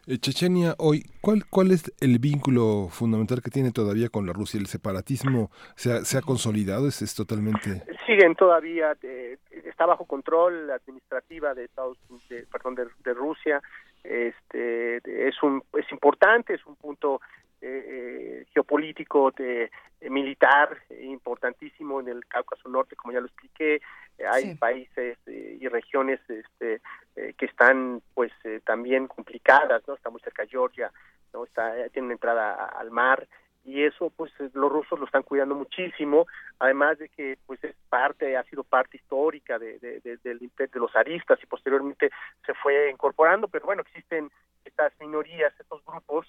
eh, 0.06 0.18
Chechenia 0.18 0.74
hoy, 0.78 1.04
¿cuál, 1.20 1.44
¿cuál 1.50 1.72
es 1.72 1.92
el 2.00 2.18
vínculo 2.18 2.88
fundamental 2.90 3.42
que 3.42 3.50
tiene 3.50 3.72
todavía 3.72 4.08
con 4.08 4.26
la 4.26 4.32
Rusia? 4.32 4.60
¿El 4.60 4.66
separatismo 4.66 5.50
se 5.74 5.92
ha, 5.92 6.04
se 6.04 6.18
ha 6.18 6.22
consolidado? 6.22 6.86
¿Es, 6.86 7.02
¿Es, 7.02 7.14
totalmente...? 7.14 7.82
Siguen 8.06 8.34
todavía, 8.34 8.96
eh, 9.02 9.38
está 9.64 9.86
bajo 9.86 10.04
control 10.04 10.70
administrativa 10.70 11.54
de 11.54 11.64
Estados 11.64 11.98
de, 12.28 12.46
perdón, 12.50 12.74
de, 12.74 13.14
Rusia. 13.14 13.62
Este, 14.04 15.28
es, 15.28 15.42
un, 15.42 15.62
es 15.78 15.90
importante, 15.92 16.54
es 16.54 16.64
un 16.66 16.76
punto 16.76 17.20
eh, 17.60 18.46
geopolítico 18.52 19.30
de, 19.32 19.70
militar 20.08 20.78
importantísimo 21.02 22.00
en 22.00 22.08
el 22.08 22.26
Cáucaso 22.26 22.68
Norte, 22.68 22.96
como 22.96 23.12
ya 23.12 23.20
lo 23.20 23.26
expliqué. 23.26 23.82
hay 24.26 24.54
países 24.54 25.18
y 25.26 25.68
regiones 25.68 26.20
este, 26.28 26.80
eh, 27.16 27.34
que 27.36 27.46
están 27.46 28.02
pues 28.14 28.32
eh, 28.44 28.60
también 28.64 29.08
complicadas, 29.08 29.82
¿no? 29.86 29.94
Está 29.94 30.10
muy 30.10 30.20
cerca 30.20 30.46
Georgia, 30.46 30.90
¿no? 31.34 31.44
Está, 31.44 31.76
eh, 31.78 31.90
tiene 31.90 32.06
una 32.06 32.14
entrada 32.14 32.66
al 32.66 32.90
mar 32.90 33.26
y 33.64 33.84
eso 33.84 34.10
pues 34.16 34.32
los 34.54 34.72
rusos 34.72 34.98
lo 34.98 35.06
están 35.06 35.22
cuidando 35.22 35.54
muchísimo, 35.54 36.26
además 36.58 36.98
de 36.98 37.08
que 37.08 37.38
pues 37.46 37.62
es 37.64 37.74
parte, 37.88 38.36
ha 38.36 38.44
sido 38.44 38.64
parte 38.64 38.96
histórica 38.96 39.58
de, 39.58 39.78
de, 39.78 40.00
de, 40.00 40.68
los 40.74 40.94
aristas 40.96 41.38
y 41.42 41.46
posteriormente 41.46 42.10
se 42.46 42.54
fue 42.54 42.90
incorporando, 42.90 43.48
pero 43.48 43.66
bueno, 43.66 43.82
existen 43.82 44.30
estas 44.64 44.92
minorías, 45.00 45.52
estos 45.58 45.84
grupos 45.84 46.26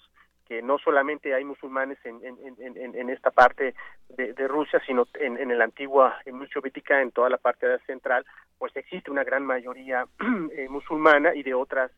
que 0.48 0.62
no 0.62 0.78
solamente 0.80 1.34
hay 1.34 1.46
musulmanes 1.46 1.98
en, 2.04 2.20
en, 2.26 2.96
en, 2.96 3.10
esta 3.10 3.32
parte 3.32 3.74
de, 4.10 4.48
Rusia, 4.50 4.82
sino 4.86 5.08
en, 5.14 5.38
en 5.38 5.58
la 5.58 5.64
antigua 5.64 6.20
Unión 6.26 6.50
Soviética, 6.50 7.02
en 7.02 7.12
toda 7.12 7.30
la 7.30 7.38
parte 7.38 7.66
de 7.66 7.80
central, 7.86 8.26
pues 8.58 8.76
existe 8.76 9.10
una 9.10 9.24
gran 9.24 9.46
mayoría 9.46 10.06
eh, 10.52 10.68
musulmana 10.68 11.34
y 11.34 11.44
de 11.44 11.54
otras 11.54 11.90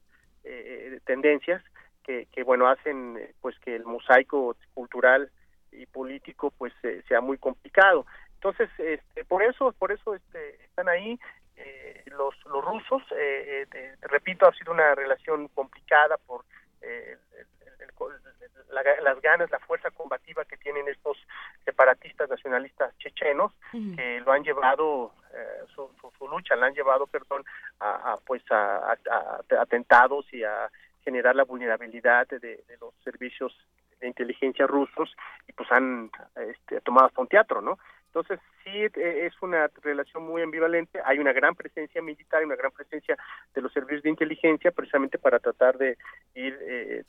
eh, 0.43 0.99
tendencias 1.03 1.64
que, 2.03 2.27
que, 2.31 2.43
bueno, 2.43 2.67
hacen 2.67 3.19
pues 3.41 3.57
que 3.59 3.75
el 3.75 3.85
mosaico 3.85 4.55
cultural 4.73 5.30
y 5.71 5.85
político 5.85 6.51
pues 6.57 6.73
sea 7.07 7.21
muy 7.21 7.38
complicado. 7.38 8.05
Entonces, 8.35 8.69
este, 8.77 9.25
por 9.25 9.41
eso, 9.41 9.71
por 9.73 9.91
eso 9.91 10.15
este, 10.15 10.63
están 10.65 10.89
ahí 10.89 11.19
eh, 11.55 12.03
los, 12.07 12.35
los 12.45 12.63
rusos. 12.63 13.01
repito, 14.01 14.47
ha 14.47 14.53
sido 14.53 14.73
una 14.73 14.93
relación 14.95 15.47
complicada 15.49 16.17
por 16.17 16.43
el, 16.81 17.17
las 19.03 19.21
ganas, 19.21 19.51
la 19.51 19.59
fuerza 19.59 19.91
combativa 19.91 20.45
que 20.45 20.57
tienen 20.57 20.88
estos 20.88 21.17
separatistas 21.65 22.30
nacionalistas 22.30 22.97
chechenos, 22.97 23.51
que 23.71 24.21
lo 24.25 24.31
han 24.31 24.43
llevado, 24.43 25.13
eh, 25.34 25.65
su, 25.75 25.89
lucha 26.27 26.55
la 26.55 26.67
han 26.67 26.73
llevado, 26.73 27.05
perdón, 27.07 27.43
a, 27.80 28.17
pues 28.25 28.41
a, 28.49 28.97
atentados 29.59 30.25
y 30.34 30.43
a 30.43 30.69
generar 31.03 31.35
la 31.35 31.43
vulnerabilidad 31.43 32.27
de, 32.27 32.63
los 32.80 32.93
servicios 33.03 33.55
de 33.99 34.07
inteligencia 34.07 34.67
rusos 34.67 35.15
y 35.47 35.53
pues 35.53 35.71
han 35.71 36.09
este, 36.35 36.81
tomado 36.81 37.07
hasta 37.07 37.21
un 37.21 37.27
teatro, 37.27 37.61
¿no? 37.61 37.77
Entonces, 38.15 38.40
sí 38.64 38.69
eh, 38.69 39.26
es 39.26 39.34
una 39.41 39.68
relación 39.81 40.23
muy 40.23 40.44
ambivalente. 40.44 40.99
Hay 41.03 41.18
una 41.18 41.34
gran 41.34 41.56
presencia 41.56 41.99
militar 41.99 42.44
y 42.44 42.45
una 42.45 42.56
gran 42.56 42.72
presencia 42.72 43.18
de 43.56 43.61
los 43.61 43.73
servicios 43.73 44.03
de 44.03 44.11
inteligencia 44.11 44.72
precisamente 44.72 45.18
para 45.18 45.40
tratar 45.40 45.80
de 45.80 45.98
ir 46.35 46.56
eh, 46.61 47.03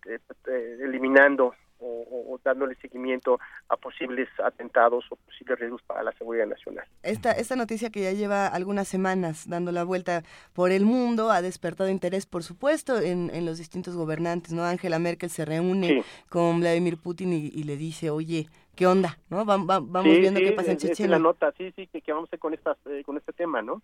eliminando 0.80 1.54
o, 1.86 2.40
dándole 2.42 2.74
seguimiento 2.76 3.38
a 3.68 3.76
posibles 3.76 4.28
atentados 4.42 5.04
o 5.10 5.16
posibles 5.16 5.58
riesgos 5.58 5.82
para 5.82 6.02
la 6.02 6.12
seguridad 6.12 6.46
nacional. 6.46 6.86
Esta, 7.02 7.32
esta 7.32 7.56
noticia 7.56 7.90
que 7.90 8.02
ya 8.02 8.12
lleva 8.12 8.46
algunas 8.46 8.88
semanas 8.88 9.48
dando 9.48 9.72
la 9.72 9.84
vuelta 9.84 10.22
por 10.54 10.70
el 10.70 10.84
mundo 10.84 11.30
ha 11.30 11.42
despertado 11.42 11.90
interés, 11.90 12.24
por 12.24 12.42
supuesto, 12.42 12.98
en, 12.98 13.30
en 13.34 13.44
los 13.44 13.58
distintos 13.58 13.96
gobernantes. 13.96 14.52
¿no? 14.52 14.64
Angela 14.64 14.98
Merkel 14.98 15.28
se 15.28 15.44
reúne 15.44 16.02
con 16.30 16.60
Vladimir 16.60 16.96
Putin 16.96 17.32
y 17.32 17.64
le 17.64 17.76
dice, 17.76 18.08
oye, 18.08 18.46
qué 18.74 18.86
onda, 18.86 19.18
¿no? 19.30 19.44
vamos 19.44 20.04
viendo 20.04 20.40
qué 20.40 20.52
pasa 20.52 20.72
en 20.72 20.78
Chechenia. 20.78 21.16
la 21.16 21.18
nota, 21.18 21.52
sí, 21.56 21.72
sí, 21.76 21.86
que, 21.86 22.12
vamos 22.12 22.32
a 22.32 22.38
con, 22.38 22.54
estas, 22.54 22.76
eh, 22.86 23.02
con 23.04 23.16
este 23.16 23.32
tema, 23.32 23.62
¿no? 23.62 23.82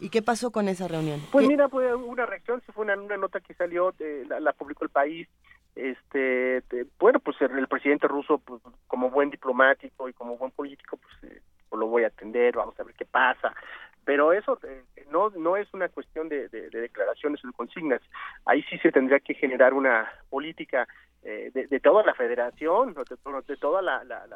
¿Y 0.00 0.10
qué 0.10 0.22
pasó 0.22 0.50
con 0.50 0.68
esa 0.68 0.88
reunión? 0.88 1.20
Pues 1.30 1.46
mira, 1.46 1.68
fue 1.68 1.94
una 1.94 2.26
reacción, 2.26 2.60
fue 2.74 2.84
una, 2.84 3.00
una 3.00 3.16
nota 3.16 3.40
que 3.40 3.54
salió, 3.54 3.92
de, 3.92 4.26
la, 4.26 4.52
publicó 4.52 4.84
el 4.84 4.90
país, 4.90 5.28
este, 5.74 6.62
bueno, 6.98 7.20
pues 7.20 7.40
el, 7.40 7.66
presidente 7.68 8.08
ruso, 8.08 8.38
pues, 8.38 8.60
como 8.86 9.10
buen 9.10 9.30
diplomático 9.30 10.08
y 10.08 10.12
como 10.12 10.36
buen 10.36 10.50
político, 10.50 10.98
pues, 10.98 11.32
eh, 11.32 11.40
pues, 11.68 11.80
lo 11.80 11.86
voy 11.86 12.04
a 12.04 12.08
atender, 12.08 12.56
vamos 12.56 12.78
a 12.78 12.84
ver 12.84 12.94
qué 12.94 13.04
pasa. 13.04 13.54
Pero 14.04 14.32
eso 14.32 14.58
eh, 14.64 14.82
no 15.12 15.30
no 15.30 15.56
es 15.56 15.72
una 15.72 15.88
cuestión 15.88 16.28
de, 16.28 16.48
de 16.48 16.68
declaraciones 16.70 17.42
o 17.44 17.46
de 17.46 17.52
consignas. 17.52 18.00
Ahí 18.44 18.62
sí 18.64 18.76
se 18.78 18.90
tendría 18.90 19.20
que 19.20 19.34
generar 19.34 19.74
una 19.74 20.10
política 20.28 20.88
eh, 21.24 21.50
de, 21.54 21.80
toda 21.80 22.02
la 22.02 22.14
federación, 22.14 22.94
de, 22.94 23.04
de 23.46 23.56
todos 23.56 23.84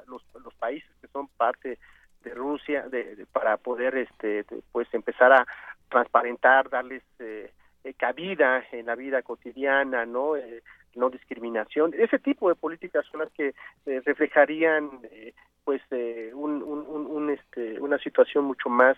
los, 0.07 0.23
los, 0.43 0.55
países 0.55 0.89
que 1.01 1.09
son 1.09 1.27
parte 1.37 1.79
de 2.23 2.35
Rusia, 2.35 2.89
de, 2.89 3.27
para 3.33 3.57
poder 3.57 3.97
este 3.97 4.45
pues 4.71 4.87
empezar 4.95 5.33
a 5.33 5.47
transparentar, 5.89 6.71
darles 6.71 7.03
eh, 7.19 7.51
eh, 7.83 7.95
cabida 7.95 8.65
en 8.71 8.87
la 8.87 8.95
vida 8.95 9.23
cotidiana, 9.23 10.07
no 10.07 10.35
no 10.95 11.11
discriminación, 11.11 11.93
ese 11.99 12.19
tipo 12.21 12.49
de 12.49 12.55
políticas 12.55 13.05
son 13.11 13.21
las 13.21 13.33
que 13.33 13.55
reflejarían 13.85 14.89
pues 15.65 15.83
un, 16.33 16.63
un, 16.63 17.07
un, 17.07 17.31
este, 17.31 17.79
una 17.81 17.99
situación 17.99 18.45
mucho 18.45 18.71
más 18.71 18.97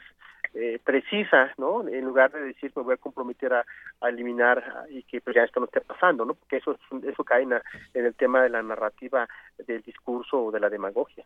eh, 0.54 0.78
precisa, 0.82 1.52
¿no? 1.58 1.86
En 1.86 2.04
lugar 2.04 2.32
de 2.32 2.40
decir 2.40 2.72
me 2.76 2.82
voy 2.82 2.94
a 2.94 2.98
comprometer 2.98 3.52
a, 3.52 3.64
eliminar 4.02 4.86
y 4.90 5.02
que 5.02 5.20
pues 5.20 5.34
ya 5.34 5.42
esto 5.42 5.60
no 5.60 5.66
esté 5.66 5.80
pasando, 5.80 6.24
¿no? 6.24 6.34
Porque 6.34 6.58
eso 6.58 6.78
eso 7.02 7.24
cae 7.24 7.42
en, 7.42 7.52
el 7.94 8.14
tema 8.14 8.42
de 8.42 8.48
la 8.48 8.62
narrativa 8.62 9.28
del 9.66 9.82
discurso 9.82 10.44
o 10.44 10.52
de 10.52 10.60
la 10.60 10.70
demagogia. 10.70 11.24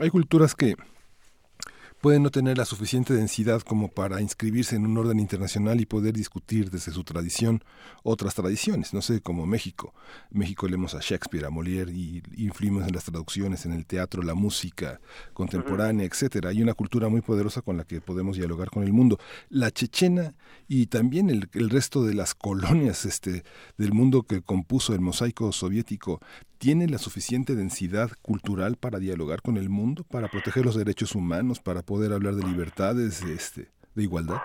Hay 0.00 0.10
culturas 0.10 0.54
que 0.54 0.74
pueden 2.04 2.22
no 2.22 2.30
tener 2.30 2.58
la 2.58 2.66
suficiente 2.66 3.14
densidad 3.14 3.62
como 3.62 3.88
para 3.88 4.20
inscribirse 4.20 4.76
en 4.76 4.84
un 4.84 4.98
orden 4.98 5.18
internacional 5.18 5.80
y 5.80 5.86
poder 5.86 6.12
discutir 6.12 6.70
desde 6.70 6.92
su 6.92 7.02
tradición 7.02 7.64
otras 8.02 8.34
tradiciones, 8.34 8.92
no 8.92 9.00
sé, 9.00 9.22
como 9.22 9.46
México. 9.46 9.94
México 10.30 10.68
leemos 10.68 10.94
a 10.94 11.00
Shakespeare, 11.00 11.46
a 11.46 11.50
Molière 11.50 11.90
y 11.90 12.22
influimos 12.36 12.86
en 12.86 12.94
las 12.94 13.04
traducciones, 13.04 13.64
en 13.64 13.72
el 13.72 13.86
teatro, 13.86 14.22
la 14.22 14.34
música 14.34 15.00
contemporánea, 15.32 16.04
etcétera. 16.04 16.50
Hay 16.50 16.60
una 16.60 16.74
cultura 16.74 17.08
muy 17.08 17.22
poderosa 17.22 17.62
con 17.62 17.78
la 17.78 17.84
que 17.84 18.02
podemos 18.02 18.36
dialogar 18.36 18.68
con 18.68 18.82
el 18.82 18.92
mundo. 18.92 19.18
La 19.48 19.70
chechena 19.70 20.34
y 20.68 20.88
también 20.88 21.30
el, 21.30 21.48
el 21.54 21.70
resto 21.70 22.04
de 22.04 22.12
las 22.12 22.34
colonias 22.34 23.06
este, 23.06 23.44
del 23.78 23.94
mundo 23.94 24.24
que 24.24 24.42
compuso 24.42 24.92
el 24.92 25.00
mosaico 25.00 25.50
soviético 25.52 26.20
tiene 26.64 26.88
la 26.88 26.96
suficiente 26.96 27.54
densidad 27.54 28.10
cultural 28.22 28.76
para 28.76 28.98
dialogar 28.98 29.42
con 29.42 29.58
el 29.58 29.68
mundo, 29.68 30.02
para 30.04 30.28
proteger 30.28 30.64
los 30.64 30.76
derechos 30.76 31.14
humanos, 31.14 31.60
para 31.60 31.82
poder 31.82 31.93
hablar 32.02 32.34
de 32.34 32.46
libertades, 32.46 33.22
este, 33.22 33.68
de 33.94 34.02
igualdad? 34.02 34.42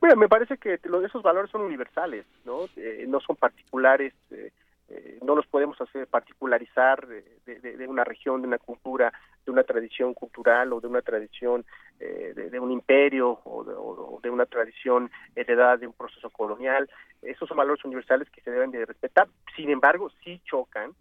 Bueno, 0.00 0.16
me 0.16 0.28
parece 0.28 0.56
que 0.56 0.74
esos 0.74 1.22
valores 1.22 1.50
son 1.50 1.62
universales, 1.62 2.24
no, 2.44 2.66
eh, 2.76 3.04
no 3.06 3.20
son 3.20 3.36
particulares, 3.36 4.14
eh, 4.30 4.50
eh, 4.88 5.18
no 5.22 5.34
los 5.36 5.46
podemos 5.46 5.80
hacer 5.80 6.06
particularizar 6.06 7.06
de, 7.06 7.86
una 7.86 8.04
región, 8.04 8.40
de 8.40 8.48
una 8.48 8.58
cultura, 8.58 9.12
de 9.44 9.52
una 9.52 9.62
tradición 9.62 10.14
cultural 10.14 10.72
o 10.72 10.80
de 10.80 10.88
una 10.88 11.02
tradición 11.02 11.64
de, 11.98 12.58
un 12.58 12.72
imperio 12.72 13.40
o 13.44 13.62
de, 13.62 13.74
o 13.76 14.18
de, 14.22 14.30
una 14.30 14.46
tradición 14.46 15.10
heredada 15.36 15.76
de 15.76 15.86
un 15.86 15.92
proceso 15.92 16.30
colonial. 16.30 16.88
Esos 17.20 17.46
son 17.46 17.58
valores 17.58 17.84
universales 17.84 18.28
que 18.30 18.40
se 18.40 18.50
deben 18.50 18.70
de 18.70 18.86
respetar. 18.86 19.28
Sin 19.54 19.70
embargo, 19.70 20.10
sí 20.24 20.40
chocan 20.44 20.94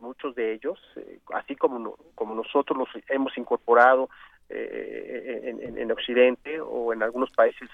muchos 0.00 0.34
de 0.34 0.52
ellos, 0.54 0.78
eh, 0.96 1.20
así 1.34 1.56
como, 1.56 1.96
como 2.14 2.34
nosotros 2.34 2.78
los 2.78 2.88
hemos 3.08 3.36
incorporado 3.36 4.08
eh, 4.52 5.40
en, 5.44 5.78
en, 5.78 5.92
Occidente 5.92 6.60
o 6.60 6.92
en 6.92 7.02
algunos 7.02 7.30
países 7.30 7.68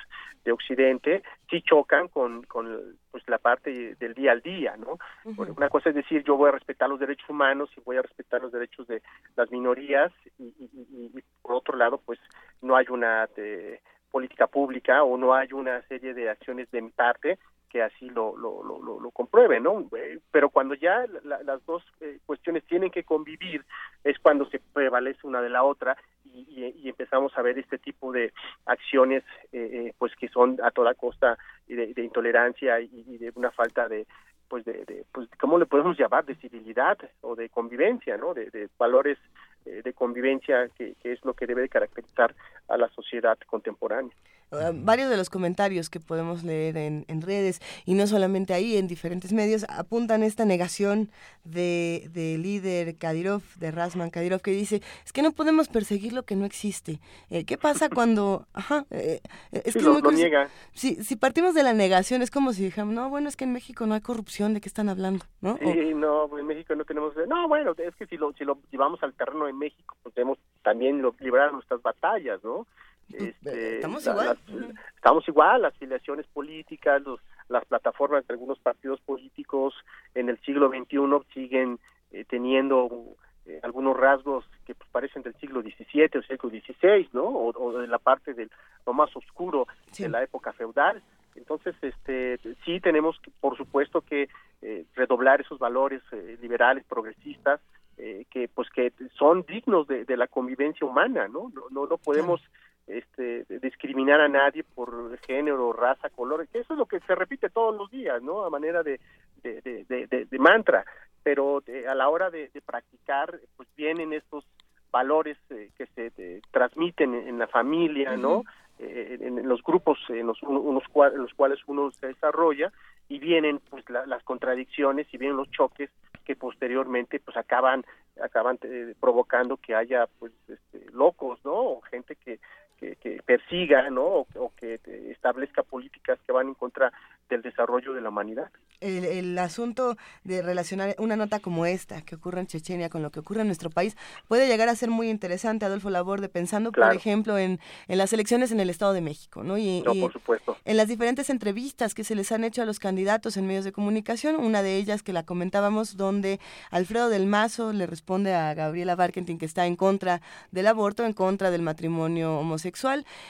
de 0.44 0.52
Occidente, 0.52 1.22
sí 1.50 1.62
chocan 1.62 2.08
con, 2.08 2.42
con 2.44 2.96
pues, 3.10 3.22
la 3.28 3.38
parte 3.38 3.94
del 3.96 4.14
día 4.14 4.32
al 4.32 4.42
día, 4.42 4.76
¿no? 4.76 4.98
Una 5.24 5.68
cosa 5.68 5.88
es 5.88 5.94
decir, 5.94 6.22
yo 6.24 6.36
voy 6.36 6.50
a 6.50 6.52
respetar 6.52 6.88
los 6.88 7.00
derechos 7.00 7.28
humanos 7.30 7.70
y 7.76 7.80
voy 7.80 7.96
a 7.96 8.02
respetar 8.02 8.42
los 8.42 8.52
derechos 8.52 8.86
de 8.86 9.02
las 9.36 9.50
minorías 9.50 10.12
y, 10.38 10.54
y, 10.58 11.22
por 11.42 11.54
otro 11.54 11.76
lado, 11.76 12.00
pues 12.04 12.18
no 12.60 12.76
hay 12.76 12.86
una 12.90 13.28
eh, 13.36 13.80
política 14.10 14.46
pública 14.46 15.02
o 15.02 15.16
no 15.16 15.34
hay 15.34 15.52
una 15.52 15.82
serie 15.88 16.14
de 16.14 16.28
acciones 16.28 16.70
de 16.70 16.82
mi 16.82 16.90
parte 16.90 17.38
así 17.82 18.08
lo, 18.10 18.36
lo, 18.36 18.62
lo, 18.62 19.00
lo, 19.00 19.10
compruebe, 19.10 19.60
¿no? 19.60 19.88
Eh, 19.96 20.18
pero 20.30 20.50
cuando 20.50 20.74
ya 20.74 21.06
las 21.24 21.64
dos 21.66 21.82
eh, 22.00 22.18
cuestiones 22.26 22.64
tienen 22.64 22.90
que 22.90 23.04
convivir 23.04 23.64
es 24.04 24.18
cuando 24.18 24.46
se 24.46 24.60
prevalece 24.72 25.26
una 25.26 25.40
de 25.40 25.50
la 25.50 25.62
otra 25.62 25.96
y, 26.24 26.74
y, 26.76 26.88
empezamos 26.88 27.36
a 27.36 27.42
ver 27.42 27.58
este 27.58 27.78
tipo 27.78 28.12
de 28.12 28.32
acciones 28.66 29.24
eh, 29.52 29.92
pues 29.98 30.14
que 30.16 30.28
son 30.28 30.58
a 30.62 30.70
toda 30.70 30.94
costa 30.94 31.38
de, 31.66 31.94
de 31.94 32.04
intolerancia 32.04 32.80
y, 32.80 33.18
de 33.18 33.32
una 33.34 33.50
falta 33.50 33.88
de 33.88 34.06
pues 34.48 34.64
de, 34.64 34.84
de, 34.84 35.04
pues 35.12 35.28
cómo 35.40 35.58
le 35.58 35.66
podemos 35.66 35.98
llamar 35.98 36.24
de 36.24 36.36
civilidad 36.36 36.98
o 37.22 37.34
de 37.34 37.48
convivencia 37.48 38.16
no 38.16 38.34
de, 38.34 38.50
de 38.50 38.68
valores 38.78 39.18
de 39.64 39.92
convivencia 39.94 40.68
que, 40.76 40.94
que, 41.02 41.12
es 41.12 41.24
lo 41.24 41.34
que 41.34 41.46
debe 41.46 41.62
de 41.62 41.68
caracterizar 41.68 42.32
a 42.68 42.76
la 42.76 42.88
sociedad 42.90 43.36
contemporánea 43.46 44.14
Ah, 44.52 44.70
varios 44.72 45.10
de 45.10 45.16
los 45.16 45.28
comentarios 45.28 45.90
que 45.90 45.98
podemos 45.98 46.44
leer 46.44 46.76
en, 46.76 47.04
redes 47.20 47.60
y 47.84 47.94
no 47.94 48.06
solamente 48.06 48.54
ahí, 48.54 48.76
en 48.76 48.86
diferentes 48.86 49.32
medios, 49.32 49.64
apuntan 49.68 50.22
esta 50.22 50.44
negación 50.44 51.10
de, 51.44 52.08
líder 52.14 52.96
Kadyrov, 52.96 53.42
de 53.56 53.72
Rasman 53.72 54.10
Kadyrov, 54.10 54.40
que 54.40 54.52
dice, 54.52 54.82
es 55.04 55.12
que 55.12 55.22
no 55.22 55.32
podemos 55.32 55.68
perseguir 55.68 56.12
lo 56.12 56.22
que 56.24 56.36
no 56.36 56.44
existe. 56.44 57.00
Eh, 57.30 57.44
¿Qué 57.44 57.58
pasa 57.58 57.88
cuando... 57.88 58.46
Ajá, 58.54 58.86
eh, 58.90 59.20
eh, 59.50 59.62
es 59.64 59.74
que 59.74 59.82
lo, 59.82 60.00
niega. 60.12 60.48
Si, 60.72 61.02
si 61.02 61.16
partimos 61.16 61.54
de 61.54 61.64
la 61.64 61.72
negación, 61.72 62.22
es 62.22 62.30
como 62.30 62.52
si 62.52 62.62
dijéramos, 62.64 62.94
no, 62.94 63.08
bueno, 63.10 63.28
es 63.28 63.36
que 63.36 63.44
en 63.44 63.52
México 63.52 63.86
no 63.86 63.94
hay 63.94 64.00
corrupción, 64.00 64.54
¿de 64.54 64.60
qué 64.60 64.68
están 64.68 64.88
hablando? 64.88 65.24
¿no? 65.40 65.56
Sí, 65.58 65.92
no, 65.94 66.38
en 66.38 66.46
México 66.46 66.74
no 66.76 66.84
tenemos... 66.84 67.14
No, 67.28 67.48
bueno, 67.48 67.74
es 67.76 67.96
que 67.96 68.06
si 68.06 68.16
lo, 68.16 68.32
si 68.34 68.44
lo 68.44 68.58
llevamos 68.70 69.02
al 69.02 69.14
terreno 69.14 69.46
de 69.46 69.52
México, 69.52 69.96
pues 70.02 70.14
debemos 70.14 70.38
también 70.62 71.02
librar 71.18 71.52
nuestras 71.52 71.82
batallas, 71.82 72.42
¿no? 72.44 72.66
Este, 73.12 73.76
estamos 73.76 74.06
igual. 74.06 74.26
Las, 74.26 74.72
estamos 74.96 75.28
igual, 75.28 75.62
las 75.62 75.74
filiaciones 75.76 76.26
políticas, 76.26 77.02
los, 77.02 77.20
las 77.48 77.64
plataformas 77.64 78.26
de 78.26 78.34
algunos 78.34 78.58
partidos 78.58 79.00
políticos 79.00 79.74
en 80.14 80.28
el 80.28 80.38
siglo 80.40 80.68
XXI 80.68 81.32
siguen 81.32 81.78
eh, 82.10 82.24
teniendo 82.28 83.16
eh, 83.46 83.60
algunos 83.62 83.96
rasgos 83.96 84.44
que 84.64 84.74
pues, 84.74 84.88
parecen 84.90 85.22
del 85.22 85.34
siglo 85.34 85.62
XVII 85.62 86.10
o 86.18 86.22
siglo 86.22 86.50
XVI, 86.50 87.08
¿no? 87.12 87.24
O, 87.24 87.78
de 87.78 87.86
la 87.86 87.98
parte 87.98 88.34
del 88.34 88.50
lo 88.84 88.92
más 88.92 89.14
oscuro 89.16 89.66
de 89.96 90.08
la 90.08 90.22
época 90.22 90.52
feudal. 90.52 91.02
Entonces, 91.34 91.74
este, 91.82 92.38
sí 92.64 92.80
tenemos, 92.80 93.18
que, 93.20 93.30
por 93.40 93.56
supuesto, 93.56 94.00
que 94.00 94.28
eh, 94.62 94.84
redoblar 94.94 95.40
esos 95.40 95.58
valores 95.58 96.02
liberales, 96.40 96.84
progresistas, 96.84 97.60
que 97.96 98.48
pues 98.54 98.68
que 98.68 98.92
son 99.16 99.42
dignos 99.48 99.86
de, 99.86 100.04
de, 100.04 100.16
la 100.18 100.26
convivencia 100.26 100.86
humana, 100.86 101.28
¿no? 101.28 101.50
No, 101.54 101.62
no, 101.70 101.86
no 101.86 101.96
podemos 101.96 102.42
este, 102.86 103.44
discriminar 103.60 104.20
a 104.20 104.28
nadie 104.28 104.62
por 104.62 105.18
género, 105.18 105.72
raza, 105.72 106.08
color, 106.10 106.46
que 106.48 106.60
eso 106.60 106.74
es 106.74 106.78
lo 106.78 106.86
que 106.86 107.00
se 107.00 107.14
repite 107.14 107.50
todos 107.50 107.76
los 107.76 107.90
días, 107.90 108.22
¿no? 108.22 108.44
A 108.44 108.50
manera 108.50 108.82
de, 108.82 109.00
de, 109.42 110.38
mantra, 110.38 110.84
pero 111.22 111.62
a 111.88 111.94
la 111.94 112.08
hora 112.08 112.30
de, 112.30 112.50
practicar, 112.64 113.40
pues 113.56 113.68
vienen 113.76 114.12
estos 114.12 114.46
valores 114.90 115.36
eh, 115.50 115.70
que 115.76 115.86
se 115.86 116.40
transmiten 116.50 117.14
en, 117.14 117.38
la 117.38 117.48
familia, 117.48 118.16
¿no? 118.16 118.44
Eh, 118.78 119.18
en, 119.20 119.48
los 119.48 119.62
grupos 119.62 119.98
en 120.08 120.26
los, 120.26 120.42
unos, 120.42 120.84
en 121.12 121.22
los 121.22 121.34
cuales 121.34 121.58
uno 121.66 121.90
se 121.92 122.08
desarrolla 122.08 122.70
y 123.08 123.18
vienen 123.18 123.60
pues 123.70 123.84
las 123.88 124.22
contradicciones 124.22 125.06
y 125.12 125.16
vienen 125.16 125.38
los 125.38 125.50
choques 125.50 125.90
que 126.24 126.36
posteriormente 126.36 127.18
pues 127.20 127.36
acaban 127.36 127.86
acaban 128.20 128.58
eh, 128.62 128.94
provocando 129.00 129.56
que 129.56 129.74
haya 129.74 130.06
pues 130.18 130.32
este, 130.48 130.90
locos 130.92 131.38
no 131.44 131.54
o 131.54 131.80
gente 131.82 132.16
que 132.16 132.38
que, 132.76 133.22
persiga 133.24 133.90
¿no? 133.90 134.26
O, 134.34 134.52
que 134.56 134.80
establezca 135.10 135.62
políticas 135.62 136.18
que 136.26 136.32
van 136.32 136.48
en 136.48 136.54
contra 136.54 136.92
del 137.28 137.42
desarrollo 137.42 137.92
de 137.92 138.00
la 138.00 138.10
humanidad. 138.10 138.50
El, 138.80 139.36
asunto 139.38 139.96
de 140.22 140.42
relacionar 140.42 140.94
una 140.98 141.16
nota 141.16 141.40
como 141.40 141.64
esta 141.66 142.02
que 142.02 142.14
ocurre 142.14 142.40
en 142.40 142.46
Chechenia 142.46 142.90
con 142.90 143.02
lo 143.02 143.10
que 143.10 143.20
ocurre 143.20 143.40
en 143.40 143.46
nuestro 143.46 143.70
país 143.70 143.96
puede 144.28 144.48
llegar 144.48 144.68
a 144.68 144.76
ser 144.76 144.90
muy 144.90 145.08
interesante, 145.08 145.64
Adolfo 145.64 145.88
Laborde, 145.88 146.28
pensando, 146.28 146.72
por 146.72 146.94
ejemplo, 146.94 147.38
en, 147.38 147.58
en, 147.88 147.98
las 147.98 148.12
elecciones 148.12 148.52
en 148.52 148.60
el 148.60 148.68
Estado 148.68 148.92
de 148.92 149.00
México, 149.00 149.42
¿no? 149.42 149.56
Y, 149.56 149.82
por 150.00 150.12
supuesto. 150.12 150.56
En 150.64 150.76
las 150.76 150.88
diferentes 150.88 151.30
entrevistas 151.30 151.94
que 151.94 152.04
se 152.04 152.14
les 152.14 152.30
han 152.32 152.44
hecho 152.44 152.62
a 152.62 152.66
los 152.66 152.78
candidatos 152.78 153.36
en 153.36 153.46
medios 153.46 153.64
de 153.64 153.72
comunicación, 153.72 154.36
una 154.36 154.62
de 154.62 154.76
ellas 154.76 155.02
que 155.02 155.12
la 155.12 155.24
comentábamos, 155.24 155.96
donde 155.96 156.38
Alfredo 156.70 157.08
del 157.08 157.26
Mazo 157.26 157.72
le 157.72 157.86
responde 157.86 158.34
a 158.34 158.52
Gabriela 158.54 158.94
Barkentin 158.94 159.38
que 159.38 159.46
está 159.46 159.66
en 159.66 159.76
contra 159.76 160.20
del 160.50 160.66
aborto, 160.66 161.04
en 161.04 161.14
contra 161.14 161.50
del 161.50 161.62
matrimonio 161.62 162.38
homosexual 162.38 162.65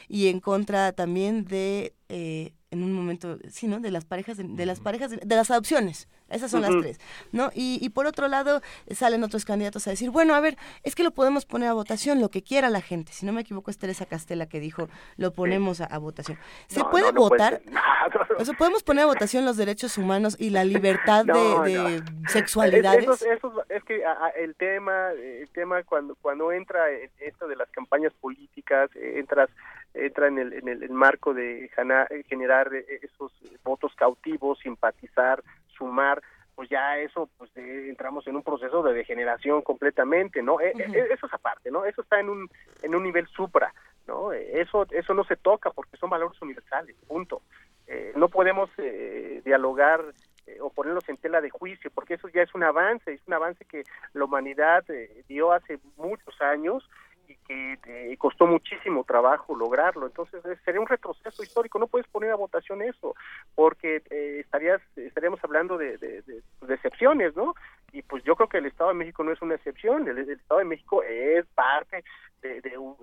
y 0.08 0.28
en 0.28 0.40
contra 0.40 0.92
también 0.92 1.44
de 1.44 1.94
eh, 2.08 2.52
en 2.70 2.82
un 2.82 2.92
momento, 2.92 3.38
sí, 3.50 3.68
¿no? 3.68 3.80
De 3.80 3.90
las 3.90 4.04
parejas, 4.04 4.36
de, 4.36 4.66
las 4.66 4.80
parejas, 4.80 5.10
de, 5.10 5.36
las 5.36 5.50
adopciones. 5.50 6.08
Esas 6.28 6.51
son 6.51 6.62
las 6.62 6.73
tres, 6.81 7.01
¿no? 7.32 7.51
Y, 7.55 7.78
y, 7.81 7.90
por 7.90 8.07
otro 8.07 8.27
lado, 8.27 8.61
salen 8.90 9.23
otros 9.23 9.44
candidatos 9.44 9.86
a 9.86 9.90
decir, 9.90 10.11
bueno, 10.11 10.35
a 10.35 10.40
ver, 10.40 10.57
es 10.82 10.94
que 10.94 11.05
lo 11.05 11.12
podemos 11.12 11.47
poner 11.47 11.69
a 11.69 11.73
votación, 11.73 12.20
lo 12.20 12.31
que 12.31 12.43
quiera 12.43 12.69
la 12.69 12.81
gente. 12.81 13.12
Si 13.12 13.24
no 13.24 13.32
me 13.32 13.43
equivoco, 13.43 13.70
es 13.70 13.78
Teresa 13.78 14.07
Castela 14.07 14.47
que 14.47 14.59
dijo, 14.59 14.89
lo 15.16 15.32
ponemos 15.32 15.81
a, 15.81 15.98
votación. 15.98 16.39
¿Se 16.66 16.82
puede 16.85 17.12
votar? 17.12 17.62
o 18.39 18.44
sea, 18.44 18.55
¿podemos 18.55 18.82
poner 18.82 19.05
a 19.05 19.07
votación 19.07 19.44
los 19.44 19.57
derechos 19.57 19.98
humanos 19.98 20.36
y 20.39 20.51
la 20.51 20.65
libertad 20.65 21.24
de, 21.24 22.03
sexualidades? 22.28 23.09
es 23.69 23.85
que 23.85 24.03
el 24.36 24.55
tema, 24.57 25.12
el 25.12 25.48
tema 25.51 25.82
cuando, 25.85 26.16
cuando 26.16 26.51
entra 26.53 26.90
esto 27.20 27.47
de 27.47 27.57
las 27.57 27.69
campañas 27.70 28.12
políticas, 28.20 28.90
entras 28.97 29.48
entra 29.97 30.28
en 30.28 30.39
el, 30.39 30.52
en 30.52 30.68
el, 30.68 30.90
marco 30.90 31.35
de 31.35 31.70
generar 32.28 32.73
esos 32.74 33.32
votos 33.64 33.94
cautivos, 33.94 34.59
simpatizar, 34.60 35.43
sumar, 35.77 36.23
pues 36.55 36.70
ya 36.70 36.98
eso, 36.98 37.28
pues 37.36 37.51
entramos 37.56 38.27
en 38.27 38.36
un 38.36 38.43
proceso 38.43 38.82
de 38.82 38.94
degeneración 38.94 39.60
completamente, 39.60 40.43
¿no? 40.43 40.59
E, 40.60 40.73
e, 40.74 41.12
eso 41.12 41.27
es 41.27 41.35
aparte, 41.35 41.70
¿no? 41.70 41.85
Eso 41.85 42.01
está 42.01 42.18
en 42.18 42.31
un, 42.31 42.48
en 42.82 42.94
un 42.94 43.02
nivel 43.02 43.27
supra, 43.28 43.74
¿no? 44.09 44.32
Eso, 44.32 44.86
eso 44.90 45.12
no 45.12 45.24
se 45.24 45.36
toca 45.36 45.70
porque 45.70 45.98
son 45.98 46.09
valores 46.09 46.40
universales, 46.40 46.97
punto. 47.06 47.43
Eh, 47.86 48.12
no 48.16 48.28
podemos 48.28 48.70
eh, 48.78 49.43
dialogar 49.44 50.02
eh, 50.47 50.59
o 50.60 50.70
ponerlos 50.70 51.09
en 51.09 51.18
tela 51.18 51.40
de 51.40 51.51
juicio, 51.51 51.90
porque 51.94 52.14
eso 52.14 52.28
ya 52.28 52.43
es 52.43 52.55
un 52.55 52.62
avance, 52.62 53.12
es 53.12 53.20
un 53.27 53.35
avance 53.35 53.64
que 53.64 53.85
la 54.14 54.24
humanidad 54.24 54.85
dio 55.28 55.52
hace 55.52 55.78
muchos 55.97 56.40
años 56.40 56.89
y 57.28 57.36
que 57.47 57.78
eh, 57.86 58.16
costó 58.19 58.47
muchísimo 58.47 59.05
trabajo 59.05 59.55
lograrlo. 59.57 60.07
Entonces 60.07 60.43
sería 60.65 60.81
un 60.81 60.86
retroceso 60.86 61.43
histórico. 61.43 61.78
No 61.78 61.86
puedes 61.86 62.07
poner 62.09 62.31
a 62.31 62.36
votación 62.36 62.82
eso, 62.82 63.15
porque 63.55 64.03
eh, 64.11 64.40
estarías 64.40 64.81
estaríamos 64.97 65.43
hablando 65.43 65.77
de, 65.78 65.98
de, 65.98 66.23
excepciones, 66.69 67.35
¿no? 67.36 67.55
Y 67.93 68.03
pues 68.03 68.23
yo 68.24 68.36
creo 68.36 68.48
que 68.48 68.59
el 68.59 68.66
Estado 68.66 68.90
de 68.90 68.97
México 68.97 69.24
no 69.24 69.32
es 69.32 69.40
una 69.43 69.55
excepción. 69.55 70.07
El, 70.09 70.19
Estado 70.19 70.59
de 70.59 70.66
México 70.66 71.03
es 71.03 71.47
parte 71.55 72.05
de, 72.43 72.61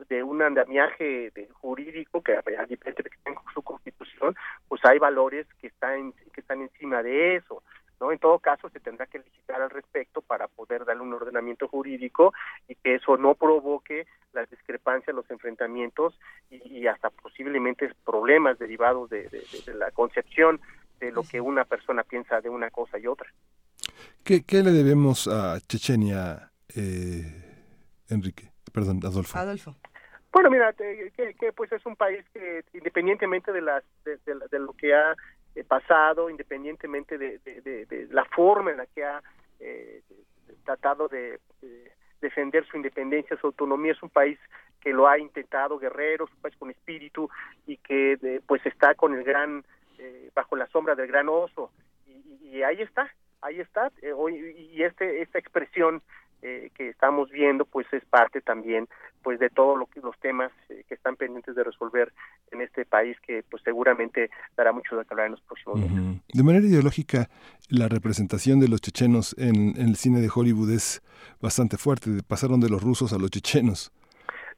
de, 0.09 0.23
un 0.23 0.41
andamiaje 0.41 1.31
jurídico 1.53 2.21
que, 2.21 2.33
a 2.33 2.65
diferencia 2.65 3.03
de 3.03 3.09
que 3.09 3.17
tenga 3.23 3.41
su 3.53 3.61
constitución, 3.61 4.35
pues 4.67 4.83
hay 4.85 4.99
valores 4.99 5.47
que 5.59 5.67
están 5.67 6.13
que 6.33 6.41
están 6.41 6.61
encima 6.61 7.01
de 7.01 7.35
eso. 7.35 7.63
En 8.11 8.19
todo 8.19 8.39
caso, 8.39 8.69
se 8.69 8.79
tendrá 8.79 9.05
que 9.05 9.19
legislar 9.19 9.61
al 9.61 9.69
respecto 9.69 10.21
para 10.21 10.47
poder 10.47 10.85
darle 10.85 11.03
un 11.03 11.13
ordenamiento 11.13 11.67
jurídico 11.67 12.33
y 12.67 12.75
que 12.75 12.95
eso 12.95 13.17
no 13.17 13.35
provoque 13.35 14.07
las 14.33 14.49
discrepancias, 14.49 15.15
los 15.15 15.29
enfrentamientos 15.29 16.17
y, 16.49 16.87
hasta 16.87 17.09
posiblemente 17.09 17.91
problemas 18.05 18.57
derivados 18.59 19.09
de, 19.09 19.29
la 19.73 19.91
concepción 19.91 20.59
de 20.99 21.11
lo 21.11 21.23
que 21.23 21.39
una 21.39 21.65
persona 21.65 22.03
piensa 22.03 22.41
de 22.41 22.49
una 22.49 22.69
cosa 22.69 22.97
y 22.97 23.07
otra. 23.07 23.31
¿Qué, 24.23 24.43
le 24.49 24.71
debemos 24.71 25.27
a 25.27 25.59
Chechenia, 25.67 26.51
eh, 26.75 27.23
Enrique? 28.09 28.51
Perdón, 28.71 28.99
Adolfo. 29.03 29.37
Adolfo. 29.37 29.75
Bueno, 30.31 30.49
mira, 30.49 30.73
que, 30.73 31.53
pues 31.55 31.71
es 31.71 31.85
un 31.85 31.95
país 31.95 32.25
que 32.33 32.63
independientemente 32.73 33.51
de, 33.51 33.61
las, 33.61 33.83
de 34.03 34.59
lo 34.59 34.73
que 34.73 34.95
ha 34.95 35.15
eh, 35.55 35.63
pasado, 35.63 36.29
independientemente 36.29 37.17
de, 37.17 38.07
la 38.11 38.25
forma 38.25 38.71
en 38.71 38.77
la 38.77 38.85
que 38.87 39.03
ha 39.03 39.21
eh, 39.59 40.01
tratado 40.65 41.07
de 41.07 41.39
defender 42.21 42.65
su 42.65 42.77
independencia, 42.77 43.37
su 43.37 43.47
autonomía. 43.47 43.91
Es 43.91 44.01
un 44.01 44.09
país 44.09 44.39
que 44.81 44.91
lo 44.91 45.07
ha 45.07 45.19
intentado, 45.19 45.77
guerrero, 45.77 46.25
un 46.25 46.41
país 46.41 46.55
con 46.57 46.71
espíritu 46.71 47.29
y 47.67 47.77
que 47.77 48.41
pues 48.47 48.65
está 48.65 48.95
con 48.95 49.13
el 49.13 49.23
gran, 49.23 49.63
eh, 49.99 50.31
bajo 50.33 50.55
la 50.55 50.67
sombra 50.67 50.95
del 50.95 51.07
gran 51.07 51.29
oso. 51.29 51.71
Y, 52.07 52.61
ahí 52.63 52.81
está, 52.81 53.11
ahí 53.41 53.59
está, 53.59 53.91
hoy, 54.15 54.35
y 54.73 54.83
este, 54.83 55.21
esta 55.21 55.39
expresión 55.39 56.01
eh, 56.45 56.71
que 56.75 56.89
estamos 56.89 57.31
viendo 57.31 57.63
pues 57.63 57.87
es 57.93 58.03
parte 58.05 58.41
también 58.41 58.87
pues 59.21 59.39
de 59.39 59.49
todos 59.49 59.79
lo 59.79 59.87
los 60.03 60.19
temas 60.19 60.51
eh, 60.67 60.83
que 60.87 60.93
están 60.93 61.15
pendientes 61.15 61.55
de 61.55 61.63
resolver 61.63 62.11
en 62.51 62.59
este 62.59 62.83
país 62.83 63.17
que 63.21 63.43
pues 63.49 63.63
seguramente 63.63 64.29
dará 64.57 64.73
mucho 64.73 64.97
de 64.97 65.05
hablar 65.09 65.27
en 65.27 65.31
los 65.31 65.41
próximos 65.41 65.79
meses. 65.79 66.21
De 66.33 66.43
manera 66.43 66.65
ideológica 66.65 67.29
la 67.69 67.87
representación 67.87 68.59
de 68.59 68.67
los 68.67 68.81
chechenos 68.81 69.35
en, 69.39 69.77
el 69.77 69.95
cine 69.95 70.19
de 70.19 70.29
Hollywood 70.33 70.71
es 70.71 71.01
bastante 71.41 71.77
fuerte, 71.77 72.09
pasaron 72.27 72.59
de 72.59 72.69
los 72.69 72.83
rusos 72.83 73.13
a 73.13 73.17
los 73.17 73.31
chechenos. 73.31 73.93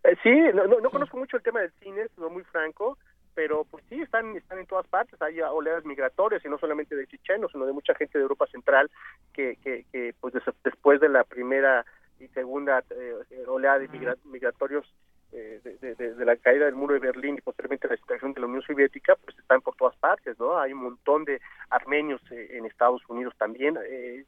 Eh, 0.03 0.15
sí, 0.23 0.31
no, 0.53 0.65
no, 0.65 0.89
conozco 0.89 1.17
mucho 1.17 1.37
el 1.37 1.43
tema 1.43 1.61
del 1.61 1.71
cine, 1.83 2.07
soy 2.15 2.31
muy 2.31 2.43
franco, 2.45 2.97
pero 3.35 3.65
pues 3.65 3.83
sí, 3.89 4.01
están, 4.01 4.35
están 4.37 4.59
en 4.59 4.65
todas 4.65 4.87
partes, 4.87 5.21
hay 5.21 5.41
oleadas 5.41 5.85
migratorias 5.85 6.43
y 6.45 6.49
no 6.49 6.57
solamente 6.57 6.95
de 6.95 7.05
chichenos, 7.05 7.51
sino 7.51 7.65
de 7.65 7.73
mucha 7.73 7.93
gente 7.93 8.17
de 8.17 8.23
Europa 8.23 8.47
Central 8.47 8.89
que, 9.33 9.57
que, 9.57 9.85
que 9.91 10.15
pues 10.19 10.33
después 10.63 11.01
de 11.01 11.09
la 11.09 11.23
primera 11.25 11.85
y 12.19 12.27
segunda 12.29 12.83
eh, 12.89 13.43
oleada 13.47 13.79
de 13.79 14.17
migratorios 14.23 14.85
eh, 15.31 15.59
de, 15.63 16.25
la 16.25 16.37
caída 16.37 16.65
del 16.65 16.75
muro 16.75 16.93
de 16.93 17.01
Berlín 17.01 17.35
y 17.37 17.41
posteriormente 17.41 17.89
la 17.89 17.97
situación 17.97 18.33
de 18.33 18.39
la 18.39 18.47
Unión 18.47 18.61
Soviética, 18.61 19.15
pues 19.15 19.37
están 19.37 19.61
por 19.61 19.75
todas 19.75 19.95
partes, 19.97 20.39
¿no? 20.39 20.57
Hay 20.57 20.71
un 20.71 20.83
montón 20.83 21.25
de 21.25 21.41
armenios 21.69 22.21
eh, 22.31 22.51
en 22.51 22.65
Estados 22.65 23.01
Unidos 23.09 23.33
también. 23.37 23.77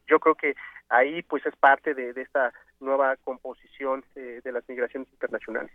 yo 0.06 0.20
creo 0.20 0.36
que 0.36 0.56
ahí 0.90 1.22
pues 1.24 1.46
es 1.46 1.56
parte 1.56 1.94
de, 1.94 2.10
esta 2.22 2.52
nueva 2.82 3.16
composición 3.24 4.04
de 4.16 4.52
las 4.52 4.68
migraciones 4.68 5.10
internacionales. 5.14 5.72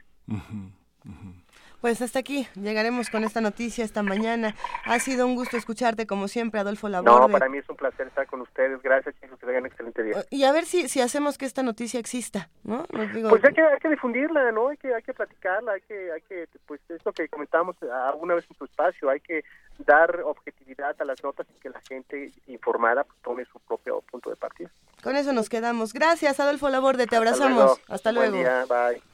Pues 1.82 2.00
hasta 2.00 2.20
aquí 2.20 2.46
llegaremos 2.54 3.10
con 3.10 3.24
esta 3.24 3.40
noticia 3.40 3.84
esta 3.84 4.04
mañana. 4.04 4.54
Ha 4.84 5.00
sido 5.00 5.26
un 5.26 5.34
gusto 5.34 5.56
escucharte 5.56 6.06
como 6.06 6.28
siempre, 6.28 6.60
Adolfo 6.60 6.88
Laborde. 6.88 7.26
No, 7.26 7.28
para 7.28 7.48
mí 7.48 7.58
es 7.58 7.68
un 7.68 7.74
placer 7.74 8.06
estar 8.06 8.24
con 8.28 8.40
ustedes. 8.40 8.80
Gracias, 8.82 9.16
chicos, 9.20 9.36
que 9.40 9.46
tengan 9.46 9.62
un 9.62 9.66
excelente 9.66 10.02
día. 10.04 10.24
Y 10.30 10.44
a 10.44 10.52
ver 10.52 10.64
si, 10.64 10.88
si 10.88 11.00
hacemos 11.00 11.38
que 11.38 11.44
esta 11.44 11.64
noticia 11.64 11.98
exista, 11.98 12.48
¿no? 12.62 12.84
Pues 12.84 13.44
hay 13.44 13.52
que, 13.52 13.62
hay 13.62 13.80
que 13.80 13.88
difundirla, 13.88 14.52
¿no? 14.52 14.68
Hay 14.68 14.76
que, 14.76 14.94
hay 14.94 15.02
que 15.02 15.12
platicarla, 15.12 15.72
hay 15.72 15.80
que, 15.80 16.12
hay 16.12 16.20
que, 16.20 16.48
pues 16.66 16.80
es 16.88 17.04
lo 17.04 17.12
que 17.12 17.28
comentábamos 17.28 17.74
alguna 17.82 18.34
vez 18.34 18.46
en 18.48 18.56
tu 18.56 18.64
espacio, 18.64 19.10
hay 19.10 19.18
que 19.18 19.42
dar 19.78 20.20
objetividad 20.20 20.94
a 21.00 21.04
las 21.04 21.20
notas 21.24 21.48
y 21.50 21.60
que 21.60 21.68
la 21.68 21.80
gente 21.88 22.30
informada 22.46 23.02
pues, 23.02 23.18
tome 23.22 23.44
su 23.46 23.58
propio 23.58 24.02
punto 24.02 24.30
de 24.30 24.36
partida. 24.36 24.70
Con 25.02 25.16
eso 25.16 25.32
nos 25.32 25.48
quedamos. 25.48 25.92
Gracias, 25.92 26.38
Adolfo 26.38 26.68
Laborde, 26.68 27.08
te 27.08 27.16
abrazamos. 27.16 27.80
Hasta 27.88 28.12
luego. 28.12 28.36
Hasta 28.36 28.76
luego. 28.76 28.92
bye. 28.92 29.11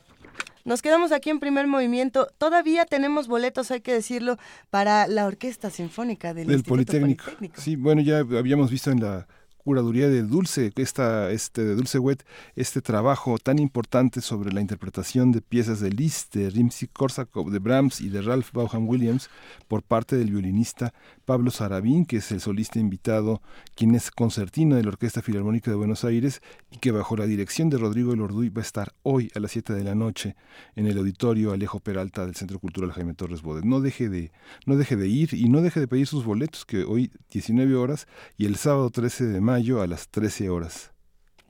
Nos 0.64 0.82
quedamos 0.82 1.12
aquí 1.12 1.30
en 1.30 1.40
primer 1.40 1.66
movimiento. 1.66 2.28
Todavía 2.39 2.85
tenemos 2.85 3.28
boletos, 3.28 3.70
hay 3.70 3.80
que 3.80 3.93
decirlo, 3.93 4.36
para 4.70 5.06
la 5.06 5.26
Orquesta 5.26 5.70
Sinfónica 5.70 6.35
del, 6.35 6.62
Politécnico. 6.62 7.24
Sí, 7.56 7.76
bueno, 7.76 8.01
ya 8.01 8.18
habíamos 8.18 8.70
visto 8.70 8.90
en 8.90 9.01
la 9.01 9.26
curaduría 9.68 10.09
de 10.09 10.22
Dulce, 10.22 10.72
esta, 10.76 11.30
este, 11.30 11.62
de 11.62 11.74
Dulce 11.74 11.98
Wet, 11.98 12.24
este 12.56 12.80
trabajo 12.80 13.36
tan 13.36 13.59
importante 13.59 14.22
sobre 14.22 14.51
la 14.51 14.62
interpretación 14.62 15.30
de 15.30 15.43
piezas 15.43 15.80
de 15.80 15.90
Liszt, 15.90 16.35
de 16.35 16.51
Rimsky-Korsakov, 16.51 17.51
de 17.51 17.59
Brahms 17.59 18.01
y 18.01 18.09
de 18.09 18.22
Ralph 18.22 18.51
Vaughan 18.52 18.89
Williams 18.89 19.28
por 19.66 19.82
parte 19.82 20.16
del 20.16 20.30
violinista 20.30 20.94
Pablo 21.29 21.51
Sarabín, 21.51 22.07
que 22.07 22.17
es 22.17 22.33
el 22.33 22.41
solista 22.41 22.79
invitado, 22.79 23.43
quien 23.75 23.95
es 23.95 24.11
concertino 24.11 24.77
de 24.77 24.83
la 24.83 24.89
Orquesta 24.89 25.21
Filarmónica 25.21 25.71
de 25.71 25.77
Buenos 25.77 26.03
Aires 26.05 26.41
y 26.71 26.79
que 26.79 26.91
bajo 26.91 27.19
la 27.19 27.27
dirección 27.27 27.69
de 27.69 27.77
Rodrigo 27.77 28.15
Elorduy 28.15 28.49
va 28.49 28.63
a 28.63 28.65
estar 28.65 28.95
hoy 29.03 29.31
a 29.35 29.39
las 29.39 29.51
7 29.51 29.75
de 29.75 29.85
la 29.85 29.95
noche 29.95 30.37
en 30.75 30.87
el 30.87 30.97
auditorio 30.97 31.53
Alejo 31.53 31.81
Peralta 31.81 32.25
del 32.25 32.35
Centro 32.35 32.59
Cultural 32.59 32.93
Jaime 32.93 33.13
Torres 33.13 33.43
Bodet. 33.43 33.67
No 33.67 33.83
deje 33.83 34.09
de, 34.09 34.33
no 34.65 34.77
deje 34.77 34.97
de 34.97 35.07
ir 35.09 35.35
y 35.35 35.51
no 35.51 35.61
deje 35.61 35.81
de 35.81 35.89
pedir 35.89 36.07
sus 36.07 36.25
boletos, 36.25 36.65
que 36.65 36.85
hoy 36.85 37.13
19 37.31 37.77
horas 37.77 38.07
y 38.39 38.47
el 38.47 38.57
sábado 38.57 38.89
13 38.89 39.27
de 39.27 39.43
mayo 39.43 39.83
a 39.83 39.87
las 39.87 40.09
13 40.09 40.49
horas. 40.49 40.93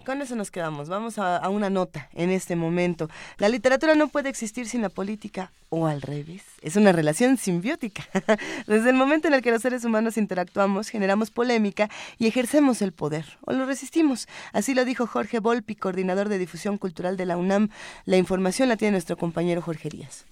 Con 0.05 0.23
eso 0.23 0.37
nos 0.37 0.51
quedamos. 0.51 0.89
Vamos 0.89 1.19
a, 1.19 1.47
una 1.49 1.71
nota 1.71 2.09
en 2.15 2.31
este 2.31 2.57
momento. 2.57 3.11
La 3.39 3.49
literatura 3.49 3.95
no 3.95 4.09
puede 4.09 4.29
existir 4.29 4.69
sin 4.69 4.83
la 4.83 4.89
política 4.89 5.53
o 5.69 5.87
al 5.87 6.01
revés. 6.01 6.43
Es 6.63 6.77
una 6.77 6.93
relación 6.93 7.37
simbiótica. 7.37 8.05
Desde 8.67 8.91
el 8.91 8.97
momento 8.97 9.29
en 9.29 9.35
el 9.35 9.43
que 9.43 9.51
los 9.51 9.63
seres 9.63 9.85
humanos 9.85 10.17
interactuamos, 10.17 10.89
generamos 10.89 11.31
polémica 11.31 11.91
y 12.19 12.27
ejercemos 12.27 12.81
el 12.81 12.93
poder 12.93 13.27
o 13.45 13.53
lo 13.53 13.67
resistimos. 13.67 14.29
Así 14.53 14.75
lo 14.75 14.85
dijo 14.85 15.07
Jorge 15.07 15.41
Volpi, 15.41 15.75
coordinador 15.75 16.29
de 16.29 16.39
difusión 16.39 16.79
cultural 16.79 17.17
de 17.17 17.27
la 17.27 17.37
UNAM. 17.37 17.69
La 18.05 18.17
información 18.17 18.69
la 18.69 18.77
tiene 18.77 18.93
nuestro 18.93 19.17
compañero 19.17 19.61
Jorge 19.61 19.91
Díaz. 19.91 20.25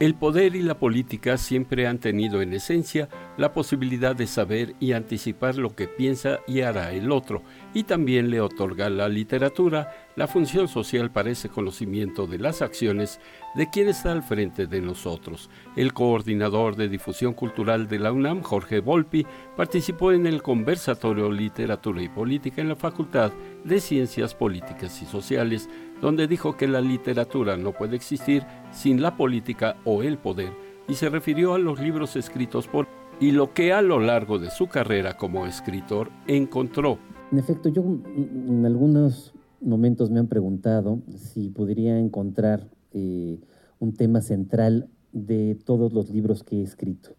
El 0.00 0.14
poder 0.14 0.56
y 0.56 0.62
la 0.62 0.78
política 0.78 1.36
siempre 1.36 1.86
han 1.86 1.98
tenido 1.98 2.40
en 2.40 2.54
esencia 2.54 3.10
la 3.36 3.52
posibilidad 3.52 4.16
de 4.16 4.26
saber 4.26 4.74
y 4.80 4.92
anticipar 4.92 5.56
lo 5.56 5.76
que 5.76 5.88
piensa 5.88 6.38
y 6.48 6.62
hará 6.62 6.94
el 6.94 7.12
otro, 7.12 7.42
y 7.74 7.82
también 7.82 8.30
le 8.30 8.40
otorga 8.40 8.88
la 8.88 9.10
literatura 9.10 9.92
la 10.16 10.26
función 10.26 10.68
social 10.68 11.10
para 11.10 11.30
ese 11.30 11.50
conocimiento 11.50 12.26
de 12.26 12.38
las 12.38 12.62
acciones 12.62 13.20
de 13.54 13.68
quien 13.68 13.88
está 13.88 14.12
al 14.12 14.22
frente 14.22 14.66
de 14.66 14.80
nosotros. 14.80 15.50
El 15.76 15.92
coordinador 15.92 16.76
de 16.76 16.88
difusión 16.88 17.34
cultural 17.34 17.86
de 17.86 17.98
la 17.98 18.10
UNAM, 18.10 18.40
Jorge 18.40 18.80
Volpi, 18.80 19.26
participó 19.54 20.12
en 20.12 20.26
el 20.26 20.42
conversatorio 20.42 21.30
Literatura 21.30 22.02
y 22.02 22.08
Política 22.08 22.62
en 22.62 22.70
la 22.70 22.76
Facultad 22.76 23.32
de 23.64 23.80
Ciencias 23.80 24.34
Políticas 24.34 25.02
y 25.02 25.04
Sociales 25.04 25.68
donde 26.00 26.26
dijo 26.26 26.56
que 26.56 26.68
la 26.68 26.80
literatura 26.80 27.56
no 27.56 27.72
puede 27.72 27.96
existir 27.96 28.44
sin 28.72 29.02
la 29.02 29.16
política 29.16 29.76
o 29.84 30.02
el 30.02 30.18
poder, 30.18 30.52
y 30.88 30.94
se 30.94 31.08
refirió 31.08 31.54
a 31.54 31.58
los 31.58 31.80
libros 31.80 32.16
escritos 32.16 32.66
por 32.66 32.86
y 33.20 33.32
lo 33.32 33.52
que 33.52 33.72
a 33.72 33.82
lo 33.82 34.00
largo 34.00 34.38
de 34.38 34.50
su 34.50 34.66
carrera 34.66 35.16
como 35.16 35.46
escritor 35.46 36.10
encontró. 36.26 36.98
En 37.30 37.38
efecto, 37.38 37.68
yo 37.68 37.82
en 37.84 38.64
algunos 38.64 39.34
momentos 39.60 40.10
me 40.10 40.20
han 40.20 40.26
preguntado 40.26 41.02
si 41.14 41.50
podría 41.50 41.98
encontrar 41.98 42.70
eh, 42.92 43.38
un 43.78 43.92
tema 43.92 44.22
central 44.22 44.88
de 45.12 45.54
todos 45.54 45.92
los 45.92 46.08
libros 46.08 46.42
que 46.42 46.60
he 46.60 46.62
escrito. 46.62 47.10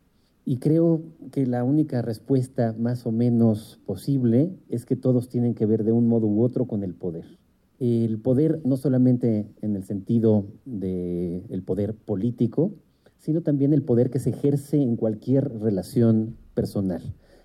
Y 0.43 0.57
creo 0.57 1.03
que 1.31 1.45
la 1.45 1.63
única 1.63 2.01
respuesta 2.01 2.73
más 2.77 3.05
o 3.05 3.11
menos 3.11 3.79
posible 3.85 4.57
es 4.69 4.85
que 4.85 4.95
todos 4.95 5.29
tienen 5.29 5.53
que 5.53 5.67
ver 5.67 5.83
de 5.83 5.91
un 5.91 6.07
modo 6.07 6.25
u 6.25 6.43
otro 6.43 6.65
con 6.65 6.83
el 6.83 6.95
poder 6.95 7.37
el 7.81 8.19
poder 8.19 8.61
no 8.63 8.77
solamente 8.77 9.47
en 9.63 9.75
el 9.75 9.83
sentido 9.83 10.45
del 10.65 11.63
poder 11.65 11.95
político, 11.95 12.73
sino 13.17 13.41
también 13.41 13.73
el 13.73 13.81
poder 13.81 14.11
que 14.11 14.19
se 14.19 14.29
ejerce 14.29 14.79
en 14.79 14.95
cualquier 14.95 15.51
relación 15.59 16.37
personal. 16.53 17.01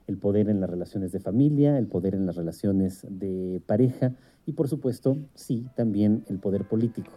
El 0.06 0.18
poder 0.18 0.50
en 0.50 0.60
las 0.60 0.68
relaciones 0.68 1.10
de 1.10 1.20
familia, 1.20 1.78
el 1.78 1.86
poder 1.86 2.14
en 2.14 2.26
las 2.26 2.36
relaciones 2.36 3.06
de 3.08 3.62
pareja 3.64 4.14
y 4.44 4.52
por 4.52 4.68
supuesto, 4.68 5.16
sí, 5.34 5.66
también 5.74 6.22
el 6.28 6.38
poder 6.38 6.68
político. 6.68 7.12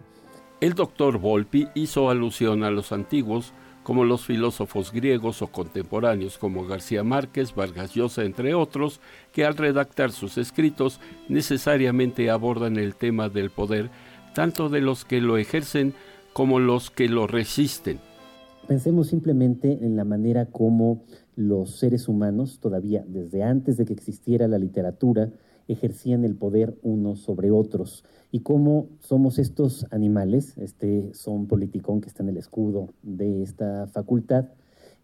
El 0.62 0.74
doctor 0.74 1.20
Volpi 1.20 1.68
hizo 1.76 2.10
alusión 2.10 2.64
a 2.64 2.72
los 2.72 2.94
antiguos 2.94 3.54
como 3.90 4.06
los 4.06 4.24
filósofos 4.24 4.92
griegos 4.92 5.42
o 5.42 5.48
contemporáneos 5.48 6.38
como 6.38 6.64
García 6.68 7.04
Márquez, 7.04 7.56
Vargas 7.56 7.96
Llosa, 7.96 8.24
entre 8.24 8.54
otros, 8.54 9.02
que 9.34 9.46
al 9.46 9.58
redactar 9.58 10.12
sus 10.12 10.38
escritos 10.38 11.00
necesariamente 11.28 12.30
abordan 12.30 12.78
el 12.78 12.94
tema 12.94 13.30
del 13.30 13.50
poder, 13.50 13.90
tanto 14.36 14.70
de 14.70 14.82
los 14.82 15.06
que 15.06 15.22
lo 15.22 15.40
ejercen 15.40 15.96
como 16.34 16.60
los 16.60 16.92
que 16.92 17.10
lo 17.10 17.26
resisten. 17.26 18.00
Pensemos 18.68 19.08
simplemente 19.08 19.80
en 19.82 19.96
la 19.96 20.04
manera 20.04 20.46
como 20.46 21.02
los 21.36 21.80
seres 21.80 22.08
humanos, 22.08 22.60
todavía 22.62 23.04
desde 23.08 23.42
antes 23.42 23.76
de 23.76 23.86
que 23.86 23.94
existiera 23.94 24.48
la 24.48 24.60
literatura, 24.60 25.32
ejercían 25.70 26.26
el 26.26 26.36
poder 26.36 26.78
unos 26.82 27.20
sobre 27.20 27.52
otros 27.52 28.04
y 28.32 28.42
cómo 28.42 28.88
somos 29.00 29.40
estos 29.40 29.86
animales, 29.92 30.58
este 30.58 31.14
son 31.14 31.48
politicón 31.48 32.02
que 32.02 32.10
está 32.10 32.24
en 32.24 32.30
el 32.30 32.38
escudo 32.38 32.90
de 33.04 33.44
esta 33.44 33.88
facultad, 33.88 34.50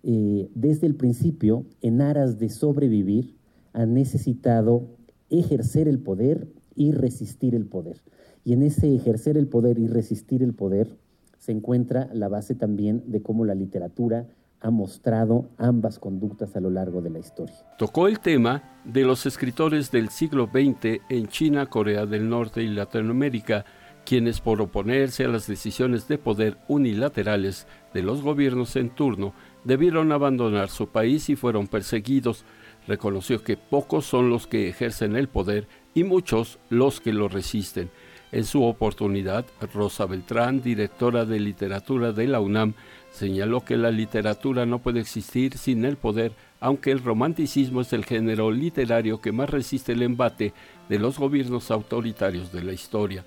eh, 0.03 0.49
desde 0.53 0.85
el 0.85 0.95
principio, 0.95 1.65
en 1.81 2.01
aras 2.01 2.37
de 2.37 2.49
sobrevivir, 2.49 3.35
han 3.73 3.93
necesitado 3.93 4.87
ejercer 5.29 5.87
el 5.87 5.99
poder 5.99 6.47
y 6.75 6.91
resistir 6.91 7.55
el 7.55 7.65
poder. 7.65 8.01
Y 8.43 8.53
en 8.53 8.61
ese 8.61 8.93
ejercer 8.93 9.37
el 9.37 9.47
poder 9.47 9.79
y 9.79 9.87
resistir 9.87 10.43
el 10.43 10.53
poder 10.53 10.95
se 11.39 11.51
encuentra 11.51 12.09
la 12.13 12.27
base 12.27 12.53
también 12.55 13.03
de 13.07 13.21
cómo 13.21 13.45
la 13.45 13.55
literatura 13.55 14.27
ha 14.61 14.71
mostrado 14.71 15.49
ambas 15.57 15.99
conductas 15.99 16.55
a 16.55 16.59
lo 16.59 16.69
largo 16.69 17.01
de 17.01 17.09
la 17.09 17.19
historia. 17.19 17.55
Tocó 17.77 18.07
el 18.07 18.19
tema 18.19 18.63
de 18.83 19.03
los 19.03 19.25
escritores 19.25 19.91
del 19.91 20.09
siglo 20.09 20.49
XX 20.51 21.01
en 21.09 21.27
China, 21.27 21.67
Corea 21.67 22.05
del 22.05 22.27
Norte 22.29 22.63
y 22.63 22.67
Latinoamérica, 22.67 23.65
quienes 24.05 24.39
por 24.39 24.61
oponerse 24.61 25.25
a 25.25 25.27
las 25.27 25.47
decisiones 25.47 26.07
de 26.07 26.17
poder 26.17 26.57
unilaterales 26.67 27.67
de 27.93 28.03
los 28.03 28.21
gobiernos 28.21 28.75
en 28.75 28.91
turno 28.91 29.33
debieron 29.63 30.11
abandonar 30.11 30.69
su 30.69 30.87
país 30.87 31.29
y 31.29 31.35
fueron 31.35 31.67
perseguidos. 31.67 32.45
Reconoció 32.87 33.43
que 33.43 33.57
pocos 33.57 34.05
son 34.05 34.29
los 34.29 34.45
que 34.45 34.69
ejercen 34.69 35.15
el 35.15 35.27
poder 35.27 35.67
y 35.95 36.03
muchos 36.03 36.59
los 36.69 37.01
que 37.01 37.13
lo 37.13 37.27
resisten 37.27 37.89
En 38.31 38.43
su 38.43 38.63
oportunidad, 38.63 39.45
Rosa 39.73 40.05
Beltrán, 40.05 40.61
directora 40.61 41.25
de 41.25 41.39
literatura 41.39 42.11
de 42.11 42.27
la 42.27 42.39
UNAM, 42.39 42.75
señaló 43.15 43.63
que 43.63 43.77
la 43.77 43.91
literatura 43.91 44.65
no 44.65 44.79
puede 44.79 44.99
existir 44.99 45.57
sin 45.57 45.85
el 45.85 45.95
poder, 45.95 46.33
aunque 46.59 46.91
el 46.91 47.03
romanticismo 47.03 47.81
es 47.81 47.93
el 47.93 48.05
género 48.05 48.51
literario 48.51 49.21
que 49.21 49.31
más 49.31 49.49
resiste 49.49 49.93
el 49.93 50.03
embate 50.03 50.53
de 50.89 50.99
los 50.99 51.17
gobiernos 51.17 51.71
autoritarios 51.71 52.51
de 52.51 52.63
la 52.63 52.73
historia. 52.73 53.25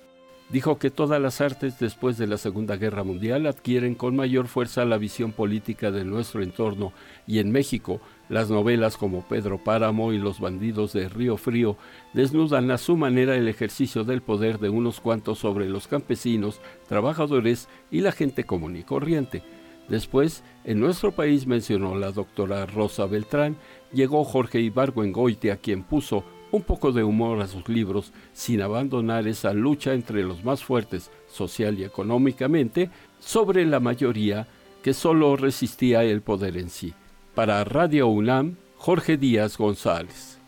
Dijo 0.49 0.79
que 0.79 0.89
todas 0.89 1.21
las 1.21 1.41
artes 1.41 1.77
después 1.79 2.17
de 2.17 2.25
la 2.25 2.37
Segunda 2.37 2.75
Guerra 2.75 3.03
Mundial 3.03 3.45
adquieren 3.45 3.93
con 3.93 4.15
mayor 4.15 4.47
fuerza 4.47 4.83
la 4.83 4.97
visión 4.97 5.31
política 5.31 5.91
de 5.91 6.03
nuestro 6.03 6.41
entorno 6.41 6.91
y 7.27 7.37
en 7.37 7.51
México 7.51 8.01
las 8.29 8.49
novelas 8.49 8.97
como 8.97 9.27
Pedro 9.27 9.63
Páramo 9.63 10.11
y 10.11 10.17
Los 10.17 10.39
bandidos 10.39 10.93
de 10.93 11.07
Río 11.07 11.37
Frío 11.37 11.77
desnudan 12.13 12.71
a 12.71 12.79
su 12.79 12.97
manera 12.97 13.35
el 13.35 13.47
ejercicio 13.47 14.03
del 14.03 14.21
poder 14.21 14.57
de 14.57 14.69
unos 14.69 14.99
cuantos 14.99 15.37
sobre 15.37 15.69
los 15.69 15.87
campesinos, 15.87 16.61
trabajadores 16.87 17.67
y 17.91 18.01
la 18.01 18.11
gente 18.11 18.43
común 18.43 18.75
y 18.75 18.83
corriente. 18.83 19.43
Después, 19.89 20.43
en 20.63 20.79
nuestro 20.79 21.11
país 21.11 21.47
mencionó 21.47 21.95
la 21.95 22.11
doctora 22.11 22.65
Rosa 22.65 23.05
Beltrán, 23.05 23.57
llegó 23.91 24.23
Jorge 24.23 24.61
Ibargüengoitia 24.61 25.57
quien 25.57 25.83
puso 25.83 26.23
un 26.51 26.63
poco 26.63 26.91
de 26.91 27.03
humor 27.03 27.41
a 27.41 27.47
sus 27.47 27.67
libros 27.69 28.11
sin 28.33 28.61
abandonar 28.61 29.27
esa 29.27 29.53
lucha 29.53 29.93
entre 29.93 30.23
los 30.23 30.43
más 30.43 30.63
fuertes 30.63 31.11
social 31.27 31.77
y 31.79 31.83
económicamente 31.83 32.89
sobre 33.19 33.65
la 33.65 33.79
mayoría 33.79 34.47
que 34.83 34.93
solo 34.93 35.35
resistía 35.35 36.03
el 36.03 36.21
poder 36.21 36.57
en 36.57 36.69
sí. 36.69 36.93
Para 37.35 37.63
Radio 37.63 38.07
UNAM, 38.07 38.55
Jorge 38.77 39.17
Díaz 39.17 39.57
González. 39.57 40.38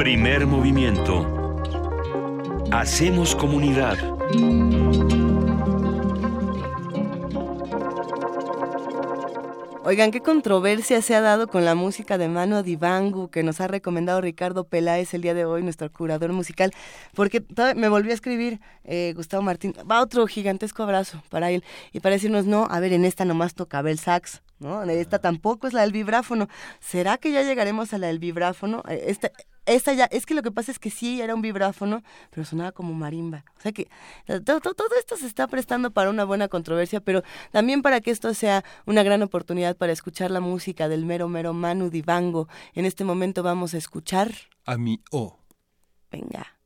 Primer 0.00 0.46
movimiento. 0.46 1.26
Hacemos 2.72 3.36
comunidad. 3.36 3.98
Oigan, 9.84 10.10
qué 10.10 10.22
controversia 10.22 11.02
se 11.02 11.14
ha 11.14 11.20
dado 11.20 11.48
con 11.48 11.66
la 11.66 11.74
música 11.74 12.16
de 12.16 12.28
Mano 12.28 12.62
Dibangu 12.62 13.28
que 13.28 13.42
nos 13.42 13.60
ha 13.60 13.68
recomendado 13.68 14.22
Ricardo 14.22 14.64
Peláez 14.64 15.12
el 15.12 15.20
día 15.20 15.34
de 15.34 15.44
hoy, 15.44 15.62
nuestro 15.62 15.92
curador 15.92 16.32
musical, 16.32 16.72
porque 17.14 17.44
me 17.76 17.90
volvió 17.90 18.12
a 18.12 18.14
escribir 18.14 18.58
eh, 18.84 19.12
Gustavo 19.14 19.42
Martín, 19.42 19.74
va 19.90 20.00
otro 20.00 20.26
gigantesco 20.26 20.82
abrazo 20.82 21.22
para 21.28 21.50
él 21.50 21.62
y 21.92 22.00
para 22.00 22.14
decirnos, 22.14 22.46
no, 22.46 22.66
a 22.70 22.80
ver, 22.80 22.94
en 22.94 23.04
esta 23.04 23.26
nomás 23.26 23.52
tocaba 23.52 23.90
el 23.90 23.98
sax, 23.98 24.40
¿no? 24.60 24.82
Esta 24.84 25.18
tampoco 25.18 25.66
es 25.66 25.74
la 25.74 25.82
del 25.82 25.92
vibráfono. 25.92 26.48
¿Será 26.78 27.18
que 27.18 27.32
ya 27.32 27.42
llegaremos 27.42 27.92
a 27.92 27.98
la 27.98 28.06
del 28.06 28.18
vibráfono? 28.18 28.82
Eh, 28.88 29.14
esta 29.72 29.92
ya, 29.92 30.04
es 30.06 30.26
que 30.26 30.34
lo 30.34 30.42
que 30.42 30.50
pasa 30.50 30.72
es 30.72 30.78
que 30.78 30.90
sí 30.90 31.20
era 31.20 31.34
un 31.34 31.42
vibráfono, 31.42 32.02
pero 32.30 32.44
sonaba 32.44 32.72
como 32.72 32.92
marimba. 32.94 33.44
O 33.58 33.60
sea 33.60 33.72
que 33.72 33.88
eh, 34.26 34.40
todo, 34.40 34.60
todo, 34.60 34.88
esto 34.98 35.16
se 35.16 35.26
está 35.26 35.46
prestando 35.46 35.90
para 35.90 36.10
una 36.10 36.24
buena 36.24 36.48
controversia, 36.48 37.00
pero 37.00 37.22
también 37.50 37.82
para 37.82 38.00
que 38.00 38.10
esto 38.10 38.32
sea 38.34 38.64
una 38.86 39.02
gran 39.02 39.22
oportunidad 39.22 39.76
para 39.76 39.92
escuchar 39.92 40.30
la 40.30 40.40
música 40.40 40.88
del 40.88 41.04
mero 41.04 41.28
mero 41.28 41.52
Manu 41.52 41.90
Divango. 41.90 42.48
En 42.74 42.84
este 42.84 43.04
momento 43.04 43.42
vamos 43.42 43.74
a 43.74 43.78
escuchar. 43.78 44.32
A 44.66 44.76
mi 44.76 45.00
O. 45.10 45.38
Venga. 46.10 46.59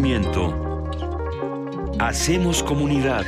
Movimiento. 0.00 0.54
Hacemos 1.98 2.62
comunidad. 2.62 3.26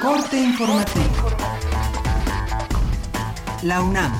Corte 0.00 0.42
informativo. 0.42 1.04
La 3.62 3.80
UNAM. 3.80 4.12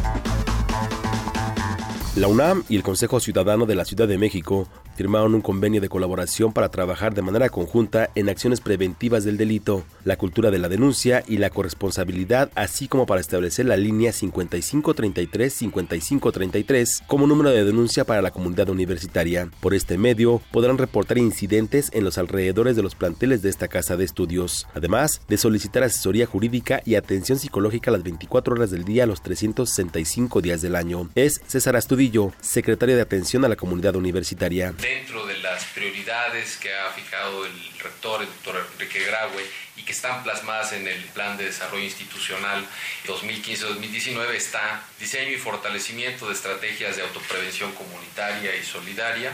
La 2.15 2.28
UNAM 2.28 2.62
y 2.69 2.77
el 2.77 2.85
Consejo 2.85 3.19
Ciudadano 3.19 3.66
de 3.66 3.74
la 3.74 3.85
Ciudad 3.85 4.07
de 4.07 4.19
México 4.19 4.69
firmaron 4.97 5.35
un 5.35 5.40
convenio 5.40 5.81
de 5.81 5.89
colaboración 5.89 6.52
para 6.52 6.69
trabajar 6.69 7.14
de 7.14 7.23
manera 7.23 7.48
conjunta 7.48 8.10
en 8.14 8.28
acciones 8.28 8.60
preventivas 8.60 9.24
del 9.24 9.36
delito, 9.36 9.85
la 10.05 10.16
cultura 10.16 10.51
de 10.51 10.59
la 10.59 10.69
denuncia 10.69 11.23
y 11.27 11.39
la 11.39 11.51
corresponsabilidad, 11.51 12.51
así 12.55 12.89
como 12.89 13.06
para 13.06 13.20
establecer 13.20 13.66
la 13.66 13.77
línea 13.77 14.12
5533-5533 14.12 17.02
como 17.06 17.27
número 17.27 17.51
de 17.51 17.64
denuncia 17.64 18.05
para 18.05 18.23
la 18.23 18.31
comunidad 18.31 18.69
universitaria. 18.69 19.51
Por 19.60 19.74
este 19.74 19.98
medio 19.98 20.40
podrán 20.51 20.78
reportar 20.78 21.19
incidentes 21.19 21.90
en 21.93 22.05
los 22.05 22.19
alrededores 22.19 22.77
de 22.77 22.82
los 22.82 22.94
planteles 22.94 23.43
de 23.43 23.51
esta 23.51 23.69
casa 23.69 23.97
de 23.97 24.05
estudios, 24.05 24.66
además 24.74 25.20
de 25.28 25.36
solicitar 25.36 25.82
asesoría 25.82 26.27
jurídica 26.27 26.82
y 26.85 26.94
atención 26.94 27.39
psicológica 27.39 27.90
las 27.90 28.02
24 28.02 28.55
horas 28.55 28.70
del 28.70 28.85
día 28.85 29.05
a 29.05 29.06
los 29.06 29.23
365 29.23 30.40
días 30.40 30.62
del 30.62 30.77
año. 30.77 31.10
Es 31.14 31.40
César 31.47 31.77
Astudillo, 31.77 32.32
secretario 32.40 32.97
de 32.97 33.02
Atención 33.02 33.44
a 33.44 33.48
la 33.48 33.56
Comunidad 33.56 33.97
Universitaria 33.97 34.74
dentro 34.82 35.24
de 35.26 35.38
las 35.38 35.64
prioridades 35.66 36.56
que 36.56 36.74
ha 36.74 36.90
fijado 36.90 37.46
el 37.46 37.78
rector, 37.78 38.20
el 38.20 38.26
doctor 38.26 38.66
Enrique 38.74 38.98
Graue, 39.04 39.48
y 39.76 39.82
que 39.82 39.92
están 39.92 40.24
plasmadas 40.24 40.72
en 40.72 40.88
el 40.88 41.00
Plan 41.14 41.36
de 41.36 41.44
Desarrollo 41.44 41.84
Institucional 41.84 42.66
2015-2019 43.06 44.32
está 44.32 44.82
diseño 44.98 45.30
y 45.30 45.36
fortalecimiento 45.36 46.26
de 46.26 46.34
estrategias 46.34 46.96
de 46.96 47.02
autoprevención 47.02 47.72
comunitaria 47.72 48.56
y 48.56 48.64
solidaria, 48.64 49.32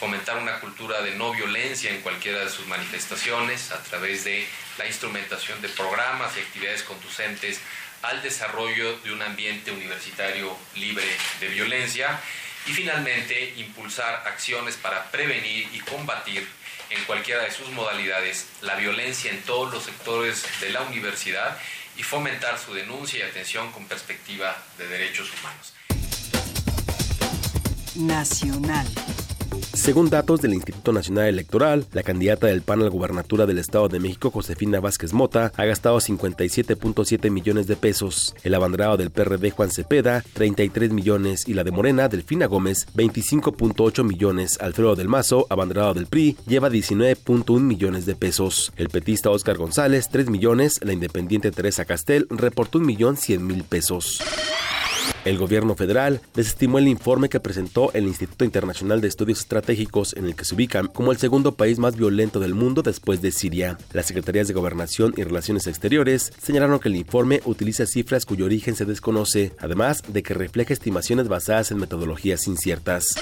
fomentar 0.00 0.36
una 0.38 0.58
cultura 0.58 1.00
de 1.00 1.12
no 1.12 1.32
violencia 1.32 1.92
en 1.92 2.00
cualquiera 2.00 2.40
de 2.40 2.50
sus 2.50 2.66
manifestaciones 2.66 3.70
a 3.70 3.80
través 3.84 4.24
de 4.24 4.44
la 4.78 4.86
instrumentación 4.86 5.62
de 5.62 5.68
programas 5.68 6.36
y 6.36 6.40
actividades 6.40 6.82
conducentes 6.82 7.60
al 8.02 8.20
desarrollo 8.20 8.98
de 8.98 9.12
un 9.12 9.22
ambiente 9.22 9.70
universitario 9.70 10.56
libre 10.74 11.06
de 11.38 11.48
violencia 11.48 12.20
y 12.66 12.72
finalmente, 12.72 13.54
impulsar 13.56 14.22
acciones 14.26 14.76
para 14.76 15.10
prevenir 15.10 15.68
y 15.72 15.80
combatir 15.80 16.46
en 16.90 17.04
cualquiera 17.04 17.42
de 17.42 17.50
sus 17.50 17.68
modalidades 17.70 18.46
la 18.60 18.76
violencia 18.76 19.30
en 19.30 19.42
todos 19.42 19.72
los 19.72 19.84
sectores 19.84 20.44
de 20.60 20.70
la 20.70 20.82
universidad 20.82 21.56
y 21.96 22.02
fomentar 22.02 22.58
su 22.58 22.74
denuncia 22.74 23.20
y 23.20 23.22
atención 23.22 23.70
con 23.72 23.86
perspectiva 23.86 24.56
de 24.78 24.88
derechos 24.88 25.28
humanos. 25.38 25.74
Nacional. 27.94 28.86
Según 29.74 30.10
datos 30.10 30.40
del 30.40 30.54
Instituto 30.54 30.92
Nacional 30.92 31.26
Electoral, 31.26 31.86
la 31.92 32.02
candidata 32.02 32.46
del 32.46 32.62
PAN 32.62 32.80
a 32.80 32.84
la 32.84 32.90
gubernatura 32.90 33.46
del 33.46 33.58
Estado 33.58 33.88
de 33.88 34.00
México, 34.00 34.30
Josefina 34.30 34.80
Vázquez 34.80 35.12
Mota, 35.12 35.52
ha 35.56 35.64
gastado 35.64 35.98
57.7 35.98 37.30
millones 37.30 37.66
de 37.66 37.76
pesos. 37.76 38.34
El 38.44 38.54
abanderado 38.54 38.96
del 38.96 39.10
PRD, 39.10 39.50
Juan 39.50 39.70
Cepeda, 39.70 40.24
33 40.34 40.92
millones. 40.92 41.48
Y 41.48 41.54
la 41.54 41.64
de 41.64 41.70
Morena, 41.70 42.08
Delfina 42.08 42.46
Gómez, 42.46 42.86
25.8 42.94 44.04
millones. 44.04 44.58
Alfredo 44.60 44.94
del 44.94 45.08
Mazo, 45.08 45.46
abanderado 45.50 45.94
del 45.94 46.06
PRI, 46.06 46.36
lleva 46.46 46.70
19.1 46.70 47.60
millones 47.60 48.06
de 48.06 48.14
pesos. 48.14 48.72
El 48.76 48.88
petista 48.88 49.30
Oscar 49.30 49.56
González, 49.56 50.08
3 50.10 50.30
millones. 50.30 50.80
La 50.82 50.92
independiente 50.92 51.50
Teresa 51.50 51.84
Castel 51.84 52.26
reportó 52.30 52.78
1.100.000 52.78 53.64
pesos. 53.64 54.20
El 55.24 55.38
gobierno 55.38 55.76
federal 55.76 56.20
desestimó 56.34 56.78
el 56.78 56.88
informe 56.88 57.28
que 57.28 57.38
presentó 57.38 57.92
el 57.92 58.04
Instituto 58.04 58.44
Internacional 58.44 59.00
de 59.00 59.08
Estudios 59.08 59.38
Estratégicos 59.40 60.14
en 60.16 60.24
el 60.24 60.34
que 60.34 60.44
se 60.44 60.54
ubican 60.54 60.88
como 60.88 61.12
el 61.12 61.18
segundo 61.18 61.54
país 61.54 61.78
más 61.78 61.96
violento 61.96 62.40
del 62.40 62.54
mundo 62.54 62.82
después 62.82 63.22
de 63.22 63.30
Siria. 63.30 63.78
Las 63.92 64.06
Secretarías 64.06 64.48
de 64.48 64.54
Gobernación 64.54 65.14
y 65.16 65.22
Relaciones 65.22 65.68
Exteriores 65.68 66.32
señalaron 66.42 66.80
que 66.80 66.88
el 66.88 66.96
informe 66.96 67.40
utiliza 67.44 67.86
cifras 67.86 68.26
cuyo 68.26 68.46
origen 68.46 68.74
se 68.74 68.84
desconoce, 68.84 69.52
además 69.60 70.02
de 70.08 70.22
que 70.24 70.34
refleja 70.34 70.72
estimaciones 70.72 71.28
basadas 71.28 71.70
en 71.70 71.78
metodologías 71.78 72.48
inciertas. 72.48 73.14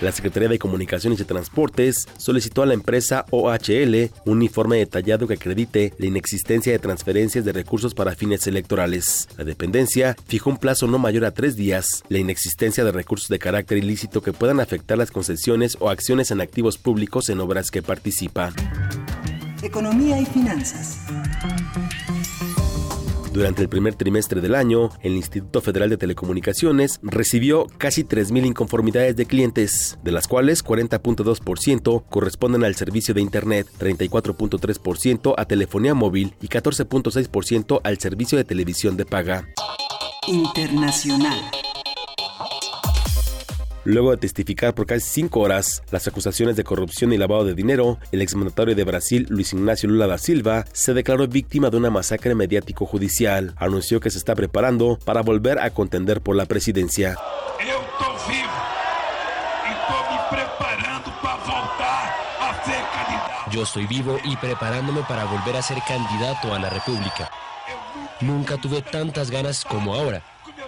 La 0.00 0.12
Secretaría 0.12 0.48
de 0.48 0.58
Comunicaciones 0.58 1.20
y 1.20 1.24
Transportes 1.24 2.08
solicitó 2.16 2.62
a 2.62 2.66
la 2.66 2.74
empresa 2.74 3.24
OHL 3.30 4.10
un 4.24 4.42
informe 4.42 4.78
detallado 4.78 5.28
que 5.28 5.34
acredite 5.34 5.92
la 5.98 6.06
inexistencia 6.06 6.72
de 6.72 6.78
transferencias 6.78 7.44
de 7.44 7.52
recursos 7.52 7.94
para 7.94 8.14
fines 8.14 8.46
electorales. 8.46 9.28
La 9.36 9.44
dependencia 9.44 10.16
fijó 10.26 10.50
un 10.50 10.56
plazo 10.56 10.86
no 10.86 10.98
mayor 10.98 11.24
a 11.24 11.32
tres 11.32 11.56
días, 11.56 12.02
la 12.08 12.18
inexistencia 12.18 12.84
de 12.84 12.92
recursos 12.92 13.28
de 13.28 13.38
carácter 13.38 13.78
ilícito 13.78 14.22
que 14.22 14.32
puedan 14.32 14.60
afectar 14.60 14.98
las 14.98 15.10
concesiones 15.10 15.76
o 15.80 15.90
acciones 15.90 16.30
en 16.30 16.40
activos 16.40 16.78
públicos 16.78 17.28
en 17.28 17.40
obras 17.40 17.70
que 17.70 17.82
participa. 17.82 18.52
Economía 19.62 20.20
y 20.20 20.26
finanzas. 20.26 20.98
Durante 23.32 23.62
el 23.62 23.70
primer 23.70 23.94
trimestre 23.94 24.42
del 24.42 24.54
año, 24.54 24.90
el 25.00 25.14
Instituto 25.14 25.62
Federal 25.62 25.88
de 25.88 25.96
Telecomunicaciones 25.96 27.00
recibió 27.02 27.66
casi 27.78 28.04
3.000 28.04 28.46
inconformidades 28.46 29.16
de 29.16 29.24
clientes, 29.24 29.98
de 30.02 30.12
las 30.12 30.28
cuales 30.28 30.62
40.2% 30.62 32.04
corresponden 32.10 32.62
al 32.62 32.74
servicio 32.74 33.14
de 33.14 33.22
Internet, 33.22 33.68
34.3% 33.78 35.34
a 35.36 35.44
telefonía 35.46 35.94
móvil 35.94 36.34
y 36.42 36.48
14.6% 36.48 37.80
al 37.82 37.98
servicio 37.98 38.36
de 38.36 38.44
televisión 38.44 38.98
de 38.98 39.06
paga. 39.06 39.48
Internacional. 40.28 41.40
Luego 43.84 44.12
de 44.12 44.16
testificar 44.16 44.74
por 44.74 44.86
casi 44.86 45.06
cinco 45.08 45.40
horas 45.40 45.82
las 45.90 46.06
acusaciones 46.06 46.54
de 46.54 46.62
corrupción 46.62 47.12
y 47.12 47.18
lavado 47.18 47.44
de 47.44 47.54
dinero, 47.54 47.98
el 48.12 48.22
exmandatario 48.22 48.76
de 48.76 48.84
Brasil, 48.84 49.26
Luis 49.28 49.52
Ignacio 49.52 49.88
Lula 49.88 50.06
da 50.06 50.18
Silva, 50.18 50.64
se 50.72 50.94
declaró 50.94 51.26
víctima 51.26 51.68
de 51.68 51.78
una 51.78 51.90
masacre 51.90 52.36
mediático 52.36 52.86
judicial. 52.86 53.54
Anunció 53.56 53.98
que 53.98 54.10
se 54.10 54.18
está 54.18 54.36
preparando 54.36 54.98
para 55.04 55.22
volver 55.22 55.58
a 55.58 55.70
contender 55.70 56.20
por 56.20 56.36
la 56.36 56.46
presidencia. 56.46 57.16
Yo 63.50 63.64
estoy 63.64 63.86
vivo 63.86 64.18
y 64.24 64.36
preparándome 64.36 65.02
para 65.08 65.24
volver 65.24 65.56
a 65.56 65.62
ser 65.62 65.78
candidato 65.86 66.54
a 66.54 66.58
la 66.60 66.70
República. 66.70 67.30
Nunca 68.20 68.56
tuve 68.56 68.80
tantas 68.80 69.30
ganas 69.30 69.64
como 69.64 69.94
ahora 69.94 70.22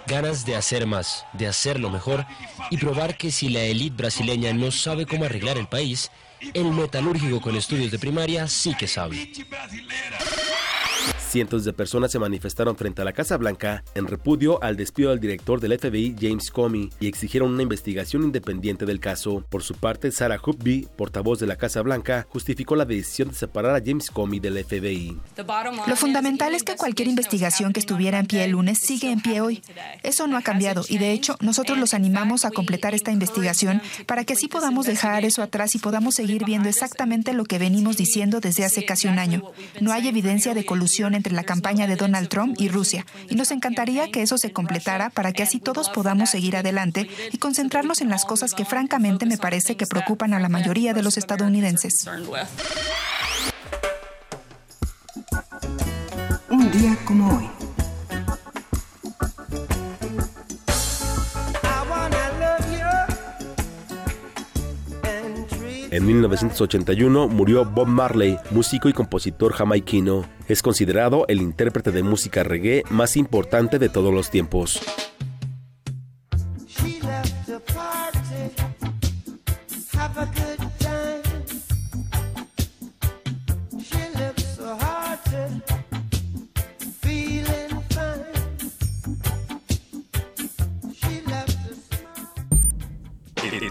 ganas 0.07 0.45
de 0.45 0.55
hacer 0.55 0.85
más, 0.85 1.25
de 1.33 1.47
hacerlo 1.47 1.89
mejor 1.89 2.25
y 2.69 2.77
probar 2.77 3.17
que 3.17 3.31
si 3.31 3.49
la 3.49 3.61
élite 3.61 3.95
brasileña 3.95 4.53
no 4.53 4.71
sabe 4.71 5.05
cómo 5.05 5.25
arreglar 5.25 5.57
el 5.57 5.67
país, 5.67 6.11
el 6.53 6.65
metalúrgico 6.65 7.41
con 7.41 7.55
estudios 7.55 7.91
de 7.91 7.99
primaria 7.99 8.47
sí 8.47 8.75
que 8.75 8.87
sabe. 8.87 9.31
Cientos 11.35 11.65
de 11.65 11.73
personas 11.73 12.13
se 12.13 12.17
manifestaron 12.17 12.77
frente 12.77 13.01
a 13.01 13.03
la 13.03 13.11
Casa 13.11 13.35
Blanca 13.35 13.83
en 13.93 14.07
repudio 14.07 14.63
al 14.63 14.77
despido 14.77 15.09
del 15.09 15.19
director 15.19 15.59
del 15.59 15.77
FBI, 15.77 16.15
James 16.17 16.49
Comey, 16.49 16.89
y 17.01 17.07
exigieron 17.07 17.51
una 17.51 17.61
investigación 17.61 18.23
independiente 18.23 18.85
del 18.85 19.01
caso. 19.01 19.43
Por 19.49 19.61
su 19.61 19.73
parte, 19.73 20.13
Sarah 20.13 20.39
Huckabee, 20.41 20.87
portavoz 20.95 21.39
de 21.39 21.47
la 21.47 21.57
Casa 21.57 21.81
Blanca, 21.81 22.25
justificó 22.29 22.77
la 22.77 22.85
decisión 22.85 23.27
de 23.27 23.35
separar 23.35 23.75
a 23.75 23.83
James 23.85 24.11
Comey 24.11 24.39
del 24.39 24.63
FBI. 24.63 25.19
Lo 25.87 25.97
fundamental 25.97 26.55
es 26.55 26.63
que 26.63 26.77
cualquier 26.77 27.09
investigación 27.09 27.73
que 27.73 27.81
estuviera 27.81 28.17
en 28.17 28.27
pie 28.27 28.45
el 28.45 28.51
lunes 28.51 28.79
sigue 28.79 29.11
en 29.11 29.19
pie 29.19 29.41
hoy. 29.41 29.61
Eso 30.03 30.27
no 30.27 30.37
ha 30.37 30.41
cambiado 30.41 30.85
y 30.87 30.99
de 30.99 31.11
hecho 31.11 31.35
nosotros 31.41 31.77
los 31.77 31.93
animamos 31.93 32.45
a 32.45 32.51
completar 32.51 32.93
esta 32.95 33.11
investigación 33.11 33.81
para 34.05 34.23
que 34.23 34.35
así 34.35 34.47
podamos 34.47 34.85
dejar 34.85 35.25
eso 35.25 35.41
atrás 35.41 35.75
y 35.75 35.79
podamos 35.79 36.15
seguir 36.15 36.45
viendo 36.45 36.69
exactamente 36.69 37.33
lo 37.33 37.43
que 37.43 37.59
venimos 37.59 37.97
diciendo 37.97 38.39
desde 38.39 38.63
hace 38.63 38.85
casi 38.85 39.09
un 39.09 39.19
año. 39.19 39.51
No 39.81 39.91
hay 39.91 40.07
evidencia 40.07 40.53
de 40.53 40.63
colusión 40.63 41.13
entre 41.13 41.24
la 41.33 41.43
campaña 41.43 41.87
de 41.87 41.95
Donald 41.95 42.29
Trump 42.29 42.55
y 42.59 42.69
Rusia, 42.69 43.05
y 43.29 43.35
nos 43.35 43.51
encantaría 43.51 44.11
que 44.11 44.21
eso 44.21 44.37
se 44.37 44.51
completara 44.51 45.09
para 45.09 45.31
que 45.31 45.43
así 45.43 45.59
todos 45.59 45.89
podamos 45.89 46.29
seguir 46.29 46.55
adelante 46.55 47.09
y 47.31 47.37
concentrarnos 47.37 48.01
en 48.01 48.09
las 48.09 48.25
cosas 48.25 48.53
que 48.53 48.65
francamente 48.65 49.25
me 49.25 49.37
parece 49.37 49.75
que 49.77 49.87
preocupan 49.87 50.33
a 50.33 50.39
la 50.39 50.49
mayoría 50.49 50.93
de 50.93 51.03
los 51.03 51.17
estadounidenses. 51.17 51.93
Un 56.49 56.71
día 56.71 56.97
como 57.05 57.37
hoy. 57.37 57.54
En 65.95 66.05
1981 66.05 67.29
murió 67.29 67.63
Bob 67.63 67.87
Marley, 67.87 68.37
músico 68.51 68.89
y 68.89 68.91
compositor 68.91 69.53
jamaiquino. 69.53 70.25
Es 70.49 70.61
considerado 70.61 71.23
el 71.29 71.41
intérprete 71.41 71.91
de 71.91 72.03
música 72.03 72.43
reggae 72.43 72.83
más 72.89 73.15
importante 73.15 73.79
de 73.79 73.87
todos 73.87 74.13
los 74.13 74.29
tiempos. 74.29 74.81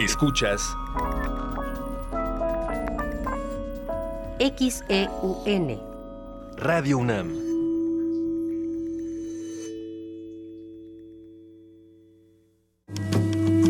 Escuchas 0.00 0.74
XEUN. 4.38 5.78
Radio 6.56 6.98
UNAM. 6.98 7.53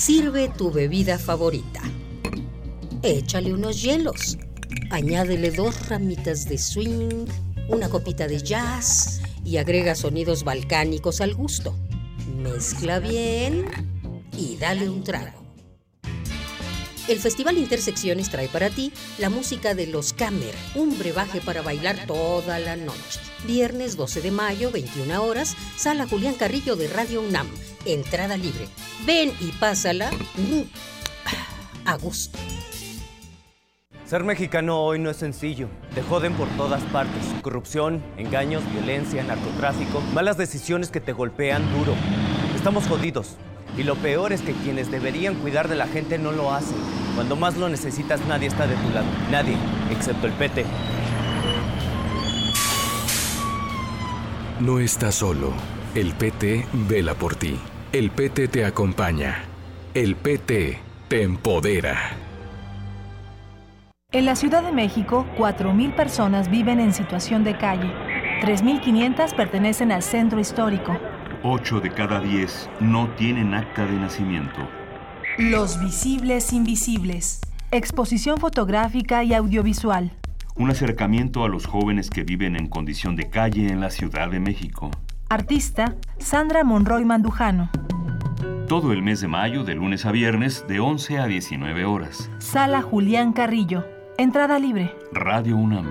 Sirve 0.00 0.48
tu 0.48 0.70
bebida 0.70 1.18
favorita. 1.18 1.82
Échale 3.02 3.52
unos 3.52 3.82
hielos. 3.82 4.38
Añádele 4.90 5.50
dos 5.50 5.90
ramitas 5.90 6.48
de 6.48 6.56
swing, 6.56 7.26
una 7.68 7.90
copita 7.90 8.26
de 8.26 8.42
jazz 8.42 9.20
y 9.44 9.58
agrega 9.58 9.94
sonidos 9.94 10.42
balcánicos 10.42 11.20
al 11.20 11.34
gusto. 11.34 11.76
Mezcla 12.34 12.98
bien 12.98 13.66
y 14.38 14.56
dale 14.56 14.88
un 14.88 15.04
trago. 15.04 15.44
El 17.06 17.18
Festival 17.18 17.58
Intersecciones 17.58 18.30
trae 18.30 18.48
para 18.48 18.70
ti 18.70 18.94
la 19.18 19.28
música 19.28 19.74
de 19.74 19.86
Los 19.86 20.14
Camer, 20.14 20.54
un 20.76 20.98
brebaje 20.98 21.42
para 21.42 21.60
bailar 21.60 22.06
toda 22.06 22.58
la 22.58 22.76
noche. 22.76 23.20
Viernes 23.46 23.98
12 23.98 24.22
de 24.22 24.30
mayo, 24.30 24.70
21 24.70 25.22
horas, 25.22 25.54
Sala 25.76 26.06
Julián 26.06 26.36
Carrillo 26.36 26.74
de 26.74 26.88
Radio 26.88 27.20
UNAM. 27.20 27.48
Entrada 27.84 28.36
libre. 28.36 28.68
Ven 29.06 29.32
y 29.40 29.52
pásala 29.52 30.10
mm, 30.36 30.62
a 31.86 31.96
gusto. 31.96 32.38
Ser 34.04 34.24
mexicano 34.24 34.80
hoy 34.80 34.98
no 34.98 35.08
es 35.08 35.18
sencillo. 35.18 35.68
Te 35.94 36.02
joden 36.02 36.34
por 36.34 36.48
todas 36.56 36.82
partes. 36.84 37.24
Corrupción, 37.42 38.02
engaños, 38.16 38.62
violencia, 38.72 39.22
narcotráfico, 39.22 40.00
malas 40.12 40.36
decisiones 40.36 40.90
que 40.90 41.00
te 41.00 41.12
golpean 41.12 41.62
duro. 41.78 41.94
Estamos 42.56 42.88
jodidos. 42.88 43.36
Y 43.78 43.84
lo 43.84 43.94
peor 43.94 44.32
es 44.32 44.42
que 44.42 44.52
quienes 44.52 44.90
deberían 44.90 45.36
cuidar 45.36 45.68
de 45.68 45.76
la 45.76 45.86
gente 45.86 46.18
no 46.18 46.32
lo 46.32 46.52
hacen. 46.52 46.76
Cuando 47.14 47.36
más 47.36 47.56
lo 47.56 47.68
necesitas 47.68 48.20
nadie 48.26 48.48
está 48.48 48.66
de 48.66 48.74
tu 48.74 48.90
lado. 48.90 49.06
Nadie, 49.30 49.56
excepto 49.92 50.26
el 50.26 50.32
PT. 50.32 50.64
No 54.58 54.80
estás 54.80 55.14
solo. 55.14 55.52
El 55.94 56.12
PT 56.14 56.66
vela 56.72 57.14
por 57.14 57.36
ti. 57.36 57.58
El 57.92 58.12
PT 58.12 58.46
te 58.46 58.64
acompaña. 58.64 59.42
El 59.94 60.14
PT 60.14 60.78
te 61.08 61.22
empodera. 61.24 61.98
En 64.12 64.26
la 64.26 64.36
Ciudad 64.36 64.62
de 64.62 64.70
México, 64.70 65.26
4.000 65.36 65.96
personas 65.96 66.48
viven 66.48 66.78
en 66.78 66.94
situación 66.94 67.42
de 67.42 67.58
calle. 67.58 67.92
3.500 68.42 69.34
pertenecen 69.34 69.90
al 69.90 70.04
centro 70.04 70.38
histórico. 70.38 70.96
8 71.42 71.80
de 71.80 71.90
cada 71.90 72.20
10 72.20 72.70
no 72.78 73.08
tienen 73.16 73.54
acta 73.54 73.84
de 73.84 73.94
nacimiento. 73.94 74.68
Los 75.36 75.80
visibles 75.80 76.52
invisibles. 76.52 77.40
Exposición 77.72 78.38
fotográfica 78.38 79.24
y 79.24 79.34
audiovisual. 79.34 80.12
Un 80.54 80.70
acercamiento 80.70 81.42
a 81.42 81.48
los 81.48 81.66
jóvenes 81.66 82.08
que 82.08 82.22
viven 82.22 82.54
en 82.54 82.68
condición 82.68 83.16
de 83.16 83.28
calle 83.28 83.66
en 83.66 83.80
la 83.80 83.90
Ciudad 83.90 84.30
de 84.30 84.38
México. 84.38 84.92
Artista 85.32 85.94
Sandra 86.18 86.64
Monroy 86.64 87.04
Mandujano. 87.04 87.70
Todo 88.66 88.92
el 88.92 89.00
mes 89.00 89.20
de 89.20 89.28
mayo, 89.28 89.62
de 89.62 89.76
lunes 89.76 90.04
a 90.04 90.10
viernes, 90.10 90.64
de 90.66 90.80
11 90.80 91.20
a 91.20 91.26
19 91.26 91.84
horas. 91.84 92.28
Sala 92.38 92.82
Julián 92.82 93.32
Carrillo. 93.32 93.86
Entrada 94.18 94.58
libre. 94.58 94.92
Radio 95.12 95.56
UNAM. 95.56 95.86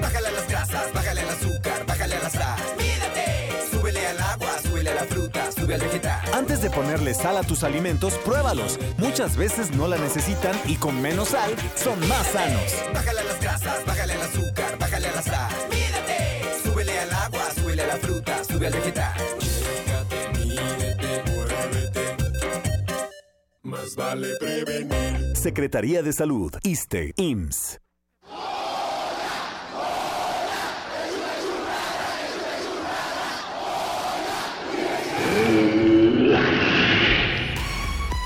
Bájale 0.00 0.26
a 0.26 0.30
las 0.32 0.48
grasas, 0.48 0.92
bájale 0.92 1.20
al 1.20 1.28
azúcar, 1.28 1.86
bájale 1.86 2.14
a 2.16 2.22
la 2.24 2.30
sal. 2.30 2.58
Mídate, 2.76 3.48
súbele 3.70 4.06
al 4.08 4.18
agua, 4.18 4.58
súbele 4.60 4.90
a 4.90 4.94
la 4.96 5.04
fruta, 5.04 5.52
sube 5.52 5.74
al 5.74 5.80
vegetal. 5.82 6.20
Antes 6.34 6.62
de 6.62 6.70
ponerle 6.70 7.14
sal 7.14 7.36
a 7.36 7.42
tus 7.42 7.62
alimentos, 7.62 8.14
pruébalos. 8.24 8.80
Muchas 8.98 9.36
veces 9.36 9.70
no 9.70 9.86
la 9.86 9.98
necesitan 9.98 10.56
y 10.66 10.74
con 10.74 11.00
menos 11.00 11.28
sal 11.28 11.50
son 11.76 12.00
más 12.08 12.26
sanos. 12.26 12.74
Bájale 12.92 13.20
a 13.20 13.24
las 13.24 13.40
grasas, 13.40 13.86
bájale 13.86 14.14
al 14.14 14.22
azúcar, 14.22 14.49
bájale 15.00 15.08
a 15.08 15.14
la 15.14 15.22
sal. 15.22 15.68
Mídate, 15.70 16.62
súbele 16.62 16.98
al 16.98 17.12
agua, 17.12 17.50
súbele 17.54 17.82
a 17.82 17.86
la 17.86 17.96
fruta, 17.96 18.44
sube 18.44 18.66
al 18.66 18.72
vegetal. 18.72 19.14
Más 23.62 23.94
vale 23.96 24.36
prevenir. 24.38 25.36
Secretaría 25.36 26.02
de 26.02 26.12
Salud, 26.12 26.52
ISTE, 26.62 27.14
IMSS. 27.16 27.80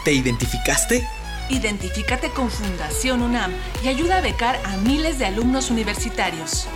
¿Te 0.05 0.13
identificaste? 0.13 1.03
Identifícate 1.51 2.31
con 2.31 2.51
Fundación 2.51 3.23
UNAM 3.23 3.53
y 3.83 3.89
ayuda 3.89 4.19
a 4.19 4.21
becar 4.21 4.61
a 4.65 4.77
miles 4.79 5.19
de 5.19 5.27
alumnos 5.27 5.71
universitarios. 5.71 6.69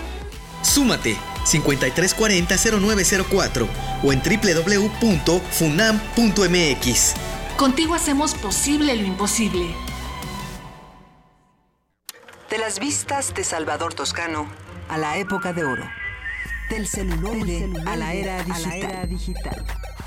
Súmate 0.62 1.16
5340-0904 1.44 3.68
o 4.02 4.12
en 4.12 4.20
www.funam.mx. 4.20 5.44
Contigo 7.56 7.94
hacemos 7.94 8.34
posible 8.34 8.94
lo 8.96 9.04
imposible. 9.04 9.74
De 12.50 12.58
las 12.58 12.78
vistas 12.78 13.34
de 13.34 13.44
Salvador 13.44 13.94
Toscano 13.94 14.46
a 14.88 14.98
la 14.98 15.16
época 15.18 15.52
de 15.52 15.64
oro. 15.64 15.84
Del 16.70 16.86
celuloide, 16.86 17.68
a 17.86 17.96
la 17.96 18.12
era 18.12 18.44
digital. 19.06 19.64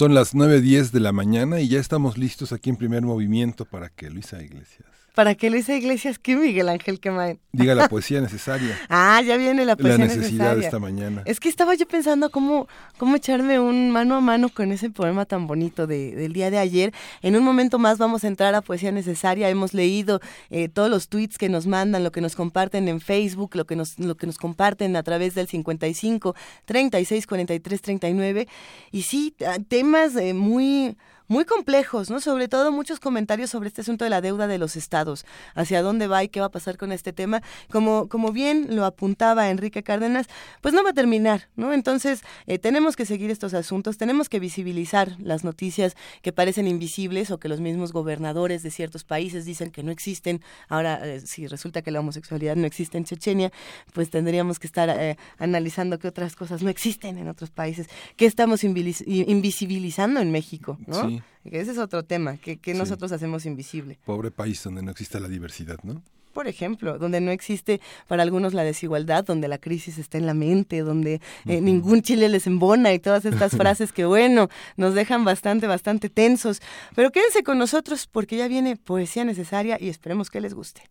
Son 0.00 0.14
las 0.14 0.34
9.10 0.34 0.92
de 0.92 1.00
la 1.00 1.12
mañana 1.12 1.60
y 1.60 1.68
ya 1.68 1.78
estamos 1.78 2.16
listos 2.16 2.54
aquí 2.54 2.70
en 2.70 2.76
primer 2.76 3.02
movimiento 3.02 3.66
para 3.66 3.90
que 3.90 4.08
Luisa 4.08 4.42
Iglesias 4.42 4.88
¿Para 5.14 5.34
qué 5.34 5.50
Luisa 5.50 5.74
Iglesias? 5.74 6.18
¿Qué 6.18 6.36
Miguel 6.36 6.68
Ángel 6.68 7.00
Quemain? 7.00 7.38
diga 7.52 7.74
la 7.74 7.88
poesía 7.90 8.20
necesaria. 8.20 8.78
ah, 8.88 9.20
ya 9.26 9.36
viene 9.36 9.64
la 9.64 9.74
poesía 9.76 9.98
La 9.98 10.04
necesidad 10.04 10.30
necesaria. 10.30 10.54
de 10.54 10.64
esta 10.64 10.78
mañana. 10.78 11.22
Es 11.26 11.40
que 11.40 11.48
estaba 11.48 11.74
yo 11.74 11.86
pensando 11.86 12.30
cómo, 12.30 12.68
cómo 12.96 13.16
echarme 13.16 13.58
un 13.58 13.90
mano 13.90 14.14
a 14.14 14.20
mano 14.20 14.48
con 14.48 14.70
ese 14.72 14.88
poema 14.90 15.24
tan 15.26 15.46
bonito 15.46 15.86
de, 15.86 16.14
del 16.14 16.32
día 16.32 16.50
de 16.50 16.58
ayer. 16.58 16.92
En 17.22 17.36
un 17.36 17.42
momento 17.42 17.78
más 17.78 17.98
vamos 17.98 18.22
a 18.24 18.28
entrar 18.28 18.54
a 18.54 18.62
Poesía 18.62 18.92
Necesaria. 18.92 19.48
Hemos 19.48 19.74
leído 19.74 20.20
eh, 20.50 20.68
todos 20.68 20.88
los 20.88 21.08
tweets 21.08 21.38
que 21.38 21.48
nos 21.48 21.66
mandan, 21.66 22.04
lo 22.04 22.12
que 22.12 22.20
nos 22.20 22.36
comparten 22.36 22.86
en 22.88 23.00
Facebook, 23.00 23.56
lo 23.56 23.66
que 23.66 23.74
nos, 23.76 23.98
lo 23.98 24.16
que 24.16 24.26
nos 24.26 24.38
comparten 24.38 24.94
a 24.96 25.02
través 25.02 25.34
del 25.34 25.48
55 25.48 26.34
36 26.66 27.26
43 27.26 27.82
39. 27.82 28.48
Y 28.92 29.02
sí, 29.02 29.34
temas 29.68 30.14
eh, 30.16 30.34
muy 30.34 30.96
muy 31.30 31.44
complejos, 31.44 32.10
¿no? 32.10 32.18
Sobre 32.20 32.48
todo 32.48 32.72
muchos 32.72 32.98
comentarios 32.98 33.50
sobre 33.50 33.68
este 33.68 33.82
asunto 33.82 34.02
de 34.02 34.10
la 34.10 34.20
deuda 34.20 34.48
de 34.48 34.58
los 34.58 34.74
estados, 34.74 35.24
hacia 35.54 35.80
dónde 35.80 36.08
va 36.08 36.24
y 36.24 36.28
qué 36.28 36.40
va 36.40 36.46
a 36.46 36.50
pasar 36.50 36.76
con 36.76 36.90
este 36.90 37.12
tema. 37.12 37.40
Como, 37.70 38.08
como 38.08 38.32
bien 38.32 38.74
lo 38.74 38.84
apuntaba 38.84 39.48
Enrique 39.48 39.84
Cárdenas, 39.84 40.26
pues 40.60 40.74
no 40.74 40.82
va 40.82 40.90
a 40.90 40.92
terminar, 40.92 41.48
¿no? 41.54 41.72
Entonces, 41.72 42.22
eh, 42.48 42.58
tenemos 42.58 42.96
que 42.96 43.06
seguir 43.06 43.30
estos 43.30 43.54
asuntos, 43.54 43.96
tenemos 43.96 44.28
que 44.28 44.40
visibilizar 44.40 45.20
las 45.20 45.44
noticias 45.44 45.94
que 46.20 46.32
parecen 46.32 46.66
invisibles 46.66 47.30
o 47.30 47.38
que 47.38 47.48
los 47.48 47.60
mismos 47.60 47.92
gobernadores 47.92 48.64
de 48.64 48.72
ciertos 48.72 49.04
países 49.04 49.44
dicen 49.44 49.70
que 49.70 49.84
no 49.84 49.92
existen. 49.92 50.42
Ahora, 50.68 50.98
eh, 51.06 51.20
si 51.20 51.46
resulta 51.46 51.82
que 51.82 51.92
la 51.92 52.00
homosexualidad 52.00 52.56
no 52.56 52.66
existe 52.66 52.98
en 52.98 53.04
Chechenia, 53.04 53.52
pues 53.92 54.10
tendríamos 54.10 54.58
que 54.58 54.66
estar 54.66 54.88
eh, 54.90 55.16
analizando 55.38 56.00
qué 56.00 56.08
otras 56.08 56.34
cosas 56.34 56.60
no 56.60 56.70
existen 56.70 57.18
en 57.18 57.28
otros 57.28 57.50
países, 57.50 57.86
qué 58.16 58.26
estamos 58.26 58.64
invisibilizando 58.64 60.18
en 60.18 60.32
México, 60.32 60.76
¿no? 60.88 61.08
Sí. 61.08 61.19
Ese 61.44 61.72
es 61.72 61.78
otro 61.78 62.02
tema, 62.04 62.36
que, 62.36 62.58
que 62.58 62.72
Sí. 62.72 62.78
nosotros 62.78 63.12
hacemos 63.12 63.46
invisible. 63.46 63.98
Pobre 64.04 64.30
país 64.30 64.62
donde 64.62 64.82
no 64.82 64.90
exista 64.90 65.18
la 65.20 65.28
diversidad, 65.28 65.78
¿no? 65.82 66.02
Por 66.32 66.46
ejemplo, 66.46 66.96
donde 66.96 67.20
no 67.20 67.32
existe 67.32 67.80
para 68.06 68.22
algunos 68.22 68.54
la 68.54 68.62
desigualdad, 68.62 69.24
donde 69.24 69.48
la 69.48 69.58
crisis 69.58 69.98
está 69.98 70.16
en 70.16 70.26
la 70.26 70.34
mente, 70.34 70.78
donde 70.80 71.20
eh, 71.46 71.60
ningún 71.60 72.02
chile 72.02 72.28
les 72.28 72.46
embona 72.46 72.92
y 72.92 73.00
todas 73.00 73.24
estas 73.24 73.50
frases 73.56 73.90
que, 73.92 74.04
bueno, 74.04 74.48
nos 74.76 74.94
dejan 74.94 75.24
bastante, 75.24 75.66
bastante 75.66 76.08
tensos. 76.08 76.60
Pero 76.94 77.10
quédense 77.10 77.42
con 77.42 77.58
nosotros 77.58 78.06
porque 78.06 78.36
ya 78.36 78.46
viene 78.46 78.76
poesía 78.76 79.24
necesaria 79.24 79.76
y 79.80 79.88
esperemos 79.88 80.30
que 80.30 80.40
les 80.40 80.54
guste. 80.54 80.82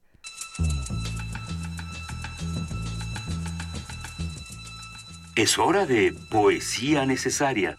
Es 5.35 5.57
hora 5.57 5.85
de 5.85 6.13
poesía 6.29 7.05
necesaria. 7.05 7.77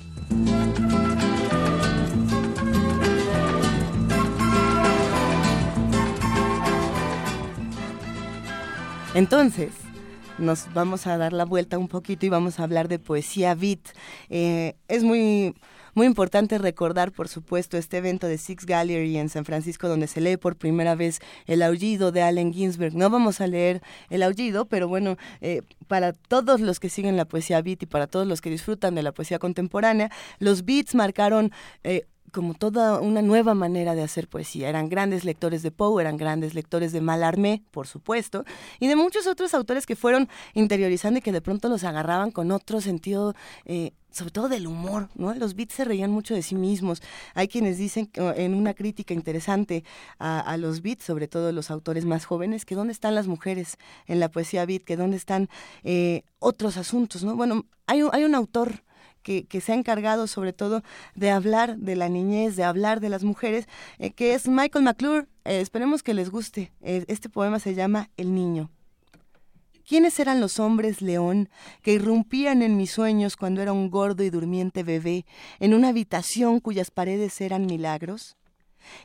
Entonces, 9.20 9.72
nos 10.38 10.72
vamos 10.72 11.06
a 11.06 11.18
dar 11.18 11.34
la 11.34 11.44
vuelta 11.44 11.76
un 11.76 11.88
poquito 11.88 12.24
y 12.24 12.30
vamos 12.30 12.58
a 12.58 12.62
hablar 12.62 12.88
de 12.88 12.98
poesía 12.98 13.54
beat. 13.54 13.80
Eh, 14.30 14.76
es 14.88 15.04
muy 15.04 15.54
muy 15.92 16.06
importante 16.06 16.56
recordar, 16.56 17.12
por 17.12 17.28
supuesto, 17.28 17.76
este 17.76 17.98
evento 17.98 18.26
de 18.26 18.38
Six 18.38 18.64
Gallery 18.64 19.18
en 19.18 19.28
San 19.28 19.44
Francisco, 19.44 19.88
donde 19.88 20.06
se 20.06 20.22
lee 20.22 20.38
por 20.38 20.56
primera 20.56 20.94
vez 20.94 21.18
el 21.44 21.60
aullido 21.60 22.12
de 22.12 22.22
Allen 22.22 22.54
Ginsberg. 22.54 22.94
No 22.94 23.10
vamos 23.10 23.42
a 23.42 23.46
leer 23.46 23.82
el 24.08 24.22
aullido, 24.22 24.64
pero 24.64 24.88
bueno, 24.88 25.18
eh, 25.42 25.60
para 25.86 26.14
todos 26.14 26.62
los 26.62 26.80
que 26.80 26.88
siguen 26.88 27.18
la 27.18 27.26
poesía 27.26 27.60
beat 27.60 27.82
y 27.82 27.86
para 27.86 28.06
todos 28.06 28.26
los 28.26 28.40
que 28.40 28.48
disfrutan 28.48 28.94
de 28.94 29.02
la 29.02 29.12
poesía 29.12 29.38
contemporánea, 29.38 30.10
los 30.38 30.64
beats 30.64 30.94
marcaron 30.94 31.52
eh, 31.84 32.06
como 32.30 32.54
toda 32.54 33.00
una 33.00 33.22
nueva 33.22 33.54
manera 33.54 33.94
de 33.94 34.02
hacer 34.02 34.28
poesía. 34.28 34.68
Eran 34.68 34.88
grandes 34.88 35.24
lectores 35.24 35.62
de 35.62 35.70
Poe, 35.70 36.00
eran 36.00 36.16
grandes 36.16 36.54
lectores 36.54 36.92
de 36.92 37.00
Mallarmé, 37.00 37.62
por 37.70 37.86
supuesto, 37.86 38.44
y 38.78 38.88
de 38.88 38.96
muchos 38.96 39.26
otros 39.26 39.54
autores 39.54 39.86
que 39.86 39.96
fueron 39.96 40.28
interiorizando 40.54 41.18
y 41.18 41.22
que 41.22 41.32
de 41.32 41.40
pronto 41.40 41.68
los 41.68 41.84
agarraban 41.84 42.30
con 42.30 42.50
otro 42.50 42.80
sentido. 42.80 43.34
Eh, 43.64 43.92
sobre 44.12 44.32
todo 44.32 44.48
del 44.48 44.66
humor, 44.66 45.08
¿no? 45.14 45.32
Los 45.34 45.54
beats 45.54 45.74
se 45.74 45.84
reían 45.84 46.10
mucho 46.10 46.34
de 46.34 46.42
sí 46.42 46.56
mismos. 46.56 47.00
Hay 47.34 47.46
quienes 47.46 47.78
dicen 47.78 48.10
en 48.14 48.54
una 48.54 48.74
crítica 48.74 49.14
interesante 49.14 49.84
a, 50.18 50.56
los 50.56 50.82
beats, 50.82 51.04
sobre 51.04 51.28
todo 51.28 51.52
los 51.52 51.70
autores 51.70 52.04
más 52.04 52.24
jóvenes, 52.24 52.64
que 52.64 52.74
dónde 52.74 52.92
están 52.92 53.14
las 53.14 53.28
mujeres 53.28 53.76
en 54.06 54.18
la 54.18 54.28
poesía 54.28 54.66
beat, 54.66 54.82
que 54.82 54.96
dónde 54.96 55.16
están 55.16 55.48
eh, 55.84 56.22
otros 56.40 56.76
asuntos, 56.76 57.22
¿no? 57.22 57.36
Bueno, 57.36 57.66
hay 57.86 58.02
hay 58.12 58.24
un 58.24 58.34
autor 58.34 58.82
que, 59.22 59.60
se 59.60 59.72
ha 59.72 59.74
encargado 59.74 60.26
sobre 60.26 60.52
todo 60.52 60.82
de 61.14 61.30
hablar 61.30 61.76
de 61.76 61.96
la 61.96 62.08
niñez, 62.08 62.56
de 62.56 62.64
hablar 62.64 63.00
de 63.00 63.08
las 63.08 63.22
mujeres, 63.24 63.68
eh, 63.98 64.10
que 64.12 64.34
es 64.34 64.48
Michael 64.48 64.84
McClure. 64.84 65.26
Eh, 65.44 65.60
esperemos 65.60 66.02
que 66.02 66.14
les 66.14 66.30
guste. 66.30 66.72
Eh, 66.80 67.04
este 67.08 67.28
poema 67.28 67.58
se 67.58 67.74
llama 67.74 68.10
El 68.16 68.34
Niño. 68.34 68.70
¿Quiénes 69.86 70.20
eran 70.20 70.40
los 70.40 70.60
hombres 70.60 71.02
león 71.02 71.48
que 71.82 71.94
irrumpían 71.94 72.62
en 72.62 72.76
mis 72.76 72.92
sueños 72.92 73.36
cuando 73.36 73.60
era 73.60 73.72
un 73.72 73.90
gordo 73.90 74.22
y 74.22 74.30
durmiente 74.30 74.84
bebé 74.84 75.26
en 75.58 75.74
una 75.74 75.88
habitación 75.88 76.60
cuyas 76.60 76.92
paredes 76.92 77.40
eran 77.40 77.66
milagros? 77.66 78.36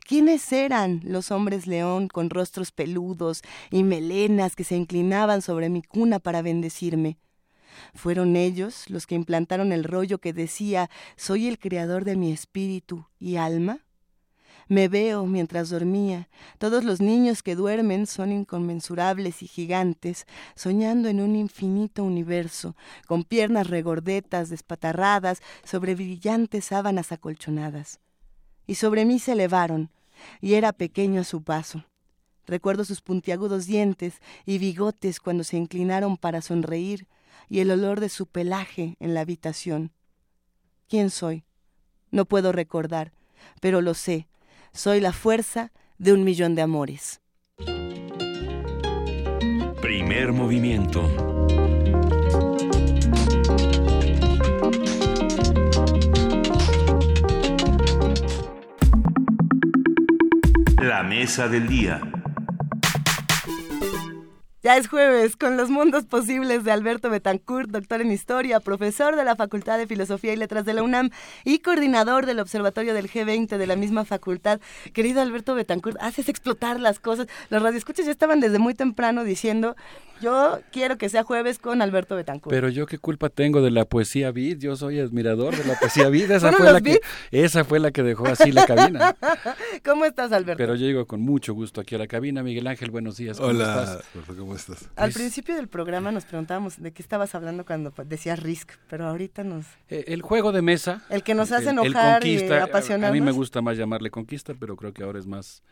¿Quiénes 0.08 0.52
eran 0.54 1.02
los 1.04 1.32
hombres 1.32 1.68
león 1.68 2.08
con 2.08 2.30
rostros 2.30 2.72
peludos 2.72 3.42
y 3.72 3.84
melenas 3.84 4.56
que 4.56 4.64
se 4.64 4.76
inclinaban 4.76 5.42
sobre 5.42 5.70
mi 5.70 5.82
cuna 5.82 6.20
para 6.20 6.42
bendecirme? 6.42 7.18
Fueron 7.94 8.36
ellos 8.36 8.90
los 8.90 9.08
que 9.08 9.16
implantaron 9.16 9.72
el 9.72 9.84
rollo 9.84 10.20
que 10.20 10.34
decía 10.34 10.90
soy 11.16 11.48
el 11.48 11.60
creador 11.60 12.06
de 12.06 12.16
mi 12.16 12.32
espíritu 12.32 13.08
y 13.20 13.38
alma. 13.38 13.86
Me 14.68 14.88
veo 14.88 15.28
mientras 15.28 15.70
dormía. 15.70 16.28
Todos 16.58 16.84
los 16.84 17.00
niños 17.00 17.44
que 17.44 17.56
duermen 17.56 18.08
son 18.08 18.32
inconmensurables 18.32 19.44
y 19.44 19.48
gigantes, 19.48 20.26
soñando 20.56 21.08
en 21.08 21.22
un 21.22 21.36
infinito 21.36 22.04
universo, 22.04 22.76
con 23.06 23.24
piernas 23.24 23.68
regordetas, 23.68 24.50
despatarradas, 24.50 25.42
sobre 25.64 25.94
brillantes 25.94 26.66
sábanas 26.66 27.12
acolchonadas. 27.12 28.00
Y 28.66 28.76
sobre 28.76 29.06
mí 29.06 29.20
se 29.20 29.34
elevaron, 29.34 29.92
y 30.42 30.56
era 30.56 30.74
pequeño 30.74 31.22
a 31.22 31.26
su 31.26 31.44
paso. 31.44 31.86
Recuerdo 32.48 32.86
sus 32.86 33.02
puntiagudos 33.02 33.68
dientes 33.68 34.20
y 34.46 34.58
bigotes 34.58 35.20
cuando 35.20 35.44
se 35.44 35.58
inclinaron 35.58 36.18
para 36.18 36.42
sonreír, 36.42 37.08
y 37.50 37.60
el 37.60 37.72
olor 37.72 38.00
de 38.00 38.10
su 38.10 38.28
pelaje 38.28 38.96
en 39.00 39.14
la 39.14 39.22
habitación. 39.22 39.92
¿Quién 40.88 41.10
soy? 41.10 41.44
No 42.12 42.26
puedo 42.26 42.52
recordar, 42.52 43.12
pero 43.62 43.82
lo 43.82 43.94
sé. 43.94 44.28
Soy 44.74 45.00
la 45.00 45.14
fuerza 45.14 45.72
de 45.98 46.14
un 46.14 46.24
millón 46.24 46.56
de 46.56 46.62
amores. 46.62 47.22
Primer 49.82 50.34
movimiento. 50.34 51.10
La 60.82 61.04
mesa 61.04 61.48
del 61.48 61.68
día. 61.68 62.15
Ya 64.66 64.78
es 64.78 64.88
jueves 64.88 65.36
con 65.36 65.58
los 65.58 65.70
mundos 65.70 66.06
posibles 66.06 66.64
de 66.64 66.72
Alberto 66.72 67.12
Betancourt, 67.12 67.70
doctor 67.70 68.02
en 68.02 68.12
historia, 68.12 68.60
profesor 68.60 69.16
de 69.16 69.24
la 69.24 69.36
Facultad 69.36 69.78
de 69.78 69.86
Filosofía 69.86 70.34
y 70.34 70.38
Letras 70.38 70.66
de 70.66 70.74
la 70.74 70.82
UNAM 70.82 71.12
y 71.44 71.60
coordinador 71.60 72.26
del 72.26 72.40
Observatorio 72.40 72.96
del 72.96 73.08
G20 73.08 73.58
de 73.60 73.68
la 73.68 73.76
misma 73.76 74.06
facultad. 74.06 74.60
Querido 74.92 75.22
Alberto 75.22 75.54
Betancourt, 75.54 75.98
haces 76.02 76.30
explotar 76.30 76.80
las 76.80 76.98
cosas. 76.98 77.28
Los 77.50 77.62
radioescuchas 77.62 78.08
ya 78.08 78.12
estaban 78.12 78.40
desde 78.40 78.58
muy 78.58 78.74
temprano 78.74 79.24
diciendo 79.24 79.76
yo 80.22 80.60
quiero 80.72 80.98
que 80.98 81.10
sea 81.10 81.24
jueves 81.24 81.60
con 81.60 81.82
Alberto 81.82 82.16
Betancourt. 82.16 82.54
Pero 82.54 82.70
yo 82.70 82.86
qué 82.86 82.98
culpa 82.98 83.30
tengo 83.30 83.62
de 83.62 83.72
la 83.72 83.86
poesía 83.86 84.32
beat, 84.32 84.60
yo 84.60 84.76
soy 84.76 85.00
admirador 85.00 85.56
de 85.56 85.66
la 85.66 85.80
poesía 85.80 86.10
beat, 86.10 86.30
esa 86.32 86.52
fue 86.52 86.72
la 86.72 86.82
que 86.82 87.00
esa 87.32 87.64
fue 87.64 87.80
la 87.80 87.92
que 87.92 88.04
dejó 88.04 88.28
así 88.28 88.52
la 88.52 88.66
cabina. 88.66 89.16
¿Cómo 89.86 90.06
estás, 90.06 90.32
Alberto? 90.32 90.58
Pero 90.58 90.76
yo 90.76 90.86
llego 90.86 91.06
con 91.06 91.22
mucho 91.22 91.54
gusto 91.54 91.82
aquí 91.82 91.96
a 91.96 91.98
la 91.98 92.08
cabina. 92.08 92.44
Miguel 92.44 92.68
Ángel, 92.68 92.92
buenos 92.92 93.18
días. 93.18 93.38
¿cómo 93.38 93.50
Hola, 93.50 93.84
estás? 93.84 94.36
¿cómo 94.38 94.56
estás? 94.56 94.90
Al 94.96 95.12
principio 95.12 95.56
del 95.56 95.68
programa 95.68 96.12
nos 96.12 96.26
preguntábamos 96.26 96.82
de 96.82 96.92
qué 96.92 97.02
estabas 97.02 97.36
hablando 97.36 97.66
cuando 97.66 97.94
decías 98.06 98.42
Risk, 98.42 98.72
pero 98.90 99.08
ahorita 99.08 99.44
nos 99.44 99.66
eh, 99.90 100.06
el 100.08 100.22
juego 100.22 100.52
de 100.52 100.62
mesa, 100.62 101.04
el 101.10 101.24
que 101.24 101.34
nos 101.34 101.52
hace 101.52 101.70
enojar 101.70 102.26
y 102.26 102.44
apasionarnos. 102.52 103.10
A 103.10 103.14
mí 103.14 103.22
me 103.22 103.32
gusta 103.32 103.62
más 103.62 103.78
llamarle 103.78 104.10
conquista, 104.10 104.54
pero 104.60 104.76
creo 104.76 104.94
que 104.94 105.04
ahora 105.04 105.20
es 105.20 105.28
más 105.28 105.64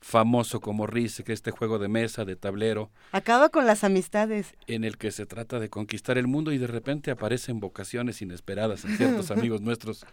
famoso 0.00 0.60
como 0.60 0.86
RIS, 0.86 1.22
que 1.24 1.32
este 1.32 1.50
juego 1.50 1.78
de 1.78 1.88
mesa, 1.88 2.24
de 2.24 2.36
tablero. 2.36 2.90
Acaba 3.12 3.48
con 3.48 3.66
las 3.66 3.84
amistades. 3.84 4.54
En 4.66 4.84
el 4.84 4.98
que 4.98 5.10
se 5.10 5.26
trata 5.26 5.58
de 5.58 5.68
conquistar 5.68 6.18
el 6.18 6.26
mundo 6.26 6.52
y 6.52 6.58
de 6.58 6.66
repente 6.66 7.10
aparecen 7.10 7.60
vocaciones 7.60 8.22
inesperadas 8.22 8.84
en 8.84 8.96
ciertos 8.96 9.30
amigos 9.32 9.60
nuestros 9.60 10.06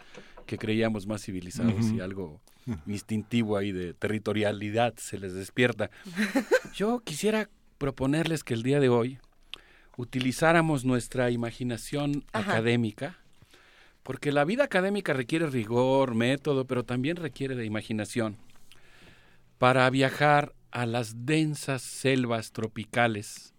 que 0.45 0.57
creíamos 0.57 1.07
más 1.07 1.23
civilizados 1.23 1.91
y 1.91 1.99
algo 1.99 2.41
instintivo 2.87 3.57
ahí 3.57 3.71
de 3.71 3.93
territorialidad 3.93 4.95
se 4.97 5.17
les 5.17 5.33
despierta. 5.33 5.89
Yo 6.73 6.99
quisiera 6.99 7.49
proponerles 7.77 8.43
que 8.43 8.53
el 8.53 8.63
día 8.63 8.79
de 8.79 8.89
hoy 8.89 9.19
utilizáramos 9.97 10.85
nuestra 10.85 11.29
imaginación 11.29 12.23
académica, 12.33 13.17
porque 14.01 14.31
la 14.31 14.43
vida 14.43 14.63
académica 14.63 15.13
requiere 15.13 15.47
rigor, 15.47 16.15
método, 16.15 16.65
pero 16.65 16.83
también 16.83 17.15
requiere 17.15 17.55
de 17.55 17.65
imaginación 17.65 18.37
para 19.57 19.89
viajar 19.89 20.53
a 20.71 20.85
las 20.85 21.25
densas 21.25 21.81
selvas 21.81 22.51
tropicales 22.51 23.53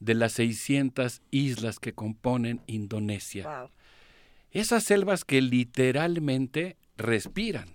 de 0.00 0.14
las 0.14 0.32
600 0.32 1.22
islas 1.30 1.78
que 1.78 1.94
componen 1.94 2.62
Indonesia. 2.66 3.70
Esas 4.50 4.84
selvas 4.84 5.24
que 5.24 5.40
literalmente 5.40 6.76
respiran, 6.96 7.74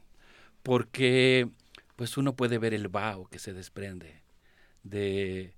porque 0.64 1.50
pues 1.96 2.18
uno 2.18 2.36
puede 2.36 2.58
ver 2.58 2.74
el 2.74 2.88
vaho 2.88 3.28
que 3.28 3.40
se 3.40 3.54
desprende 3.54 4.22
de 4.84 5.54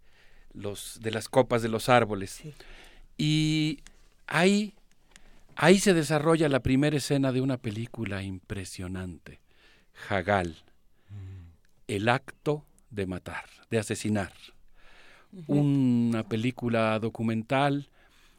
los 0.53 0.99
de 1.01 1.11
las 1.11 1.27
copas 1.27 1.61
de 1.61 1.69
los 1.69 1.89
árboles. 1.89 2.41
Y 3.17 3.79
ahí 4.27 4.75
ahí 5.55 5.79
se 5.79 5.93
desarrolla 5.93 6.49
la 6.49 6.61
primera 6.61 6.97
escena 6.97 7.31
de 7.31 7.41
una 7.41 7.57
película 7.57 8.23
impresionante, 8.23 9.41
Jagal 9.93 10.63
el 11.95 12.09
acto 12.09 12.65
de 12.89 13.05
matar, 13.05 13.45
de 13.69 13.79
asesinar. 13.79 14.33
Una 15.47 16.23
película 16.27 16.99
documental 16.99 17.89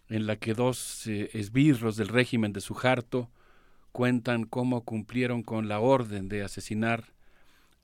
en 0.08 0.26
la 0.26 0.36
que 0.36 0.54
dos 0.54 1.06
eh, 1.06 1.30
esbirros 1.32 1.96
del 1.96 2.08
régimen 2.08 2.52
de 2.52 2.60
Sujarto 2.60 3.30
cuentan 3.90 4.44
cómo 4.44 4.82
cumplieron 4.82 5.42
con 5.42 5.68
la 5.68 5.80
orden 5.80 6.28
de 6.28 6.42
asesinar 6.42 7.04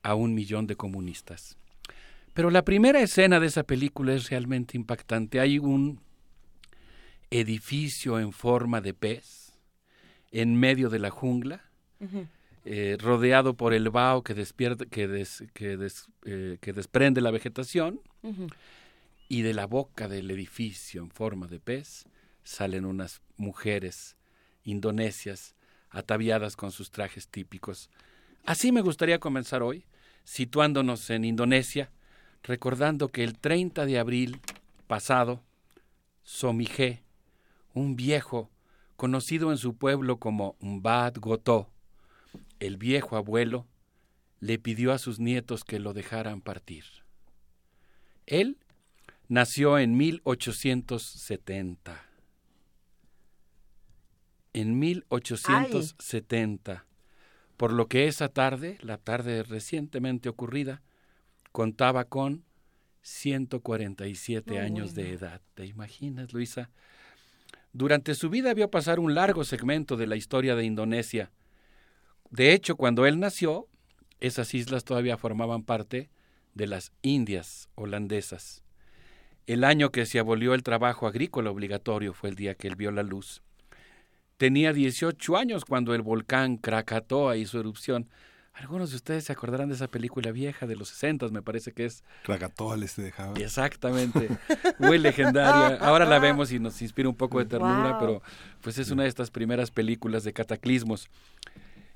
a 0.03 0.15
un 0.15 0.33
millón 0.33 0.67
de 0.67 0.75
comunistas. 0.75 1.57
Pero 2.33 2.49
la 2.51 2.63
primera 2.63 3.01
escena 3.01 3.39
de 3.39 3.47
esa 3.47 3.63
película 3.63 4.13
es 4.13 4.29
realmente 4.29 4.77
impactante. 4.77 5.39
Hay 5.39 5.59
un 5.59 5.99
edificio 7.29 8.19
en 8.19 8.31
forma 8.31 8.81
de 8.81 8.93
pez 8.93 9.53
en 10.31 10.55
medio 10.55 10.89
de 10.89 10.99
la 10.99 11.09
jungla. 11.09 11.61
Eh, 12.63 12.97
rodeado 12.99 13.55
por 13.55 13.73
el 13.73 13.89
vaho 13.89 14.23
que, 14.23 14.35
despierta, 14.35 14.85
que, 14.85 15.25
eh, 16.25 16.57
que, 16.61 16.73
desprende 16.73 17.19
la 17.19 17.31
vegetación, 17.31 17.99
y 19.27 19.41
de 19.41 19.53
la 19.53 19.65
boca 19.65 20.07
del 20.07 20.29
edificio 20.29 21.01
en 21.01 21.09
forma 21.09 21.47
de 21.47 21.59
pez 21.59 22.05
salen 22.43 22.85
unas 22.85 23.21
mujeres 23.37 24.17
indonesias 24.63 25.55
ataviadas 25.89 26.55
con 26.55 26.71
sus 26.71 26.91
trajes 26.91 27.29
típicos. 27.29 27.89
Así 28.45 28.71
me 28.71 28.81
gustaría 28.81 29.19
comenzar 29.19 29.63
hoy, 29.63 29.85
situándonos 30.23 31.09
en 31.09 31.25
Indonesia, 31.25 31.91
recordando 32.43 33.07
que 33.07 33.23
el 33.23 33.37
30 33.39 33.85
de 33.85 33.99
abril 33.99 34.39
pasado, 34.87 35.41
Somije, 36.23 37.01
un 37.73 37.95
viejo 37.95 38.49
conocido 38.95 39.51
en 39.51 39.57
su 39.57 39.75
pueblo 39.75 40.17
como 40.17 40.55
Mbad 40.59 41.15
Goto, 41.17 41.69
el 42.61 42.77
viejo 42.77 43.17
abuelo 43.17 43.67
le 44.39 44.57
pidió 44.59 44.93
a 44.93 44.99
sus 44.99 45.19
nietos 45.19 45.65
que 45.65 45.79
lo 45.79 45.93
dejaran 45.93 46.41
partir. 46.41 46.85
Él 48.25 48.57
nació 49.27 49.77
en 49.79 49.97
1870. 49.97 52.05
En 54.53 54.79
1870. 54.79 56.85
Por 57.57 57.73
lo 57.73 57.87
que 57.87 58.07
esa 58.07 58.29
tarde, 58.29 58.77
la 58.81 58.97
tarde 58.97 59.43
recientemente 59.43 60.29
ocurrida, 60.29 60.81
contaba 61.51 62.05
con 62.05 62.45
147 63.01 64.59
años 64.59 64.93
de 64.93 65.13
edad. 65.13 65.41
¿Te 65.55 65.65
imaginas, 65.65 66.31
Luisa? 66.33 66.69
Durante 67.73 68.13
su 68.15 68.29
vida 68.29 68.53
vio 68.53 68.69
pasar 68.69 68.99
un 68.99 69.15
largo 69.15 69.43
segmento 69.43 69.97
de 69.97 70.05
la 70.05 70.15
historia 70.15 70.55
de 70.55 70.65
Indonesia. 70.65 71.31
De 72.31 72.53
hecho, 72.53 72.77
cuando 72.77 73.05
él 73.05 73.19
nació, 73.19 73.67
esas 74.21 74.53
islas 74.53 74.85
todavía 74.85 75.17
formaban 75.17 75.63
parte 75.63 76.09
de 76.53 76.65
las 76.67 76.93
Indias 77.01 77.69
holandesas. 77.75 78.63
El 79.47 79.63
año 79.65 79.91
que 79.91 80.05
se 80.05 80.17
abolió 80.17 80.53
el 80.53 80.63
trabajo 80.63 81.07
agrícola 81.07 81.51
obligatorio 81.51 82.13
fue 82.13 82.29
el 82.29 82.35
día 82.35 82.55
que 82.55 82.67
él 82.67 82.75
vio 82.75 82.91
la 82.91 83.03
luz. 83.03 83.41
Tenía 84.37 84.71
18 84.71 85.37
años 85.37 85.65
cuando 85.65 85.93
el 85.93 86.01
volcán 86.01 86.57
Krakatoa 86.57 87.35
hizo 87.35 87.59
erupción. 87.59 88.09
Algunos 88.53 88.91
de 88.91 88.97
ustedes 88.97 89.25
se 89.25 89.33
acordarán 89.33 89.69
de 89.69 89.75
esa 89.75 89.87
película 89.87 90.31
vieja 90.31 90.67
de 90.67 90.75
los 90.75 90.89
60, 90.89 91.29
me 91.29 91.41
parece 91.41 91.73
que 91.73 91.85
es. 91.85 92.03
Krakatoa 92.23 92.77
les 92.77 92.95
dejaba. 92.95 93.37
Exactamente. 93.39 94.29
Muy 94.79 94.99
legendaria. 94.99 95.77
Ahora 95.77 96.05
la 96.05 96.19
vemos 96.19 96.51
y 96.51 96.59
nos 96.59 96.81
inspira 96.81 97.09
un 97.09 97.15
poco 97.15 97.39
de 97.39 97.45
ternura, 97.45 97.97
pero 97.99 98.21
pues 98.61 98.77
es 98.77 98.89
una 98.91 99.03
de 99.03 99.09
estas 99.09 99.31
primeras 99.31 99.71
películas 99.71 100.23
de 100.23 100.33
cataclismos. 100.33 101.09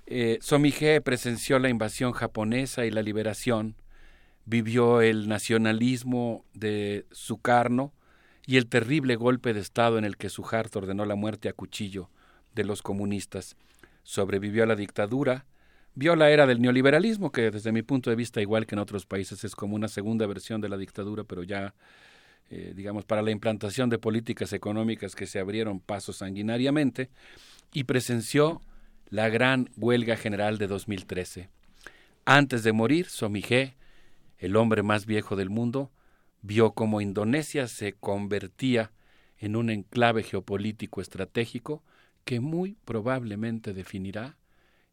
Eh, 0.07 0.37
Somige 0.41 1.01
presenció 1.01 1.57
la 1.57 1.69
invasión 1.69 2.11
japonesa 2.11 2.85
y 2.85 2.91
la 2.91 3.01
liberación, 3.01 3.75
vivió 4.45 5.01
el 5.01 5.27
nacionalismo 5.27 6.45
de 6.53 7.05
Sukarno 7.11 7.91
y 8.45 8.57
el 8.57 8.67
terrible 8.67 9.15
golpe 9.15 9.53
de 9.53 9.59
Estado 9.59 9.97
en 9.97 10.05
el 10.05 10.17
que 10.17 10.29
Suharto 10.29 10.79
ordenó 10.79 11.05
la 11.05 11.15
muerte 11.15 11.49
a 11.49 11.53
cuchillo 11.53 12.09
de 12.53 12.63
los 12.63 12.83
comunistas. 12.83 13.57
Sobrevivió 14.03 14.63
a 14.63 14.67
la 14.67 14.75
dictadura, 14.75 15.47
vio 15.95 16.15
la 16.15 16.29
era 16.29 16.45
del 16.45 16.61
neoliberalismo, 16.61 17.31
que 17.31 17.49
desde 17.49 17.71
mi 17.71 17.81
punto 17.81 18.11
de 18.11 18.15
vista, 18.15 18.39
igual 18.41 18.67
que 18.67 18.75
en 18.75 18.79
otros 18.79 19.07
países, 19.07 19.43
es 19.43 19.55
como 19.55 19.75
una 19.75 19.87
segunda 19.87 20.27
versión 20.27 20.61
de 20.61 20.69
la 20.69 20.77
dictadura, 20.77 21.23
pero 21.23 21.41
ya, 21.41 21.73
eh, 22.51 22.73
digamos, 22.75 23.05
para 23.05 23.23
la 23.23 23.31
implantación 23.31 23.89
de 23.89 23.97
políticas 23.97 24.53
económicas 24.53 25.15
que 25.15 25.25
se 25.25 25.39
abrieron 25.39 25.79
pasos 25.79 26.17
sanguinariamente, 26.17 27.09
y 27.73 27.85
presenció 27.85 28.61
la 29.09 29.29
gran 29.29 29.69
huelga 29.77 30.17
general 30.17 30.57
de 30.57 30.67
2013. 30.67 31.49
Antes 32.25 32.63
de 32.63 32.73
morir, 32.73 33.07
Somijé, 33.07 33.75
el 34.37 34.55
hombre 34.55 34.83
más 34.83 35.05
viejo 35.05 35.35
del 35.35 35.49
mundo, 35.49 35.91
vio 36.41 36.71
cómo 36.71 37.01
Indonesia 37.01 37.67
se 37.67 37.93
convertía 37.93 38.91
en 39.37 39.55
un 39.55 39.69
enclave 39.69 40.23
geopolítico 40.23 41.01
estratégico 41.01 41.83
que 42.23 42.39
muy 42.39 42.77
probablemente 42.85 43.73
definirá 43.73 44.37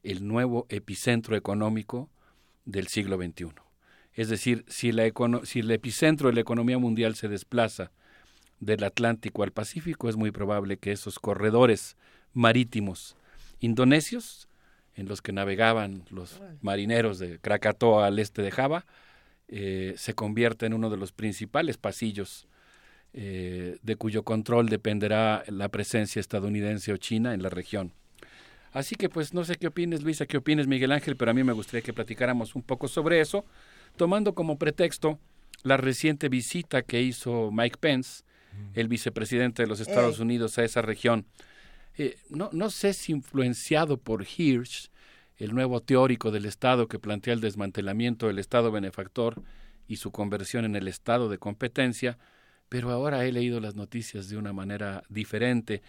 el 0.02 0.26
nuevo 0.26 0.66
epicentro 0.68 1.36
económico 1.36 2.10
del 2.64 2.88
siglo 2.88 3.16
XXI. 3.16 3.52
Es 4.14 4.28
decir, 4.28 4.64
si, 4.68 4.92
si 5.44 5.58
el 5.60 5.70
epicentro 5.70 6.28
de 6.28 6.34
la 6.34 6.40
economía 6.40 6.78
mundial 6.78 7.14
se 7.14 7.28
desplaza 7.28 7.92
del 8.60 8.84
Atlántico 8.84 9.42
al 9.42 9.52
Pacífico, 9.52 10.08
es 10.08 10.16
muy 10.16 10.30
probable 10.30 10.76
que 10.76 10.92
esos 10.92 11.18
corredores 11.18 11.96
marítimos 12.34 13.16
indonesios, 13.62 14.48
en 14.94 15.08
los 15.08 15.22
que 15.22 15.32
navegaban 15.32 16.04
los 16.10 16.40
marineros 16.60 17.18
de 17.18 17.38
Krakatoa 17.38 18.06
al 18.06 18.18
este 18.18 18.42
de 18.42 18.50
Java, 18.50 18.84
eh, 19.48 19.94
se 19.96 20.14
convierte 20.14 20.66
en 20.66 20.74
uno 20.74 20.90
de 20.90 20.98
los 20.98 21.12
principales 21.12 21.78
pasillos 21.78 22.46
eh, 23.14 23.78
de 23.82 23.96
cuyo 23.96 24.22
control 24.22 24.68
dependerá 24.68 25.44
la 25.48 25.68
presencia 25.68 26.20
estadounidense 26.20 26.92
o 26.92 26.96
china 26.96 27.34
en 27.34 27.42
la 27.42 27.48
región. 27.48 27.92
Así 28.72 28.94
que 28.94 29.08
pues 29.08 29.34
no 29.34 29.44
sé 29.44 29.56
qué 29.56 29.66
opines 29.66 30.02
Luisa, 30.02 30.26
qué 30.26 30.38
opines 30.38 30.66
Miguel 30.66 30.92
Ángel, 30.92 31.16
pero 31.16 31.30
a 31.30 31.34
mí 31.34 31.44
me 31.44 31.52
gustaría 31.52 31.82
que 31.82 31.92
platicáramos 31.92 32.54
un 32.54 32.62
poco 32.62 32.88
sobre 32.88 33.20
eso, 33.20 33.44
tomando 33.96 34.34
como 34.34 34.58
pretexto 34.58 35.18
la 35.62 35.76
reciente 35.76 36.28
visita 36.28 36.82
que 36.82 37.02
hizo 37.02 37.50
Mike 37.52 37.76
Pence, 37.78 38.24
el 38.74 38.88
vicepresidente 38.88 39.62
de 39.62 39.68
los 39.68 39.80
Estados 39.80 40.18
Unidos, 40.18 40.58
a 40.58 40.64
esa 40.64 40.82
región. 40.82 41.26
Eh, 41.98 42.16
no, 42.30 42.50
no 42.52 42.70
sé 42.70 42.92
si 42.94 43.12
influenciado 43.12 43.98
por 43.98 44.24
Hirsch, 44.24 44.90
el 45.36 45.54
nuevo 45.54 45.80
teórico 45.80 46.30
del 46.30 46.46
Estado 46.46 46.88
que 46.88 46.98
plantea 46.98 47.34
el 47.34 47.40
desmantelamiento 47.40 48.28
del 48.28 48.38
Estado 48.38 48.70
benefactor 48.70 49.42
y 49.88 49.96
su 49.96 50.12
conversión 50.12 50.64
en 50.64 50.76
el 50.76 50.88
Estado 50.88 51.28
de 51.28 51.38
competencia, 51.38 52.18
pero 52.68 52.90
ahora 52.90 53.24
he 53.26 53.32
leído 53.32 53.60
las 53.60 53.74
noticias 53.74 54.28
de 54.28 54.36
una 54.36 54.52
manera 54.52 55.02
diferente. 55.08 55.82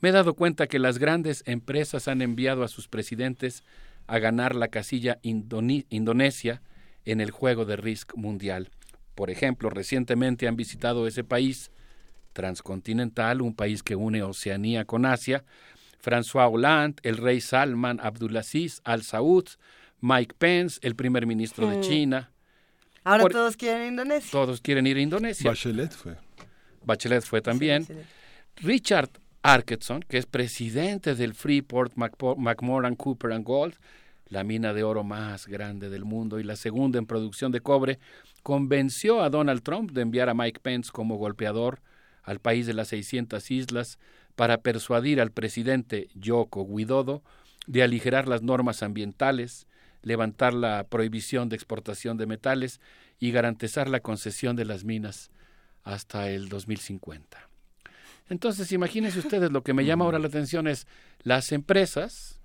Me 0.00 0.08
he 0.08 0.12
dado 0.12 0.34
cuenta 0.34 0.66
que 0.66 0.78
las 0.78 0.98
grandes 0.98 1.42
empresas 1.46 2.08
han 2.08 2.22
enviado 2.22 2.62
a 2.62 2.68
sus 2.68 2.88
presidentes 2.88 3.64
a 4.06 4.18
ganar 4.18 4.54
la 4.54 4.68
casilla 4.68 5.18
Indonesia 5.22 6.62
en 7.04 7.20
el 7.20 7.30
juego 7.30 7.64
de 7.64 7.76
Risk 7.76 8.14
mundial. 8.16 8.70
Por 9.14 9.28
ejemplo, 9.30 9.70
recientemente 9.70 10.48
han 10.48 10.56
visitado 10.56 11.06
ese 11.06 11.24
país 11.24 11.70
transcontinental, 12.32 13.40
un 13.42 13.54
país 13.54 13.82
que 13.82 13.96
une 13.96 14.22
Oceanía 14.22 14.84
con 14.84 15.04
Asia, 15.06 15.44
François 16.02 16.48
Hollande, 16.50 16.96
el 17.02 17.16
rey 17.16 17.40
Salman 17.40 18.00
Abdulaziz 18.02 18.80
Al 18.84 19.02
Saud, 19.02 19.44
Mike 20.00 20.34
Pence, 20.38 20.78
el 20.82 20.94
primer 20.96 21.26
ministro 21.26 21.68
de 21.68 21.76
Mm. 21.78 21.80
China. 21.82 22.30
Ahora 23.04 23.22
Por- 23.22 23.32
todos 23.32 23.56
quieren 23.56 23.88
Indonesia. 23.88 24.30
Todos 24.30 24.60
quieren 24.60 24.86
ir 24.86 24.96
a 24.96 25.00
Indonesia. 25.00 25.50
Bachelet 25.50 25.92
fue. 25.92 26.16
Bachelet 26.84 27.22
fue 27.24 27.42
también. 27.42 27.86
Richard 28.56 29.10
Arkedson, 29.42 30.00
que 30.02 30.18
es 30.18 30.26
presidente 30.26 31.14
del 31.14 31.34
Freeport 31.34 31.94
McMoran 31.96 32.94
Cooper 32.96 33.32
and 33.32 33.44
Gold, 33.44 33.74
la 34.28 34.44
mina 34.44 34.72
de 34.72 34.84
oro 34.84 35.02
más 35.02 35.46
grande 35.46 35.88
del 35.90 36.04
mundo 36.04 36.38
y 36.38 36.44
la 36.44 36.56
segunda 36.56 36.98
en 36.98 37.06
producción 37.06 37.50
de 37.52 37.60
cobre, 37.60 37.98
convenció 38.42 39.22
a 39.22 39.28
Donald 39.30 39.62
Trump 39.62 39.90
de 39.92 40.02
enviar 40.02 40.28
a 40.28 40.34
Mike 40.34 40.60
Pence 40.60 40.90
como 40.92 41.16
golpeador 41.16 41.80
al 42.22 42.40
país 42.40 42.66
de 42.66 42.74
las 42.74 42.88
600 42.88 43.50
islas 43.50 43.98
para 44.36 44.62
persuadir 44.62 45.20
al 45.20 45.32
presidente 45.32 46.08
Joko 46.22 46.62
Widodo 46.62 47.22
de 47.66 47.82
aligerar 47.82 48.28
las 48.28 48.42
normas 48.42 48.82
ambientales, 48.82 49.66
levantar 50.02 50.54
la 50.54 50.84
prohibición 50.84 51.48
de 51.48 51.56
exportación 51.56 52.16
de 52.16 52.26
metales 52.26 52.80
y 53.18 53.32
garantizar 53.32 53.88
la 53.88 54.00
concesión 54.00 54.56
de 54.56 54.64
las 54.64 54.84
minas 54.84 55.30
hasta 55.82 56.30
el 56.30 56.48
2050. 56.48 57.48
Entonces, 58.28 58.72
imagínense 58.72 59.18
ustedes, 59.18 59.50
lo 59.50 59.62
que 59.62 59.74
me 59.74 59.84
llama 59.84 60.04
ahora 60.04 60.18
la 60.18 60.28
atención 60.28 60.68
es 60.68 60.86
las 61.22 61.52
empresas 61.52 62.40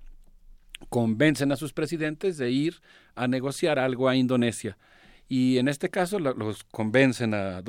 convencen 0.89 1.51
a 1.51 1.55
sus 1.55 1.73
presidentes 1.73 2.37
de 2.37 2.51
ir 2.51 2.81
a 3.15 3.27
negociar 3.27 3.79
algo 3.79 4.09
a 4.09 4.15
Indonesia. 4.15 4.77
Y 5.29 5.57
en 5.57 5.67
este 5.67 5.89
caso 5.89 6.19
lo- 6.19 6.33
los 6.33 6.63
convencen 6.65 7.33
a- 7.33 7.61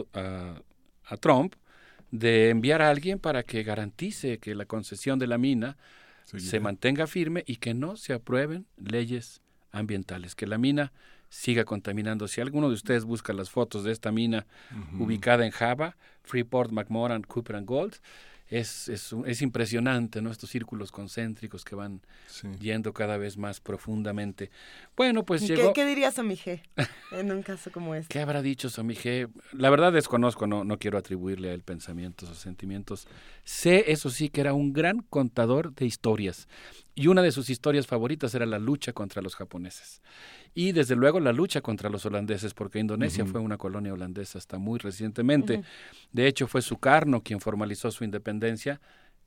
a 1.04 1.16
Trump 1.18 1.54
de 2.10 2.50
enviar 2.50 2.82
a 2.82 2.90
alguien 2.90 3.18
para 3.18 3.42
que 3.42 3.62
garantice 3.62 4.38
que 4.38 4.54
la 4.54 4.66
concesión 4.66 5.18
de 5.18 5.26
la 5.26 5.38
mina 5.38 5.76
se 6.36 6.60
mantenga 6.60 7.06
firme 7.06 7.44
y 7.46 7.56
que 7.56 7.74
no 7.74 7.96
se 7.96 8.12
aprueben 8.12 8.66
leyes 8.76 9.42
ambientales, 9.70 10.34
que 10.34 10.46
la 10.46 10.58
mina 10.58 10.92
siga 11.28 11.64
contaminando. 11.64 12.28
Si 12.28 12.40
alguno 12.40 12.68
de 12.68 12.74
ustedes 12.74 13.04
busca 13.04 13.32
las 13.32 13.50
fotos 13.50 13.84
de 13.84 13.92
esta 13.92 14.12
mina 14.12 14.46
ubicada 14.98 15.44
en 15.44 15.52
Java, 15.52 15.96
Freeport, 16.22 16.72
McMoran, 16.72 17.22
Cooper 17.22 17.56
and 17.56 17.66
Gold, 17.66 17.94
es, 18.48 18.89
es, 18.89 19.14
es 19.27 19.43
impresionante, 19.43 20.23
¿no? 20.23 20.31
Estos 20.31 20.51
círculos 20.51 20.93
concéntricos 20.93 21.64
que 21.64 21.74
van 21.74 22.01
yendo 22.60 22.93
cada 22.93 23.16
vez 23.16 23.36
más 23.36 23.60
profundamente. 23.60 24.51
Bueno, 24.97 25.24
pues 25.24 25.43
¿Y 25.43 25.48
llegó... 25.48 25.73
¿Qué, 25.73 25.82
qué 25.82 25.86
diría 25.86 26.12
Somije 26.12 26.62
en 27.12 27.32
un 27.32 27.43
caso 27.43 27.73
como 27.73 27.94
este? 27.94 28.12
¿Qué 28.12 28.20
habrá 28.20 28.43
dicho 28.43 28.68
Somije? 28.68 29.28
La 29.52 29.70
verdad 29.70 29.93
desconozco, 29.93 30.47
no, 30.47 30.64
no 30.64 30.78
quiero 30.78 30.98
atribuirle 30.98 31.51
a 31.51 31.55
él 31.55 31.62
pensamientos 31.62 32.28
o 32.28 32.35
sentimientos. 32.35 33.09
Sé, 33.44 33.90
eso 33.90 34.10
sí, 34.10 34.28
que 34.28 34.40
era 34.43 34.55
un 34.55 34.73
gran 34.73 35.01
contador 35.01 35.74
de 35.74 35.86
historias. 35.86 36.48
Y 36.98 37.09
una 37.09 37.20
de 37.20 37.31
sus 37.31 37.51
historias 37.51 37.86
favoritas 37.86 38.35
era 38.35 38.47
la 38.47 38.59
lucha 38.59 38.94
contra 38.94 39.20
los 39.20 39.36
japoneses. 39.36 40.01
Y 40.55 40.73
desde 40.73 40.97
luego 40.97 41.20
la 41.20 41.35
lucha 41.35 41.60
contra 41.60 41.90
los 41.90 42.06
holandeses, 42.06 42.55
porque 42.55 42.78
Indonesia 42.78 43.27
fue 43.27 43.39
una 43.39 43.59
colonia 43.59 43.93
holandesa 43.93 44.39
hasta 44.39 44.56
muy 44.56 44.78
recientemente. 44.78 45.62
De 46.12 46.27
hecho, 46.27 46.48
fue 46.48 46.62
Sukarno 46.62 47.23
quien 47.23 47.39
formalizó 47.40 47.90
su 47.90 48.02
independencia 48.02 48.81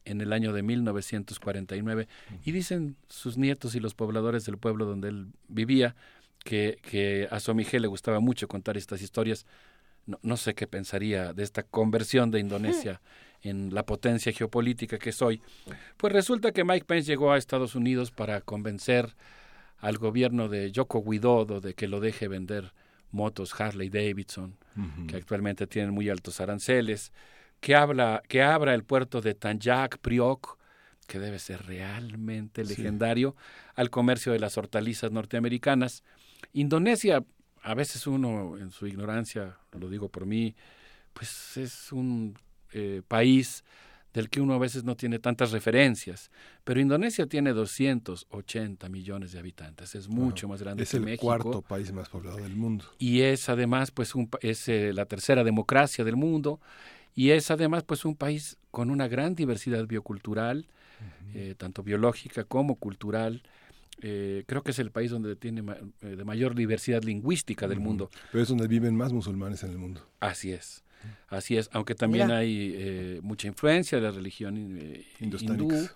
en 0.04 0.20
el 0.20 0.34
año 0.34 0.52
de 0.52 0.64
1949. 0.64 2.08
Y 2.44 2.52
dicen 2.52 2.96
sus 3.08 3.38
nietos 3.38 3.76
y 3.76 3.80
los 3.80 3.94
pobladores 3.94 4.46
del 4.46 4.58
pueblo 4.58 4.86
donde 4.86 5.10
él 5.10 5.28
vivía 5.48 5.96
que, 6.44 6.80
que 6.82 7.28
a 7.30 7.40
Somije 7.40 7.80
le 7.80 7.88
gustaba 7.88 8.20
mucho 8.20 8.48
contar 8.48 8.78
estas 8.78 9.04
historias. 9.04 9.46
No, 10.08 10.18
no 10.24 10.38
sé 10.38 10.56
qué 10.56 10.66
pensaría 10.66 11.34
de 11.34 11.44
esta 11.44 11.62
conversión 11.62 12.32
de 12.32 12.40
Indonesia 12.40 13.00
en 13.41 13.74
la 13.74 13.86
potencia 13.86 14.32
geopolítica 14.32 14.98
que 14.98 15.11
soy. 15.11 15.41
Pues 15.98 16.14
resulta 16.14 16.52
que 16.52 16.64
Mike 16.64 16.86
Pence 16.86 17.10
llegó 17.10 17.32
a 17.32 17.38
Estados 17.38 17.76
Unidos 17.76 18.11
para 18.11 18.41
convencer 18.41 19.16
al 19.78 19.98
gobierno 19.98 20.49
de 20.49 20.72
Joko 20.76 20.99
Widodo 20.99 21.61
de 21.61 21.74
que 21.74 21.88
lo 21.88 21.99
deje 21.99 22.28
vender 22.28 22.74
motos 23.11 23.60
Harley 23.60 23.90
Davidson 23.90 24.57
que 25.07 25.18
actualmente 25.18 25.68
tienen 25.68 25.94
muy 25.94 26.10
altos 26.10 26.40
aranceles, 26.40 27.11
que, 27.60 27.76
habla, 27.76 28.22
que 28.28 28.41
abra 28.41 28.74
el 28.74 28.84
puerto 28.84 29.20
de 29.20 29.36
Tanjak 29.36 29.98
Priok, 29.98 30.57
que 31.07 31.20
debe 31.20 31.40
ser 31.40 31.66
realmente 31.66 32.64
legendario, 32.64 33.36
al 33.76 33.90
comercio 33.90 34.32
de 34.32 34.40
las 34.40 34.57
hortalizas 34.57 35.11
norteamericanas. 35.11 36.03
Indonesia, 36.53 37.26
a 37.61 37.74
veces 37.74 38.07
uno 38.07 38.57
en 38.57 38.72
su 38.72 38.88
ignorancia, 38.88 39.57
lo 39.78 39.90
digo 39.90 40.07
por 40.07 40.26
mí, 40.26 40.56
pues 41.14 41.57
es 41.57 41.91
un 41.91 42.38
eh, 42.74 43.02
país 43.08 43.64
del 44.14 44.30
que 44.30 44.41
uno 44.41 44.54
a 44.54 44.58
veces 44.58 44.84
no 44.84 44.96
tiene 44.96 45.20
tantas 45.20 45.52
referencias. 45.52 46.32
Pero 46.64 46.80
Indonesia 46.80 47.28
tiene 47.28 47.54
280 47.54 48.90
millones 48.90 49.32
de 49.32 49.40
habitantes, 49.40 49.96
es 49.96 50.08
mucho 50.08 50.48
más 50.48 50.62
grande 50.62 50.84
es 50.84 50.91
que 50.91 50.98
el 50.98 51.04
México. 51.04 51.28
cuarto 51.28 51.62
país 51.62 51.91
más 51.91 52.10
poblado 52.10 52.38
del 52.38 52.56
mundo. 52.56 52.86
Y 52.98 53.22
es 53.22 53.50
además 53.50 53.91
pues 53.91 54.16
un, 54.16 54.30
es 54.41 54.68
eh, 54.68 54.94
la 54.94 55.06
tercera 55.06 55.44
democracia 55.44 56.04
del 56.04 56.16
mundo 56.16 56.60
y 57.16 57.32
es 57.32 57.52
además 57.52 57.84
pues 57.84 58.06
un 58.06 58.16
país 58.16 58.58
con 58.72 58.90
una 58.90 59.08
gran 59.08 59.36
diversidad 59.36 59.86
biocultural, 59.86 60.68
eh, 61.34 61.53
tanto 61.58 61.84
biológica 61.84 62.43
como 62.43 62.76
cultural. 62.76 63.43
Eh, 64.02 64.44
creo 64.48 64.64
que 64.64 64.72
es 64.72 64.80
el 64.80 64.92
país 64.92 65.11
donde 65.11 65.36
tiene 65.36 65.61
ma- 65.61 65.78
eh, 66.02 66.16
de 66.16 66.24
mayor 66.24 66.56
diversidad 66.56 67.03
lingüística 67.03 67.68
del 67.68 67.80
mundo. 67.80 68.10
Pero 68.32 68.42
es 68.42 68.48
donde 68.50 68.68
viven 68.68 68.95
más 68.95 69.11
musulmanes 69.11 69.64
en 69.64 69.72
el 69.72 69.78
mundo. 69.78 70.02
Así 70.19 70.52
es. 70.52 70.84
Así 71.30 71.56
es, 71.58 71.69
aunque 71.72 71.95
también 71.95 72.28
Mira. 72.28 72.40
hay 72.40 72.74
eh, 72.78 73.19
mucha 73.24 73.48
influencia 73.48 73.98
de 74.00 74.03
la 74.03 74.11
religión 74.11 74.78
eh, 74.82 75.06
hindú 75.19 75.88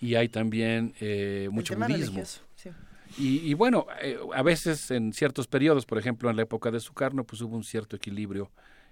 y 0.00 0.14
hay 0.14 0.28
también 0.28 0.92
eh, 1.00 1.48
mucho 1.50 1.74
budismo. 1.76 2.22
sí. 2.56 2.70
Y, 3.18 3.38
y 3.50 3.54
bueno, 3.54 3.86
eh, 4.02 4.18
a 4.34 4.42
veces 4.42 4.90
en 4.90 5.12
ciertos 5.12 5.46
periodos, 5.46 5.84
por 5.86 5.98
ejemplo 5.98 6.30
en 6.30 6.36
la 6.36 6.42
época 6.42 6.70
de 6.70 6.80
Sukarno, 6.80 7.24
pues 7.24 7.40
hubo 7.42 7.54
un 7.56 7.64
cierto 7.64 7.96
equilibrio 7.96 8.50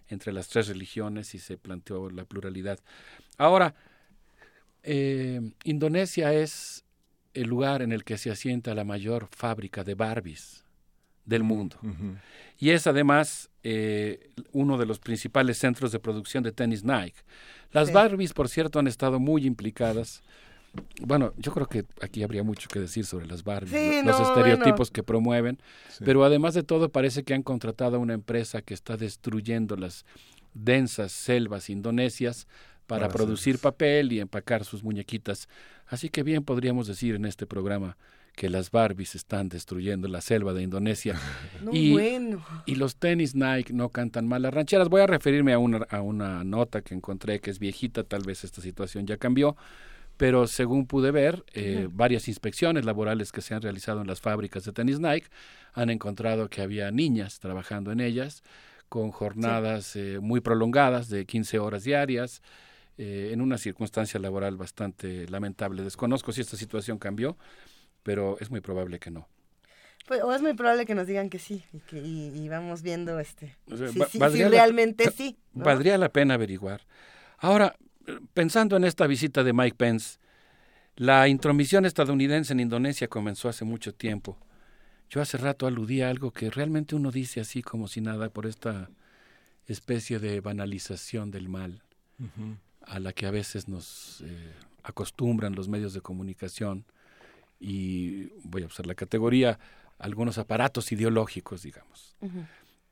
entre 0.09 0.33
las 0.33 0.49
tres 0.49 0.69
religiones 0.69 1.35
y 1.35 1.39
se 1.39 1.57
planteó 1.57 2.11
la 2.11 2.25
pluralidad. 2.25 2.79
Ahora, 3.39 3.75
eh, 4.83 5.41
Indonesia 5.65 6.33
es 6.33 6.85
el 7.35 7.49
lugar 7.49 7.83
en 7.83 7.93
el 7.93 8.05
que 8.05 8.19
se 8.19 8.31
asienta 8.31 8.75
la 8.75 8.85
mayor 8.85 9.29
fábrica 9.31 9.85
de 9.85 9.95
Barbies 9.95 10.65
del 11.25 11.43
mundo. 11.45 11.77
Y 12.59 12.71
es 12.71 12.87
además 12.87 13.51
eh, 13.63 14.31
uno 14.53 14.79
de 14.79 14.87
los 14.87 14.99
principales 14.99 15.59
centros 15.59 15.93
de 15.93 16.01
producción 16.01 16.43
de 16.43 16.51
tenis 16.53 16.83
Nike. 16.83 17.21
Las 17.73 17.89
Sí. 17.89 17.95
Barbies, 17.95 18.33
por 18.33 18.49
cierto, 18.49 18.79
han 18.79 18.87
estado 18.89 19.21
muy 19.21 19.47
implicadas. 19.47 20.23
Bueno, 21.01 21.33
yo 21.37 21.53
creo 21.53 21.67
que 21.67 21.85
aquí 22.01 22.23
habría 22.23 22.43
mucho 22.43 22.69
que 22.69 22.81
decir 22.81 23.05
sobre 23.05 23.27
las 23.27 23.45
Barbies, 23.45 23.73
Sí, 23.73 24.03
los 24.05 24.19
no, 24.19 24.27
estereotipos 24.29 24.89
bueno. 24.89 24.93
que 24.93 25.03
promueven, 25.03 25.59
Sí. 25.89 26.05
pero 26.05 26.25
además 26.25 26.55
de 26.55 26.63
todo 26.63 26.89
parece 26.91 27.23
que 27.23 27.35
han 27.35 27.43
contratado 27.43 27.97
a 27.97 28.01
una 28.01 28.15
empresa 28.15 28.63
que 28.63 28.75
está 28.75 28.97
destruyendo 28.97 29.77
las 29.77 30.05
densas 30.55 31.13
selvas 31.13 31.71
indonesias 31.71 32.49
para, 32.91 33.07
Para 33.07 33.15
producir 33.15 33.61
papel 33.61 34.13
y 34.13 34.19
empacar 34.19 34.65
sus 34.65 34.83
muñequitas. 34.83 35.49
Así 35.87 36.09
que 36.09 36.25
bien 36.25 36.43
podríamos 36.43 36.89
decir 36.89 37.15
en 37.15 37.25
este 37.25 37.47
programa 37.47 37.97
que 38.35 38.51
las 38.51 38.73
Barbies 38.73 39.15
están 39.15 39.49
destruyendo 39.49 40.09
la 40.09 40.21
selva 40.21 40.53
de 40.53 40.63
Indonesia. 40.63 41.15
No, 41.63 41.71
y, 41.73 41.93
bueno. 41.93 42.45
y 42.67 42.75
los 42.75 42.97
tenis 42.97 43.35
Nike 43.37 43.73
no 43.73 43.91
cantan 43.91 44.27
mal 44.27 44.43
las 44.43 44.53
rancheras. 44.53 44.89
Voy 44.89 45.03
a 45.03 45.07
referirme 45.07 45.53
a 45.53 45.59
una, 45.59 45.87
a 45.89 46.01
una 46.01 46.43
nota 46.43 46.83
que 46.83 46.95
encontré 46.95 47.39
que 47.39 47.51
es 47.51 47.61
viejita, 47.61 48.03
tal 48.03 48.23
vez 48.23 48.43
esta 48.43 48.61
situación 48.61 49.07
ya 49.07 49.19
cambió, 49.19 49.57
pero 50.17 50.49
según 50.49 50.87
pude 50.87 51.13
ver, 51.13 51.45
eh, 51.53 51.87
varias 51.93 52.27
inspecciones 52.27 52.85
laborales 52.85 53.31
que 53.31 53.41
se 53.41 53.55
han 53.55 53.63
realizado 53.63 54.01
en 54.01 54.09
las 54.09 54.21
fábricas 54.21 54.65
de 54.65 54.73
tenis 54.73 54.99
Nike 54.99 55.29
han 55.75 55.91
encontrado 55.91 56.49
que 56.49 56.63
había 56.63 56.91
niñas 56.91 57.39
trabajando 57.39 57.93
en 57.93 58.01
ellas 58.01 58.43
con 58.89 59.13
jornadas 59.13 59.95
eh, 59.95 60.19
muy 60.21 60.41
prolongadas 60.41 61.09
de 61.09 61.25
15 61.25 61.61
horas 61.61 61.85
diarias, 61.85 62.43
eh, 63.03 63.31
en 63.33 63.41
una 63.41 63.57
circunstancia 63.57 64.21
laboral 64.21 64.57
bastante 64.59 65.27
lamentable. 65.29 65.83
Desconozco 65.83 66.33
si 66.33 66.41
esta 66.43 66.57
situación 66.57 66.99
cambió, 66.99 67.37
pero 68.03 68.37
es 68.41 68.51
muy 68.51 68.61
probable 68.61 68.99
que 68.99 69.11
no. 69.11 69.27
Pues, 70.07 70.23
o 70.23 70.33
es 70.35 70.43
muy 70.43 70.55
probable 70.55 70.85
que 70.87 70.95
nos 70.95 71.07
digan 71.07 71.31
que 71.31 71.39
sí 71.39 71.65
y, 71.73 71.79
que, 71.81 71.99
y, 72.01 72.29
y 72.45 72.49
vamos 72.49 72.83
viendo 72.83 73.19
este 73.21 73.57
O 73.71 73.77
sea, 73.77 73.89
si, 73.89 73.99
va- 73.99 74.07
si- 74.07 74.13
si 74.13 74.19
valdría 74.19 74.45
la- 74.49 74.57
realmente 74.57 75.11
sí. 75.11 75.39
¿no? 75.55 75.65
Valdría 75.65 75.97
la 75.99 76.09
pena 76.11 76.35
averiguar. 76.35 76.83
Ahora, 77.39 77.75
pensando 78.35 78.77
en 78.77 78.85
esta 78.85 79.07
visita 79.07 79.43
de 79.45 79.53
Mike 79.53 79.77
Pence, 79.77 80.19
la 80.97 81.27
intromisión 81.29 81.87
estadounidense 81.87 82.53
en 82.53 82.61
Indonesia 82.61 83.09
comenzó 83.09 83.49
hace 83.49 83.65
mucho 83.65 83.95
tiempo. 83.95 84.37
Yo 85.09 85.21
hace 85.23 85.39
rato 85.39 85.67
aludí 85.67 86.03
a 86.03 86.11
algo 86.11 86.33
que 86.33 86.51
realmente 86.51 86.95
uno 86.95 87.11
dice 87.11 87.41
así 87.41 87.63
como 87.63 87.89
si 87.89 88.01
nada 88.01 88.29
por 88.31 88.45
esta 88.47 88.91
especie 89.67 90.19
de 90.19 90.41
banalización 90.41 91.31
del 91.31 91.49
mal 91.49 91.83
a 92.91 92.99
la 92.99 93.13
que 93.13 93.27
a 93.27 93.31
veces 93.31 93.69
nos 93.69 94.21
eh, 94.23 94.53
acostumbran 94.83 95.55
los 95.55 95.69
medios 95.69 95.95
de 95.95 96.01
comunicación 96.01 96.85
y 97.61 98.31
voy 98.43 98.65
a 98.65 98.67
usar 98.67 98.87
la 98.87 98.95
categoría 98.95 99.59
algunos 99.99 100.39
aparatos 100.39 100.91
ideológicos, 100.93 101.63
digamos. 101.63 102.17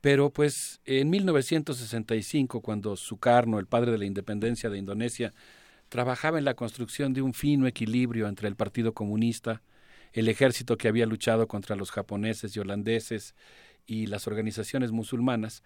Pero 0.01 0.31
pues 0.31 0.81
en 0.85 1.11
1965, 1.11 2.61
cuando 2.61 2.97
Sukarno, 2.97 3.59
el 3.59 3.67
padre 3.67 3.91
de 3.91 3.99
la 3.99 4.05
independencia 4.05 4.71
de 4.71 4.79
Indonesia, 4.79 5.33
trabajaba 5.89 6.39
en 6.39 6.45
la 6.45 6.55
construcción 6.55 7.15
de 7.15 7.23
un 7.23 7.35
fino 7.35 7.67
equilibrio 7.67 8.29
entre 8.29 8.47
el 8.47 8.57
Partido 8.57 8.93
Comunista, 8.93 9.63
el 10.13 10.29
ejército 10.29 10.77
que 10.77 10.87
había 10.87 11.07
luchado 11.07 11.49
contra 11.49 11.77
los 11.77 11.91
japoneses 11.91 12.55
y 12.55 12.61
holandeses 12.61 13.35
y 13.87 14.07
las 14.07 14.27
organizaciones 14.27 14.93
musulmanas, 14.93 15.63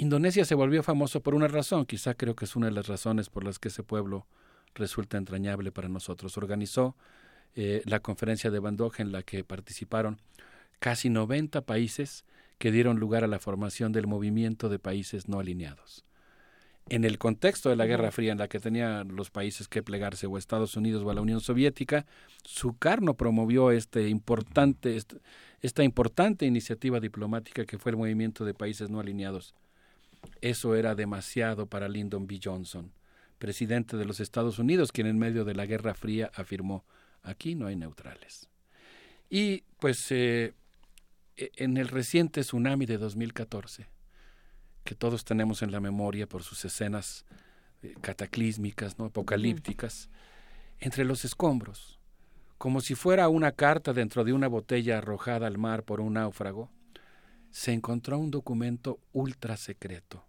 Indonesia 0.00 0.44
se 0.44 0.54
volvió 0.54 0.82
famoso 0.84 1.20
por 1.20 1.34
una 1.34 1.48
razón, 1.48 1.84
quizá 1.84 2.14
creo 2.14 2.36
que 2.36 2.44
es 2.44 2.54
una 2.54 2.66
de 2.66 2.72
las 2.72 2.86
razones 2.86 3.28
por 3.30 3.42
las 3.44 3.58
que 3.58 3.66
ese 3.68 3.82
pueblo 3.82 4.26
resulta 4.74 5.16
entrañable 5.18 5.72
para 5.72 5.88
nosotros. 5.88 6.36
Organizó 6.36 6.96
eh, 7.56 7.82
la 7.84 7.98
conferencia 7.98 8.50
de 8.52 8.60
Bandung 8.60 8.92
en 8.98 9.10
la 9.10 9.24
que 9.24 9.42
participaron 9.42 10.20
casi 10.78 11.10
90 11.10 11.62
países 11.62 12.24
que 12.58 12.70
dieron 12.70 13.00
lugar 13.00 13.24
a 13.24 13.26
la 13.26 13.40
formación 13.40 13.90
del 13.90 14.06
movimiento 14.06 14.68
de 14.68 14.78
países 14.78 15.28
no 15.28 15.40
alineados. 15.40 16.04
En 16.90 17.04
el 17.04 17.18
contexto 17.18 17.68
de 17.68 17.76
la 17.76 17.84
Guerra 17.86 18.12
Fría 18.12 18.32
en 18.32 18.38
la 18.38 18.48
que 18.48 18.60
tenían 18.60 19.14
los 19.16 19.30
países 19.30 19.66
que 19.68 19.82
plegarse 19.82 20.26
o 20.26 20.36
a 20.36 20.38
Estados 20.38 20.76
Unidos 20.76 21.02
o 21.02 21.10
a 21.10 21.14
la 21.14 21.20
Unión 21.20 21.40
Soviética, 21.40 22.06
Sukarno 22.44 23.14
promovió 23.14 23.72
este 23.72 24.08
importante, 24.08 24.96
est- 24.96 25.14
esta 25.60 25.82
importante 25.82 26.46
iniciativa 26.46 27.00
diplomática 27.00 27.66
que 27.66 27.78
fue 27.78 27.90
el 27.90 27.96
movimiento 27.98 28.44
de 28.44 28.54
países 28.54 28.88
no 28.90 29.00
alineados. 29.00 29.54
Eso 30.40 30.74
era 30.74 30.94
demasiado 30.94 31.66
para 31.66 31.88
Lyndon 31.88 32.26
B. 32.26 32.40
Johnson, 32.42 32.92
presidente 33.38 33.96
de 33.96 34.04
los 34.04 34.20
Estados 34.20 34.58
Unidos, 34.58 34.92
quien 34.92 35.06
en 35.06 35.18
medio 35.18 35.44
de 35.44 35.54
la 35.54 35.66
Guerra 35.66 35.94
Fría 35.94 36.30
afirmó, 36.34 36.84
aquí 37.22 37.54
no 37.54 37.66
hay 37.66 37.76
neutrales. 37.76 38.48
Y 39.30 39.62
pues 39.80 40.10
eh, 40.10 40.54
e- 41.36 41.50
en 41.56 41.76
el 41.76 41.88
reciente 41.88 42.40
tsunami 42.42 42.86
de 42.86 42.98
2014, 42.98 43.86
que 44.84 44.94
todos 44.94 45.24
tenemos 45.24 45.62
en 45.62 45.72
la 45.72 45.80
memoria 45.80 46.26
por 46.26 46.42
sus 46.42 46.64
escenas 46.64 47.24
eh, 47.82 47.94
cataclísmicas, 48.00 48.98
¿no? 48.98 49.06
apocalípticas, 49.06 50.08
entre 50.80 51.04
los 51.04 51.24
escombros, 51.24 51.98
como 52.56 52.80
si 52.80 52.94
fuera 52.94 53.28
una 53.28 53.52
carta 53.52 53.92
dentro 53.92 54.24
de 54.24 54.32
una 54.32 54.48
botella 54.48 54.98
arrojada 54.98 55.46
al 55.46 55.58
mar 55.58 55.84
por 55.84 56.00
un 56.00 56.14
náufrago, 56.14 56.70
se 57.50 57.72
encontró 57.72 58.18
un 58.18 58.30
documento 58.30 58.98
ultra 59.12 59.56
secreto. 59.56 60.24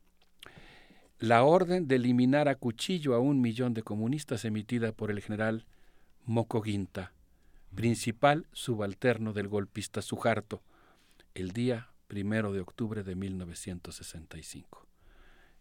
La 1.19 1.43
orden 1.43 1.87
de 1.87 1.95
eliminar 1.95 2.47
a 2.47 2.55
cuchillo 2.55 3.13
a 3.13 3.19
un 3.19 3.41
millón 3.41 3.73
de 3.73 3.83
comunistas 3.83 4.45
emitida 4.45 4.93
por 4.93 5.11
el 5.11 5.21
general 5.21 5.65
Mokoginta, 6.25 7.11
principal 7.75 8.47
subalterno 8.53 9.33
del 9.33 9.47
golpista 9.47 10.01
Suharto, 10.01 10.61
el 11.33 11.51
día 11.51 11.89
primero 12.07 12.53
de 12.53 12.61
octubre 12.61 13.03
de 13.03 13.15
1965. 13.15 14.87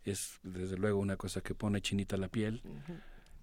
Es 0.05 0.39
desde 0.43 0.77
luego 0.77 1.01
una 1.01 1.17
cosa 1.17 1.41
que 1.41 1.55
pone 1.55 1.81
chinita 1.81 2.17
la 2.17 2.29
piel, 2.29 2.63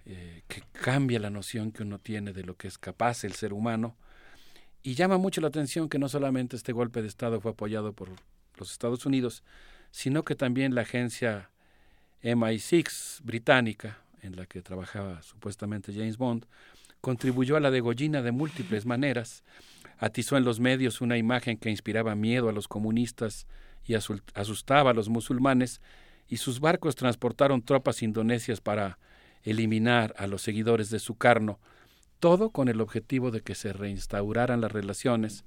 eh, 0.06 0.44
que 0.48 0.64
cambia 0.72 1.20
la 1.20 1.30
noción 1.30 1.72
que 1.72 1.84
uno 1.84 2.00
tiene 2.00 2.32
de 2.32 2.44
lo 2.44 2.56
que 2.56 2.68
es 2.68 2.78
capaz 2.78 3.24
el 3.24 3.34
ser 3.34 3.54
humano 3.54 3.98
y 4.86 4.94
llama 4.94 5.18
mucho 5.18 5.42
la 5.42 5.48
atención 5.48 5.90
que 5.90 5.98
no 5.98 6.08
solamente 6.08 6.56
este 6.56 6.72
golpe 6.72 7.02
de 7.02 7.08
Estado 7.08 7.42
fue 7.42 7.54
apoyado 7.54 7.94
por 7.94 8.10
los 8.56 8.72
Estados 8.72 9.08
Unidos, 9.08 9.42
sino 9.90 10.24
que 10.24 10.36
también 10.36 10.76
la 10.76 10.82
agencia 10.82 11.50
MI6 12.22 13.22
británica, 13.24 13.98
en 14.22 14.36
la 14.36 14.46
que 14.46 14.62
trabajaba 14.62 15.24
supuestamente 15.24 15.92
James 15.92 16.18
Bond, 16.18 16.46
contribuyó 17.02 17.58
a 17.58 17.62
la 17.62 17.72
degollina 17.72 18.22
de 18.22 18.32
múltiples 18.32 18.86
maneras, 18.86 19.44
atizó 19.98 20.38
en 20.38 20.44
los 20.44 20.60
medios 20.60 21.02
una 21.02 21.18
imagen 21.18 21.58
que 21.58 21.72
inspiraba 21.72 22.14
miedo 22.14 22.48
a 22.48 22.54
los 22.54 22.68
comunistas 22.68 23.48
y 23.86 23.96
asustaba 23.96 24.92
a 24.92 24.94
los 24.94 25.10
musulmanes, 25.10 25.82
y 26.28 26.38
sus 26.38 26.60
barcos 26.60 26.96
transportaron 26.96 27.64
tropas 27.64 28.04
indonesias 28.04 28.62
para 28.62 29.00
eliminar 29.42 30.14
a 30.20 30.28
los 30.28 30.44
seguidores 30.44 30.92
de 30.92 31.00
Sukarno, 31.00 31.60
todo 32.20 32.50
con 32.50 32.68
el 32.68 32.82
objetivo 32.82 33.32
de 33.32 33.42
que 33.42 33.56
se 33.56 33.74
reinstauraran 33.74 34.62
las 34.62 34.72
relaciones 34.72 35.44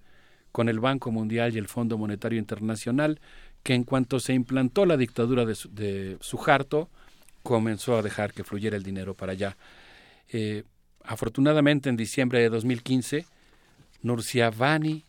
con 0.53 0.69
el 0.69 0.81
Banco 0.81 1.11
Mundial 1.11 1.55
y 1.55 1.59
el 1.59 1.69
Fondo 1.69 1.99
Monetario 1.99 2.39
Internacional, 2.39 3.21
que 3.63 3.75
en 3.75 3.85
cuanto 3.85 4.21
se 4.21 4.35
implantó 4.35 4.87
la 4.87 4.97
dictadura 4.97 5.45
de, 5.45 5.57
de 5.71 6.17
Suharto, 6.21 6.89
comenzó 7.43 7.97
a 7.97 8.03
dejar 8.03 8.33
que 8.33 8.45
fluyera 8.45 8.77
el 8.77 8.83
dinero 8.83 9.15
para 9.15 9.33
allá. 9.33 9.57
Eh, 10.29 10.65
afortunadamente, 11.05 11.89
en 11.89 11.97
diciembre 11.97 12.41
de 12.41 12.49
2015, 12.51 13.27
Nursiavani 14.03 15.05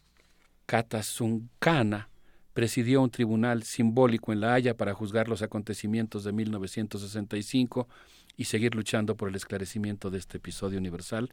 Katasunkana 0.65 2.09
presidió 2.53 3.01
un 3.01 3.09
tribunal 3.09 3.63
simbólico 3.63 4.33
en 4.33 4.41
La 4.41 4.53
Haya 4.53 4.75
para 4.75 4.93
juzgar 4.93 5.27
los 5.27 5.41
acontecimientos 5.41 6.23
de 6.23 6.31
1965 6.31 7.87
y 8.39 8.45
seguir 8.45 8.73
luchando 8.73 9.17
por 9.17 9.27
el 9.27 9.35
esclarecimiento 9.35 10.09
de 10.09 10.17
este 10.17 10.37
episodio 10.37 10.79
universal, 10.79 11.29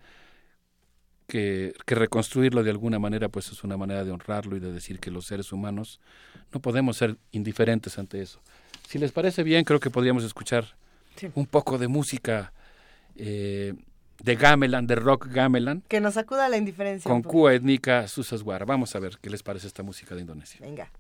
que, 1.28 1.72
que, 1.86 1.94
reconstruirlo 1.94 2.64
de 2.64 2.70
alguna 2.70 2.98
manera 2.98 3.28
pues 3.28 3.52
es 3.52 3.62
una 3.62 3.76
manera 3.76 4.04
de 4.04 4.10
honrarlo 4.10 4.56
y 4.56 4.60
de 4.60 4.72
decir 4.72 4.98
que 4.98 5.12
los 5.12 5.24
seres 5.24 5.52
humanos 5.52 6.00
no 6.52 6.58
podemos 6.58 6.96
ser 6.96 7.16
indiferentes 7.30 8.00
ante 8.00 8.20
eso. 8.20 8.40
Si 8.88 8.98
les 8.98 9.12
parece 9.12 9.44
bien, 9.44 9.62
creo 9.62 9.78
que 9.78 9.88
podríamos 9.88 10.24
escuchar 10.24 10.76
sí. 11.14 11.30
un 11.36 11.46
poco 11.46 11.78
de 11.78 11.86
música 11.86 12.52
eh, 13.14 13.74
de 14.20 14.34
gamelan, 14.34 14.88
de 14.88 14.96
rock 14.96 15.28
gamelan. 15.28 15.84
Que 15.86 16.00
nos 16.00 16.14
sacuda 16.14 16.48
la 16.48 16.56
indiferencia. 16.56 17.08
Con 17.08 17.22
Cuba 17.22 17.54
étnica 17.54 18.08
Susasguara. 18.08 18.64
Vamos 18.64 18.96
a 18.96 18.98
ver 18.98 19.18
qué 19.22 19.30
les 19.30 19.44
parece 19.44 19.68
esta 19.68 19.84
música 19.84 20.16
de 20.16 20.22
Indonesia. 20.22 20.58
Venga. 20.60 20.90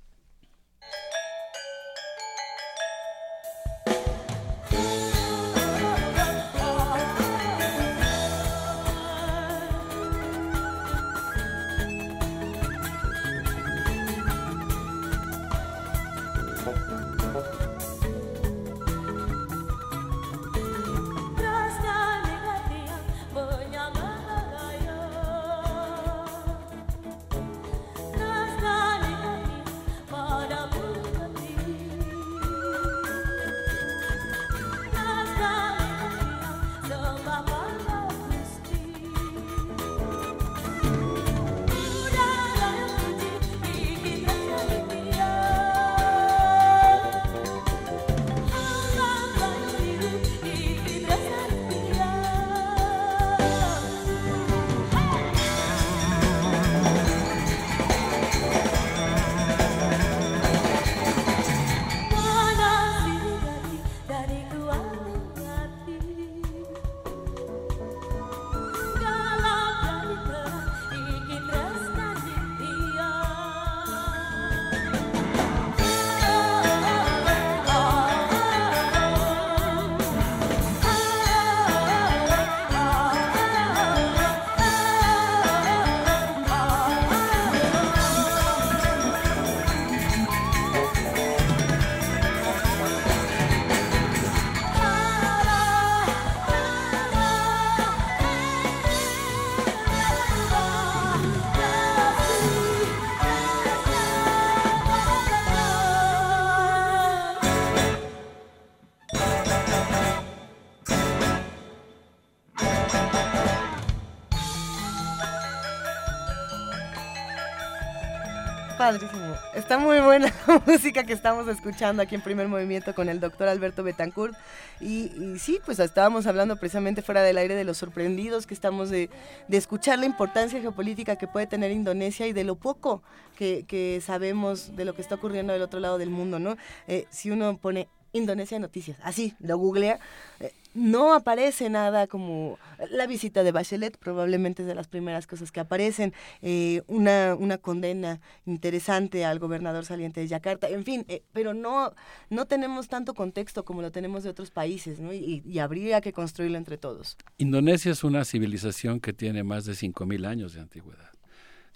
Está 119.66 119.78
muy 119.78 119.98
buena 119.98 120.32
la 120.46 120.62
música 120.64 121.02
que 121.02 121.12
estamos 121.12 121.48
escuchando 121.48 122.00
aquí 122.00 122.14
en 122.14 122.20
Primer 122.20 122.46
Movimiento 122.46 122.94
con 122.94 123.08
el 123.08 123.18
doctor 123.18 123.48
Alberto 123.48 123.82
Betancourt. 123.82 124.32
Y, 124.80 125.10
sí, 125.40 125.58
pues 125.66 125.80
estábamos 125.80 126.28
hablando 126.28 126.54
precisamente 126.54 127.02
fuera 127.02 127.20
del 127.24 127.36
aire 127.36 127.56
de 127.56 127.64
los 127.64 127.76
sorprendidos 127.76 128.46
que 128.46 128.54
estamos 128.54 128.90
de, 128.90 129.10
escuchar 129.50 129.98
la 129.98 130.06
importancia 130.06 130.60
geopolítica 130.60 131.16
que 131.16 131.26
puede 131.26 131.48
tener 131.48 131.72
Indonesia 131.72 132.28
y 132.28 132.32
de 132.32 132.44
lo 132.44 132.54
poco 132.54 133.02
que, 133.36 133.64
que 133.66 134.00
sabemos 134.00 134.76
de 134.76 134.84
lo 134.84 134.94
que 134.94 135.02
está 135.02 135.16
ocurriendo 135.16 135.52
del 135.52 135.62
otro 135.62 135.80
lado 135.80 135.98
del 135.98 136.10
mundo, 136.10 136.38
¿no? 136.38 136.56
Eh, 136.86 137.06
si 137.10 137.32
uno 137.32 137.58
pone 137.58 137.88
Indonesia 138.12 138.60
Noticias, 138.60 138.98
así, 139.02 139.34
lo 139.40 139.58
googlea, 139.58 139.98
eh, 140.38 140.52
no 140.76 141.14
aparece 141.14 141.70
nada 141.70 142.06
como 142.06 142.58
la 142.90 143.06
visita 143.06 143.42
de 143.42 143.50
Bachelet, 143.50 143.96
probablemente 143.96 144.62
es 144.62 144.68
de 144.68 144.74
las 144.74 144.88
primeras 144.88 145.26
cosas 145.26 145.50
que 145.50 145.60
aparecen, 145.60 146.12
eh, 146.42 146.82
una, 146.86 147.34
una 147.34 147.58
condena 147.58 148.20
interesante 148.44 149.24
al 149.24 149.38
gobernador 149.38 149.84
saliente 149.84 150.20
de 150.20 150.28
Yakarta, 150.28 150.68
en 150.68 150.84
fin, 150.84 151.04
eh, 151.08 151.22
pero 151.32 151.54
no, 151.54 151.94
no 152.30 152.46
tenemos 152.46 152.88
tanto 152.88 153.14
contexto 153.14 153.64
como 153.64 153.82
lo 153.82 153.90
tenemos 153.90 154.22
de 154.22 154.30
otros 154.30 154.50
países, 154.50 155.00
¿no? 155.00 155.12
y, 155.12 155.42
y, 155.44 155.58
habría 155.58 156.00
que 156.00 156.12
construirlo 156.12 156.58
entre 156.58 156.76
todos. 156.76 157.16
Indonesia 157.38 157.92
es 157.92 158.04
una 158.04 158.24
civilización 158.24 159.00
que 159.00 159.12
tiene 159.12 159.42
más 159.42 159.64
de 159.64 159.72
5.000 159.72 160.26
años 160.26 160.52
de 160.52 160.60
antigüedad. 160.60 161.10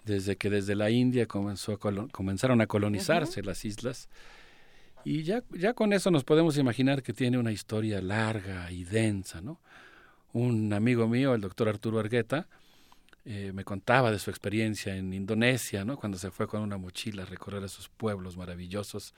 Desde 0.05 0.37
que 0.37 0.51
desde 0.51 0.75
la 0.75 0.91
India 0.91 1.27
comenzó 1.27 1.73
a 1.73 1.79
comenzaron 1.79 2.61
a 2.61 2.67
colonizarse 2.67 3.41
uh 3.41 3.43
-huh. 3.43 3.47
las 3.47 3.65
islas, 3.65 4.09
y 5.05 5.23
ya, 5.23 5.43
ya 5.51 5.75
con 5.75 5.93
eso 5.93 6.11
nos 6.11 6.25
podemos 6.25 6.57
imaginar 6.59 7.03
que 7.03 7.13
tiene 7.13 7.39
una 7.39 7.53
historia 7.53 8.01
larga 8.01 8.71
y 8.71 8.85
densa, 8.85 9.41
¿no? 9.41 9.61
Un 10.33 10.73
amigo 10.73 11.09
mío, 11.09 11.35
el 11.35 11.41
doctor 11.41 11.69
Arturo 11.69 11.99
Argueta, 11.99 12.47
eh, 13.25 13.53
me 13.53 13.65
contaba 13.65 14.11
de 14.11 14.19
su 14.19 14.31
experiencia 14.31 14.97
en 14.97 15.13
Indonesia, 15.13 15.85
¿no? 15.85 15.99
Cuando 15.99 16.19
se 16.19 16.31
fue 16.31 16.47
con 16.47 16.63
una 16.63 16.79
mochila 16.79 17.23
a 17.23 17.27
recorrer 17.27 17.63
esos 17.65 17.89
pueblos 17.89 18.37
maravillosos. 18.37 19.15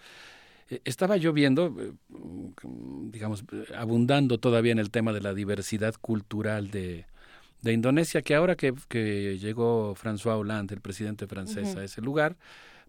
Eh, 0.71 0.81
estaba 0.85 1.17
yo 1.17 1.33
viendo, 1.33 1.75
eh, 1.79 1.93
digamos, 3.11 3.45
abundando 3.77 4.39
todavía 4.39 4.73
en 4.73 4.81
el 4.81 4.91
tema 4.91 5.13
de 5.13 5.21
la 5.21 5.35
diversidad 5.35 5.95
cultural 6.01 6.71
de, 6.71 7.07
de 7.63 7.73
Indonesia, 7.73 8.23
que 8.23 8.35
ahora 8.35 8.57
que, 8.57 8.75
que 8.89 9.39
llegó 9.39 9.95
François 9.95 10.37
Hollande, 10.37 10.75
el 10.75 10.81
presidente 10.81 11.27
francés, 11.29 11.69
uh 11.69 11.77
-huh. 11.77 11.81
a 11.81 11.85
ese 11.85 12.01
lugar, 12.01 12.37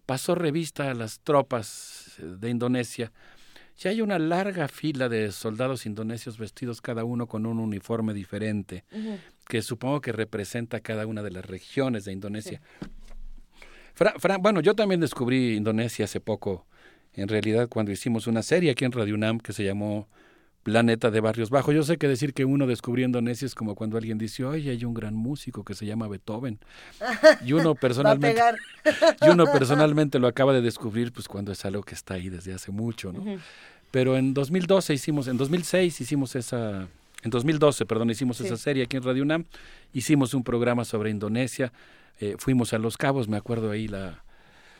pasó 0.06 0.34
revista 0.34 0.90
a 0.90 0.94
las 0.94 1.20
tropas 1.20 2.12
de 2.18 2.50
Indonesia. 2.50 3.12
Ya 3.76 3.90
hay 3.90 4.00
una 4.00 4.18
larga 4.18 4.68
fila 4.68 5.08
de 5.08 5.32
soldados 5.32 5.84
indonesios 5.86 6.38
vestidos 6.38 6.80
cada 6.80 7.04
uno 7.04 7.26
con 7.26 7.44
un 7.46 7.58
uniforme 7.58 8.14
diferente, 8.14 8.84
uh 8.92 8.96
-huh. 8.96 9.18
que 9.48 9.62
supongo 9.62 10.00
que 10.00 10.12
representa 10.12 10.80
cada 10.80 11.06
una 11.06 11.22
de 11.22 11.32
las 11.32 11.44
regiones 11.44 12.04
de 12.04 12.12
Indonesia. 12.12 12.60
Sí. 12.80 12.88
Fra, 13.94 14.14
Fra, 14.18 14.38
bueno, 14.38 14.60
yo 14.60 14.74
también 14.74 15.00
descubrí 15.00 15.56
Indonesia 15.56 16.04
hace 16.04 16.20
poco, 16.20 16.66
en 17.14 17.28
realidad 17.28 17.68
cuando 17.68 17.90
hicimos 17.92 18.26
una 18.26 18.42
serie 18.42 18.70
aquí 18.70 18.84
en 18.84 18.92
Radio 18.92 19.14
UNAM 19.14 19.38
que 19.38 19.52
se 19.52 19.64
llamó 19.64 20.08
Planeta 20.64 21.10
de 21.10 21.20
Barrios 21.20 21.50
Bajos. 21.50 21.74
Yo 21.74 21.82
sé 21.82 21.98
que 21.98 22.08
decir 22.08 22.32
que 22.32 22.46
uno 22.46 22.66
descubrió 22.66 23.04
Indonesia 23.04 23.44
es 23.44 23.54
como 23.54 23.74
cuando 23.74 23.98
alguien 23.98 24.16
dice, 24.16 24.44
oye, 24.44 24.70
hay 24.70 24.84
un 24.86 24.94
gran 24.94 25.14
músico 25.14 25.62
que 25.62 25.74
se 25.74 25.84
llama 25.84 26.08
Beethoven. 26.08 26.58
Y 27.44 27.52
uno 27.52 27.74
personalmente, 27.80 28.42
y 29.20 29.28
uno 29.28 29.44
personalmente 29.44 30.18
lo 30.18 30.26
acaba 30.26 30.54
de 30.54 30.62
descubrir 30.62 31.12
pues 31.12 31.28
cuando 31.28 31.52
es 31.52 31.64
algo 31.66 31.82
que 31.82 31.94
está 31.94 32.14
ahí 32.14 32.30
desde 32.30 32.54
hace 32.54 32.72
mucho, 32.72 33.12
¿no? 33.12 33.20
Uh 33.20 33.26
-huh. 33.26 33.38
Pero 33.90 34.16
en 34.16 34.32
2012 34.32 34.94
hicimos, 34.94 35.28
en 35.28 35.36
2006 35.36 36.00
hicimos 36.00 36.34
esa, 36.34 36.88
en 37.22 37.30
2012, 37.30 37.84
perdón, 37.84 38.10
hicimos 38.10 38.38
sí. 38.38 38.46
esa 38.46 38.56
serie 38.56 38.84
aquí 38.84 38.96
en 38.96 39.02
Radio 39.02 39.22
UNAM, 39.22 39.44
hicimos 39.92 40.32
un 40.32 40.42
programa 40.42 40.84
sobre 40.84 41.10
Indonesia, 41.10 41.72
eh, 42.18 42.36
fuimos 42.38 42.72
a 42.72 42.78
Los 42.78 42.96
Cabos, 42.96 43.28
me 43.28 43.36
acuerdo 43.36 43.70
ahí 43.70 43.86
la, 43.86 44.24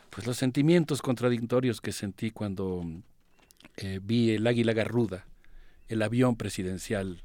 pues 0.09 0.27
los 0.27 0.39
sentimientos 0.39 1.03
contradictorios 1.03 1.81
que 1.81 1.93
sentí 1.93 2.31
cuando 2.31 2.85
eh, 3.77 4.01
vi 4.03 4.31
el 4.31 4.47
águila 4.47 4.73
garruda 4.73 5.27
el 5.89 6.03
avión 6.03 6.37
presidencial 6.37 7.23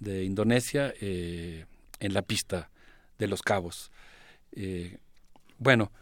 de 0.00 0.24
Indonesia 0.24 0.92
eh, 1.00 1.66
en 2.00 2.14
la 2.14 2.22
pista 2.22 2.70
de 3.18 3.28
los 3.28 3.42
cabos. 3.42 3.90
Eh, 4.52 4.98
bueno, 5.58 5.92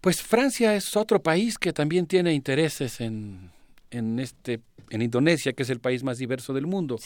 Pues 0.00 0.22
Francia 0.22 0.74
es 0.74 0.96
otro 0.96 1.22
país 1.22 1.58
que 1.58 1.72
también 1.72 2.06
tiene 2.06 2.32
intereses 2.32 3.00
en, 3.00 3.50
en, 3.90 4.18
este, 4.18 4.60
en 4.90 5.02
Indonesia, 5.02 5.52
que 5.52 5.62
es 5.62 5.70
el 5.70 5.80
país 5.80 6.02
más 6.02 6.18
diverso 6.18 6.52
del 6.52 6.66
mundo. 6.66 6.98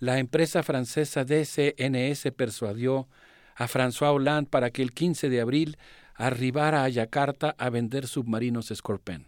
La 0.00 0.18
empresa 0.18 0.62
francesa 0.62 1.24
DCNS 1.24 2.32
persuadió 2.36 3.08
a 3.54 3.68
François 3.68 4.12
Hollande 4.12 4.50
para 4.50 4.70
que 4.70 4.82
el 4.82 4.92
15 4.92 5.28
de 5.28 5.40
abril 5.40 5.78
arribara 6.14 6.84
a 6.84 6.88
Yakarta 6.88 7.54
a 7.56 7.70
vender 7.70 8.08
submarinos 8.08 8.72
Scorpion. 8.74 9.26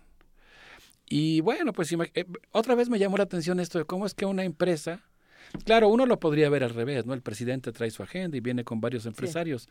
Y 1.09 1.41
bueno, 1.41 1.73
pues 1.73 1.93
eh, 1.93 2.26
otra 2.51 2.75
vez 2.75 2.89
me 2.89 2.99
llamó 2.99 3.17
la 3.17 3.25
atención 3.25 3.60
esto 3.60 3.78
de 3.78 3.85
cómo 3.85 4.07
es 4.07 4.15
que 4.15 4.26
una 4.26 4.44
empresa, 4.44 5.02
claro, 5.65 5.89
uno 5.89 6.05
lo 6.05 6.18
podría 6.18 6.49
ver 6.51 6.65
al 6.65 6.75
revés, 6.75 7.07
¿no? 7.07 7.15
El 7.15 7.23
presidente 7.23 7.73
trae 7.73 7.91
su 7.91 8.02
agenda 8.02 8.36
y 8.36 8.41
viene 8.41 8.65
con 8.65 8.81
varios 8.81 9.07
empresarios, 9.07 9.68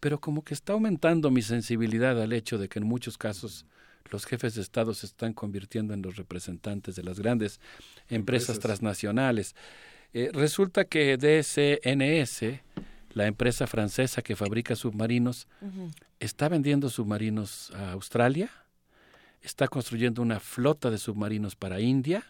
pero 0.00 0.20
como 0.20 0.42
que 0.42 0.54
está 0.54 0.72
aumentando 0.72 1.30
mi 1.30 1.42
sensibilidad 1.42 2.20
al 2.20 2.32
hecho 2.32 2.58
de 2.58 2.68
que 2.68 2.78
en 2.78 2.86
muchos 2.86 3.18
casos 3.18 3.66
los 4.10 4.24
jefes 4.26 4.54
de 4.54 4.62
Estado 4.62 4.94
se 4.94 5.06
están 5.06 5.32
convirtiendo 5.32 5.94
en 5.94 6.02
los 6.02 6.16
representantes 6.16 6.96
de 6.96 7.02
las 7.02 7.18
grandes 7.18 7.60
empresas, 8.08 8.58
transnacionales. 8.58 9.54
Eh, 10.12 10.30
resulta 10.32 10.84
que 10.84 11.16
DSNS, 11.16 12.60
la 13.14 13.26
empresa 13.26 13.66
francesa 13.66 14.22
que 14.22 14.36
fabrica 14.36 14.76
submarinos, 14.76 15.48
está 16.20 16.48
vendiendo 16.48 16.88
submarinos 16.88 17.70
a 17.74 17.92
Australia, 17.92 18.50
está 19.44 19.68
construyendo 19.68 20.22
una 20.22 20.40
flota 20.40 20.90
de 20.90 20.98
submarinos 20.98 21.54
para 21.54 21.78
India 21.78 22.24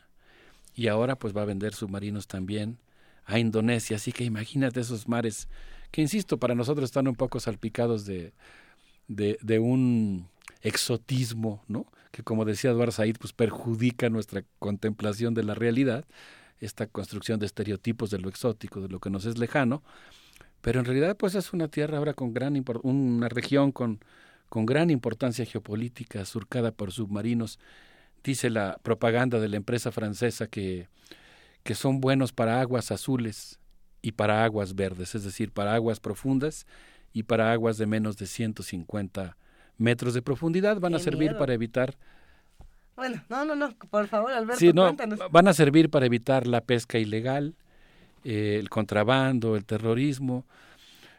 y 0.75 0.89
ahora 0.89 1.17
pues 1.17 1.35
va 1.35 1.43
a 1.43 1.47
vender 1.47 1.73
submarinos 1.73 2.27
también 2.27 2.79
a 3.25 3.39
Indonesia. 3.39 3.97
Así 3.97 4.13
que 4.13 4.25
imagínate 4.25 4.81
esos 4.81 5.09
mares 5.09 5.49
que, 5.93 6.03
insisto, 6.03 6.39
para 6.39 6.57
nosotros 6.57 6.87
están 6.87 7.07
un 7.07 7.15
poco 7.15 7.39
salpicados 7.39 8.05
de, 8.05 8.33
de, 9.07 9.59
un 9.61 10.29
exotismo, 10.61 11.63
¿no? 11.69 11.87
que 12.11 12.25
como 12.25 12.45
decía 12.45 12.71
Eduardo 12.71 12.93
Said, 12.93 13.17
pues 13.19 13.33
perjudica 13.33 14.11
nuestra 14.11 14.45
contemplación 14.59 15.35
de 15.35 15.45
la 15.45 15.55
realidad, 15.55 16.05
esta 16.59 16.87
construcción 16.87 17.39
de 17.39 17.47
estereotipos 17.47 18.11
de 18.11 18.19
lo 18.19 18.29
exótico, 18.29 18.81
de 18.81 18.89
lo 18.89 18.99
que 18.99 19.11
nos 19.11 19.25
es 19.25 19.39
lejano, 19.39 19.83
pero 20.61 20.81
en 20.81 20.87
realidad 20.87 21.17
pues 21.17 21.35
es 21.35 21.53
una 21.53 21.69
tierra 21.69 21.99
ahora 21.99 22.15
con 22.15 22.33
gran 22.33 22.65
una 22.83 23.29
región 23.29 23.71
con 23.71 24.01
con 24.49 24.67
gran 24.67 24.91
importancia 24.91 25.45
geopolítica, 25.45 26.25
surcada 26.25 26.73
por 26.73 26.93
submarinos. 26.93 27.59
Dice 28.23 28.51
la 28.51 28.79
propaganda 28.83 29.41
de 29.41 29.49
la 29.49 29.57
empresa 29.57 29.93
francesa 29.93 30.47
que, 30.47 30.89
que 31.63 31.75
son 31.75 32.01
buenos 32.01 32.33
para 32.33 32.61
aguas 32.61 32.91
azules 32.91 33.59
y 34.03 34.13
para 34.13 34.45
aguas 34.45 34.75
verdes, 34.75 35.15
es 35.15 35.25
decir, 35.25 35.51
para 35.51 35.75
aguas 35.75 36.01
profundas 36.01 36.67
y 37.13 37.25
para 37.25 37.53
aguas 37.53 37.79
de 37.79 37.87
menos 37.87 38.17
de 38.17 38.27
150 38.27 39.37
metros 39.79 40.15
de 40.15 40.23
profundidad. 40.23 40.81
Van 40.81 40.95
a 40.95 40.99
servir 40.99 41.37
para 41.37 41.55
evitar 41.55 41.97
bueno, 42.97 43.21
no, 43.29 43.45
no, 43.45 43.57
no, 43.57 43.73
por 43.91 44.07
favor, 44.07 44.33
Alberto, 44.33 44.61
sí, 44.61 44.73
no, 44.73 44.95
Van 45.31 45.49
a 45.49 45.55
servir 45.55 45.91
para 45.91 46.07
evitar 46.07 46.47
la 46.47 46.61
pesca 46.61 46.99
ilegal, 46.99 47.55
eh, 48.25 48.57
el 48.61 48.71
contrabando, 48.71 49.57
el 49.57 49.65
terrorismo. 49.65 50.45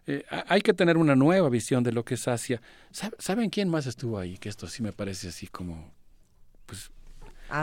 Eh, 0.07 0.23
hay 0.47 0.61
que 0.61 0.73
tener 0.73 0.97
una 0.97 1.15
nueva 1.15 1.49
visión 1.49 1.83
de 1.83 1.91
lo 1.91 2.05
que 2.05 2.13
es 2.13 2.27
Asia. 2.27 2.61
¿Saben 2.91 3.49
quién 3.49 3.69
más 3.69 3.87
estuvo 3.87 4.19
ahí? 4.19 4.37
Que 4.37 4.49
esto 4.49 4.67
sí 4.67 4.83
me 4.83 4.91
parece 4.91 5.29
así 5.29 5.47
como, 5.47 5.91
pues, 6.65 6.91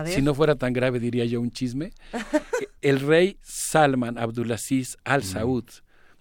si 0.07 0.23
no 0.23 0.35
fuera 0.35 0.55
tan 0.55 0.73
grave 0.73 1.01
diría 1.01 1.25
yo 1.25 1.41
un 1.41 1.51
chisme. 1.51 1.93
el 2.83 3.01
rey 3.01 3.39
Salman 3.43 4.19
Abdulaziz 4.19 4.97
Al 5.05 5.23
Saud 5.25 5.65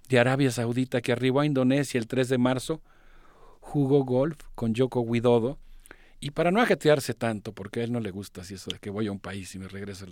de 0.09 0.19
Arabia 0.19 0.51
Saudita, 0.51 1.01
que 1.01 1.11
arribó 1.11 1.39
a 1.39 1.45
Indonesia 1.45 1.97
el 1.97 2.07
3 2.07 2.29
de 2.29 2.37
marzo, 2.37 2.81
jugó 3.59 4.03
golf 4.03 4.37
con 4.55 4.73
Yoko 4.73 5.01
Widodo. 5.01 5.57
Y 6.19 6.31
para 6.31 6.51
no 6.51 6.61
ajetearse 6.61 7.13
tanto, 7.13 7.53
porque 7.53 7.79
a 7.79 7.83
él 7.83 7.91
no 7.91 7.99
le 7.99 8.11
gusta 8.11 8.41
así 8.41 8.53
eso 8.55 8.69
de 8.69 8.77
que 8.77 8.89
voy 8.89 9.07
a 9.07 9.11
un 9.11 9.19
país 9.19 9.55
y 9.55 9.59
me 9.59 9.67
regreso 9.67 10.05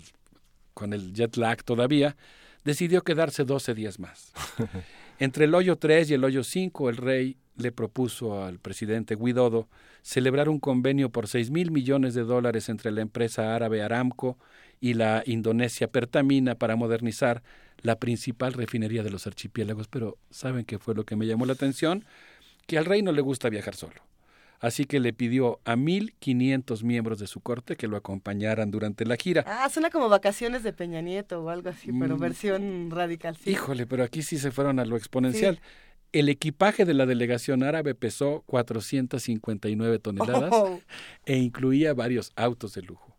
con 0.74 0.94
el 0.94 1.14
jet 1.14 1.36
lag 1.38 1.64
todavía, 1.64 2.16
decidió 2.64 3.04
quedarse 3.04 3.44
12 3.44 3.74
días 3.76 4.00
más. 4.00 4.32
Entre 5.20 5.46
el 5.46 5.54
hoyo 5.54 5.78
3 5.78 6.12
y 6.12 6.14
el 6.14 6.24
hoyo 6.24 6.46
5, 6.46 6.90
el 6.90 6.96
rey 6.96 7.36
le 7.58 7.74
propuso 7.74 8.42
al 8.42 8.58
presidente 8.58 9.18
Guidodo 9.18 9.68
celebrar 10.02 10.48
un 10.48 10.62
convenio 10.62 11.10
por 11.10 11.28
6 11.28 11.52
mil 11.52 11.72
millones 11.72 12.14
de 12.14 12.24
dólares 12.24 12.70
entre 12.70 12.90
la 12.92 13.02
empresa 13.02 13.54
árabe 13.54 13.82
Aramco 13.82 14.38
y 14.80 14.94
la 14.94 15.22
Indonesia 15.26 15.92
Pertamina 15.92 16.56
para 16.56 16.78
modernizar 16.78 17.44
la 17.82 18.00
principal 18.00 18.54
refinería 18.54 19.04
de 19.04 19.10
los 19.10 19.28
archipiélagos. 19.28 19.90
Pero 19.90 20.18
¿saben 20.30 20.64
qué 20.64 20.80
fue 20.80 20.96
lo 20.96 21.04
que 21.04 21.18
me 21.18 21.28
llamó 21.28 21.46
la 21.46 21.54
atención? 21.54 22.06
Que 22.66 22.78
al 22.78 22.86
rey 22.86 23.02
no 23.02 23.12
le 23.12 23.20
gusta 23.20 23.50
viajar 23.50 23.76
solo 23.76 24.09
así 24.60 24.86
que 24.86 25.00
le 25.00 25.14
pidió 25.14 25.60
a 25.66 25.76
1.500 25.76 26.84
miembros 26.84 27.20
de 27.20 27.28
su 27.28 27.42
corte 27.42 27.76
que 27.76 27.88
lo 27.88 27.98
acompañaran 27.98 28.72
durante 28.72 29.06
la 29.06 29.16
gira. 29.16 29.44
Ah, 29.48 29.70
suena 29.70 29.90
como 29.90 30.10
vacaciones 30.10 30.64
de 30.64 30.74
Peña 30.74 31.02
Nieto 31.02 31.42
o 31.44 31.50
algo 31.50 31.70
así, 31.70 31.92
pero 31.98 32.18
mm. 32.18 32.20
versión 32.20 32.92
radical. 32.92 33.38
Híjole, 33.46 33.86
pero 33.88 34.04
aquí 34.04 34.22
sí 34.22 34.38
se 34.38 34.52
fueron 34.52 34.80
a 34.80 34.86
lo 34.86 34.98
exponencial. 34.98 35.60
El 36.12 36.28
equipaje 36.28 36.86
de 36.86 36.96
la 36.96 37.06
delegación 37.06 37.62
árabe 37.64 37.94
pesó 37.94 38.44
459 38.48 40.00
toneladas 40.00 40.52
oh. 40.52 40.82
e 41.26 41.38
incluía 41.38 41.94
varios 41.94 42.32
autos 42.36 42.74
de 42.74 42.82
lujo. 42.82 43.16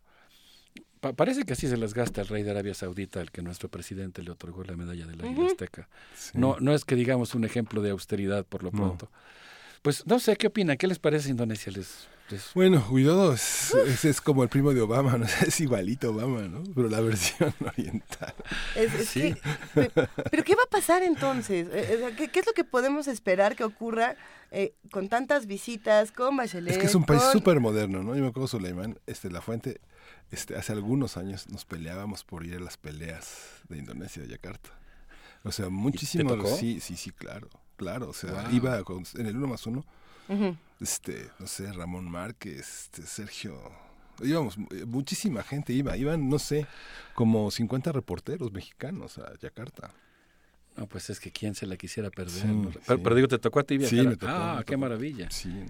parece 0.99 1.43
que 1.43 1.53
así 1.53 1.69
se 1.69 1.77
las 1.77 1.93
gasta 1.93 2.19
el 2.19 2.27
rey 2.27 2.43
de 2.43 2.51
Arabia 2.51 2.73
Saudita, 2.73 3.21
al 3.21 3.31
que 3.31 3.41
nuestro 3.41 3.69
presidente 3.69 4.21
le 4.21 4.31
otorgó 4.31 4.65
la 4.65 4.75
medalla 4.75 5.07
de 5.07 5.15
la 5.15 5.45
Azteca. 5.45 5.87
No, 6.33 6.57
no 6.59 6.73
es 6.73 6.83
que 6.83 6.95
digamos 6.95 7.33
un 7.33 7.45
ejemplo 7.45 7.81
de 7.81 7.91
austeridad 7.91 8.45
por 8.45 8.61
lo 8.61 8.71
pronto. 8.71 9.09
Pues 9.81 10.05
no 10.05 10.19
sé, 10.19 10.35
¿qué 10.35 10.47
opina? 10.47 10.75
¿Qué 10.77 10.85
les 10.85 10.99
parece 10.99 11.29
Indonesia? 11.29 11.71
¿Les, 11.71 12.07
Bueno, 12.53 12.85
cuidado, 12.87 13.33
es, 13.33 13.73
es, 14.05 14.21
como 14.21 14.43
el 14.43 14.49
primo 14.49 14.73
de 14.73 14.81
Obama, 14.81 15.17
¿no? 15.17 15.25
es 15.47 15.59
igualito 15.59 16.11
Obama, 16.11 16.41
¿no? 16.41 16.63
Pero 16.75 16.87
la 16.87 17.01
versión 17.01 17.51
oriental. 17.65 18.33
sí. 19.03 19.35
pero 19.73 20.43
¿qué 20.43 20.55
va 20.55 20.63
a 20.63 20.69
pasar 20.69 21.01
entonces? 21.01 21.67
Eh, 21.71 22.13
eh, 22.15 22.29
¿Qué, 22.31 22.39
es 22.39 22.45
lo 22.45 22.53
que 22.53 22.63
podemos 22.63 23.07
esperar 23.07 23.55
que 23.55 23.63
ocurra 23.63 24.15
eh, 24.51 24.75
con 24.91 25.09
tantas 25.09 25.47
visitas, 25.47 26.11
con 26.11 26.37
Bachelet? 26.37 26.73
Es 26.73 26.77
que 26.77 26.85
es 26.85 26.95
un 26.95 27.05
país 27.05 27.23
súper 27.31 27.59
moderno, 27.59 28.03
¿no? 28.03 28.15
Yo 28.15 28.21
me 28.21 28.27
acuerdo, 28.27 28.47
Suleiman, 28.47 28.99
este, 29.07 29.31
La 29.31 29.41
Fuente, 29.41 29.81
este, 30.29 30.55
hace 30.55 30.73
algunos 30.73 31.17
años 31.17 31.49
nos 31.49 31.65
peleábamos 31.65 32.23
por 32.23 32.45
ir 32.45 32.57
a 32.57 32.59
las 32.59 32.77
peleas 32.77 33.63
de 33.67 33.79
Indonesia, 33.79 34.21
de 34.21 34.27
Yakarta. 34.27 34.69
O 35.43 35.51
sea, 35.51 35.69
muchísimo. 35.69 36.45
Sí, 36.45 36.79
sí, 36.79 36.95
sí, 36.95 37.09
claro 37.09 37.49
claro, 37.81 38.09
o 38.09 38.13
sea, 38.13 38.47
iba 38.51 38.77
en 39.15 39.25
el 39.25 39.35
uno 39.35 39.47
más 39.47 39.65
uno, 39.65 39.83
este, 40.79 41.31
no 41.39 41.47
sé, 41.47 41.73
Ramón 41.73 42.07
Márquez, 42.07 42.83
este, 42.83 43.01
Sergio, 43.07 43.59
íbamos, 44.21 44.55
eh, 44.69 44.85
muchísima 44.85 45.41
gente 45.41 45.73
iba, 45.73 45.97
iban, 45.97 46.29
no 46.29 46.37
sé, 46.37 46.67
como 47.15 47.49
50 47.49 47.91
reporteros 47.91 48.51
mexicanos 48.51 49.17
a 49.17 49.35
Yakarta. 49.39 49.91
No, 50.77 50.85
pues 50.85 51.09
es 51.09 51.19
que 51.19 51.31
quién 51.31 51.55
se 51.55 51.65
la 51.65 51.75
quisiera 51.75 52.11
perder. 52.11 52.45
pero, 52.85 53.15
digo, 53.15 53.27
te 53.27 53.39
tocó 53.39 53.59
a 53.59 53.63
ti 53.63 53.79
viajar. 53.79 53.99
Sí, 53.99 54.07
me 54.07 54.15
tocó, 54.15 54.31
ah, 54.31 54.63
qué 54.65 54.77
maravilla. 54.77 55.27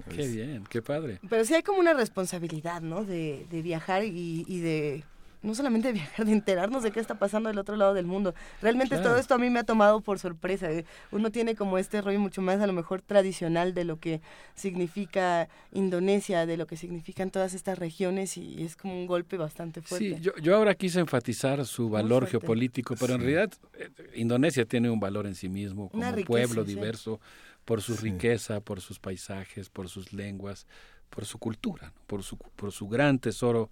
qué 0.10 0.28
bien, 0.28 0.66
qué 0.70 0.82
padre. 0.82 1.20
Pero 1.30 1.46
sí 1.46 1.56
hay 1.56 1.64
como 1.64 1.80
una 1.80 1.94
responsabilidad, 1.94 2.82
¿no? 2.82 3.06
De, 3.06 3.48
de 3.50 3.62
viajar 3.62 4.04
y, 4.04 4.46
y 4.48 4.60
de 4.60 5.04
no 5.42 5.56
solamente 5.56 5.92
viajar, 5.92 6.26
de 6.26 6.32
enterarnos 6.34 6.84
de 6.84 6.92
qué 6.92 7.00
está 7.00 7.16
pasando 7.16 7.50
del 7.50 7.58
otro 7.58 7.76
lado 7.76 7.94
del 7.94 8.06
mundo. 8.06 8.34
Realmente 8.62 8.98
todo 8.98 9.18
esto 9.18 9.34
a 9.34 9.38
mí 9.38 9.50
me 9.50 9.60
ha 9.60 9.64
tomado 9.64 10.02
por 10.02 10.20
sorpresa. 10.20 10.72
¿eh? 10.72 10.86
Uno 11.12 11.32
tiene 11.32 11.56
como 11.56 11.78
este 11.78 12.02
rollo 12.02 12.20
mucho 12.20 12.42
más 12.42 12.60
a 12.62 12.68
lo 12.68 12.74
mejor 12.74 13.02
tradicional 13.02 13.74
de 13.74 13.86
lo 13.86 14.00
que 14.00 14.22
significa 14.56 15.50
Indonesia, 15.72 16.46
de 16.46 16.58
lo 16.58 16.68
que 16.68 16.78
significan 16.78 17.32
todas 17.32 17.54
estas 17.54 17.80
regiones 17.80 18.38
y 18.38 18.64
es 18.64 18.76
como 18.76 18.94
un 18.94 19.08
golpe 19.08 19.38
bastante 19.38 19.82
fuerte. 19.82 20.20
Sí, 20.22 20.32
yo, 20.42 20.56
ahora 20.56 20.76
quise 20.76 21.00
enfatizar 21.00 21.66
su 21.66 21.90
valor 21.90 22.28
geopolítico, 22.28 22.96
pero 23.00 23.16
en 23.16 23.22
realidad 23.22 23.52
eh, 23.74 23.90
Indonesia 24.16 24.66
tiene 24.66 24.90
un 24.90 25.00
valor 25.00 25.26
en 25.26 25.36
sí 25.36 25.50
mismo 25.50 25.90
como 25.90 26.04
pueblo 26.26 26.64
diverso 26.64 27.20
por 27.66 27.82
su 27.82 27.96
riqueza, 27.96 28.60
por 28.60 28.82
sus 28.82 29.00
paisajes, 29.00 29.70
por 29.70 29.88
sus 29.90 30.14
lenguas, 30.14 30.68
por 31.10 31.26
su 31.26 31.38
cultura, 31.38 31.94
por, 32.08 32.24
su, 32.24 32.38
por 32.38 32.72
su 32.72 32.88
gran 32.88 33.20
tesoro 33.20 33.70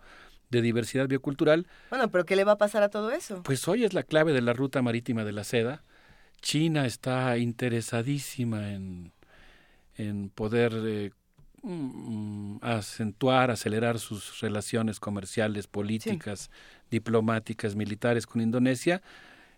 de 0.50 0.62
diversidad 0.62 1.08
biocultural. 1.08 1.68
Bueno, 1.90 2.10
pero 2.10 2.26
¿qué 2.26 2.36
le 2.36 2.44
va 2.44 2.54
a 2.54 2.58
pasar 2.58 2.84
a 2.84 2.90
todo 2.90 3.12
eso? 3.12 3.44
Pues 3.44 3.68
hoy 3.68 3.84
es 3.84 3.94
la 3.94 4.04
clave 4.04 4.34
de 4.34 4.42
la 4.42 4.54
ruta 4.54 4.82
marítima 4.82 5.24
de 5.24 5.32
la 5.32 5.44
seda. 5.44 5.84
China 6.42 6.86
está 6.86 7.38
interesadísima 7.38 8.72
en, 8.72 9.12
en 9.96 10.30
poder 10.30 10.74
eh, 10.86 11.12
mm, 11.62 12.58
acentuar, 12.62 13.52
acelerar 13.52 14.00
sus 14.00 14.40
relaciones 14.40 15.00
comerciales, 15.00 15.68
políticas, 15.68 16.50
diplomáticas, 16.90 17.76
militares 17.76 18.26
con 18.26 18.42
Indonesia. 18.42 19.02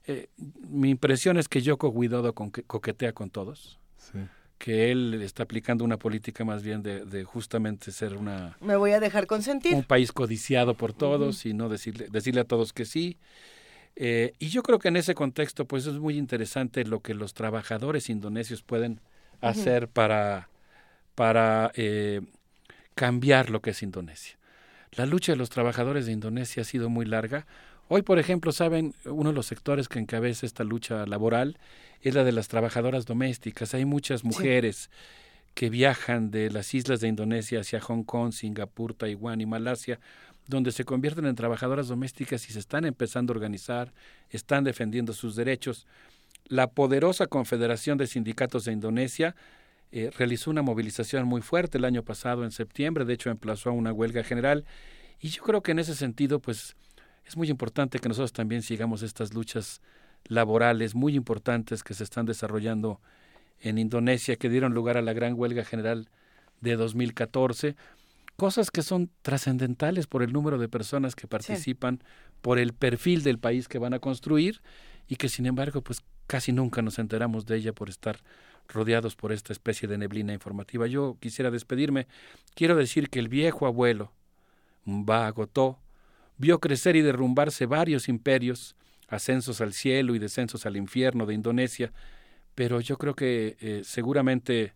Eh, 0.07 0.27
mi 0.37 0.89
impresión 0.89 1.37
es 1.37 1.47
que 1.47 1.61
Yoko 1.61 1.89
Widodo 1.89 2.33
coquetea 2.33 3.13
con 3.13 3.29
todos. 3.29 3.79
Sí 3.97 4.19
que 4.61 4.91
él 4.91 5.19
está 5.23 5.41
aplicando 5.41 5.83
una 5.83 5.97
política 5.97 6.45
más 6.45 6.61
bien 6.61 6.83
de, 6.83 7.23
justamente 7.23 7.91
ser 7.91 8.15
una... 8.15 8.55
Me 8.61 8.75
voy 8.75 8.91
a 8.91 8.99
dejar 8.99 9.25
consentir. 9.25 9.73
Un 9.73 9.83
país 9.83 10.11
codiciado 10.11 10.75
por 10.75 10.93
todos 10.93 11.47
y 11.47 11.55
no 11.55 11.67
decirle, 11.67 12.09
decirle 12.11 12.41
a 12.41 12.43
todos 12.43 12.71
que 12.71 12.85
sí. 12.85 13.17
Eh, 13.95 14.33
y 14.37 14.49
yo 14.49 14.61
creo 14.61 14.77
que 14.77 14.89
en 14.89 14.97
ese 14.97 15.15
contexto 15.15 15.65
pues 15.65 15.87
es 15.87 15.95
muy 15.95 16.15
interesante 16.15 16.85
lo 16.85 16.99
que 16.99 17.15
los 17.15 17.33
trabajadores 17.33 18.07
indonesios 18.11 18.61
pueden 18.61 19.01
hacer 19.41 19.87
para, 19.87 20.47
para 21.15 21.71
eh, 21.73 22.21
cambiar 22.93 23.49
lo 23.49 23.63
que 23.63 23.71
es 23.71 23.81
Indonesia. 23.81 24.37
La 24.91 25.07
lucha 25.07 25.31
de 25.31 25.37
los 25.37 25.49
trabajadores 25.49 26.05
de 26.05 26.11
Indonesia 26.11 26.61
ha 26.61 26.65
sido 26.65 26.87
muy 26.87 27.07
larga. 27.07 27.47
Hoy, 27.93 28.03
por 28.03 28.19
ejemplo, 28.19 28.53
saben, 28.53 28.95
uno 29.03 29.31
de 29.31 29.35
los 29.35 29.47
sectores 29.47 29.89
que 29.89 29.99
encabeza 29.99 30.45
esta 30.45 30.63
lucha 30.63 31.05
laboral 31.05 31.57
es 31.99 32.15
la 32.15 32.23
de 32.23 32.31
las 32.31 32.47
trabajadoras 32.47 33.05
domésticas. 33.05 33.73
Hay 33.73 33.83
muchas 33.83 34.23
mujeres 34.23 34.89
que 35.55 35.69
viajan 35.69 36.31
de 36.31 36.49
las 36.51 36.73
islas 36.73 37.01
de 37.01 37.09
Indonesia 37.09 37.59
hacia 37.59 37.81
Hong 37.81 38.03
Kong, 38.03 38.31
Singapur, 38.31 38.93
Taiwán 38.93 39.41
y 39.41 39.45
Malasia, 39.45 39.99
donde 40.47 40.71
se 40.71 40.85
convierten 40.85 41.25
en 41.25 41.35
trabajadoras 41.35 41.89
domésticas 41.89 42.49
y 42.49 42.53
se 42.53 42.59
están 42.59 42.85
empezando 42.85 43.33
a 43.33 43.35
organizar, 43.35 43.91
están 44.29 44.63
defendiendo 44.63 45.11
sus 45.11 45.35
derechos. 45.35 45.85
La 46.45 46.67
poderosa 46.67 47.27
Confederación 47.27 47.97
de 47.97 48.07
Sindicatos 48.07 48.63
de 48.63 48.71
Indonesia 48.71 49.35
eh, 49.91 50.11
realizó 50.17 50.49
una 50.49 50.61
movilización 50.61 51.27
muy 51.27 51.41
fuerte 51.41 51.77
el 51.77 51.83
año 51.83 52.03
pasado, 52.03 52.45
en 52.45 52.51
septiembre, 52.51 53.03
de 53.03 53.15
hecho 53.15 53.29
emplazó 53.29 53.69
a 53.69 53.73
una 53.73 53.91
huelga 53.91 54.23
general, 54.23 54.63
y 55.19 55.27
yo 55.27 55.43
creo 55.43 55.61
que 55.61 55.73
en 55.73 55.79
ese 55.79 55.93
sentido, 55.93 56.39
pues 56.39 56.77
es 57.25 57.37
muy 57.37 57.49
importante 57.49 57.99
que 57.99 58.09
nosotros 58.09 58.33
también 58.33 58.61
sigamos 58.61 59.03
estas 59.03 59.33
luchas 59.33 59.81
laborales 60.25 60.95
muy 60.95 61.15
importantes 61.15 61.83
que 61.83 61.93
se 61.93 62.03
están 62.03 62.25
desarrollando 62.25 62.99
en 63.59 63.77
Indonesia, 63.77 64.35
que 64.35 64.49
dieron 64.49 64.73
lugar 64.73 64.97
a 64.97 65.01
la 65.01 65.13
gran 65.13 65.33
huelga 65.37 65.63
general 65.63 66.09
de 66.61 66.75
2014, 66.75 67.75
cosas 68.35 68.71
que 68.71 68.81
son 68.81 69.09
trascendentales 69.21 70.07
por 70.07 70.23
el 70.23 70.33
número 70.33 70.57
de 70.57 70.67
personas 70.67 71.15
que 71.15 71.27
participan, 71.27 72.03
por 72.41 72.59
el 72.59 72.73
perfil 72.73 73.23
del 73.23 73.39
país 73.39 73.67
que 73.67 73.79
van 73.79 73.93
a 73.93 73.99
construir 73.99 74.61
y 75.07 75.15
que 75.15 75.29
sin 75.29 75.45
embargo 75.45 75.81
pues 75.81 76.01
casi 76.27 76.51
nunca 76.51 76.81
nos 76.81 76.97
enteramos 76.97 77.45
de 77.45 77.57
ella 77.57 77.73
por 77.73 77.89
estar 77.89 78.19
rodeados 78.67 79.15
por 79.15 79.31
esta 79.31 79.53
especie 79.53 79.87
de 79.87 79.97
neblina 79.97 80.33
informativa. 80.33 80.87
Yo 80.87 81.17
quisiera 81.19 81.51
despedirme. 81.51 82.07
Quiero 82.55 82.75
decir 82.75 83.09
que 83.09 83.19
el 83.19 83.27
viejo 83.27 83.67
abuelo, 83.67 84.11
Mbagotó, 84.85 85.77
vio 86.41 86.59
crecer 86.59 86.95
y 86.95 87.01
derrumbarse 87.01 87.67
varios 87.67 88.09
imperios, 88.09 88.75
ascensos 89.07 89.61
al 89.61 89.73
cielo 89.73 90.15
y 90.15 90.19
descensos 90.19 90.65
al 90.65 90.75
infierno 90.75 91.27
de 91.27 91.35
Indonesia, 91.35 91.93
pero 92.55 92.81
yo 92.81 92.97
creo 92.97 93.13
que 93.13 93.57
eh, 93.61 93.81
seguramente 93.85 94.73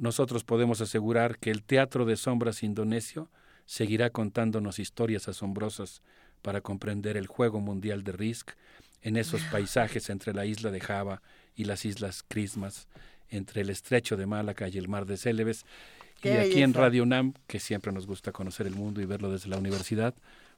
nosotros 0.00 0.44
podemos 0.44 0.80
asegurar 0.80 1.38
que 1.38 1.50
el 1.50 1.62
teatro 1.62 2.06
de 2.06 2.16
sombras 2.16 2.62
indonesio 2.62 3.30
seguirá 3.66 4.08
contándonos 4.08 4.78
historias 4.78 5.28
asombrosas 5.28 6.00
para 6.40 6.62
comprender 6.62 7.18
el 7.18 7.26
juego 7.26 7.60
mundial 7.60 8.02
de 8.02 8.12
Risk 8.12 8.52
en 9.02 9.18
esos 9.18 9.42
paisajes 9.52 10.08
entre 10.08 10.32
la 10.32 10.46
isla 10.46 10.70
de 10.70 10.80
Java 10.80 11.20
y 11.54 11.64
las 11.64 11.84
islas 11.84 12.24
Christmas, 12.26 12.88
entre 13.28 13.60
el 13.60 13.68
estrecho 13.68 14.16
de 14.16 14.24
Malaca 14.24 14.68
y 14.68 14.78
el 14.78 14.88
mar 14.88 15.04
de 15.04 15.18
Célebes. 15.18 15.66
y 16.22 16.30
aquí 16.30 16.62
en 16.62 16.72
Radio 16.72 17.04
NAM, 17.04 17.34
que 17.46 17.60
siempre 17.60 17.92
nos 17.92 18.06
gusta 18.06 18.32
conocer 18.32 18.66
el 18.66 18.74
mundo 18.74 19.02
y 19.02 19.04
verlo 19.04 19.30
desde 19.30 19.50
la 19.50 19.58
universidad, 19.58 20.14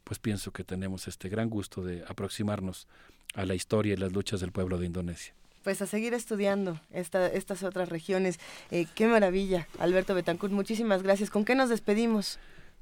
pues 0.06 0.20
pienso 0.20 0.52
que 0.52 0.62
tenemos 0.62 1.08
este 1.08 1.28
gran 1.28 1.50
gusto 1.50 1.82
de 1.82 2.04
aproximarnos 2.06 2.86
a 3.34 3.44
la 3.44 3.54
historia 3.54 3.94
y 3.94 3.96
las 3.96 4.12
luchas 4.12 4.40
del 4.40 4.52
pueblo 4.52 4.78
de 4.78 4.86
Indonesia 4.86 5.34
pues 5.64 5.82
a 5.82 5.86
seguir 5.86 6.14
estudiando 6.14 6.78
esta, 6.92 7.26
estas 7.26 7.64
otras 7.64 7.88
regiones. 7.88 8.38
Eh, 8.70 8.86
qué 8.94 9.08
maravilla, 9.08 9.66
Alberto 9.80 10.14
Betancourt, 10.14 10.52
muchísimas 10.52 11.02
gracias. 11.02 11.28
¿Con 11.28 11.44
qué 11.44 11.56
nos 11.56 11.68
despedimos? 11.68 12.38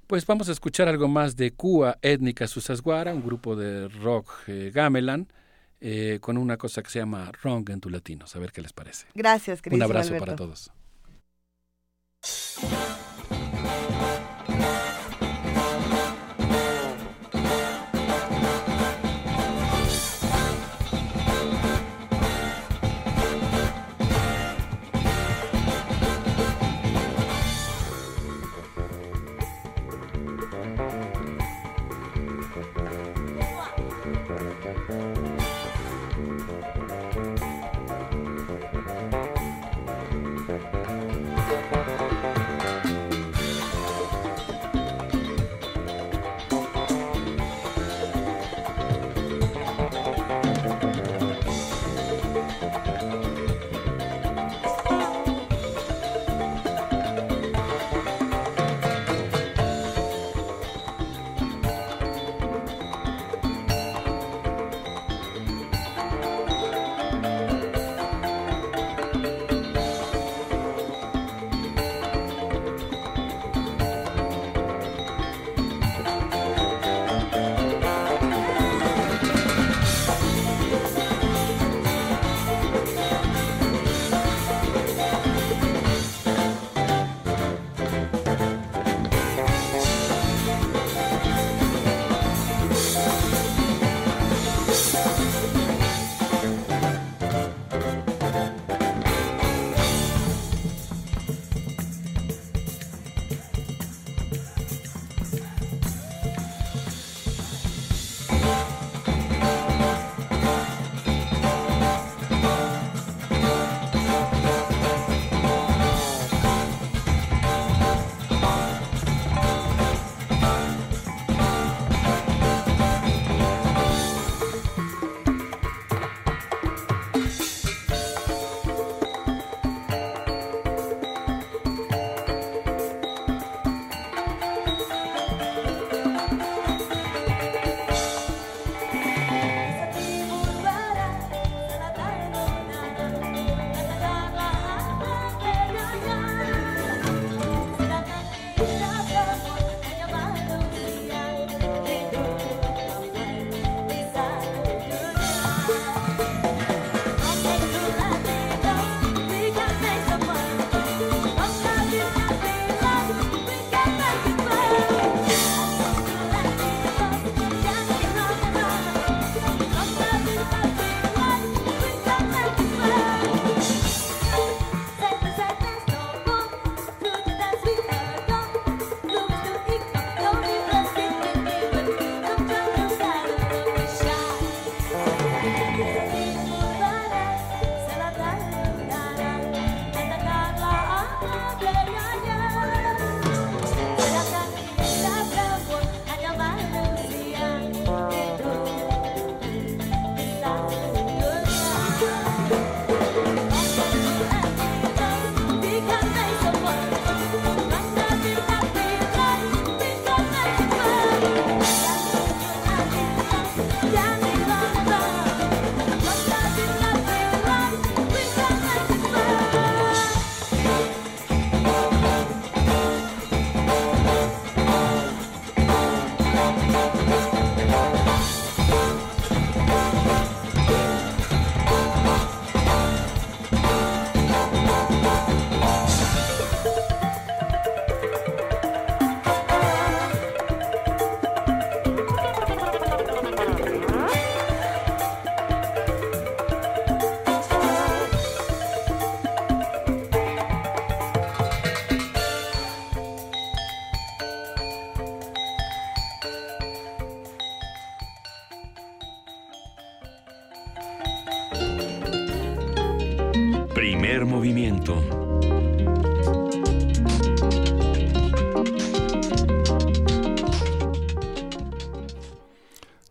Pues 0.07 0.27
vamos 0.27 0.51
a 0.51 0.53
escuchar 0.53 0.86
algo 0.86 1.09
más 1.09 1.35
de 1.35 1.51
Cuba 1.53 1.97
Étnica 2.03 2.47
Susasguara, 2.47 3.15
un 3.15 3.25
grupo 3.25 3.57
de 3.57 3.89
rock 3.89 4.31
eh, 4.49 4.70
gamelan, 4.75 5.28
eh, 5.81 6.19
con 6.20 6.36
una 6.36 6.59
cosa 6.59 6.83
que 6.83 6.91
se 6.91 6.99
llama 6.99 7.33
Wrong 7.43 7.70
en 7.70 7.81
tu 7.81 7.89
latino. 7.89 8.27
A 8.31 8.39
ver 8.39 8.53
qué 8.53 8.61
les 8.61 8.75
parece. 8.75 9.07
Gracias, 9.15 9.62
Un 9.70 9.83
abrazo 9.83 10.19
para 10.19 10.36
todos. 10.36 10.70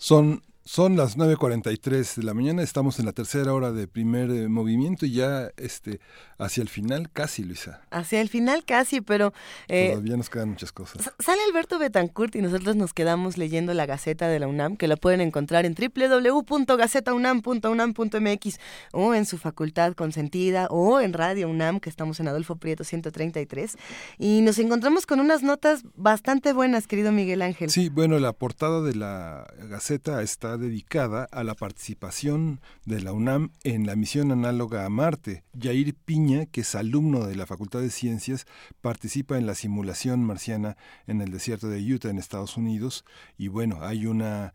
Son 0.04 0.44
son 0.66 0.96
las 0.96 1.18
9.43 1.18 2.16
de 2.16 2.24
la 2.24 2.34
mañana, 2.34 2.64
estamos 2.64 3.00
en 3.00 3.06
la 3.06 3.12
tercera 3.12 3.54
hora 3.54 3.72
de 3.72 3.88
primer 3.88 4.30
eh, 4.32 4.48
movimiento 4.48 5.06
y 5.06 5.12
ya 5.12 5.52
este, 5.58 6.00
hacia 6.38 6.62
el 6.62 6.70
final 6.70 7.10
casi, 7.12 7.44
Luisa. 7.44 7.82
Hacia 7.94 8.22
el 8.22 8.30
final 8.30 8.64
casi, 8.66 9.02
pero... 9.02 9.34
Eh, 9.68 9.90
Todavía 9.92 10.18
nos 10.18 10.30
quedan 10.30 10.50
muchas 10.50 10.72
cosas. 10.72 11.12
Sale 11.20 11.42
Alberto 11.48 11.80
Betancourt 11.80 12.36
y 12.36 12.42
nosotros 12.42 12.76
nos 12.76 12.94
quedamos 12.94 13.38
leyendo 13.38 13.74
la 13.74 13.86
Gaceta 13.86 14.28
de 14.28 14.40
la 14.40 14.48
UNAM, 14.48 14.78
que 14.78 14.88
la 14.88 14.98
pueden 14.98 15.22
encontrar 15.22 15.66
en 15.66 15.76
www.gacetaunam.unam.mx 15.76 18.60
o 18.92 19.14
en 19.14 19.26
su 19.26 19.38
facultad 19.38 19.94
consentida 19.94 20.68
o 20.70 21.00
en 21.00 21.14
Radio 21.14 21.50
UNAM, 21.50 21.80
que 21.80 21.90
estamos 21.90 22.20
en 22.20 22.28
Adolfo 22.28 22.56
Prieto 22.56 22.84
133. 22.84 23.78
Y 24.18 24.42
nos 24.42 24.60
encontramos 24.60 25.06
con 25.06 25.20
unas 25.20 25.44
notas 25.44 25.84
bastante 25.96 26.54
buenas, 26.54 26.88
querido 26.88 27.12
Miguel 27.12 27.42
Ángel. 27.42 27.70
Sí, 27.70 27.90
bueno, 27.90 28.20
la 28.20 28.34
portada 28.34 28.82
de 28.82 28.96
la 28.96 29.48
Gaceta 29.70 30.22
está 30.22 30.58
dedicada 30.58 31.28
a 31.32 31.44
la 31.44 31.56
participación 31.56 32.62
de 32.86 33.02
la 33.02 33.14
UNAM 33.14 33.52
en 33.64 33.86
la 33.86 33.96
misión 33.96 34.32
análoga 34.32 34.86
a 34.86 34.90
Marte. 34.90 35.44
Jair 35.60 35.94
Piña, 35.94 36.46
que 36.46 36.62
es 36.62 36.76
alumno 36.76 37.26
de 37.26 37.36
la 37.36 37.46
Facultad 37.46 37.83
de 37.84 37.92
Ciencias, 37.92 38.46
participa 38.82 39.38
en 39.38 39.46
la 39.46 39.56
simulación 39.56 40.24
marciana 40.24 40.78
en 41.08 41.22
el 41.22 41.32
desierto 41.32 41.70
de 41.70 41.80
Utah, 41.94 42.10
en 42.10 42.18
Estados 42.18 42.58
Unidos. 42.58 43.06
Y 43.38 43.50
bueno, 43.50 43.80
hay 43.82 44.06
una 44.06 44.54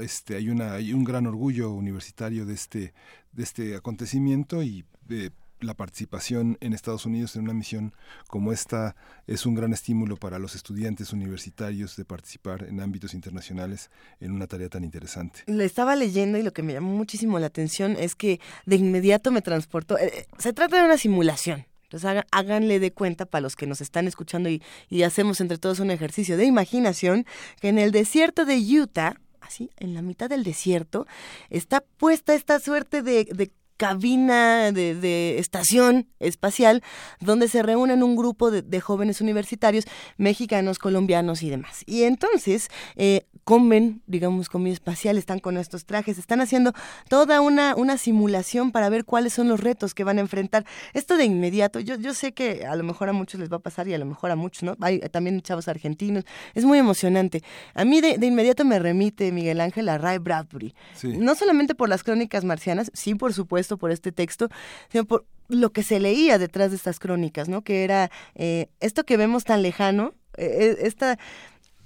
este, 0.00 0.36
hay 0.36 0.48
una 0.48 0.74
hay 0.74 0.92
un 0.92 1.04
gran 1.04 1.26
orgullo 1.26 1.70
universitario 1.72 2.46
de 2.46 2.54
este 2.54 2.94
de 3.32 3.42
este 3.42 3.76
acontecimiento 3.76 4.62
y 4.62 4.84
de 5.06 5.32
la 5.60 5.74
participación 5.74 6.58
en 6.60 6.72
Estados 6.72 7.06
Unidos 7.06 7.36
en 7.36 7.42
una 7.42 7.54
misión 7.54 7.94
como 8.28 8.52
esta 8.52 8.96
es 9.26 9.46
un 9.46 9.54
gran 9.54 9.72
estímulo 9.72 10.16
para 10.16 10.38
los 10.38 10.54
estudiantes 10.54 11.12
universitarios 11.12 11.96
de 11.96 12.04
participar 12.04 12.64
en 12.64 12.80
ámbitos 12.80 13.14
internacionales 13.14 13.90
en 14.20 14.32
una 14.32 14.46
tarea 14.46 14.68
tan 14.68 14.84
interesante. 14.84 15.40
Le 15.46 15.64
estaba 15.64 15.96
leyendo 15.96 16.38
y 16.38 16.42
lo 16.42 16.52
que 16.52 16.62
me 16.62 16.74
llamó 16.74 16.94
muchísimo 16.94 17.38
la 17.38 17.46
atención 17.46 17.96
es 17.98 18.14
que 18.14 18.40
de 18.66 18.76
inmediato 18.76 19.30
me 19.30 19.42
transportó. 19.42 19.98
Eh, 19.98 20.12
eh, 20.14 20.26
se 20.38 20.52
trata 20.52 20.78
de 20.78 20.84
una 20.84 20.98
simulación. 20.98 21.66
Entonces 21.94 22.24
háganle 22.32 22.80
de 22.80 22.92
cuenta 22.92 23.24
para 23.24 23.42
los 23.42 23.54
que 23.54 23.68
nos 23.68 23.80
están 23.80 24.08
escuchando 24.08 24.48
y, 24.48 24.62
hacemos 25.04 25.40
entre 25.40 25.58
todos 25.58 25.78
un 25.78 25.90
ejercicio 25.90 26.36
de 26.36 26.44
imaginación 26.44 27.24
que 27.60 27.68
en 27.68 27.78
el 27.78 27.92
desierto 27.92 28.44
de 28.44 28.56
Utah, 28.56 29.14
así, 29.40 29.70
en 29.76 29.94
la 29.94 30.02
mitad 30.02 30.28
del 30.28 30.42
desierto, 30.42 31.06
está 31.50 31.82
puesta 31.82 32.34
esta 32.34 32.58
suerte 32.58 33.02
de 33.02 33.52
cabina 33.76 34.72
de, 34.72 35.38
estación 35.38 36.08
espacial 36.20 36.82
donde 37.20 37.48
se 37.48 37.62
reúnen 37.62 38.02
un 38.02 38.16
grupo 38.16 38.50
de, 38.50 38.80
jóvenes 38.80 39.20
universitarios 39.20 39.84
mexicanos, 40.16 40.78
colombianos 40.78 41.42
y 41.42 41.50
demás. 41.50 41.82
Y 41.86 42.02
entonces 42.02 42.68
eh, 42.96 43.26
comen, 43.44 44.02
digamos, 44.06 44.48
comida 44.48 44.72
espacial, 44.72 45.18
están 45.18 45.38
con 45.38 45.56
estos 45.56 45.84
trajes, 45.84 46.18
están 46.18 46.40
haciendo 46.40 46.72
toda 47.08 47.40
una, 47.40 47.74
una 47.76 47.98
simulación 47.98 48.72
para 48.72 48.88
ver 48.88 49.04
cuáles 49.04 49.34
son 49.34 49.48
los 49.48 49.60
retos 49.60 49.94
que 49.94 50.04
van 50.04 50.18
a 50.18 50.20
enfrentar. 50.20 50.64
Esto 50.92 51.16
de 51.16 51.24
inmediato, 51.24 51.80
yo, 51.80 51.96
yo 51.96 52.14
sé 52.14 52.32
que 52.32 52.66
a 52.66 52.74
lo 52.76 52.84
mejor 52.84 53.08
a 53.08 53.12
muchos 53.12 53.40
les 53.40 53.50
va 53.50 53.56
a 53.56 53.60
pasar 53.60 53.88
y 53.88 53.94
a 53.94 53.98
lo 53.98 54.06
mejor 54.06 54.30
a 54.30 54.36
muchos, 54.36 54.62
¿no? 54.62 54.76
Hay 54.80 55.00
también 55.00 55.40
chavos 55.42 55.68
argentinos, 55.68 56.24
es 56.54 56.64
muy 56.64 56.78
emocionante. 56.78 57.42
A 57.74 57.84
mí 57.84 58.00
de, 58.00 58.18
inmediato 58.24 58.64
me 58.64 58.78
remite 58.78 59.30
Miguel 59.32 59.60
Ángel 59.60 59.88
a 59.88 59.98
Ray 59.98 60.18
Bradbury. 60.18 60.74
No 61.02 61.34
solamente 61.34 61.74
por 61.74 61.88
las 61.88 62.02
crónicas 62.02 62.44
marcianas, 62.44 62.90
sí, 62.94 63.14
por 63.14 63.34
supuesto, 63.34 63.63
por 63.76 63.90
este 63.90 64.12
texto, 64.12 64.48
sino 64.90 65.04
por 65.04 65.24
lo 65.48 65.70
que 65.70 65.82
se 65.82 66.00
leía 66.00 66.38
detrás 66.38 66.70
de 66.70 66.76
estas 66.76 66.98
crónicas, 66.98 67.48
¿no? 67.48 67.62
Que 67.62 67.84
era 67.84 68.10
eh, 68.34 68.68
esto 68.80 69.04
que 69.04 69.16
vemos 69.16 69.44
tan 69.44 69.62
lejano, 69.62 70.14
eh, 70.36 70.56
eh, 70.60 70.76
esta 70.80 71.18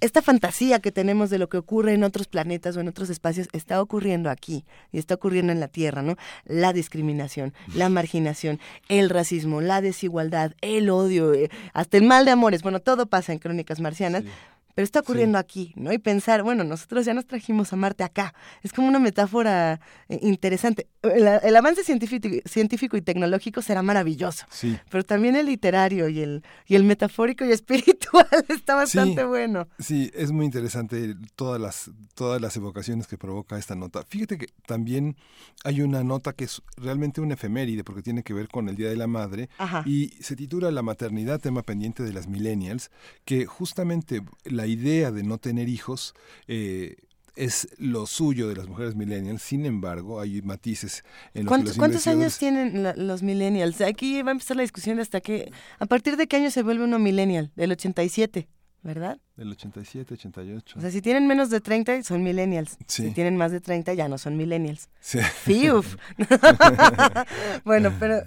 esta 0.00 0.22
fantasía 0.22 0.78
que 0.78 0.92
tenemos 0.92 1.28
de 1.28 1.38
lo 1.38 1.48
que 1.48 1.56
ocurre 1.56 1.92
en 1.92 2.04
otros 2.04 2.28
planetas 2.28 2.76
o 2.76 2.80
en 2.80 2.86
otros 2.86 3.10
espacios 3.10 3.48
está 3.52 3.82
ocurriendo 3.82 4.30
aquí 4.30 4.64
y 4.92 4.98
está 4.98 5.14
ocurriendo 5.14 5.52
en 5.52 5.58
la 5.58 5.66
Tierra, 5.66 6.02
¿no? 6.02 6.14
La 6.44 6.72
discriminación, 6.72 7.52
la 7.74 7.88
marginación, 7.88 8.60
el 8.88 9.10
racismo, 9.10 9.60
la 9.60 9.80
desigualdad, 9.80 10.52
el 10.60 10.88
odio, 10.90 11.32
hasta 11.72 11.96
el 11.96 12.04
mal 12.04 12.24
de 12.26 12.30
amores, 12.30 12.62
bueno, 12.62 12.78
todo 12.78 13.06
pasa 13.06 13.32
en 13.32 13.40
Crónicas 13.40 13.80
Marcianas 13.80 14.22
pero 14.78 14.84
está 14.84 15.00
ocurriendo 15.00 15.38
aquí, 15.38 15.72
¿no? 15.74 15.92
Y 15.92 15.98
pensar, 15.98 16.44
bueno, 16.44 16.62
nosotros 16.62 17.04
ya 17.04 17.12
nos 17.12 17.26
trajimos 17.26 17.72
a 17.72 17.76
Marte 17.76 18.04
acá. 18.04 18.32
Es 18.62 18.72
como 18.72 18.86
una 18.86 19.00
metáfora 19.00 19.80
eh, 20.08 20.20
interesante. 20.22 20.86
El, 21.02 21.56
avance 21.56 21.82
científico, 21.82 22.28
científico 22.44 22.96
y 22.96 23.02
tecnológico 23.02 23.60
será 23.60 23.82
maravilloso, 23.82 24.46
sí. 24.50 24.78
pero 24.88 25.02
también 25.02 25.34
el 25.34 25.46
literario 25.46 26.08
y 26.08 26.20
el, 26.20 26.44
y 26.68 26.76
el 26.76 26.84
metafórico 26.84 27.44
y 27.44 27.50
espiritual 27.58 28.28
está 28.48 28.76
bastante 28.76 29.24
bueno. 29.24 29.66
Sí, 29.80 30.12
es 30.14 30.30
muy 30.30 30.46
interesante 30.46 31.16
todas 31.34 31.60
las, 31.60 31.90
todas 32.14 32.40
las 32.40 32.56
evocaciones 32.56 33.08
que 33.08 33.18
provoca 33.18 33.58
esta 33.58 33.74
nota. 33.74 34.04
Fíjate 34.08 34.38
que 34.38 34.46
también 34.64 35.16
hay 35.64 35.80
una 35.80 36.04
nota 36.04 36.34
que 36.34 36.44
es 36.44 36.62
realmente 36.76 37.20
una 37.20 37.34
efeméride 37.34 37.82
porque 37.82 38.02
tiene 38.02 38.22
que 38.22 38.32
ver 38.32 38.46
con 38.46 38.68
el 38.68 38.76
Día 38.76 38.90
de 38.90 38.96
la 38.96 39.08
Madre 39.08 39.48
y 39.86 40.10
se 40.20 40.36
titula 40.36 40.70
La 40.70 40.82
maternidad, 40.82 41.40
tema 41.40 41.62
pendiente 41.62 42.04
de 42.04 42.12
las 42.12 42.28
millennials, 42.28 42.92
que 43.24 43.44
justamente 43.44 44.22
la 44.44 44.67
idea 44.68 45.10
de 45.10 45.22
no 45.22 45.38
tener 45.38 45.68
hijos 45.68 46.14
eh, 46.46 46.96
es 47.38 47.68
lo 47.78 48.06
suyo 48.06 48.48
de 48.48 48.56
las 48.56 48.66
mujeres 48.66 48.96
millennials, 48.96 49.42
sin 49.42 49.64
embargo, 49.64 50.20
hay 50.20 50.42
matices 50.42 51.04
en 51.34 51.44
los 51.44 51.48
¿Cuántos, 51.48 51.76
¿Cuántos 51.76 52.06
años 52.08 52.36
tienen 52.36 52.84
los 52.96 53.22
millennials? 53.22 53.80
Aquí 53.80 54.20
va 54.22 54.30
a 54.30 54.32
empezar 54.32 54.56
la 54.56 54.62
discusión 54.62 54.98
hasta 54.98 55.20
que, 55.20 55.52
¿a 55.78 55.86
partir 55.86 56.16
de 56.16 56.26
qué 56.26 56.36
año 56.36 56.50
se 56.50 56.62
vuelve 56.62 56.84
uno 56.84 56.98
millennial? 56.98 57.52
Del 57.54 57.72
87, 57.72 58.48
¿verdad? 58.88 59.18
Del 59.36 59.52
87, 59.52 60.14
88. 60.14 60.78
O 60.78 60.80
sea, 60.80 60.90
si 60.90 61.02
tienen 61.02 61.26
menos 61.26 61.50
de 61.50 61.60
30, 61.60 62.02
son 62.04 62.22
millennials. 62.22 62.78
Si 62.86 63.10
tienen 63.10 63.36
más 63.36 63.52
de 63.52 63.60
30, 63.60 63.92
ya 63.92 64.08
no 64.08 64.16
son 64.16 64.36
millennials. 64.38 64.88
Sí. 64.98 65.18
Fiuf. 65.20 65.96
bueno, 67.64 67.92
pero 68.00 68.22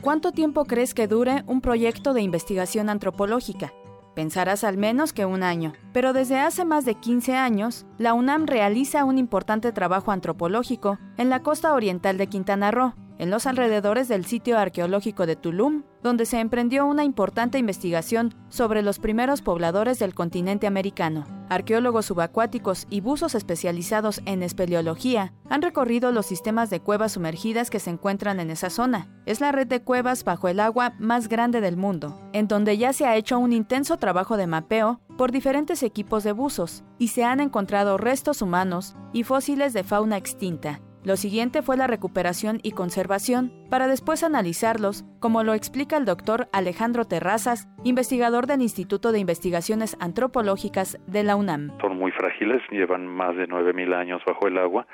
¿Cuánto 0.00 0.32
tiempo 0.32 0.64
crees 0.64 0.94
que 0.94 1.06
dure 1.06 1.44
un 1.46 1.60
proyecto 1.60 2.14
de 2.14 2.22
investigación 2.22 2.88
antropológica? 2.88 3.74
Pensarás 4.14 4.62
al 4.62 4.76
menos 4.76 5.12
que 5.12 5.26
un 5.26 5.42
año, 5.42 5.72
pero 5.92 6.12
desde 6.12 6.38
hace 6.38 6.64
más 6.64 6.84
de 6.84 6.94
15 6.94 7.34
años, 7.34 7.84
la 7.98 8.14
UNAM 8.14 8.46
realiza 8.46 9.04
un 9.04 9.18
importante 9.18 9.72
trabajo 9.72 10.12
antropológico 10.12 10.98
en 11.16 11.30
la 11.30 11.40
costa 11.42 11.74
oriental 11.74 12.16
de 12.16 12.28
Quintana 12.28 12.70
Roo, 12.70 12.94
en 13.18 13.30
los 13.30 13.46
alrededores 13.46 14.06
del 14.08 14.24
sitio 14.24 14.58
arqueológico 14.58 15.26
de 15.26 15.36
Tulum, 15.36 15.82
donde 16.04 16.26
se 16.26 16.38
emprendió 16.38 16.84
una 16.84 17.02
importante 17.02 17.56
investigación 17.56 18.34
sobre 18.50 18.82
los 18.82 18.98
primeros 18.98 19.40
pobladores 19.40 19.98
del 19.98 20.14
continente 20.14 20.66
americano. 20.66 21.24
Arqueólogos 21.48 22.04
subacuáticos 22.04 22.86
y 22.90 23.00
buzos 23.00 23.34
especializados 23.34 24.20
en 24.26 24.42
espeleología 24.42 25.32
han 25.48 25.62
recorrido 25.62 26.12
los 26.12 26.26
sistemas 26.26 26.68
de 26.68 26.80
cuevas 26.80 27.12
sumergidas 27.12 27.70
que 27.70 27.80
se 27.80 27.88
encuentran 27.88 28.38
en 28.38 28.50
esa 28.50 28.68
zona. 28.68 29.08
Es 29.24 29.40
la 29.40 29.50
red 29.50 29.66
de 29.66 29.80
cuevas 29.80 30.24
bajo 30.24 30.48
el 30.48 30.60
agua 30.60 30.92
más 30.98 31.28
grande 31.28 31.62
del 31.62 31.78
mundo, 31.78 32.20
en 32.34 32.48
donde 32.48 32.76
ya 32.76 32.92
se 32.92 33.06
ha 33.06 33.16
hecho 33.16 33.38
un 33.38 33.54
intenso 33.54 33.96
trabajo 33.96 34.36
de 34.36 34.46
mapeo 34.46 35.00
por 35.16 35.32
diferentes 35.32 35.82
equipos 35.82 36.22
de 36.22 36.32
buzos 36.32 36.84
y 36.98 37.08
se 37.08 37.24
han 37.24 37.40
encontrado 37.40 37.96
restos 37.96 38.42
humanos 38.42 38.94
y 39.14 39.22
fósiles 39.22 39.72
de 39.72 39.84
fauna 39.84 40.18
extinta. 40.18 40.82
Lo 41.04 41.16
siguiente 41.16 41.60
fue 41.60 41.76
la 41.76 41.86
recuperación 41.86 42.60
y 42.62 42.72
conservación, 42.72 43.52
para 43.68 43.88
después 43.88 44.24
analizarlos, 44.24 45.04
como 45.20 45.44
lo 45.44 45.52
explica 45.52 45.98
el 45.98 46.06
doctor 46.06 46.48
Alejandro 46.50 47.04
Terrazas, 47.04 47.68
investigador 47.84 48.46
del 48.46 48.62
Instituto 48.62 49.12
de 49.12 49.18
Investigaciones 49.18 49.98
Antropológicas 50.00 50.98
de 51.06 51.22
la 51.22 51.36
UNAM. 51.36 51.76
Son 51.82 51.98
muy 51.98 52.10
frágiles, 52.10 52.62
llevan 52.70 53.06
más 53.06 53.36
de 53.36 53.46
9.000 53.46 53.94
años 53.94 54.22
bajo 54.26 54.48
el 54.48 54.56
agua. 54.56 54.86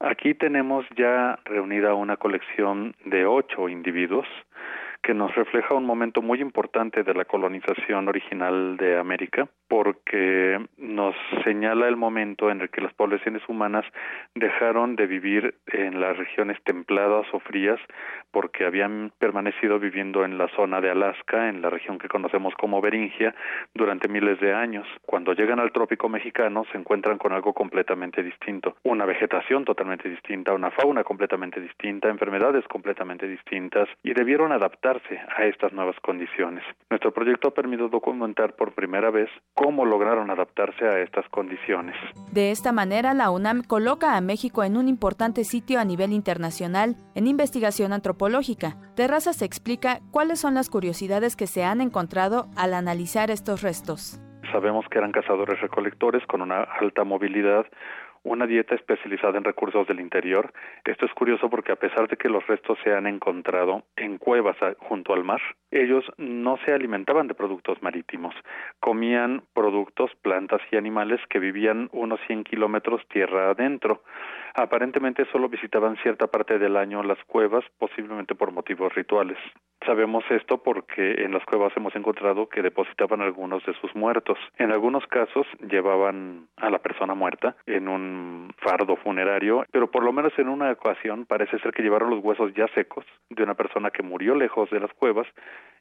Aquí 0.00 0.32
tenemos 0.32 0.86
ya 0.96 1.38
reunida 1.44 1.92
una 1.92 2.16
colección 2.16 2.94
de 3.04 3.26
ocho 3.26 3.68
individuos 3.68 4.26
que 5.08 5.14
nos 5.14 5.34
refleja 5.34 5.72
un 5.72 5.86
momento 5.86 6.20
muy 6.20 6.42
importante 6.42 7.02
de 7.02 7.14
la 7.14 7.24
colonización 7.24 8.08
original 8.08 8.76
de 8.76 8.98
América, 8.98 9.48
porque 9.66 10.62
nos 10.76 11.14
señala 11.44 11.88
el 11.88 11.96
momento 11.96 12.50
en 12.50 12.60
el 12.60 12.68
que 12.68 12.82
las 12.82 12.92
poblaciones 12.92 13.40
humanas 13.48 13.86
dejaron 14.34 14.96
de 14.96 15.06
vivir 15.06 15.54
en 15.68 15.98
las 15.98 16.14
regiones 16.18 16.62
templadas 16.62 17.26
o 17.32 17.40
frías, 17.40 17.80
porque 18.30 18.66
habían 18.66 19.12
permanecido 19.18 19.78
viviendo 19.78 20.24
en 20.24 20.38
la 20.38 20.48
zona 20.54 20.80
de 20.80 20.90
Alaska, 20.90 21.48
en 21.48 21.62
la 21.62 21.70
región 21.70 21.98
que 21.98 22.08
conocemos 22.08 22.54
como 22.54 22.80
Beringia, 22.80 23.34
durante 23.74 24.08
miles 24.08 24.40
de 24.40 24.54
años. 24.54 24.86
Cuando 25.06 25.32
llegan 25.32 25.60
al 25.60 25.72
trópico 25.72 26.08
mexicano 26.08 26.64
se 26.70 26.78
encuentran 26.78 27.18
con 27.18 27.32
algo 27.32 27.52
completamente 27.52 28.22
distinto, 28.22 28.76
una 28.84 29.06
vegetación 29.06 29.64
totalmente 29.64 30.08
distinta, 30.08 30.52
una 30.52 30.70
fauna 30.70 31.04
completamente 31.04 31.60
distinta, 31.60 32.08
enfermedades 32.08 32.66
completamente 32.68 33.26
distintas, 33.26 33.88
y 34.02 34.12
debieron 34.12 34.52
adaptar 34.52 35.00
a 35.36 35.44
estas 35.44 35.72
nuevas 35.72 35.96
condiciones. 36.00 36.64
Nuestro 36.90 37.12
proyecto 37.12 37.48
ha 37.48 37.54
permitido 37.54 37.88
documentar 37.88 38.54
por 38.56 38.72
primera 38.72 39.10
vez 39.10 39.28
cómo 39.54 39.84
lograron 39.84 40.30
adaptarse 40.30 40.84
a 40.86 41.00
estas 41.00 41.28
condiciones. 41.28 41.94
De 42.32 42.50
esta 42.50 42.72
manera, 42.72 43.14
la 43.14 43.30
UNAM 43.30 43.62
coloca 43.62 44.16
a 44.16 44.20
México 44.20 44.64
en 44.64 44.76
un 44.76 44.88
importante 44.88 45.44
sitio 45.44 45.78
a 45.78 45.84
nivel 45.84 46.12
internacional 46.12 46.96
en 47.14 47.26
investigación 47.26 47.92
antropológica. 47.92 48.17
Terrazas 48.94 49.42
explica 49.42 50.00
cuáles 50.10 50.40
son 50.40 50.54
las 50.54 50.68
curiosidades 50.68 51.36
que 51.36 51.46
se 51.46 51.64
han 51.64 51.80
encontrado 51.80 52.48
al 52.56 52.74
analizar 52.74 53.30
estos 53.30 53.62
restos. 53.62 54.20
Sabemos 54.52 54.86
que 54.90 54.98
eran 54.98 55.12
cazadores 55.12 55.60
recolectores 55.60 56.26
con 56.26 56.42
una 56.42 56.62
alta 56.62 57.04
movilidad, 57.04 57.66
una 58.24 58.46
dieta 58.46 58.74
especializada 58.74 59.38
en 59.38 59.44
recursos 59.44 59.86
del 59.86 60.00
interior. 60.00 60.52
Esto 60.84 61.06
es 61.06 61.12
curioso 61.12 61.48
porque 61.48 61.72
a 61.72 61.76
pesar 61.76 62.08
de 62.08 62.16
que 62.16 62.28
los 62.28 62.46
restos 62.46 62.78
se 62.84 62.92
han 62.92 63.06
encontrado 63.06 63.84
en 63.96 64.18
cuevas 64.18 64.56
junto 64.78 65.12
al 65.12 65.24
mar, 65.24 65.40
ellos 65.70 66.04
no 66.16 66.58
se 66.64 66.72
alimentaban 66.72 67.28
de 67.28 67.34
productos 67.34 67.80
marítimos, 67.82 68.34
comían 68.80 69.42
productos, 69.54 70.10
plantas 70.22 70.60
y 70.70 70.76
animales 70.76 71.20
que 71.28 71.38
vivían 71.38 71.88
unos 71.92 72.20
100 72.26 72.44
kilómetros 72.44 73.06
tierra 73.08 73.50
adentro. 73.50 74.02
Aparentemente 74.54 75.24
solo 75.32 75.48
visitaban 75.48 75.96
cierta 76.02 76.26
parte 76.26 76.58
del 76.58 76.76
año 76.76 77.02
las 77.02 77.18
cuevas, 77.26 77.64
posiblemente 77.78 78.34
por 78.34 78.52
motivos 78.52 78.94
rituales. 78.94 79.38
Sabemos 79.86 80.24
esto 80.30 80.58
porque 80.62 81.22
en 81.24 81.32
las 81.32 81.44
cuevas 81.44 81.72
hemos 81.76 81.94
encontrado 81.94 82.48
que 82.48 82.62
depositaban 82.62 83.20
algunos 83.20 83.64
de 83.64 83.74
sus 83.80 83.94
muertos. 83.94 84.38
En 84.58 84.72
algunos 84.72 85.06
casos 85.06 85.46
llevaban 85.70 86.48
a 86.56 86.68
la 86.70 86.78
persona 86.78 87.14
muerta 87.14 87.56
en 87.66 87.88
un 87.88 88.52
fardo 88.58 88.96
funerario, 88.96 89.64
pero 89.70 89.90
por 89.90 90.02
lo 90.02 90.12
menos 90.12 90.32
en 90.38 90.48
una 90.48 90.72
ocasión 90.72 91.26
parece 91.26 91.58
ser 91.60 91.72
que 91.72 91.82
llevaron 91.82 92.10
los 92.10 92.24
huesos 92.24 92.52
ya 92.54 92.66
secos 92.74 93.04
de 93.30 93.42
una 93.42 93.54
persona 93.54 93.90
que 93.90 94.02
murió 94.02 94.34
lejos 94.34 94.68
de 94.70 94.80
las 94.80 94.92
cuevas 94.94 95.26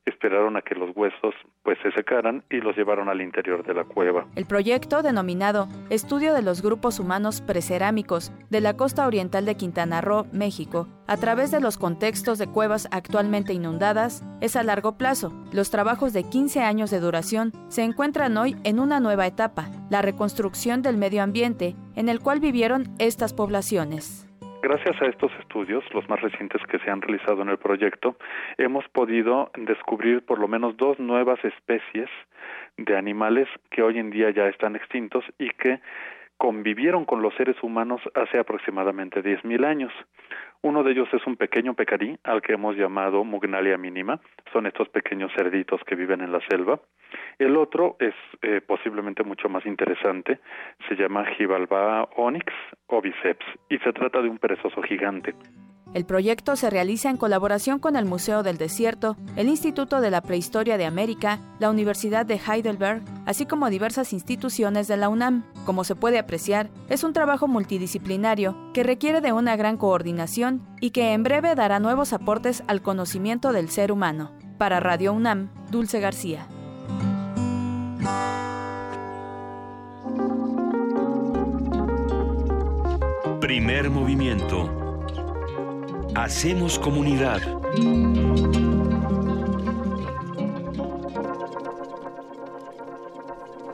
esperaron 0.07 0.55
a 0.57 0.61
que 0.61 0.75
los 0.75 0.95
huesos 0.95 1.35
pues 1.63 1.77
se 1.83 1.91
secaran 1.91 2.43
y 2.49 2.57
los 2.57 2.75
llevaron 2.75 3.09
al 3.09 3.21
interior 3.21 3.65
de 3.65 3.73
la 3.73 3.83
cueva. 3.83 4.25
El 4.35 4.45
proyecto 4.45 5.01
denominado 5.01 5.67
Estudio 5.89 6.33
de 6.33 6.41
los 6.41 6.61
grupos 6.61 6.99
humanos 6.99 7.41
precerámicos 7.41 8.31
de 8.57 8.61
la 8.61 8.75
costa 8.75 9.05
oriental 9.05 9.45
de 9.45 9.55
Quintana 9.55 10.01
Roo, 10.01 10.25
México, 10.33 10.87
a 11.05 11.15
través 11.17 11.51
de 11.51 11.61
los 11.61 11.77
contextos 11.77 12.39
de 12.39 12.47
cuevas 12.47 12.87
actualmente 12.91 13.53
inundadas, 13.53 14.23
es 14.41 14.55
a 14.55 14.63
largo 14.63 14.97
plazo. 14.97 15.31
Los 15.53 15.69
trabajos 15.69 16.11
de 16.11 16.23
15 16.23 16.61
años 16.61 16.89
de 16.89 16.99
duración 16.99 17.51
se 17.67 17.83
encuentran 17.83 18.35
hoy 18.35 18.55
en 18.63 18.79
una 18.79 18.99
nueva 18.99 19.27
etapa, 19.27 19.67
la 19.91 20.01
reconstrucción 20.01 20.81
del 20.81 20.97
medio 20.97 21.21
ambiente 21.21 21.75
en 21.95 22.09
el 22.09 22.19
cual 22.19 22.39
vivieron 22.39 22.85
estas 22.97 23.31
poblaciones. 23.31 24.27
Gracias 24.63 24.99
a 25.03 25.05
estos 25.05 25.31
estudios, 25.39 25.83
los 25.93 26.09
más 26.09 26.19
recientes 26.19 26.59
que 26.63 26.79
se 26.79 26.89
han 26.89 27.03
realizado 27.03 27.43
en 27.43 27.49
el 27.49 27.59
proyecto, 27.59 28.15
hemos 28.57 28.87
podido 28.87 29.51
descubrir 29.55 30.25
por 30.25 30.39
lo 30.39 30.47
menos 30.47 30.75
dos 30.77 30.97
nuevas 30.97 31.37
especies 31.45 32.09
de 32.77 32.97
animales 32.97 33.47
que 33.69 33.83
hoy 33.83 33.99
en 33.99 34.09
día 34.09 34.31
ya 34.31 34.47
están 34.47 34.75
extintos 34.75 35.23
y 35.37 35.49
que 35.51 35.79
convivieron 36.37 37.05
con 37.05 37.21
los 37.21 37.33
seres 37.35 37.55
humanos 37.63 38.01
hace 38.13 38.39
aproximadamente 38.39 39.23
10.000 39.23 39.65
años. 39.65 39.91
Uno 40.61 40.83
de 40.83 40.91
ellos 40.91 41.07
es 41.13 41.25
un 41.27 41.35
pequeño 41.35 41.73
pecarí, 41.73 42.17
al 42.23 42.41
que 42.41 42.53
hemos 42.53 42.75
llamado 42.75 43.23
Mugnalia 43.23 43.77
mínima. 43.77 44.19
Son 44.51 44.65
estos 44.65 44.89
pequeños 44.89 45.31
cerditos 45.35 45.81
que 45.85 45.95
viven 45.95 46.21
en 46.21 46.31
la 46.31 46.39
selva. 46.49 46.79
El 47.37 47.57
otro 47.57 47.95
es 47.99 48.15
eh, 48.41 48.61
posiblemente 48.61 49.23
mucho 49.23 49.49
más 49.49 49.65
interesante. 49.65 50.39
Se 50.87 50.95
llama 50.95 51.25
Gibalba 51.25 52.09
onyx 52.15 52.53
o 52.87 53.01
biceps 53.01 53.45
y 53.69 53.77
se 53.79 53.93
trata 53.93 54.21
de 54.21 54.29
un 54.29 54.39
perezoso 54.39 54.81
gigante. 54.81 55.35
El 55.97 56.05
proyecto 56.05 56.55
se 56.55 56.69
realiza 56.69 57.09
en 57.09 57.17
colaboración 57.17 57.79
con 57.79 57.95
el 57.95 58.05
Museo 58.05 58.43
del 58.43 58.59
Desierto, 58.59 59.17
el 59.35 59.47
Instituto 59.47 59.99
de 59.99 60.11
la 60.11 60.21
Prehistoria 60.21 60.77
de 60.77 60.85
América, 60.85 61.39
la 61.57 61.71
Universidad 61.71 62.23
de 62.23 62.35
Heidelberg, 62.39 63.01
así 63.25 63.47
como 63.47 63.67
diversas 63.71 64.13
instituciones 64.13 64.87
de 64.87 64.95
la 64.95 65.09
UNAM. 65.09 65.43
Como 65.65 65.83
se 65.83 65.95
puede 65.95 66.19
apreciar, 66.19 66.69
es 66.87 67.03
un 67.03 67.13
trabajo 67.13 67.47
multidisciplinario 67.47 68.55
que 68.75 68.83
requiere 68.83 69.21
de 69.21 69.33
una 69.33 69.55
gran 69.55 69.75
coordinación 69.77 70.61
y 70.79 70.91
que 70.91 71.13
en 71.13 71.23
breve 71.23 71.55
dará 71.55 71.79
nuevos 71.79 72.13
aportes 72.13 72.63
al 72.67 72.83
conocimiento 72.83 73.51
del 73.51 73.71
ser 73.71 73.91
humano. 73.91 74.33
Para 74.59 74.79
Radio 74.79 75.13
UNAM, 75.13 75.49
Dulce 75.71 75.99
García. 75.99 76.45
Primer 83.41 83.89
movimiento 83.89 84.86
Hacemos 86.17 86.79
comunidad. 86.79 87.39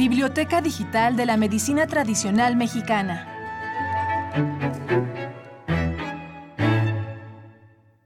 Biblioteca 0.00 0.62
Digital 0.62 1.14
de 1.16 1.26
la 1.26 1.36
Medicina 1.36 1.86
Tradicional 1.86 2.56
Mexicana. 2.56 3.26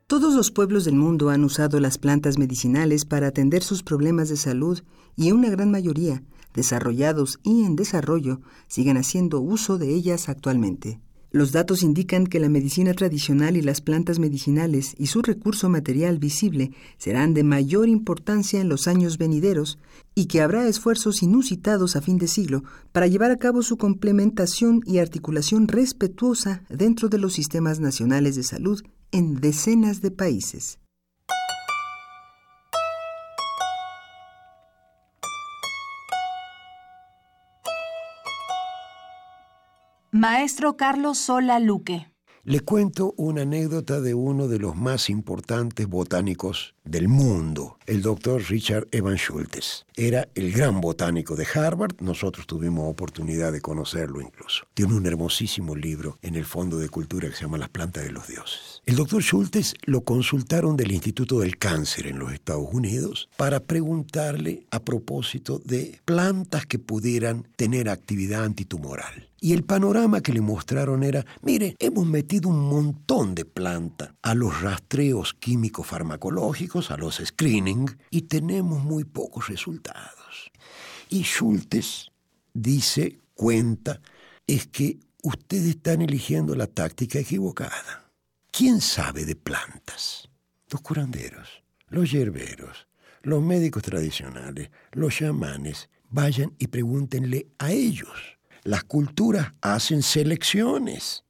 Todos 0.09 0.34
los 0.34 0.51
pueblos 0.51 0.84
del 0.84 0.97
mundo 0.97 1.31
han 1.31 1.44
usado 1.44 1.81
las 1.81 1.99
plantas 1.99 2.36
medicinales 2.36 3.05
para 3.05 3.28
atender 3.28 3.62
sus 3.62 3.83
problemas 3.83 4.28
de 4.28 4.36
salud 4.36 4.83
y 5.17 5.33
una 5.33 5.51
gran 5.51 5.70
mayoría, 5.70 6.23
desarrollados 6.55 7.39
y 7.42 7.65
en 7.65 7.76
desarrollo, 7.76 8.41
siguen 8.68 8.97
haciendo 8.97 9.41
uso 9.41 9.76
de 9.76 9.92
ellas 9.92 10.28
actualmente. 10.28 11.00
Los 11.34 11.50
datos 11.50 11.83
indican 11.83 12.28
que 12.28 12.39
la 12.39 12.49
medicina 12.49 12.94
tradicional 12.94 13.57
y 13.57 13.60
las 13.60 13.81
plantas 13.81 14.20
medicinales 14.20 14.94
y 14.99 15.08
su 15.08 15.20
recurso 15.20 15.68
material 15.68 16.18
visible 16.20 16.70
serán 16.97 17.34
de 17.34 17.42
mayor 17.42 17.89
importancia 17.89 18.60
en 18.60 18.68
los 18.68 18.86
años 18.86 19.18
venideros 19.18 19.81
y 20.15 20.26
que 20.26 20.42
habrá 20.42 20.68
esfuerzos 20.68 21.24
inusitados 21.24 21.97
a 21.97 22.02
fin 22.02 22.18
de 22.18 22.28
siglo 22.28 22.62
para 22.92 23.08
llevar 23.08 23.33
a 23.33 23.39
cabo 23.39 23.62
su 23.62 23.76
complementación 23.76 24.81
y 24.86 24.99
articulación 24.99 25.66
respetuosa 25.66 26.62
dentro 26.68 27.08
de 27.08 27.18
los 27.18 27.33
sistemas 27.33 27.81
nacionales 27.81 28.36
de 28.36 28.44
salud 28.44 28.81
en 29.10 29.41
decenas 29.41 30.02
de 30.02 30.12
países. 30.12 30.78
Maestro 40.17 40.76
Carlos 40.76 41.18
Sola 41.18 41.59
Luque. 41.59 42.09
Le 42.44 42.60
cuento 42.60 43.15
una 43.17 43.43
anécdota 43.43 44.01
de 44.01 44.15
uno 44.15 44.47
de 44.47 44.60
los 44.60 44.76
más 44.76 45.10
importantes 45.10 45.89
botánicos 45.89 46.76
del 46.84 47.09
mundo, 47.09 47.78
el 47.87 48.03
doctor 48.03 48.43
Richard 48.49 48.89
Evan 48.91 49.17
Schultes. 49.17 49.85
Era 49.97 50.29
el 50.35 50.53
gran 50.53 50.81
botánico 50.81 51.37
de 51.37 51.47
Harvard, 51.55 52.01
nosotros 52.01 52.47
tuvimos 52.47 52.91
oportunidad 52.91 53.53
de 53.53 53.61
conocerlo 53.61 54.21
incluso. 54.21 54.65
Tiene 54.75 54.95
un 54.95 55.07
hermosísimo 55.07 55.77
libro 55.77 56.19
en 56.23 56.35
el 56.35 56.45
Fondo 56.45 56.79
de 56.79 56.89
Cultura 56.89 57.29
que 57.29 57.37
se 57.37 57.43
llama 57.43 57.59
Las 57.59 57.69
plantas 57.69 58.05
de 58.05 58.13
los 58.13 58.27
dioses. 58.27 58.83
El 58.87 58.97
doctor 58.97 59.23
Schultes 59.23 59.75
lo 59.85 60.03
consultaron 60.03 60.77
del 60.77 60.93
Instituto 60.93 61.41
del 61.41 61.59
Cáncer 61.59 62.07
en 62.07 62.19
los 62.19 62.33
Estados 62.33 62.69
Unidos 62.73 63.29
para 63.37 63.61
preguntarle 63.61 64.67
a 64.71 64.81
propósito 64.81 65.61
de 65.65 66.01
plantas 66.05 66.67
que 66.67 66.79
pudieran 66.79 67.47
tener 67.57 67.89
actividad 67.89 68.45
antitumoral. 68.45 69.29
Y 69.45 69.53
el 69.53 69.63
panorama 69.63 70.23
que 70.23 70.33
le 70.33 70.41
mostraron 70.41 71.03
era, 71.03 71.27
mire, 71.43 71.77
hemos 71.79 72.07
metido 72.07 72.49
un 72.49 72.67
montón 72.67 73.35
de 73.35 73.45
planta 73.45 74.15
a 74.23 74.35
los 74.35 74.63
rastreos 74.63 75.35
químicos 75.35 75.87
farmacológicos, 75.87 76.91
a 76.91 76.97
los 76.97 77.21
y 78.11 78.23
tenemos 78.23 78.83
muy 78.83 79.05
pocos 79.05 79.49
resultados. 79.49 80.51
Y 81.09 81.23
Schultes 81.23 82.11
dice, 82.53 83.19
cuenta, 83.35 84.01
es 84.47 84.67
que 84.67 84.99
ustedes 85.23 85.77
están 85.77 86.03
eligiendo 86.03 86.55
la 86.55 86.67
táctica 86.67 87.19
equivocada. 87.19 88.11
¿Quién 88.51 88.81
sabe 88.81 89.25
de 89.25 89.36
plantas? 89.36 90.28
Los 90.70 90.81
curanderos, 90.81 91.62
los 91.89 92.11
yerberos, 92.11 92.86
los 93.23 93.43
médicos 93.43 93.83
tradicionales, 93.83 94.70
los 94.93 95.15
chamanes. 95.15 95.89
Vayan 96.11 96.55
y 96.59 96.69
pregúntenle 96.69 97.49
a 97.59 97.73
ellos. 97.73 98.39
Las 98.62 98.85
culturas 98.85 99.53
hacen 99.61 100.03
selecciones. 100.03 101.25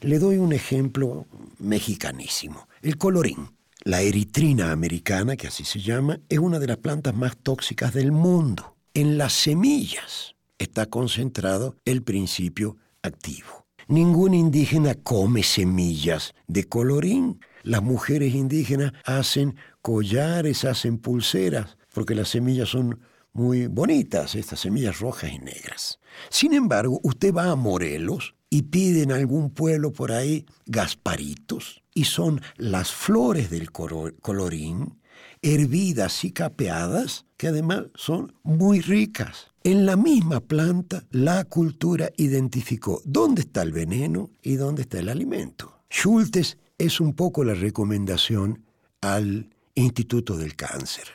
Le 0.00 0.18
doy 0.18 0.38
un 0.38 0.52
ejemplo 0.52 1.26
mexicanísimo. 1.58 2.68
El 2.82 2.98
colorín. 2.98 3.55
La 3.86 4.00
eritrina 4.00 4.72
americana, 4.72 5.36
que 5.36 5.46
así 5.46 5.62
se 5.62 5.78
llama, 5.78 6.18
es 6.28 6.40
una 6.40 6.58
de 6.58 6.66
las 6.66 6.78
plantas 6.78 7.14
más 7.14 7.36
tóxicas 7.36 7.94
del 7.94 8.10
mundo. 8.10 8.76
En 8.94 9.16
las 9.16 9.32
semillas 9.32 10.34
está 10.58 10.86
concentrado 10.86 11.76
el 11.84 12.02
principio 12.02 12.78
activo. 13.00 13.68
Ningún 13.86 14.34
indígena 14.34 14.96
come 14.96 15.44
semillas 15.44 16.34
de 16.48 16.64
colorín. 16.64 17.38
Las 17.62 17.80
mujeres 17.80 18.34
indígenas 18.34 18.92
hacen 19.04 19.54
collares, 19.82 20.64
hacen 20.64 20.98
pulseras, 20.98 21.78
porque 21.94 22.16
las 22.16 22.30
semillas 22.30 22.70
son 22.70 22.98
muy 23.32 23.68
bonitas, 23.68 24.34
estas 24.34 24.58
semillas 24.58 24.98
rojas 24.98 25.30
y 25.32 25.38
negras. 25.38 26.00
Sin 26.28 26.54
embargo, 26.54 26.98
usted 27.04 27.32
va 27.32 27.52
a 27.52 27.54
Morelos 27.54 28.34
y 28.50 28.62
pide 28.62 29.02
en 29.02 29.12
algún 29.12 29.50
pueblo 29.50 29.92
por 29.92 30.10
ahí 30.10 30.44
gasparitos, 30.64 31.84
y 31.96 32.04
son 32.04 32.42
las 32.58 32.92
flores 32.92 33.48
del 33.48 33.72
colorín, 33.72 35.00
hervidas 35.40 36.26
y 36.26 36.30
capeadas, 36.30 37.24
que 37.38 37.48
además 37.48 37.84
son 37.94 38.34
muy 38.42 38.82
ricas. 38.82 39.46
En 39.64 39.86
la 39.86 39.96
misma 39.96 40.40
planta, 40.40 41.04
la 41.10 41.44
cultura 41.44 42.10
identificó 42.18 43.00
dónde 43.06 43.40
está 43.40 43.62
el 43.62 43.72
veneno 43.72 44.28
y 44.42 44.56
dónde 44.56 44.82
está 44.82 44.98
el 44.98 45.08
alimento. 45.08 45.80
Schultes 45.90 46.58
es 46.76 47.00
un 47.00 47.14
poco 47.14 47.44
la 47.44 47.54
recomendación 47.54 48.66
al 49.00 49.48
Instituto 49.74 50.36
del 50.36 50.54
Cáncer. 50.54 51.06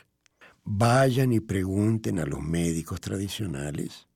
Vayan 0.64 1.32
y 1.32 1.38
pregunten 1.38 2.18
a 2.18 2.26
los 2.26 2.42
médicos 2.42 3.00
tradicionales. 3.00 4.08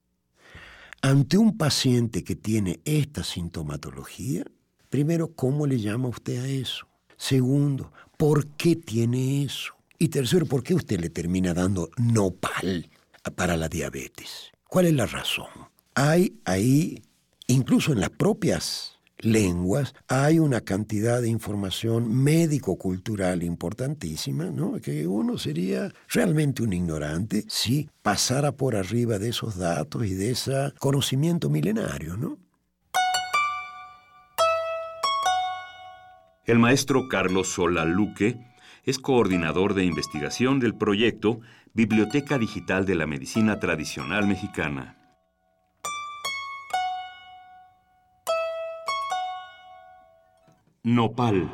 Ante 1.01 1.39
un 1.39 1.57
paciente 1.57 2.25
que 2.25 2.35
tiene 2.35 2.81
esta 2.85 3.23
sintomatología, 3.23 4.45
primero, 4.89 5.35
¿cómo 5.35 5.67
le 5.67 5.79
llama 5.79 6.09
usted 6.09 6.43
a 6.43 6.49
eso? 6.49 6.87
Segundo, 7.17 7.93
¿por 8.17 8.47
qué 8.49 8.77
tiene 8.77 9.45
eso? 9.45 9.75
Y 9.99 10.09
tercero, 10.09 10.47
¿por 10.47 10.63
qué 10.63 10.75
usted 10.75 11.01
le 11.01 11.11
termina 11.11 11.55
dando 11.55 11.91
nopal 11.97 12.91
para 13.35 13.57
la 13.57 13.69
diabetes? 13.69 14.53
¿Cuál 14.69 14.87
es 14.87 14.95
la 14.95 15.07
razón? 15.07 15.47
Hay 15.95 16.39
ahí, 16.45 17.03
incluso 17.47 17.93
en 17.93 18.01
las 18.01 18.11
propias 18.11 18.97
lenguas, 19.19 19.95
hay 20.09 20.39
una 20.39 20.61
cantidad 20.61 21.23
de 21.23 21.29
información 21.29 22.15
médico-cultural 22.15 23.43
importantísima, 23.43 24.51
¿no? 24.51 24.81
Que 24.81 25.07
uno 25.07 25.39
sería 25.39 25.93
realmente 26.09 26.63
un 26.63 26.73
ignorante 26.73 27.45
si 27.49 27.89
pasara 28.03 28.53
por 28.53 28.77
arriba 28.77 29.19
de 29.19 29.31
esos 29.31 29.57
datos 29.57 30.05
y 30.05 30.15
de 30.15 30.33
ese 30.33 30.73
conocimiento 30.79 31.49
milenario, 31.49 32.17
¿no? 32.17 32.39
El 36.47 36.61
maestro 36.61 37.09
Carlos 37.09 37.49
Sola 37.49 37.85
Luque 37.85 38.37
es 38.85 39.01
coordinador 39.01 39.75
de 39.75 39.85
investigación 39.85 40.61
del 40.61 40.77
proyecto 40.77 41.41
Biblioteca 41.75 42.39
Digital 42.39 42.87
de 42.87 42.95
la 42.95 43.05
Medicina 43.05 43.59
Tradicional 43.59 44.29
Mexicana. 44.29 44.97
Nopal. 50.85 51.53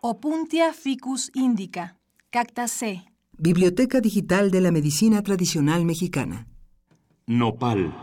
Opuntia 0.00 0.72
ficus 0.72 1.30
indica, 1.34 1.96
cacta 2.30 2.66
C. 2.66 3.04
Biblioteca 3.38 4.00
Digital 4.00 4.50
de 4.50 4.62
la 4.62 4.72
Medicina 4.72 5.22
Tradicional 5.22 5.84
Mexicana. 5.84 6.48
Nopal. 7.28 7.94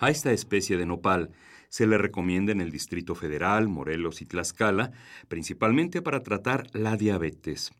A 0.00 0.10
esta 0.10 0.32
especie 0.32 0.76
de 0.76 0.86
nopal 0.86 1.30
se 1.76 1.86
le 1.86 1.98
recomienda 1.98 2.52
en 2.52 2.62
el 2.62 2.70
Distrito 2.70 3.14
Federal, 3.14 3.68
Morelos 3.68 4.22
y 4.22 4.24
Tlaxcala, 4.24 4.92
principalmente 5.28 6.00
para 6.00 6.22
tratar 6.22 6.68
la 6.72 6.96
diabetes. 6.96 7.70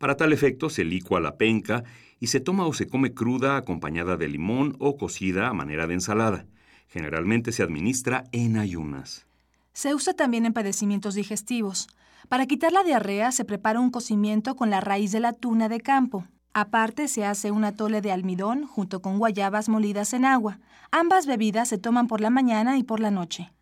Para 0.00 0.16
tal 0.16 0.32
efecto 0.32 0.68
se 0.68 0.82
licua 0.82 1.20
la 1.20 1.36
penca 1.36 1.84
y 2.18 2.26
se 2.26 2.40
toma 2.40 2.66
o 2.66 2.72
se 2.72 2.88
come 2.88 3.14
cruda 3.14 3.56
acompañada 3.56 4.16
de 4.16 4.26
limón 4.26 4.74
o 4.80 4.96
cocida 4.96 5.46
a 5.46 5.52
manera 5.52 5.86
de 5.86 5.94
ensalada. 5.94 6.46
Generalmente 6.88 7.52
se 7.52 7.62
administra 7.62 8.24
en 8.32 8.56
ayunas. 8.56 9.28
Se 9.72 9.94
usa 9.94 10.14
también 10.14 10.44
en 10.44 10.52
padecimientos 10.52 11.14
digestivos. 11.14 11.86
Para 12.28 12.46
quitar 12.46 12.72
la 12.72 12.82
diarrea 12.82 13.30
se 13.30 13.44
prepara 13.44 13.78
un 13.78 13.92
cocimiento 13.92 14.56
con 14.56 14.70
la 14.70 14.80
raíz 14.80 15.12
de 15.12 15.20
la 15.20 15.32
tuna 15.32 15.68
de 15.68 15.80
campo. 15.80 16.26
Aparte 16.58 17.06
se 17.08 17.26
hace 17.26 17.50
un 17.50 17.64
atole 17.66 18.00
de 18.00 18.12
almidón 18.12 18.66
junto 18.66 19.02
con 19.02 19.18
guayabas 19.18 19.68
molidas 19.68 20.14
en 20.14 20.24
agua. 20.24 20.58
Ambas 20.90 21.26
bebidas 21.26 21.68
se 21.68 21.76
toman 21.76 22.06
por 22.06 22.22
la 22.22 22.30
mañana 22.30 22.78
y 22.78 22.82
por 22.82 22.98
la 22.98 23.10
noche. 23.10 23.52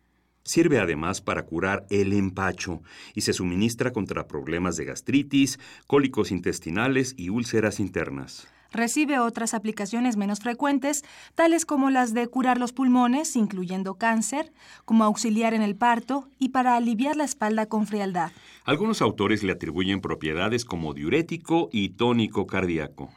Sirve 0.45 0.79
además 0.79 1.19
para 1.19 1.43
curar 1.43 1.85
el 1.89 2.13
empacho 2.13 2.81
y 3.13 3.19
se 3.19 3.33
suministra 3.33 3.91
contra 3.91 4.29
problemas 4.29 4.77
de 4.77 4.85
gastritis, 4.85 5.59
cólicos 5.87 6.31
intestinales 6.31 7.15
y 7.17 7.27
úlceras 7.27 7.81
internas. 7.81 8.47
Recibe 8.75 9.19
otras 9.19 9.53
aplicaciones 9.53 10.17
menos 10.17 10.41
frecuentes, 10.41 11.05
tales 11.33 11.65
como 11.65 11.89
las 11.89 12.13
de 12.13 12.27
curar 12.27 12.57
los 12.57 12.73
pulmones, 12.73 13.37
incluyendo 13.37 13.95
cáncer, 13.95 14.51
como 14.83 15.05
auxiliar 15.05 15.53
en 15.53 15.61
el 15.61 15.77
parto 15.77 16.27
y 16.39 16.49
para 16.49 16.75
aliviar 16.75 17.15
la 17.15 17.23
espalda 17.23 17.67
con 17.67 17.87
frialdad. 17.87 18.31
Algunos 18.65 19.01
autores 19.01 19.43
le 19.43 19.53
atribuyen 19.53 20.01
propiedades 20.01 20.65
como 20.65 20.93
diurético 20.93 21.69
y 21.71 21.89
tónico 21.89 22.47
cardíaco. 22.47 23.11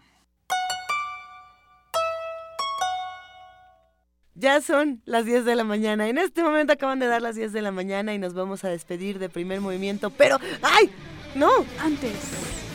Ya 4.36 4.60
son 4.60 5.02
las 5.04 5.24
10 5.24 5.44
de 5.44 5.56
la 5.56 5.64
mañana. 5.64 6.08
En 6.08 6.18
este 6.18 6.44
momento 6.44 6.72
acaban 6.72 7.00
de 7.00 7.08
dar 7.08 7.20
las 7.20 7.34
10 7.34 7.52
de 7.52 7.62
la 7.62 7.72
mañana 7.72 8.14
y 8.14 8.18
nos 8.20 8.34
vamos 8.34 8.62
a 8.62 8.68
despedir 8.68 9.18
de 9.18 9.28
primer 9.28 9.60
movimiento. 9.60 10.10
Pero, 10.10 10.38
¡ay! 10.62 10.90
¡No! 11.34 11.50
Antes. 11.80 12.67